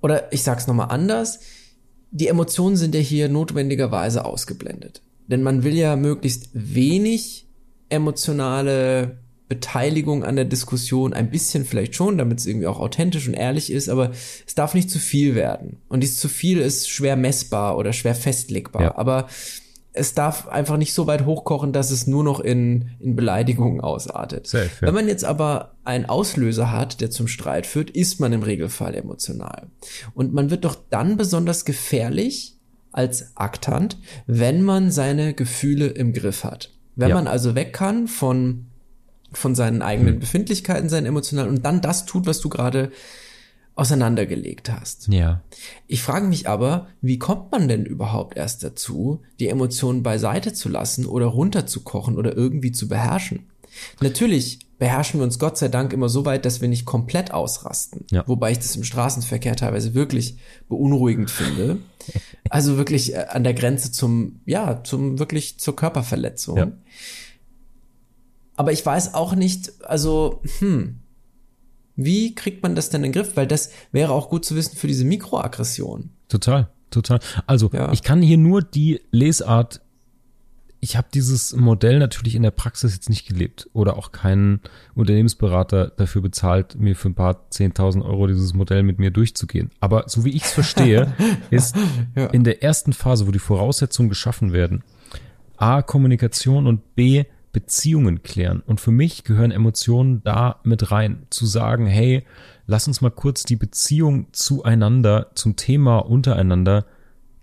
oder 0.00 0.32
ich 0.32 0.42
sag's 0.42 0.66
nochmal 0.66 0.88
anders, 0.90 1.40
die 2.10 2.28
Emotionen 2.28 2.76
sind 2.76 2.94
ja 2.94 3.00
hier 3.00 3.28
notwendigerweise 3.28 4.24
ausgeblendet. 4.24 5.02
Denn 5.26 5.42
man 5.42 5.64
will 5.64 5.74
ja 5.74 5.96
möglichst 5.96 6.50
wenig 6.52 7.46
emotionale 7.88 9.18
Beteiligung 9.48 10.24
an 10.24 10.36
der 10.36 10.44
Diskussion, 10.46 11.12
ein 11.12 11.30
bisschen 11.30 11.64
vielleicht 11.64 11.94
schon, 11.94 12.16
damit 12.18 12.40
es 12.40 12.46
irgendwie 12.46 12.66
auch 12.66 12.80
authentisch 12.80 13.28
und 13.28 13.34
ehrlich 13.34 13.70
ist, 13.70 13.88
aber 13.88 14.10
es 14.46 14.54
darf 14.54 14.74
nicht 14.74 14.90
zu 14.90 14.98
viel 14.98 15.34
werden. 15.34 15.78
Und 15.88 16.00
dieses 16.02 16.16
zu 16.16 16.28
viel 16.28 16.58
ist 16.58 16.88
schwer 16.88 17.16
messbar 17.16 17.76
oder 17.76 17.92
schwer 17.92 18.14
festlegbar. 18.14 18.82
Ja. 18.82 18.96
Aber 18.96 19.28
es 19.92 20.12
darf 20.14 20.48
einfach 20.48 20.76
nicht 20.76 20.92
so 20.92 21.06
weit 21.06 21.24
hochkochen, 21.24 21.72
dass 21.72 21.90
es 21.92 22.06
nur 22.08 22.24
noch 22.24 22.40
in, 22.40 22.90
in 22.98 23.14
Beleidigungen 23.14 23.80
ausartet. 23.80 24.46
Safe, 24.48 24.70
ja. 24.80 24.86
Wenn 24.88 24.94
man 24.94 25.06
jetzt 25.08 25.24
aber 25.24 25.74
einen 25.84 26.06
Auslöser 26.06 26.72
hat, 26.72 27.00
der 27.00 27.10
zum 27.10 27.28
Streit 27.28 27.66
führt, 27.66 27.90
ist 27.90 28.18
man 28.18 28.32
im 28.32 28.42
Regelfall 28.42 28.94
emotional. 28.94 29.68
Und 30.14 30.32
man 30.32 30.50
wird 30.50 30.64
doch 30.64 30.76
dann 30.90 31.16
besonders 31.16 31.64
gefährlich 31.64 32.56
als 32.92 33.36
Aktant, 33.36 33.98
wenn 34.26 34.62
man 34.62 34.90
seine 34.90 35.34
Gefühle 35.34 35.86
im 35.88 36.12
Griff 36.12 36.42
hat. 36.44 36.70
Wenn 36.96 37.10
Ja. 37.10 37.14
man 37.14 37.26
also 37.28 37.54
weg 37.54 37.72
kann 37.72 38.08
von, 38.08 38.66
von 39.36 39.54
seinen 39.54 39.82
eigenen 39.82 40.18
Befindlichkeiten, 40.18 40.88
seinen 40.88 41.06
emotionalen 41.06 41.50
und 41.50 41.64
dann 41.64 41.80
das 41.80 42.06
tut, 42.06 42.26
was 42.26 42.40
du 42.40 42.48
gerade 42.48 42.90
auseinandergelegt 43.76 44.70
hast. 44.70 45.08
Ja. 45.08 45.42
Ich 45.88 46.02
frage 46.02 46.26
mich 46.26 46.48
aber, 46.48 46.88
wie 47.00 47.18
kommt 47.18 47.50
man 47.50 47.66
denn 47.66 47.84
überhaupt 47.84 48.36
erst 48.36 48.62
dazu, 48.62 49.22
die 49.40 49.48
Emotionen 49.48 50.02
beiseite 50.02 50.52
zu 50.52 50.68
lassen 50.68 51.06
oder 51.06 51.26
runterzukochen 51.26 52.16
oder 52.16 52.36
irgendwie 52.36 52.70
zu 52.70 52.88
beherrschen? 52.88 53.46
Natürlich 54.00 54.60
beherrschen 54.78 55.20
wir 55.20 55.24
uns 55.24 55.38
Gott 55.38 55.56
sei 55.56 55.68
Dank 55.68 55.92
immer 55.92 56.08
so 56.08 56.24
weit, 56.24 56.44
dass 56.44 56.60
wir 56.60 56.68
nicht 56.68 56.84
komplett 56.84 57.32
ausrasten. 57.32 58.04
Ja. 58.10 58.22
Wobei 58.26 58.52
ich 58.52 58.58
das 58.58 58.76
im 58.76 58.84
Straßenverkehr 58.84 59.56
teilweise 59.56 59.94
wirklich 59.94 60.36
beunruhigend 60.68 61.30
finde. 61.30 61.78
Also 62.50 62.76
wirklich 62.76 63.14
äh, 63.14 63.26
an 63.30 63.44
der 63.44 63.54
Grenze 63.54 63.90
zum, 63.90 64.40
ja, 64.44 64.82
zum 64.84 65.18
wirklich 65.18 65.58
zur 65.58 65.74
Körperverletzung. 65.74 66.56
Ja. 66.56 66.72
Aber 68.56 68.72
ich 68.72 68.84
weiß 68.84 69.14
auch 69.14 69.34
nicht, 69.34 69.72
also, 69.84 70.40
hm, 70.58 71.00
wie 71.96 72.34
kriegt 72.34 72.62
man 72.62 72.74
das 72.74 72.90
denn 72.90 73.02
in 73.04 73.12
den 73.12 73.22
Griff? 73.22 73.36
Weil 73.36 73.46
das 73.46 73.70
wäre 73.92 74.12
auch 74.12 74.28
gut 74.28 74.44
zu 74.44 74.56
wissen 74.56 74.76
für 74.76 74.86
diese 74.86 75.04
Mikroaggression. 75.04 76.10
Total, 76.28 76.68
total. 76.90 77.20
Also 77.46 77.70
Ja. 77.72 77.92
ich 77.92 78.02
kann 78.02 78.20
hier 78.22 78.38
nur 78.38 78.62
die 78.62 79.00
Lesart. 79.10 79.80
Ich 80.80 80.96
habe 80.98 81.06
dieses 81.14 81.56
Modell 81.56 81.98
natürlich 81.98 82.34
in 82.34 82.42
der 82.42 82.50
Praxis 82.50 82.92
jetzt 82.94 83.08
nicht 83.08 83.26
gelebt 83.26 83.70
oder 83.72 83.96
auch 83.96 84.12
keinen 84.12 84.60
Unternehmensberater 84.94 85.92
dafür 85.96 86.20
bezahlt, 86.20 86.78
mir 86.78 86.94
für 86.94 87.08
ein 87.08 87.14
paar 87.14 87.46
10.000 87.50 88.04
Euro 88.04 88.26
dieses 88.26 88.52
Modell 88.54 88.82
mit 88.82 88.98
mir 88.98 89.10
durchzugehen. 89.10 89.70
Aber 89.80 90.04
so 90.08 90.24
wie 90.26 90.30
ich 90.36 90.42
es 90.44 90.52
verstehe, 90.52 91.14
ist 91.50 91.74
Ja. 92.14 92.26
in 92.26 92.44
der 92.44 92.62
ersten 92.62 92.92
Phase, 92.92 93.26
wo 93.26 93.30
die 93.30 93.38
Voraussetzungen 93.38 94.08
geschaffen 94.10 94.52
werden, 94.52 94.82
A, 95.56 95.80
Kommunikation 95.82 96.66
und 96.66 96.94
B, 96.96 97.24
Beziehungen 97.54 98.22
klären. 98.22 98.62
Und 98.66 98.82
für 98.82 98.90
mich 98.90 99.24
gehören 99.24 99.50
Emotionen 99.50 100.22
da 100.24 100.60
mit 100.64 100.90
rein. 100.90 101.26
Zu 101.30 101.46
sagen, 101.46 101.86
hey, 101.86 102.26
lass 102.66 102.86
uns 102.86 103.00
mal 103.00 103.10
kurz 103.10 103.44
die 103.44 103.56
Beziehung 103.56 104.26
zueinander, 104.32 105.30
zum 105.34 105.56
Thema 105.56 105.98
untereinander 105.98 106.84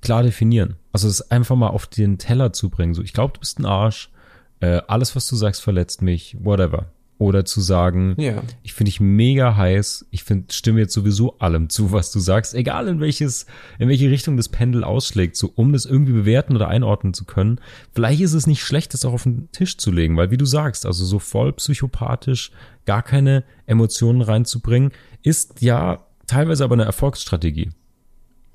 klar 0.01 0.21
definieren. 0.21 0.75
Also 0.91 1.07
es 1.07 1.31
einfach 1.31 1.55
mal 1.55 1.69
auf 1.69 1.87
den 1.87 2.19
Teller 2.19 2.53
zu 2.53 2.69
bringen. 2.69 2.93
So, 2.93 3.01
ich 3.01 3.13
glaube, 3.13 3.33
du 3.33 3.39
bist 3.39 3.57
ein 3.57 3.65
Arsch. 3.65 4.11
Äh, 4.59 4.81
alles, 4.87 5.15
was 5.15 5.27
du 5.27 5.35
sagst, 5.35 5.63
verletzt 5.63 6.01
mich. 6.01 6.37
Whatever. 6.39 6.91
Oder 7.21 7.45
zu 7.45 7.61
sagen, 7.61 8.15
Ja. 8.17 8.41
ich 8.63 8.73
finde 8.73 8.89
dich 8.89 8.99
mega 8.99 9.55
heiß. 9.55 10.07
Ich 10.09 10.23
finde, 10.23 10.51
stimme 10.51 10.79
jetzt 10.79 10.93
sowieso 10.93 11.37
allem 11.37 11.69
zu, 11.69 11.91
was 11.91 12.11
du 12.11 12.19
sagst, 12.19 12.55
egal 12.55 12.87
in 12.87 12.99
welches, 12.99 13.45
in 13.77 13.89
welche 13.89 14.09
Richtung 14.09 14.37
das 14.37 14.49
Pendel 14.49 14.83
ausschlägt, 14.83 15.35
so 15.35 15.51
um 15.53 15.71
das 15.71 15.85
irgendwie 15.85 16.13
bewerten 16.13 16.55
oder 16.55 16.67
einordnen 16.67 17.13
zu 17.13 17.25
können. 17.25 17.61
Vielleicht 17.93 18.21
ist 18.21 18.33
es 18.33 18.47
nicht 18.47 18.63
schlecht, 18.63 18.95
das 18.95 19.05
auch 19.05 19.13
auf 19.13 19.21
den 19.23 19.49
Tisch 19.51 19.77
zu 19.77 19.91
legen, 19.91 20.17
weil 20.17 20.31
wie 20.31 20.37
du 20.37 20.45
sagst, 20.45 20.87
also 20.87 21.05
so 21.05 21.19
voll 21.19 21.53
psychopathisch, 21.53 22.51
gar 22.87 23.03
keine 23.03 23.43
Emotionen 23.67 24.21
reinzubringen, 24.23 24.91
ist 25.21 25.61
ja 25.61 26.03
teilweise 26.25 26.63
aber 26.63 26.73
eine 26.73 26.85
Erfolgsstrategie. 26.85 27.69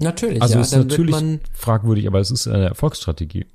Natürlich, 0.01 0.43
Also 0.43 0.57
ja. 0.57 0.61
ist 0.63 0.75
natürlich 0.75 1.15
fragwürdig, 1.53 2.09
aber 2.09 2.19
es 2.19 2.33
ist 2.33 2.49
eine 2.49 2.65
Erfolgsstrategie. 2.65 3.47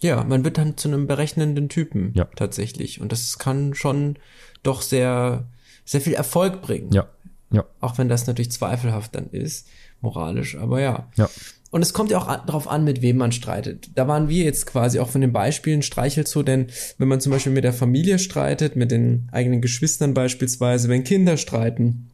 Ja, 0.00 0.24
man 0.24 0.44
wird 0.44 0.58
dann 0.58 0.76
zu 0.76 0.88
einem 0.88 1.06
berechnenden 1.06 1.68
Typen. 1.68 2.12
Ja. 2.14 2.26
Tatsächlich. 2.36 3.00
Und 3.00 3.12
das 3.12 3.38
kann 3.38 3.74
schon 3.74 4.16
doch 4.62 4.82
sehr, 4.82 5.48
sehr 5.84 6.00
viel 6.00 6.14
Erfolg 6.14 6.62
bringen. 6.62 6.90
Ja, 6.92 7.08
ja, 7.52 7.64
Auch 7.80 7.98
wenn 7.98 8.08
das 8.08 8.26
natürlich 8.26 8.52
zweifelhaft 8.52 9.14
dann 9.14 9.28
ist, 9.30 9.68
moralisch, 10.00 10.56
aber 10.56 10.80
ja. 10.80 11.08
ja. 11.16 11.28
Und 11.70 11.82
es 11.82 11.92
kommt 11.92 12.10
ja 12.10 12.18
auch 12.18 12.28
an, 12.28 12.40
darauf 12.46 12.68
an, 12.68 12.84
mit 12.84 13.02
wem 13.02 13.16
man 13.16 13.32
streitet. 13.32 13.90
Da 13.94 14.08
waren 14.08 14.28
wir 14.28 14.44
jetzt 14.44 14.66
quasi 14.66 14.98
auch 14.98 15.08
von 15.08 15.20
den 15.20 15.32
Beispielen 15.32 15.82
streichelt 15.82 16.28
so, 16.28 16.42
denn 16.42 16.66
wenn 16.98 17.08
man 17.08 17.20
zum 17.20 17.32
Beispiel 17.32 17.52
mit 17.52 17.64
der 17.64 17.72
Familie 17.72 18.18
streitet, 18.18 18.76
mit 18.76 18.90
den 18.90 19.28
eigenen 19.32 19.60
Geschwistern 19.60 20.14
beispielsweise, 20.14 20.88
wenn 20.88 21.04
Kinder 21.04 21.36
streiten, 21.36 22.08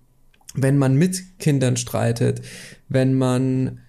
wenn 0.54 0.78
man 0.78 0.96
mit 0.96 1.38
Kindern 1.38 1.76
streitet, 1.76 2.42
wenn 2.88 3.14
man 3.14 3.80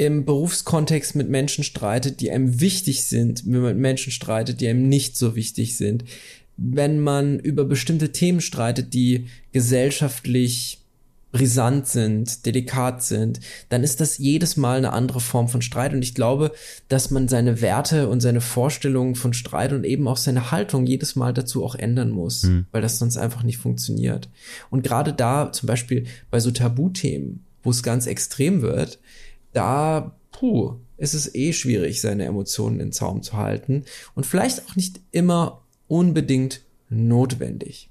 im 0.00 0.24
Berufskontext 0.24 1.14
mit 1.14 1.28
Menschen 1.28 1.62
streitet, 1.62 2.22
die 2.22 2.30
einem 2.30 2.58
wichtig 2.58 3.04
sind, 3.04 3.44
wenn 3.44 3.60
man 3.60 3.72
mit 3.72 3.82
Menschen 3.82 4.10
streitet, 4.10 4.62
die 4.62 4.68
einem 4.68 4.88
nicht 4.88 5.14
so 5.14 5.36
wichtig 5.36 5.76
sind, 5.76 6.04
wenn 6.56 7.00
man 7.00 7.38
über 7.38 7.66
bestimmte 7.66 8.10
Themen 8.10 8.40
streitet, 8.40 8.94
die 8.94 9.26
gesellschaftlich 9.52 10.78
brisant 11.32 11.86
sind, 11.86 12.46
delikat 12.46 13.02
sind, 13.02 13.40
dann 13.68 13.84
ist 13.84 14.00
das 14.00 14.16
jedes 14.16 14.56
Mal 14.56 14.78
eine 14.78 14.94
andere 14.94 15.20
Form 15.20 15.48
von 15.48 15.60
Streit. 15.60 15.92
Und 15.92 16.00
ich 16.02 16.14
glaube, 16.14 16.52
dass 16.88 17.10
man 17.10 17.28
seine 17.28 17.60
Werte 17.60 18.08
und 18.08 18.20
seine 18.20 18.40
Vorstellungen 18.40 19.16
von 19.16 19.34
Streit 19.34 19.74
und 19.74 19.84
eben 19.84 20.08
auch 20.08 20.16
seine 20.16 20.50
Haltung 20.50 20.86
jedes 20.86 21.14
Mal 21.14 21.34
dazu 21.34 21.62
auch 21.62 21.74
ändern 21.74 22.08
muss, 22.08 22.48
weil 22.72 22.80
das 22.80 22.98
sonst 22.98 23.18
einfach 23.18 23.42
nicht 23.42 23.58
funktioniert. 23.58 24.30
Und 24.70 24.82
gerade 24.82 25.12
da, 25.12 25.52
zum 25.52 25.66
Beispiel 25.66 26.06
bei 26.30 26.40
so 26.40 26.50
Tabuthemen, 26.50 27.44
wo 27.62 27.68
es 27.68 27.82
ganz 27.82 28.06
extrem 28.06 28.62
wird, 28.62 28.98
da, 29.52 30.16
puh, 30.32 30.76
ist 30.96 31.14
es 31.14 31.34
eh 31.34 31.52
schwierig, 31.52 32.00
seine 32.00 32.24
Emotionen 32.24 32.80
in 32.80 32.92
Zaum 32.92 33.22
zu 33.22 33.34
halten 33.34 33.84
und 34.14 34.26
vielleicht 34.26 34.66
auch 34.66 34.76
nicht 34.76 35.00
immer 35.10 35.62
unbedingt 35.88 36.62
notwendig 36.88 37.90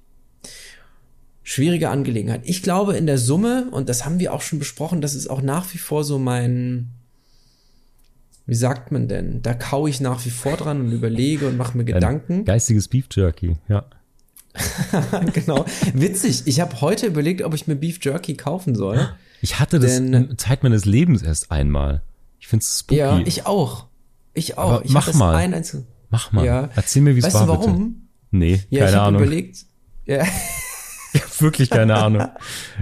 schwierige 1.50 1.90
Angelegenheit. 1.90 2.42
Ich 2.44 2.62
glaube 2.62 2.96
in 2.96 3.08
der 3.08 3.18
Summe, 3.18 3.70
und 3.72 3.90
das 3.90 4.06
haben 4.06 4.20
wir 4.20 4.36
auch 4.36 4.42
schon 4.44 4.60
besprochen, 4.60 5.02
das 5.02 5.16
ist 5.16 5.32
auch 5.32 5.42
nach 5.42 5.74
wie 5.74 5.80
vor 5.80 6.04
so 6.04 6.20
mein, 6.20 6.90
wie 8.46 8.54
sagt 8.54 8.92
man 8.92 9.08
denn? 9.08 9.42
Da 9.42 9.56
kau 9.56 9.88
ich 9.88 10.00
nach 10.00 10.24
wie 10.26 10.30
vor 10.30 10.58
dran 10.58 10.80
und 10.80 10.92
überlege 10.92 11.48
und 11.48 11.58
mache 11.58 11.76
mir 11.76 11.86
Gedanken. 11.86 12.46
Geistiges 12.46 12.88
Beef 12.88 13.08
Jerky, 13.10 13.58
ja. 13.68 13.84
genau. 15.34 15.66
Witzig. 15.94 16.44
Ich 16.46 16.60
habe 16.60 16.82
heute 16.82 17.08
überlegt, 17.08 17.42
ob 17.44 17.54
ich 17.54 17.68
mir 17.68 17.76
Beef 17.76 18.00
Jerky 18.04 18.36
kaufen 18.36 18.76
soll. 18.76 19.10
Ich 19.42 19.60
hatte 19.60 19.80
das 19.80 19.96
Denn- 19.96 20.14
in 20.14 20.38
Zeit 20.38 20.64
meines 20.64 20.86
Lebens 20.86 21.22
erst 21.22 21.52
einmal. 21.52 22.02
Ich 22.40 22.48
find's 22.48 22.80
spooky. 22.80 23.00
Ja, 23.00 23.20
ich 23.20 23.46
auch. 23.46 23.86
Ich 24.34 24.58
auch. 24.58 24.72
Aber 24.74 24.86
ich 24.86 24.92
mach 24.92 25.08
es 25.08 25.16
mal. 25.16 25.36
Ein 25.36 25.64
Mach 26.10 26.32
mal. 26.32 26.46
Ja. 26.46 26.70
Erzähl 26.76 27.02
mir, 27.02 27.16
wie 27.16 27.20
es 27.20 27.26
Weißt 27.26 27.36
war, 27.36 27.46
du 27.46 27.48
warum? 27.50 27.94
bitte. 27.94 28.00
Nee, 28.32 28.64
Ja, 28.70 28.86
ich 28.86 28.92
keine 28.92 28.92
habe 28.98 29.08
Ahnung. 29.08 29.22
überlegt. 29.22 29.66
Ja, 30.06 30.24
Wirklich 31.40 31.70
keine 31.70 31.96
Ahnung. 31.96 32.28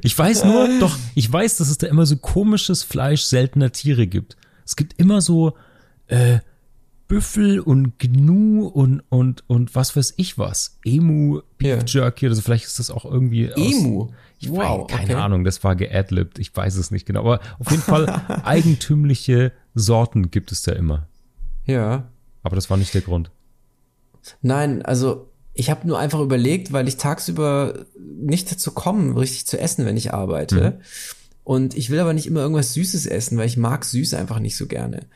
Ich 0.01 0.17
weiß 0.17 0.43
nur, 0.45 0.67
doch, 0.79 0.97
ich 1.15 1.31
weiß, 1.31 1.57
dass 1.57 1.69
es 1.69 1.77
da 1.77 1.87
immer 1.87 2.05
so 2.05 2.17
komisches 2.17 2.83
Fleisch 2.83 3.23
seltener 3.23 3.71
Tiere 3.71 4.07
gibt. 4.07 4.35
Es 4.65 4.75
gibt 4.75 4.99
immer 4.99 5.21
so 5.21 5.53
äh, 6.07 6.39
Büffel 7.07 7.59
und 7.59 7.99
Gnu 7.99 8.67
und, 8.67 9.01
und, 9.09 9.43
und 9.49 9.75
was 9.75 9.95
weiß 9.95 10.15
ich 10.17 10.37
was. 10.37 10.77
Emu, 10.83 11.41
Beef. 11.57 11.83
Jerky 11.87 12.25
oder 12.25 12.35
so. 12.35 12.41
Vielleicht 12.41 12.65
ist 12.65 12.79
das 12.79 12.91
auch 12.91 13.05
irgendwie 13.05 13.51
aus, 13.53 13.57
Emu. 13.57 14.09
Ich 14.39 14.49
Wow, 14.51 14.57
weiß, 14.81 14.87
keine 14.97 15.13
okay. 15.13 15.21
Ahnung, 15.21 15.43
das 15.43 15.63
war 15.63 15.75
geadlibt. 15.75 16.37
Ich 16.37 16.55
weiß 16.55 16.75
es 16.75 16.91
nicht 16.91 17.05
genau. 17.05 17.21
Aber 17.21 17.39
auf 17.59 17.71
jeden 17.71 17.81
Fall 17.83 18.07
eigentümliche 18.43 19.51
Sorten 19.73 20.31
gibt 20.31 20.51
es 20.51 20.61
da 20.63 20.73
immer. 20.73 21.07
ja. 21.65 22.09
Aber 22.43 22.55
das 22.55 22.69
war 22.69 22.77
nicht 22.77 22.93
der 22.93 23.01
Grund. 23.01 23.29
Nein, 24.41 24.81
also 24.81 25.29
ich 25.53 25.69
habe 25.69 25.85
nur 25.85 25.99
einfach 25.99 26.21
überlegt, 26.21 26.71
weil 26.71 26.87
ich 26.87 26.95
tagsüber 26.95 27.85
nicht 27.99 28.49
dazu 28.49 28.71
komme, 28.71 29.19
richtig 29.19 29.47
zu 29.47 29.59
essen, 29.59 29.85
wenn 29.85 29.97
ich 29.97 30.13
arbeite. 30.13 30.79
Und 31.43 31.75
ich 31.75 31.89
will 31.89 31.99
aber 31.99 32.13
nicht 32.13 32.25
immer 32.27 32.39
irgendwas 32.41 32.73
Süßes 32.73 33.05
essen, 33.05 33.37
weil 33.37 33.47
ich 33.47 33.57
mag 33.57 33.83
süß 33.83 34.13
einfach 34.13 34.39
nicht 34.39 34.55
so 34.55 34.67
gerne. 34.67 35.07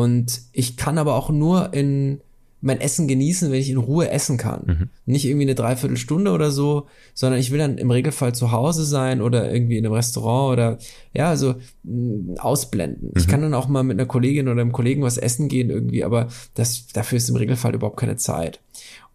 Und 0.00 0.40
ich 0.52 0.78
kann 0.78 0.96
aber 0.96 1.14
auch 1.14 1.28
nur 1.28 1.74
in 1.74 2.22
mein 2.62 2.80
Essen 2.80 3.06
genießen, 3.06 3.50
wenn 3.50 3.60
ich 3.60 3.68
in 3.68 3.76
Ruhe 3.76 4.10
essen 4.10 4.38
kann. 4.38 4.90
Nicht 5.04 5.26
irgendwie 5.26 5.44
eine 5.44 5.54
Dreiviertelstunde 5.54 6.30
oder 6.30 6.50
so, 6.50 6.86
sondern 7.12 7.38
ich 7.38 7.50
will 7.50 7.58
dann 7.58 7.76
im 7.76 7.90
Regelfall 7.90 8.34
zu 8.34 8.50
Hause 8.50 8.84
sein 8.84 9.20
oder 9.20 9.52
irgendwie 9.52 9.76
in 9.76 9.84
einem 9.84 9.94
Restaurant 9.94 10.52
oder 10.54 10.78
ja, 11.12 11.28
also 11.28 11.56
mh, 11.82 12.40
ausblenden. 12.40 13.12
Ich 13.14 13.28
kann 13.28 13.42
dann 13.42 13.52
auch 13.52 13.68
mal 13.68 13.82
mit 13.82 13.98
einer 13.98 14.06
Kollegin 14.06 14.48
oder 14.48 14.62
einem 14.62 14.72
Kollegen 14.72 15.02
was 15.02 15.18
essen 15.18 15.48
gehen 15.48 15.68
irgendwie, 15.68 16.02
aber 16.02 16.28
das, 16.54 16.86
dafür 16.88 17.18
ist 17.18 17.28
im 17.28 17.36
Regelfall 17.36 17.74
überhaupt 17.74 18.00
keine 18.00 18.16
Zeit. 18.16 18.60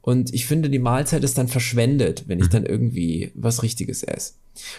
Und 0.02 0.36
ich 0.36 0.46
finde, 0.46 0.70
die 0.70 0.78
Mahlzeit 0.78 1.24
ist 1.24 1.40
dann 1.40 1.48
verschwendet, 1.48 2.26
wenn 2.28 2.40
ich 2.40 2.50
dann 2.50 2.64
irgendwie 2.64 3.32
was 3.34 3.64
Richtiges 3.64 4.04
esse. 4.04 4.34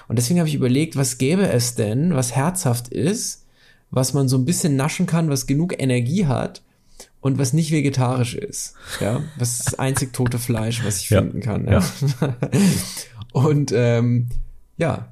Und 0.06 0.18
deswegen 0.18 0.38
habe 0.38 0.48
ich 0.48 0.54
überlegt, 0.54 0.94
was 0.94 1.18
gäbe 1.18 1.48
es 1.48 1.74
denn, 1.74 2.14
was 2.14 2.36
herzhaft 2.36 2.88
ist, 2.88 3.45
was 3.90 4.14
man 4.14 4.28
so 4.28 4.36
ein 4.36 4.44
bisschen 4.44 4.76
naschen 4.76 5.06
kann, 5.06 5.30
was 5.30 5.46
genug 5.46 5.80
Energie 5.80 6.26
hat 6.26 6.62
und 7.20 7.38
was 7.38 7.52
nicht 7.52 7.70
vegetarisch 7.72 8.34
ist. 8.34 8.74
Ja, 9.00 9.22
was 9.38 9.58
ist 9.60 9.66
das 9.66 9.78
einzig 9.78 10.12
tote 10.12 10.38
Fleisch, 10.38 10.84
was 10.84 10.98
ich 10.98 11.10
Ja. 11.10 11.20
finden 11.22 11.40
kann. 11.40 11.66
Ja. 11.66 11.82
und 13.32 13.72
ähm, 13.74 14.28
ja, 14.76 15.08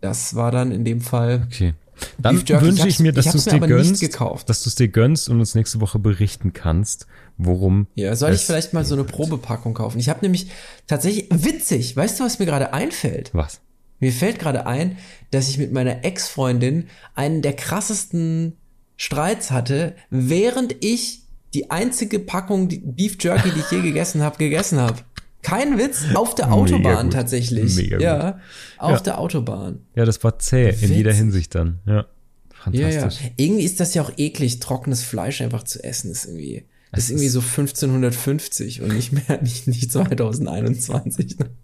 das 0.00 0.34
war 0.34 0.50
dann 0.50 0.72
in 0.72 0.84
dem 0.84 1.00
Fall. 1.00 1.46
Okay. 1.46 1.74
Dann 2.18 2.36
wünsche 2.48 2.88
ich 2.88 2.98
mir, 2.98 3.12
dass 3.12 3.30
du 3.30 3.38
es 3.38 3.44
dir 3.44 3.60
gönnst, 3.60 4.00
gekauft. 4.00 4.48
dass 4.48 4.64
du 4.64 4.68
es 4.68 4.74
dir 4.74 4.88
gönnst 4.88 5.28
und 5.28 5.38
uns 5.38 5.54
nächste 5.54 5.80
Woche 5.80 5.98
berichten 6.00 6.52
kannst, 6.52 7.06
worum. 7.38 7.86
Ja, 7.94 8.16
soll 8.16 8.32
ich 8.32 8.40
vielleicht 8.40 8.72
mal 8.74 8.84
so 8.84 8.94
eine 8.94 9.04
Probepackung 9.04 9.74
kaufen? 9.74 10.00
Ich 10.00 10.08
habe 10.08 10.18
nämlich 10.22 10.48
tatsächlich 10.88 11.28
witzig, 11.30 11.96
weißt 11.96 12.18
du, 12.18 12.24
was 12.24 12.40
mir 12.40 12.46
gerade 12.46 12.72
einfällt? 12.72 13.30
Was? 13.32 13.60
Mir 14.04 14.12
fällt 14.12 14.38
gerade 14.38 14.66
ein, 14.66 14.98
dass 15.30 15.48
ich 15.48 15.56
mit 15.56 15.72
meiner 15.72 16.04
Ex-Freundin 16.04 16.88
einen 17.14 17.40
der 17.40 17.54
krassesten 17.54 18.58
Streits 18.98 19.50
hatte, 19.50 19.96
während 20.10 20.76
ich 20.84 21.22
die 21.54 21.70
einzige 21.70 22.18
Packung 22.18 22.68
Beef 22.68 23.16
Jerky, 23.18 23.50
die 23.50 23.60
ich 23.60 23.70
je 23.70 23.80
gegessen 23.80 24.22
habe, 24.22 24.36
gegessen 24.36 24.78
habe. 24.78 24.98
Kein 25.40 25.78
Witz, 25.78 26.04
auf 26.14 26.34
der 26.34 26.52
Autobahn 26.52 27.06
gut. 27.06 27.14
tatsächlich. 27.14 27.74
Mega 27.76 27.98
ja, 27.98 28.40
auf 28.76 28.90
Ja. 28.92 29.00
der 29.00 29.18
Autobahn. 29.18 29.80
Ja, 29.94 30.04
das 30.04 30.22
war 30.22 30.38
zäh 30.38 30.74
in 30.82 30.92
jeder. 30.92 31.14
Hinsicht 31.14 31.54
dann. 31.54 31.80
Ja. 31.86 32.06
Ja, 32.72 32.88
ja. 32.88 33.00
Fantastisch. 33.00 33.30
Irgendwie 33.36 33.64
ist 33.64 33.80
das 33.80 33.94
ja 33.94 34.02
auch 34.02 34.12
eklig, 34.18 34.60
trockenes 34.60 35.02
Fleisch 35.02 35.40
einfach 35.40 35.62
zu 35.62 35.82
essen. 35.82 36.10
Ist 36.10 36.26
irgendwie, 36.26 36.64
das 36.92 37.04
ist 37.04 37.10
irgendwie 37.12 37.28
so 37.28 37.40
1550 37.40 38.82
und 38.82 38.94
nicht 38.94 39.12
mehr, 39.12 39.38
nicht, 39.42 39.66
nicht 39.66 39.90
2021. 39.90 41.36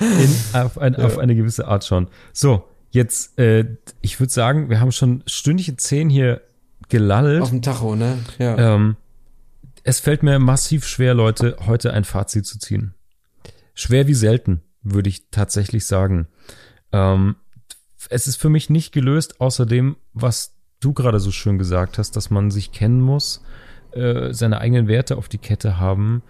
In, 0.00 0.34
auf, 0.60 0.78
ein, 0.78 0.96
auf 0.96 1.18
eine 1.18 1.34
gewisse 1.34 1.66
Art 1.66 1.84
schon. 1.84 2.08
So, 2.32 2.64
jetzt, 2.90 3.38
äh, 3.38 3.66
ich 4.00 4.20
würde 4.20 4.32
sagen, 4.32 4.70
wir 4.70 4.80
haben 4.80 4.92
schon 4.92 5.22
Stündchen 5.26 5.78
zehn 5.78 6.08
hier 6.08 6.42
gelallt. 6.88 7.42
Auf 7.42 7.50
dem 7.50 7.62
Tacho, 7.62 7.96
ne? 7.96 8.18
Ja. 8.38 8.74
Ähm, 8.74 8.96
es 9.82 10.00
fällt 10.00 10.22
mir 10.22 10.38
massiv 10.38 10.86
schwer, 10.86 11.14
Leute, 11.14 11.56
heute 11.66 11.92
ein 11.92 12.04
Fazit 12.04 12.46
zu 12.46 12.58
ziehen. 12.58 12.94
Schwer 13.74 14.06
wie 14.06 14.14
selten, 14.14 14.62
würde 14.82 15.08
ich 15.08 15.30
tatsächlich 15.30 15.84
sagen. 15.86 16.28
Ähm, 16.92 17.36
es 18.08 18.26
ist 18.26 18.36
für 18.36 18.48
mich 18.48 18.70
nicht 18.70 18.92
gelöst, 18.92 19.40
außerdem, 19.40 19.96
was 20.12 20.54
du 20.80 20.92
gerade 20.92 21.20
so 21.20 21.30
schön 21.30 21.58
gesagt 21.58 21.98
hast, 21.98 22.16
dass 22.16 22.30
man 22.30 22.50
sich 22.50 22.72
kennen 22.72 23.00
muss, 23.00 23.42
äh, 23.92 24.32
seine 24.32 24.58
eigenen 24.58 24.88
Werte 24.88 25.16
auf 25.16 25.28
die 25.28 25.38
Kette 25.38 25.78
haben 25.78 26.22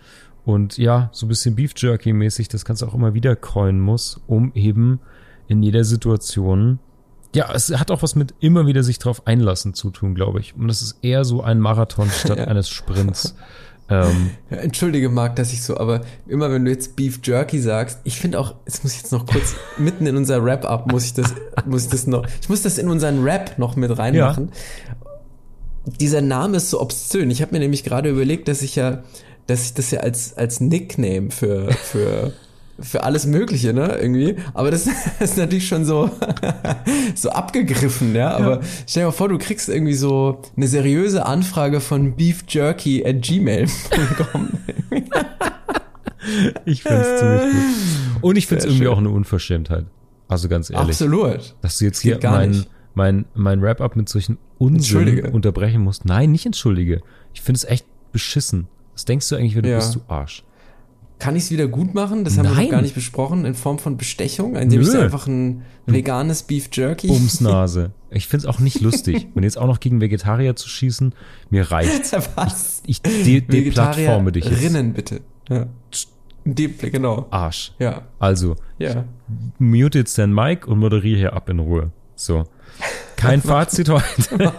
und 0.44 0.76
ja, 0.78 1.08
so 1.12 1.26
ein 1.26 1.28
bisschen 1.28 1.54
Beef 1.54 1.72
Jerky 1.76 2.12
mäßig 2.12 2.48
das 2.48 2.64
Ganze 2.64 2.86
auch 2.86 2.94
immer 2.94 3.14
wieder 3.14 3.34
coin 3.36 3.80
muss, 3.80 4.20
um 4.26 4.52
eben 4.54 5.00
in 5.48 5.62
jeder 5.62 5.84
Situation 5.84 6.78
ja, 7.34 7.52
es 7.52 7.76
hat 7.76 7.90
auch 7.90 8.00
was 8.02 8.14
mit 8.14 8.32
immer 8.38 8.66
wieder 8.68 8.84
sich 8.84 9.00
drauf 9.00 9.26
einlassen 9.26 9.74
zu 9.74 9.90
tun, 9.90 10.14
glaube 10.14 10.38
ich. 10.38 10.54
Und 10.54 10.68
das 10.68 10.82
ist 10.82 10.98
eher 11.02 11.24
so 11.24 11.42
ein 11.42 11.58
Marathon 11.58 12.08
statt 12.08 12.38
Ja. 12.38 12.44
eines 12.44 12.68
Sprints. 12.68 13.34
ähm, 13.90 14.30
Ja, 14.50 14.58
Entschuldige, 14.58 15.08
Marc, 15.08 15.34
dass 15.34 15.52
ich 15.52 15.60
so, 15.60 15.76
aber 15.76 16.02
immer 16.28 16.52
wenn 16.52 16.64
du 16.64 16.70
jetzt 16.70 16.94
Beef 16.94 17.18
Jerky 17.24 17.58
sagst, 17.60 17.98
ich 18.04 18.20
finde 18.20 18.38
auch, 18.38 18.54
jetzt 18.66 18.84
muss 18.84 18.94
ich 18.94 19.02
jetzt 19.02 19.10
noch 19.10 19.26
kurz 19.26 19.56
mitten 19.78 20.06
in 20.06 20.16
unser 20.16 20.44
Rap-Up, 20.44 20.90
muss 20.92 21.06
ich 21.06 21.14
das, 21.14 21.34
muss 21.66 21.86
ich 21.86 21.90
das 21.90 22.06
noch, 22.06 22.24
ich 22.40 22.48
muss 22.48 22.62
das 22.62 22.78
in 22.78 22.88
unseren 22.88 23.24
Rap 23.24 23.58
noch 23.58 23.74
mit 23.74 23.98
reinmachen. 23.98 24.52
Dieser 26.00 26.20
Name 26.20 26.58
ist 26.58 26.70
so 26.70 26.80
obszön. 26.80 27.32
Ich 27.32 27.42
habe 27.42 27.52
mir 27.52 27.58
nämlich 27.58 27.82
gerade 27.82 28.10
überlegt, 28.10 28.46
dass 28.46 28.62
ich 28.62 28.76
ja, 28.76 29.02
dass 29.46 29.66
ich 29.66 29.74
das 29.74 29.90
ja 29.90 30.00
als, 30.00 30.36
als 30.36 30.60
Nickname 30.60 31.30
für, 31.30 31.72
für, 31.72 32.32
für 32.78 33.02
alles 33.02 33.26
Mögliche, 33.26 33.72
ne, 33.72 33.98
irgendwie. 34.00 34.36
Aber 34.54 34.70
das 34.70 34.86
ist 35.20 35.36
natürlich 35.36 35.68
schon 35.68 35.84
so, 35.84 36.10
so 37.14 37.30
abgegriffen, 37.30 38.14
ja. 38.14 38.30
Aber 38.36 38.60
stell 38.86 39.02
dir 39.02 39.06
mal 39.08 39.12
vor, 39.12 39.28
du 39.28 39.38
kriegst 39.38 39.68
irgendwie 39.68 39.94
so 39.94 40.42
eine 40.56 40.66
seriöse 40.66 41.26
Anfrage 41.26 41.80
von 41.80 42.16
beefjerky 42.16 43.04
at 43.04 43.22
gmail.com. 43.22 44.48
ich 46.64 46.82
finde 46.82 47.00
es 47.00 47.20
ziemlich 47.20 47.42
gut. 47.42 48.22
Und 48.22 48.36
ich 48.36 48.46
finde 48.46 48.58
es 48.58 48.62
Sehr 48.64 48.70
irgendwie 48.70 48.86
schön. 48.86 48.94
auch 48.94 48.98
eine 48.98 49.10
Unverschämtheit. 49.10 49.86
Also 50.28 50.48
ganz 50.48 50.70
ehrlich. 50.70 50.88
Absolut. 50.88 51.54
Dass 51.60 51.78
du 51.78 51.84
jetzt 51.84 52.00
hier 52.00 52.16
gar 52.18 52.46
mein, 52.94 53.26
mein, 53.34 53.60
Wrap-up 53.60 53.96
mit 53.96 54.08
solchen 54.08 54.38
Unsinn 54.58 55.26
unterbrechen 55.26 55.82
musst. 55.82 56.04
Nein, 56.04 56.32
nicht 56.32 56.46
entschuldige. 56.46 57.02
Ich 57.34 57.42
finde 57.42 57.58
es 57.58 57.64
echt 57.64 57.86
beschissen. 58.12 58.68
Was 58.94 59.04
denkst 59.04 59.28
du 59.28 59.36
eigentlich, 59.36 59.54
wenn 59.56 59.62
du 59.64 59.70
Ja. 59.70 59.76
bist, 59.78 59.94
du 59.94 60.00
Arsch? 60.08 60.44
Kann 61.20 61.36
ich 61.36 61.44
es 61.44 61.50
wieder 61.52 61.68
gut 61.68 61.94
machen? 61.94 62.24
Das 62.24 62.36
haben 62.36 62.46
wir 62.48 62.54
Nein. 62.54 62.64
noch 62.64 62.70
gar 62.72 62.82
nicht 62.82 62.94
besprochen, 62.94 63.44
in 63.44 63.54
Form 63.54 63.78
von 63.78 63.96
Bestechung, 63.96 64.56
indem 64.56 64.80
ich 64.82 64.88
Nö. 64.92 65.00
einfach 65.00 65.26
ein 65.26 65.62
veganes 65.86 66.42
Beef 66.42 66.68
Jerky. 66.72 67.08
Bumsnase. 67.08 67.90
Ich 68.10 68.28
finde 68.28 68.46
es 68.46 68.54
auch 68.54 68.60
nicht 68.60 68.80
lustig. 68.80 69.26
Und 69.34 69.42
jetzt 69.42 69.58
auch 69.58 69.66
noch 69.66 69.80
gegen 69.80 70.00
Vegetarier 70.00 70.54
zu 70.54 70.68
schießen, 70.68 71.14
mir 71.50 71.68
reicht's. 71.72 72.12
Was? 72.36 72.80
Ich 72.86 73.02
de 73.02 73.40
deplattforme 73.40 74.30
dich 74.30 74.44
jetzt. 74.44 74.62
Rinnen 74.62 74.92
bitte. 74.92 75.20
Ja. 75.48 75.66
De 76.44 76.68
genau. 76.90 77.26
Arsch. 77.30 77.72
Ja. 77.80 78.02
Also, 78.20 78.54
Ja. 78.78 79.04
mute 79.58 79.98
jetzt 79.98 80.16
dein 80.16 80.32
Mic 80.32 80.64
und 80.68 80.78
moderiere 80.78 81.18
hier 81.18 81.32
ab 81.32 81.48
in 81.48 81.58
Ruhe. 81.58 81.90
So. 82.14 82.44
Kein 83.16 83.42
Fazit 83.42 83.88
heute. 83.88 84.52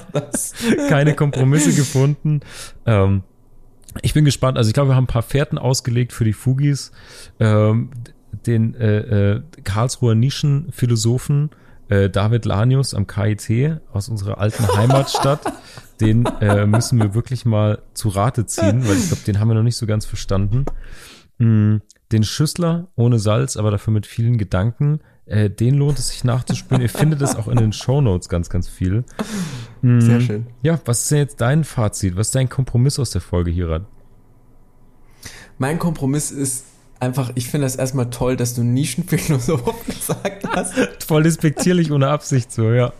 Keine 0.89 1.13
Kompromisse 1.15 1.73
gefunden. 1.73 2.41
Ähm, 2.85 3.23
ich 4.01 4.13
bin 4.13 4.25
gespannt. 4.25 4.57
Also 4.57 4.69
ich 4.69 4.73
glaube, 4.73 4.91
wir 4.91 4.95
haben 4.95 5.05
ein 5.05 5.07
paar 5.07 5.21
Fährten 5.21 5.57
ausgelegt 5.57 6.13
für 6.13 6.23
die 6.23 6.33
Fugis. 6.33 6.91
Ähm, 7.39 7.91
den 8.45 8.75
äh, 8.75 9.33
äh, 9.33 9.41
Karlsruher 9.63 10.15
Nischenphilosophen 10.15 11.51
äh, 11.87 12.09
David 12.09 12.45
Lanius 12.45 12.93
am 12.93 13.07
KIT 13.07 13.79
aus 13.91 14.09
unserer 14.09 14.39
alten 14.39 14.67
Heimatstadt. 14.75 15.41
Den 16.01 16.25
äh, 16.41 16.65
müssen 16.65 16.99
wir 16.99 17.13
wirklich 17.13 17.45
mal 17.45 17.81
zu 17.93 18.09
Rate 18.09 18.45
ziehen, 18.45 18.85
weil 18.85 18.97
ich 18.97 19.07
glaube, 19.07 19.23
den 19.25 19.39
haben 19.39 19.47
wir 19.47 19.55
noch 19.55 19.63
nicht 19.63 19.77
so 19.77 19.85
ganz 19.85 20.05
verstanden. 20.05 20.65
Mm, 21.37 21.77
Den 22.11 22.23
Schüssler 22.25 22.89
ohne 22.95 23.17
Salz, 23.17 23.55
aber 23.55 23.71
dafür 23.71 23.93
mit 23.93 24.05
vielen 24.05 24.37
Gedanken. 24.37 24.99
Äh, 25.27 25.49
den 25.49 25.75
lohnt 25.75 25.97
es 25.97 26.09
sich 26.09 26.23
nachzuspielen. 26.23 26.81
Ihr 26.81 26.89
findet 26.89 27.21
es 27.21 27.35
auch 27.35 27.47
in 27.47 27.57
den 27.57 27.73
Shownotes 27.73 28.29
ganz, 28.29 28.49
ganz 28.49 28.67
viel. 28.67 29.03
Mm, 29.81 29.99
Sehr 29.99 30.21
schön. 30.21 30.47
Ja, 30.61 30.79
was 30.85 31.01
ist 31.03 31.11
denn 31.11 31.17
jetzt 31.17 31.41
dein 31.41 31.63
Fazit? 31.63 32.15
Was 32.15 32.27
ist 32.27 32.35
dein 32.35 32.49
Kompromiss 32.49 32.99
aus 32.99 33.09
der 33.11 33.21
Folge, 33.21 33.49
Hirat? 33.51 33.85
Mein 35.57 35.79
Kompromiss 35.79 36.31
ist 36.31 36.65
einfach, 36.99 37.31
ich 37.35 37.47
finde 37.49 37.65
das 37.65 37.75
erstmal 37.75 38.09
toll, 38.09 38.35
dass 38.35 38.53
du 38.53 38.63
Nischenphilosoph 38.63 39.85
gesagt 39.87 40.47
hast. 40.55 40.73
Voll 41.05 41.23
despektierlich 41.23 41.91
ohne 41.91 42.07
Absicht 42.07 42.51
so, 42.51 42.71
ja. 42.71 42.93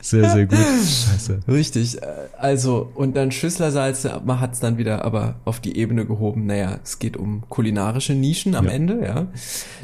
Sehr, 0.00 0.28
sehr 0.30 0.46
gut. 0.46 0.58
Scheiße. 0.58 1.40
Richtig. 1.48 2.02
äh, 2.02 2.06
Also, 2.38 2.90
und 2.94 3.16
dann 3.16 3.30
Schüsslersalze, 3.32 4.20
man 4.24 4.40
hat 4.40 4.54
es 4.54 4.60
dann 4.60 4.76
wieder 4.78 5.04
aber 5.04 5.36
auf 5.44 5.60
die 5.60 5.76
Ebene 5.76 6.04
gehoben. 6.06 6.46
Naja, 6.46 6.78
es 6.84 6.98
geht 6.98 7.16
um 7.16 7.42
kulinarische 7.48 8.14
Nischen 8.14 8.54
am 8.54 8.66
Ja. 8.66 8.72
Ende, 8.72 9.04
ja. 9.04 9.26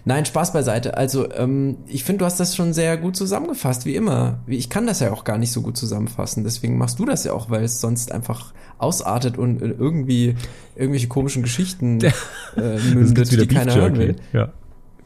Nein, 0.05 0.25
Spaß 0.27 0.53
beiseite. 0.53 0.97
Also, 0.97 1.31
ähm, 1.33 1.79
ich 1.87 2.05
finde, 2.05 2.21
du 2.21 2.25
hast 2.27 2.41
das 2.41 2.57
schon 2.57 2.73
sehr 2.73 2.97
gut 2.97 3.17
zusammengefasst, 3.17 3.85
wie 3.87 3.95
immer. 3.95 4.41
Ich 4.47 4.69
kann 4.71 4.87
das 4.87 5.01
ja 5.01 5.13
auch 5.13 5.25
gar 5.25 5.39
nicht 5.39 5.53
so 5.53 5.63
gut 5.63 5.77
zusammenfassen. 5.77 6.45
Deswegen 6.45 6.77
machst 6.79 6.99
du 6.99 7.05
das 7.07 7.25
ja 7.25 7.33
auch, 7.33 7.51
weil 7.51 7.65
es 7.65 7.81
sonst 7.81 8.13
einfach 8.13 8.53
ausartet 8.81 9.37
und 9.39 9.61
irgendwie 9.61 10.37
irgendwelche 10.75 11.09
komischen 11.09 11.43
Geschichten 11.43 12.01
äh, 12.01 12.13
mündet, 12.95 13.31
die 13.31 13.47
keiner 13.47 13.75
hören 13.75 13.99
will. 13.99 14.17
Ja. 14.33 14.53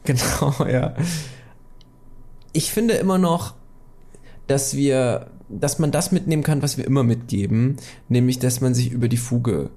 Genau, 0.03 0.53
ja. 0.71 0.95
Ich 2.53 2.71
finde 2.71 2.93
immer 2.93 3.17
noch, 3.17 3.55
dass 4.47 4.75
wir, 4.75 5.27
dass 5.49 5.79
man 5.79 5.91
das 5.91 6.11
mitnehmen 6.11 6.43
kann, 6.43 6.61
was 6.61 6.77
wir 6.77 6.85
immer 6.85 7.03
mitgeben, 7.03 7.77
nämlich, 8.07 8.39
dass 8.39 8.61
man 8.61 8.73
sich 8.73 8.91
über 8.91 9.09
die 9.09 9.17
Fuge, 9.17 9.71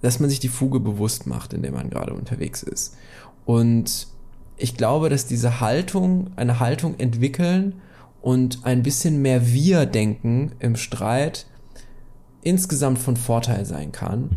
dass 0.00 0.20
man 0.20 0.30
sich 0.30 0.40
die 0.40 0.48
Fuge 0.48 0.80
bewusst 0.80 1.26
macht, 1.26 1.52
in 1.52 1.62
der 1.62 1.72
man 1.72 1.90
gerade 1.90 2.14
unterwegs 2.14 2.62
ist. 2.62 2.96
Und 3.44 4.08
ich 4.56 4.76
glaube, 4.76 5.08
dass 5.08 5.26
diese 5.26 5.60
Haltung, 5.60 6.30
eine 6.36 6.60
Haltung 6.60 6.94
entwickeln 6.98 7.74
und 8.22 8.60
ein 8.64 8.82
bisschen 8.82 9.20
mehr 9.20 9.52
Wir-Denken 9.52 10.52
im 10.60 10.76
Streit 10.76 11.46
insgesamt 12.42 12.98
von 12.98 13.16
Vorteil 13.16 13.64
sein 13.64 13.92
kann. 13.92 14.30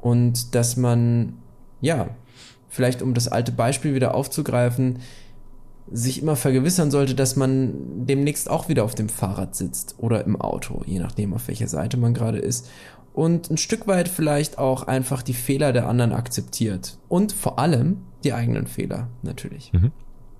Und 0.00 0.54
dass 0.54 0.76
man, 0.76 1.34
ja, 1.80 2.08
vielleicht 2.68 3.02
um 3.02 3.14
das 3.14 3.28
alte 3.28 3.52
Beispiel 3.52 3.94
wieder 3.94 4.14
aufzugreifen, 4.14 5.00
sich 5.90 6.20
immer 6.20 6.36
vergewissern 6.36 6.90
sollte, 6.90 7.14
dass 7.14 7.36
man 7.36 8.06
demnächst 8.06 8.50
auch 8.50 8.68
wieder 8.68 8.84
auf 8.84 8.94
dem 8.94 9.08
Fahrrad 9.08 9.54
sitzt 9.54 9.94
oder 9.98 10.24
im 10.24 10.40
Auto, 10.40 10.82
je 10.84 10.98
nachdem, 10.98 11.32
auf 11.32 11.48
welcher 11.48 11.68
Seite 11.68 11.96
man 11.96 12.12
gerade 12.12 12.38
ist. 12.38 12.68
Und 13.14 13.50
ein 13.50 13.56
Stück 13.56 13.86
weit 13.86 14.08
vielleicht 14.08 14.58
auch 14.58 14.82
einfach 14.82 15.22
die 15.22 15.32
Fehler 15.32 15.72
der 15.72 15.88
anderen 15.88 16.12
akzeptiert. 16.12 16.98
Und 17.08 17.32
vor 17.32 17.58
allem 17.58 18.02
die 18.24 18.34
eigenen 18.34 18.66
Fehler, 18.66 19.08
natürlich. 19.22 19.72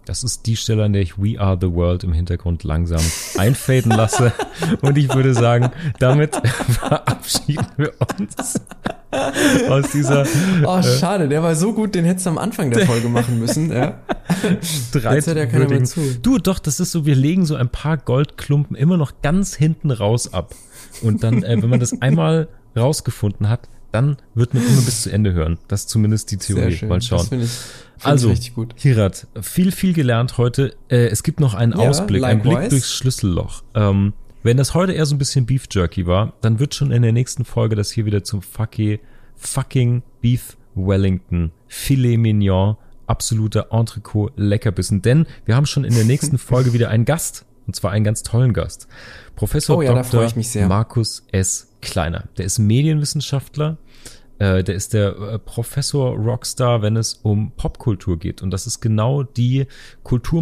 Das 0.06 0.22
ist 0.22 0.46
die 0.46 0.54
Stelle, 0.54 0.84
an 0.84 0.92
der 0.92 1.02
ich 1.02 1.18
We 1.18 1.38
Are 1.40 1.58
the 1.60 1.72
World 1.72 2.04
im 2.04 2.12
Hintergrund 2.12 2.62
langsam 2.62 3.00
einfaden 3.36 3.90
lasse. 3.90 4.32
Und 4.80 4.96
ich 4.96 5.12
würde 5.12 5.34
sagen, 5.34 5.70
damit 5.98 6.36
verabschieden 6.68 7.66
wir 7.76 7.92
uns 8.16 8.60
aus 9.68 9.90
dieser 9.90 10.24
Oh, 10.64 10.80
schade, 10.80 11.28
der 11.28 11.42
war 11.42 11.56
so 11.56 11.72
gut, 11.72 11.96
den 11.96 12.04
hättest 12.04 12.26
du 12.26 12.30
am 12.30 12.38
Anfang 12.38 12.70
der 12.70 12.86
Folge 12.86 13.08
machen 13.08 13.40
müssen, 13.40 13.72
ja. 13.72 13.98
Jetzt 14.92 15.26
hört 15.26 15.26
ja 15.36 15.46
keiner 15.46 15.68
mehr 15.68 15.82
zu. 15.82 16.00
Du, 16.22 16.38
doch, 16.38 16.60
das 16.60 16.78
ist 16.78 16.92
so, 16.92 17.04
wir 17.04 17.16
legen 17.16 17.44
so 17.44 17.56
ein 17.56 17.68
paar 17.68 17.96
Goldklumpen 17.96 18.76
immer 18.76 18.96
noch 18.96 19.22
ganz 19.22 19.56
hinten 19.56 19.90
raus 19.90 20.32
ab. 20.32 20.54
Und 21.02 21.24
dann, 21.24 21.42
äh, 21.42 21.60
wenn 21.60 21.68
man 21.68 21.80
das 21.80 22.00
einmal 22.00 22.46
rausgefunden 22.76 23.48
hat, 23.48 23.68
dann 23.90 24.18
wird 24.34 24.54
man 24.54 24.64
immer 24.64 24.82
bis 24.82 25.02
zu 25.02 25.10
Ende 25.10 25.32
hören. 25.32 25.58
Das 25.68 25.80
ist 25.80 25.88
zumindest 25.88 26.30
die 26.30 26.36
Theorie. 26.36 26.84
Mal 26.86 27.02
schauen. 27.02 27.28
Find 27.98 28.06
Also, 28.06 28.28
ich 28.28 28.32
richtig 28.38 28.54
gut. 28.54 28.74
Hirat, 28.76 29.26
viel, 29.40 29.72
viel 29.72 29.92
gelernt 29.92 30.38
heute. 30.38 30.74
Äh, 30.88 31.06
es 31.06 31.22
gibt 31.22 31.40
noch 31.40 31.54
einen 31.54 31.72
Ja, 31.72 31.88
Ausblick, 31.88 32.22
einen 32.24 32.42
Blick 32.42 32.68
durchs 32.70 32.92
Schlüsselloch. 32.94 33.62
Ähm, 33.74 34.12
wenn 34.42 34.56
das 34.56 34.74
heute 34.74 34.92
eher 34.92 35.06
so 35.06 35.14
ein 35.14 35.18
bisschen 35.18 35.46
Beef 35.46 35.66
Jerky 35.70 36.06
war, 36.06 36.34
dann 36.40 36.58
wird 36.60 36.74
schon 36.74 36.92
in 36.92 37.02
der 37.02 37.12
nächsten 37.12 37.44
Folge 37.44 37.74
das 37.74 37.90
hier 37.90 38.04
wieder 38.04 38.22
zum 38.22 38.42
fucking, 38.42 38.98
fucking 39.36 40.02
Beef 40.20 40.56
Wellington 40.74 41.50
Filet 41.66 42.16
Mignon 42.18 42.76
absoluter 43.06 43.68
Entrecot 43.70 44.32
Leckerbissen. 44.36 45.02
Denn 45.02 45.26
wir 45.44 45.56
haben 45.56 45.66
schon 45.66 45.84
in 45.84 45.94
der 45.94 46.04
nächsten 46.04 46.38
Folge 46.38 46.72
wieder 46.72 46.90
einen 46.90 47.04
Gast. 47.04 47.44
Und 47.66 47.74
zwar 47.74 47.90
einen 47.90 48.04
ganz 48.04 48.22
tollen 48.22 48.52
Gast. 48.52 48.86
Professor 49.34 49.78
Oh 49.78 49.82
ja, 49.82 49.90
Dr. 49.92 50.04
freue 50.04 50.26
ich 50.26 50.36
mich 50.36 50.50
sehr. 50.50 50.68
Markus 50.68 51.26
S. 51.32 51.72
Kleiner. 51.82 52.24
Der 52.38 52.44
ist 52.44 52.58
Medienwissenschaftler. 52.58 53.76
Äh, 54.38 54.62
der 54.62 54.74
ist 54.74 54.92
der 54.92 55.16
äh, 55.16 55.38
Professor 55.38 56.14
Rockstar, 56.14 56.82
wenn 56.82 56.96
es 56.96 57.14
um 57.14 57.52
Popkultur 57.56 58.18
geht. 58.18 58.42
Und 58.42 58.50
das 58.50 58.66
ist 58.66 58.80
genau 58.80 59.22
die 59.22 59.66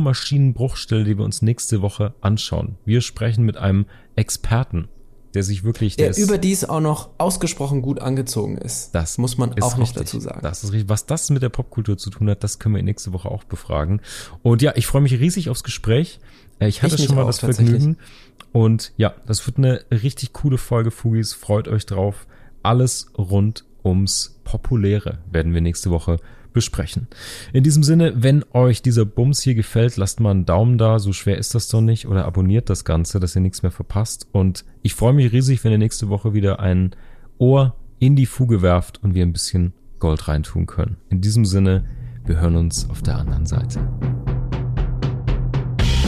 Kulturmaschinenbruchstelle, 0.05 1.05
die 1.05 1.17
wir 1.19 1.25
uns 1.25 1.43
nächste 1.43 1.81
Woche 1.83 2.15
anschauen. 2.21 2.77
Wir 2.85 3.01
sprechen 3.01 3.45
mit 3.45 3.57
einem 3.57 3.87
Experten, 4.17 4.89
der 5.35 5.43
sich 5.43 5.65
wirklich, 5.65 5.97
Der 5.97 6.11
ist- 6.11 6.19
überdies 6.19 6.65
auch 6.65 6.81
noch 6.81 7.11
ausgesprochen 7.19 7.83
gut 7.83 8.01
angezogen 8.01 8.59
ist. 8.59 8.95
das 8.95 9.19
muss 9.19 9.39
man 9.39 9.61
auch 9.63 9.77
noch 9.77 9.93
dazu 9.93 10.21
sagen. 10.21 10.41
Das 10.43 10.65
ist 10.65 10.73
richtig. 10.73 10.89
Was 10.89 11.07
das 11.07 11.31
mit 11.31 11.43
der 11.43 11.49
Popkultur 11.49 11.97
zu 11.97 12.11
tun 12.11 12.29
hat, 12.31 12.43
das 12.45 12.59
können 12.59 12.75
wir 12.75 12.83
nächste 12.83 13.13
Woche 13.13 13.29
auch 13.31 13.45
befragen. 13.45 14.01
Und 14.43 14.63
ja, 14.63 14.73
ich 14.77 14.87
freue 14.87 15.03
mich 15.03 15.13
riesig 15.19 15.51
aufs 15.51 15.63
Gespräch. 15.65 16.21
Äh, 16.59 16.69
Ich 16.69 16.83
hatte 16.83 16.97
Ich 16.97 17.05
schon 17.05 17.17
mal 17.17 17.25
das. 17.27 17.39
Vergnügen. 17.41 17.97
Und 18.53 18.93
ja, 18.97 19.15
das 19.27 19.45
wird 19.47 19.59
eine 19.59 19.85
richtig 19.91 20.33
coole 20.33 20.59
Folge, 20.59 20.91
Fugis. 20.91 21.33
Freut 21.33 21.67
euch 21.69 21.87
drauf. 21.87 22.27
Alles 22.63 23.09
rund 23.19 23.65
ums 23.85 24.41
Populäre 24.45 25.19
werden 25.31 25.55
wir 25.55 25.61
nächste 25.61 25.91
Woche 25.91 26.19
besprechen. 26.53 27.09
In 27.53 27.65
diesem 27.65 27.83
Sinne, 27.83 28.15
wenn 28.23 28.45
euch 28.53 28.81
dieser 28.81 29.05
Bums 29.05 29.43
hier 29.43 29.55
gefällt, 29.55 29.97
lasst 29.97 30.21
mal 30.21 30.31
einen 30.31 30.47
Daumen 30.47 30.79
da, 30.79 30.99
so 30.99 31.13
schwer 31.13 31.37
ist 31.37 31.55
das 31.55 31.69
doch 31.69 31.81
nicht, 31.81 32.07
oder 32.07 32.25
abonniert 32.25 32.71
das 32.71 32.85
Ganze, 32.85 33.21
dass 33.21 33.35
ihr 33.37 33.43
nichts 33.43 33.63
mehr 33.63 33.73
verpasst. 33.73 34.29
Und 34.33 34.65
ich 34.83 34.95
freue 34.95 35.13
mich 35.13 35.33
riesig, 35.33 35.65
wenn 35.65 35.73
ihr 35.73 35.79
nächste 35.79 36.09
Woche 36.09 36.33
wieder 36.33 36.61
ein 36.61 36.95
Ohr 37.39 37.77
in 37.99 38.17
die 38.17 38.27
Fuge 38.27 38.63
werft 38.63 39.03
und 39.03 39.15
wir 39.15 39.25
ein 39.25 39.33
bisschen 39.33 39.75
Gold 39.99 40.29
reintun 40.29 40.67
können. 40.67 40.97
In 41.11 41.21
diesem 41.21 41.45
Sinne, 41.45 41.85
wir 42.25 42.41
hören 42.41 42.57
uns 42.57 42.89
auf 42.89 43.03
der 43.03 43.17
anderen 43.17 43.47
Seite. 43.47 43.81